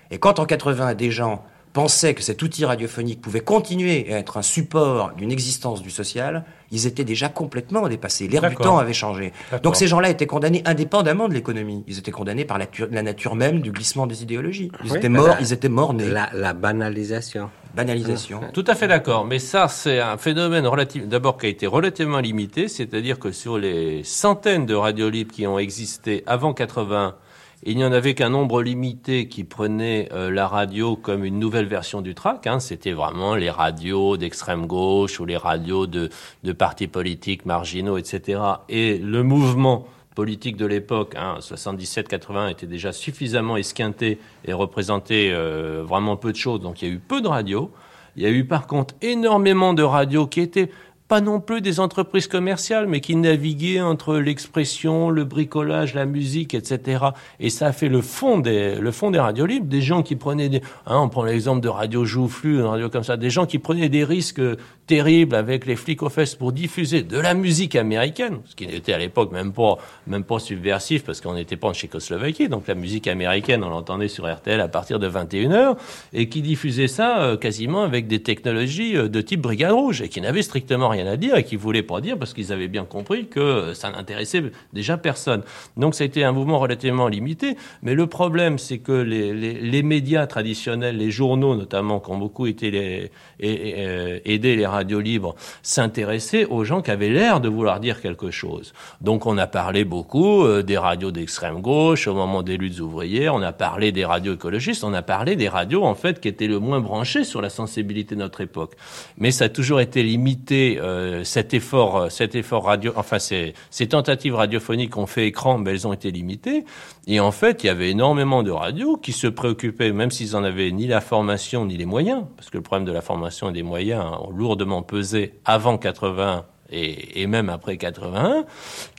Et 0.09 0.17
quand 0.19 0.39
en 0.39 0.45
80 0.45 0.95
des 0.95 1.11
gens 1.11 1.43
pensaient 1.73 2.13
que 2.13 2.21
cet 2.21 2.41
outil 2.41 2.65
radiophonique 2.65 3.21
pouvait 3.21 3.39
continuer 3.39 4.13
à 4.13 4.17
être 4.17 4.35
un 4.35 4.41
support 4.41 5.13
d'une 5.15 5.31
existence 5.31 5.81
du 5.81 5.89
social, 5.89 6.43
ils 6.69 6.85
étaient 6.85 7.05
déjà 7.05 7.29
complètement 7.29 7.87
dépassés. 7.87 8.27
L'air 8.27 8.41
du 8.49 8.57
temps 8.57 8.77
avait 8.77 8.91
changé. 8.91 9.31
Donc 9.63 9.77
ces 9.77 9.87
gens-là 9.87 10.09
étaient 10.09 10.27
condamnés 10.27 10.61
indépendamment 10.65 11.29
de 11.29 11.33
l'économie. 11.33 11.85
Ils 11.87 11.97
étaient 11.97 12.11
condamnés 12.11 12.43
par 12.43 12.57
la, 12.57 12.65
tu- 12.65 12.87
la 12.91 13.03
nature 13.03 13.35
même 13.35 13.61
du 13.61 13.71
glissement 13.71 14.05
des 14.05 14.21
idéologies. 14.21 14.69
Ils 14.83 14.91
Oui, 14.91 14.97
étaient 14.97 15.07
bah, 15.07 15.19
morts, 15.19 15.27
la- 15.35 15.39
ils 15.41 15.53
étaient 15.53 15.69
morts 15.69 15.93
nés. 15.93 16.09
La, 16.09 16.29
la 16.33 16.51
banalisation. 16.51 17.49
Banalisation. 17.75 18.41
Tout 18.53 18.65
à 18.67 18.75
fait 18.75 18.87
d'accord, 18.87 19.25
mais 19.25 19.39
ça 19.39 19.67
c'est 19.67 19.99
un 19.99 20.17
phénomène 20.17 20.67
relatif, 20.67 21.07
d'abord 21.07 21.37
qui 21.37 21.45
a 21.45 21.49
été 21.49 21.67
relativement 21.67 22.19
limité, 22.19 22.67
c'est-à-dire 22.67 23.19
que 23.19 23.31
sur 23.31 23.57
les 23.57 24.03
centaines 24.03 24.65
de 24.65 24.75
radios 24.75 25.09
libres 25.09 25.33
qui 25.33 25.47
ont 25.47 25.57
existé 25.57 26.23
avant 26.27 26.53
80, 26.53 27.15
il 27.63 27.77
n'y 27.77 27.85
en 27.85 27.91
avait 27.91 28.15
qu'un 28.15 28.29
nombre 28.29 28.63
limité 28.63 29.27
qui 29.27 29.43
prenait 29.43 30.09
euh, 30.11 30.31
la 30.31 30.47
radio 30.47 30.95
comme 30.95 31.23
une 31.23 31.37
nouvelle 31.37 31.67
version 31.67 32.01
du 32.01 32.15
track. 32.15 32.47
Hein. 32.47 32.59
C'était 32.59 32.91
vraiment 32.91 33.35
les 33.35 33.51
radios 33.51 34.17
d'extrême 34.17 34.65
gauche 34.65 35.19
ou 35.19 35.25
les 35.25 35.37
radios 35.37 35.85
de, 35.85 36.09
de 36.43 36.51
partis 36.53 36.87
politiques 36.87 37.45
marginaux, 37.45 37.97
etc. 37.97 38.41
Et 38.67 38.97
le 38.97 39.21
mouvement 39.21 39.85
politique 40.21 40.55
de 40.55 40.67
l'époque, 40.67 41.15
hein, 41.17 41.37
77-80, 41.39 42.51
était 42.51 42.67
déjà 42.67 42.91
suffisamment 42.91 43.57
esquinté 43.57 44.19
et 44.45 44.53
représentait 44.53 45.31
euh, 45.31 45.81
vraiment 45.83 46.15
peu 46.15 46.31
de 46.31 46.37
choses. 46.37 46.59
Donc 46.59 46.83
il 46.83 46.87
y 46.87 46.91
a 46.91 46.93
eu 46.93 46.99
peu 46.99 47.21
de 47.21 47.27
radios. 47.27 47.71
Il 48.15 48.21
y 48.21 48.27
a 48.27 48.29
eu 48.29 48.45
par 48.45 48.67
contre 48.67 48.93
énormément 49.01 49.73
de 49.73 49.81
radios 49.81 50.27
qui 50.27 50.41
étaient 50.41 50.69
pas 51.11 51.19
non 51.19 51.41
plus 51.41 51.59
des 51.59 51.81
entreprises 51.81 52.27
commerciales, 52.27 52.87
mais 52.87 53.01
qui 53.01 53.17
naviguaient 53.17 53.81
entre 53.81 54.15
l'expression, 54.15 55.09
le 55.09 55.25
bricolage, 55.25 55.93
la 55.93 56.05
musique, 56.05 56.53
etc. 56.53 57.03
Et 57.41 57.49
ça 57.49 57.67
a 57.67 57.73
fait 57.73 57.89
le 57.89 57.99
fond 57.99 58.39
des, 58.39 58.75
le 58.75 58.91
fond 58.93 59.11
des 59.11 59.19
radios 59.19 59.45
libres, 59.45 59.65
des 59.65 59.81
gens 59.81 60.03
qui 60.03 60.15
prenaient 60.15 60.47
des, 60.47 60.61
hein, 60.85 61.01
on 61.01 61.09
prend 61.09 61.25
l'exemple 61.25 61.59
de 61.59 61.67
Radio 61.67 62.05
Joufflu, 62.05 62.59
une 62.59 62.61
radio 62.61 62.87
comme 62.87 63.03
ça, 63.03 63.17
des 63.17 63.29
gens 63.29 63.45
qui 63.45 63.59
prenaient 63.59 63.89
des 63.89 64.05
risques 64.05 64.39
terribles 64.87 65.35
avec 65.35 65.65
les 65.65 65.75
flics 65.75 66.01
aux 66.01 66.09
fesses 66.09 66.35
pour 66.35 66.53
diffuser 66.53 67.01
de 67.01 67.19
la 67.19 67.33
musique 67.33 67.75
américaine, 67.75 68.39
ce 68.45 68.55
qui 68.55 68.67
n'était 68.67 68.93
à 68.93 68.97
l'époque 68.97 69.31
même 69.31 69.51
pas, 69.51 69.77
même 70.07 70.23
pas 70.23 70.39
subversif 70.39 71.03
parce 71.03 71.19
qu'on 71.19 71.33
n'était 71.33 71.57
pas 71.57 71.67
en 71.69 71.73
Tchécoslovaquie, 71.73 72.49
donc 72.49 72.67
la 72.67 72.75
musique 72.75 73.07
américaine, 73.07 73.63
on 73.63 73.69
l'entendait 73.69 74.07
sur 74.07 74.29
RTL 74.33 74.59
à 74.59 74.67
partir 74.69 74.99
de 74.99 75.09
21h, 75.09 75.77
et 76.13 76.29
qui 76.29 76.41
diffusait 76.41 76.87
ça 76.87 77.21
euh, 77.21 77.37
quasiment 77.37 77.83
avec 77.83 78.07
des 78.07 78.21
technologies 78.21 78.97
euh, 78.97 79.07
de 79.07 79.21
type 79.21 79.41
Brigade 79.41 79.71
Rouge, 79.71 80.01
et 80.01 80.09
qui 80.09 80.19
n'avaient 80.21 80.41
strictement 80.41 80.89
rien 80.89 81.00
à 81.07 81.17
dire, 81.17 81.35
et 81.35 81.43
qui 81.43 81.55
voulaient 81.55 81.83
pas 81.83 82.01
dire 82.01 82.17
parce 82.17 82.33
qu'ils 82.33 82.51
avaient 82.51 82.67
bien 82.67 82.85
compris 82.85 83.27
que 83.27 83.73
ça 83.73 83.91
n'intéressait 83.91 84.43
déjà 84.73 84.97
personne. 84.97 85.43
Donc 85.77 85.95
ça 85.95 86.03
a 86.03 86.07
été 86.07 86.23
un 86.23 86.31
mouvement 86.31 86.59
relativement 86.59 87.07
limité, 87.07 87.55
mais 87.81 87.93
le 87.93 88.07
problème 88.07 88.57
c'est 88.57 88.79
que 88.79 88.91
les, 88.91 89.33
les, 89.33 89.53
les 89.53 89.83
médias 89.83 90.27
traditionnels, 90.27 90.97
les 90.97 91.11
journaux 91.11 91.55
notamment, 91.55 91.99
qui 91.99 92.11
ont 92.11 92.17
beaucoup 92.17 92.47
été 92.47 92.71
les, 92.71 93.11
euh, 93.43 94.19
aider 94.25 94.55
les 94.55 94.65
radios 94.65 94.99
libres, 94.99 95.35
s'intéressaient 95.61 96.45
aux 96.45 96.63
gens 96.63 96.81
qui 96.81 96.91
avaient 96.91 97.09
l'air 97.09 97.39
de 97.39 97.49
vouloir 97.49 97.79
dire 97.79 98.01
quelque 98.01 98.31
chose. 98.31 98.73
Donc 99.01 99.25
on 99.25 99.37
a 99.37 99.47
parlé 99.47 99.83
beaucoup 99.83 100.43
euh, 100.43 100.63
des 100.63 100.77
radios 100.77 101.11
d'extrême 101.11 101.61
gauche 101.61 102.07
au 102.07 102.13
moment 102.13 102.43
des 102.43 102.57
luttes 102.57 102.79
ouvrières, 102.79 103.35
on 103.35 103.41
a 103.41 103.53
parlé 103.53 103.91
des 103.91 104.05
radios 104.05 104.33
écologistes, 104.33 104.83
on 104.83 104.93
a 104.93 105.01
parlé 105.01 105.35
des 105.35 105.49
radios 105.49 105.83
en 105.83 105.95
fait 105.95 106.19
qui 106.19 106.27
étaient 106.27 106.47
le 106.47 106.59
moins 106.59 106.79
branchées 106.79 107.23
sur 107.23 107.41
la 107.41 107.49
sensibilité 107.49 108.15
de 108.15 108.19
notre 108.19 108.41
époque. 108.41 108.73
Mais 109.17 109.31
ça 109.31 109.45
a 109.45 109.49
toujours 109.49 109.81
été 109.81 110.03
limité 110.03 110.77
euh, 110.79 110.90
cet 111.23 111.53
effort, 111.53 111.97
euh, 111.97 112.09
cet 112.09 112.35
effort 112.35 112.65
radio, 112.65 112.93
enfin 112.95 113.19
ces, 113.19 113.53
tentatives 113.89 114.35
radiophoniques 114.35 114.97
ont 114.97 115.05
fait 115.05 115.27
écran, 115.27 115.57
mais 115.57 115.71
elles 115.71 115.87
ont 115.87 115.93
été 115.93 116.11
limitées. 116.11 116.65
Et 117.07 117.19
en 117.19 117.31
fait, 117.31 117.63
il 117.63 117.67
y 117.67 117.69
avait 117.69 117.89
énormément 117.89 118.43
de 118.43 118.51
radios 118.51 118.97
qui 118.97 119.11
se 119.11 119.27
préoccupaient, 119.27 119.91
même 119.91 120.11
s'ils 120.11 120.35
en 120.35 120.43
avaient 120.43 120.71
ni 120.71 120.87
la 120.87 121.01
formation 121.01 121.65
ni 121.65 121.77
les 121.77 121.85
moyens, 121.85 122.25
parce 122.35 122.49
que 122.49 122.57
le 122.57 122.63
problème 122.63 122.85
de 122.85 122.91
la 122.91 123.01
formation 123.01 123.49
et 123.49 123.53
des 123.53 123.63
moyens 123.63 124.05
ont 124.21 124.31
lourdement 124.31 124.83
pesé 124.83 125.39
avant 125.45 125.77
80 125.77 126.45
et, 126.71 127.27
même 127.27 127.49
après 127.49 127.77
81, 127.77 128.45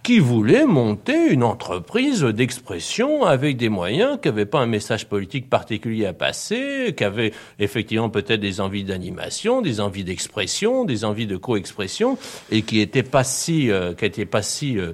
qui 0.02 0.18
voulaient 0.18 0.66
monter 0.66 1.28
une 1.30 1.42
entreprise 1.42 2.22
d'expression 2.22 3.24
avec 3.24 3.56
des 3.56 3.68
moyens, 3.68 4.18
qui 4.20 4.28
n'avaient 4.28 4.46
pas 4.46 4.60
un 4.60 4.66
message 4.66 5.08
politique 5.08 5.48
particulier 5.48 6.06
à 6.06 6.12
passer, 6.12 6.94
qui 6.96 7.04
avaient 7.04 7.32
effectivement 7.58 8.10
peut-être 8.10 8.40
des 8.40 8.60
envies 8.60 8.84
d'animation, 8.84 9.62
des 9.62 9.80
envies 9.80 10.04
d'expression, 10.04 10.84
des 10.84 11.04
envies 11.04 11.26
de 11.26 11.36
co-expression, 11.36 12.18
et 12.50 12.62
qui 12.62 12.78
n'étaient 12.78 13.02
pas 13.02 13.24
si, 13.24 13.70
euh, 13.70 13.94
qui 13.94 14.04
étaient 14.04 14.26
pas 14.26 14.42
si 14.42 14.78
euh, 14.78 14.92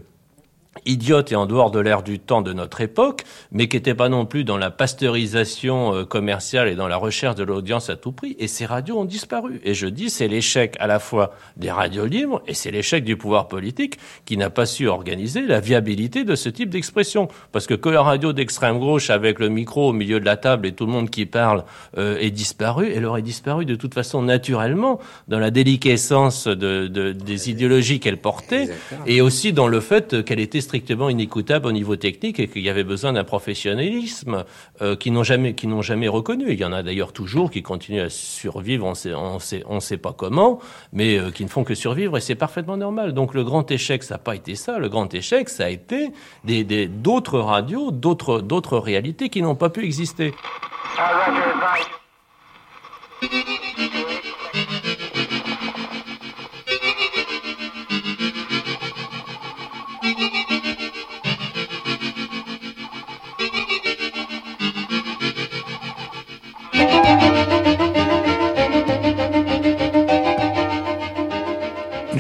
idiote 0.87 1.33
et 1.33 1.37
en 1.37 1.47
dehors 1.47 1.71
de 1.71 1.79
l'ère 1.81 2.03
du 2.03 2.19
temps 2.19 2.43
de 2.43 2.53
notre 2.53 2.81
époque, 2.81 3.25
mais 3.53 3.69
qui 3.69 3.77
n'était 3.77 3.95
pas 3.95 4.09
non 4.09 4.27
plus 4.27 4.45
dans 4.45 4.57
la 4.57 4.71
pasteurisation 4.71 5.95
euh, 5.95 6.05
commerciale 6.05 6.69
et 6.69 6.75
dans 6.75 6.89
la 6.89 6.97
recherche 6.97 7.35
de 7.37 7.45
l'audience 7.45 7.91
à 7.91 7.97
tout 7.97 8.13
prix. 8.13 8.37
Et 8.39 8.49
ces 8.49 8.67
radios 8.67 8.99
ont 8.99 9.05
disparu. 9.05 9.61
Et 9.65 9.75
je 9.75 9.87
dis, 9.87 10.11
c'est 10.11 10.29
l'échec 10.29 10.77
à 10.81 10.87
la 10.87 10.99
fois 10.99 11.35
des 11.57 11.71
radios 11.71 12.07
libres 12.07 12.43
et 12.47 12.55
c'est 12.55 12.71
l'échec 12.71 13.05
du 13.05 13.17
pouvoir 13.17 13.49
politique 13.49 13.99
qui 14.25 14.37
n'a 14.37 14.51
pas 14.51 14.67
su 14.67 14.87
organiser 14.89 15.43
la 15.43 15.61
viabilité 15.61 16.25
de 16.25 16.35
ce 16.35 16.49
type 16.49 16.71
d'expression. 16.71 17.29
Parce 17.53 17.67
que 17.67 17.75
que 17.75 17.89
la 17.89 18.03
radio 18.03 18.33
d'extrême 18.33 18.79
gauche 18.79 19.11
avec 19.11 19.39
le 19.39 19.49
micro 19.49 19.89
au 19.91 19.93
milieu 19.93 20.21
de 20.21 20.25
la 20.25 20.37
table 20.37 20.67
et 20.67 20.73
tout 20.73 20.85
le 20.87 20.93
monde 20.93 21.11
qui 21.11 21.27
parle 21.27 21.65
euh, 21.97 22.19
est 22.19 22.31
disparu, 22.31 22.91
elle 22.95 23.05
aurait 23.07 23.23
disparu 23.23 23.65
de 23.65 23.75
toute 23.75 23.95
façon 23.95 24.23
naturellement 24.23 24.99
dans 25.29 25.39
la 25.39 25.51
déliquescence 25.51 26.47
de, 26.47 26.87
de- 26.89 27.13
des 27.13 27.51
idéologies 27.51 28.01
qu'elle 28.01 28.17
portait 28.19 28.69
et 29.07 29.21
aussi 29.21 29.53
dans 29.53 29.69
le 29.69 29.81
fait 29.81 30.25
qu'elle 30.25 30.41
était 30.41 30.61
strictement 30.69 31.09
inécoutable 31.09 31.67
au 31.67 31.73
niveau 31.73 31.97
technique 31.97 32.39
et 32.39 32.47
qu'il 32.49 32.63
y 32.63 32.71
avait 32.71 32.85
besoin 32.85 33.13
d'un 33.15 33.25
professionnalisme 33.25 34.45
euh, 34.83 34.95
qui 34.97 35.11
n'ont 35.11 35.25
jamais 35.25 35.55
qui 35.55 35.67
n'ont 35.67 35.83
jamais 35.83 36.09
reconnu. 36.09 36.45
Il 36.53 36.59
y 36.61 36.65
en 36.65 36.73
a 36.73 36.83
d'ailleurs 36.83 37.13
toujours 37.13 37.51
qui 37.51 37.63
continuent 37.63 38.03
à 38.09 38.11
survivre, 38.11 38.85
on 38.87 38.95
sait 38.95 39.15
on 39.15 39.39
sait 39.39 39.63
on 39.67 39.81
sait 39.81 39.97
pas 40.07 40.13
comment, 40.13 40.61
mais 40.93 41.19
euh, 41.19 41.31
qui 41.31 41.43
ne 41.45 41.49
font 41.49 41.65
que 41.65 41.75
survivre 41.75 42.17
et 42.19 42.21
c'est 42.21 42.35
parfaitement 42.47 42.77
normal. 42.77 43.13
Donc 43.15 43.35
le 43.35 43.43
grand 43.45 43.69
échec, 43.71 44.03
ça 44.03 44.15
n'a 44.15 44.19
pas 44.19 44.37
été 44.37 44.55
ça. 44.55 44.79
Le 44.79 44.89
grand 44.89 45.13
échec, 45.15 45.49
ça 45.49 45.65
a 45.65 45.71
été 45.71 46.11
des 46.45 46.63
des- 46.65 46.87
d'autres 46.87 47.39
radios, 47.41 47.91
d'autres 47.91 48.41
d'autres 48.41 48.79
réalités 48.79 49.29
qui 49.31 49.41
n'ont 49.43 49.57
pas 49.57 49.71
pu 49.71 49.85
exister. 49.85 50.35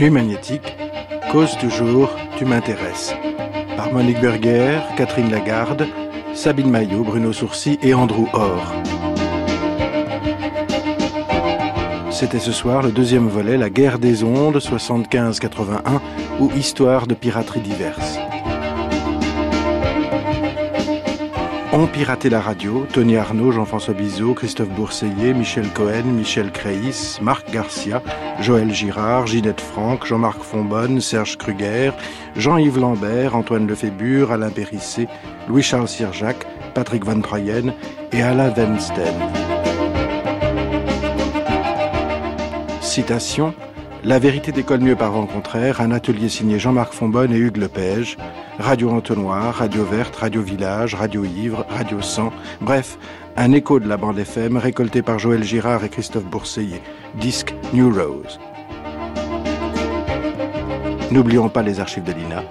Nuit 0.01 0.11
magnétique, 0.11 0.77
cause 1.33 1.59
toujours, 1.59 2.11
tu 2.37 2.45
m'intéresses. 2.45 3.13
Par 3.77 3.93
Monique 3.93 4.21
Berger, 4.21 4.79
Catherine 4.97 5.29
Lagarde, 5.29 5.89
Sabine 6.35 6.71
Maillot, 6.71 7.03
Bruno 7.03 7.33
Sourcy 7.33 7.81
et 7.83 7.95
Andrew 7.95 8.27
Orr. 8.33 8.75
C'était 12.13 12.39
ce 12.39 12.53
soir 12.53 12.85
le 12.85 12.93
deuxième 12.93 13.27
volet, 13.27 13.57
La 13.57 13.71
guerre 13.71 13.99
des 13.99 14.23
ondes 14.23 14.59
75-81 14.59 16.01
ou 16.39 16.53
Histoire 16.57 17.09
de 17.09 17.15
piraterie 17.15 17.61
diverses. 17.61 18.21
Ont 21.71 21.87
piraté 21.87 22.31
la 22.31 22.41
radio, 22.41 22.87
Tony 22.91 23.19
Arnaud, 23.19 23.53
Jean-François 23.53 23.93
Bizot, 23.93 24.33
Christophe 24.33 24.71
Bourseillet, 24.71 25.35
Michel 25.35 25.69
Cohen, 25.75 26.05
Michel 26.05 26.51
Créis, 26.51 27.19
Marc 27.21 27.51
Garcia, 27.51 28.03
Joël 28.41 28.73
Girard, 28.73 29.27
Ginette 29.27 29.61
Franck, 29.61 30.07
Jean-Marc 30.07 30.43
Fonbonne, 30.43 31.03
Serge 31.03 31.37
Kruger, 31.37 31.91
Jean-Yves 32.37 32.79
Lambert, 32.79 33.37
Antoine 33.37 33.67
Lefébure, 33.67 34.33
Alain 34.33 34.49
Périssé, 34.49 35.09
Louis-Charles 35.47 35.89
Sirjac, 35.89 36.47
Patrick 36.73 37.05
Van 37.05 37.21
Troyen 37.21 37.75
et 38.13 38.23
Alain 38.23 38.49
Vensten. 38.49 39.15
Citation 42.81 43.53
La 44.09 44.19
vérité 44.19 44.53
décolle 44.53 44.81
mieux 44.81 44.97
par 44.97 45.13
vent 45.13 45.27
contraire, 45.27 45.83
un 45.83 45.91
atelier 45.91 46.31
signé 46.31 46.59
Jean-Marc 46.59 46.95
Fonbonne 46.95 47.31
et 47.31 47.37
Hugues 47.37 47.59
Lepage, 47.59 48.17
Radio 48.59 48.89
Entonnoir, 48.89 49.55
Radio 49.57 49.85
Verte, 49.85 50.17
Radio 50.17 50.41
Village, 50.41 50.95
Radio 50.95 51.27
Ivre, 51.27 51.67
Radio 51.69 52.01
100, 52.01 52.33
bref, 52.63 52.97
un 53.37 53.53
écho 53.53 53.79
de 53.79 53.87
la 53.87 53.99
bande 53.99 54.19
FM 54.19 54.57
récolté 54.57 55.03
par 55.03 55.19
Joël 55.19 55.45
Girard 55.45 55.85
et 55.85 55.91
Christophe 55.91 56.25
Bourseillet, 56.25 56.81
disque 57.21 57.55
New 57.75 57.91
Rose. 57.91 58.41
N'oublions 61.11 61.51
pas 61.51 61.61
les 61.61 61.79
archives 61.79 62.05
de 62.05 62.13
l'INA. 62.13 62.45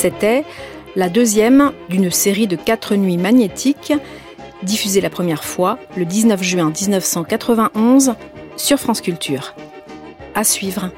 C'était 0.00 0.46
la 0.96 1.10
deuxième 1.10 1.72
d'une 1.90 2.10
série 2.10 2.46
de 2.46 2.56
quatre 2.56 2.94
nuits 2.94 3.18
magnétiques, 3.18 3.92
diffusée 4.62 5.02
la 5.02 5.10
première 5.10 5.44
fois 5.44 5.78
le 5.94 6.06
19 6.06 6.42
juin 6.42 6.72
1991 6.72 8.14
sur 8.56 8.78
France 8.78 9.02
Culture. 9.02 9.54
À 10.34 10.42
suivre. 10.42 10.90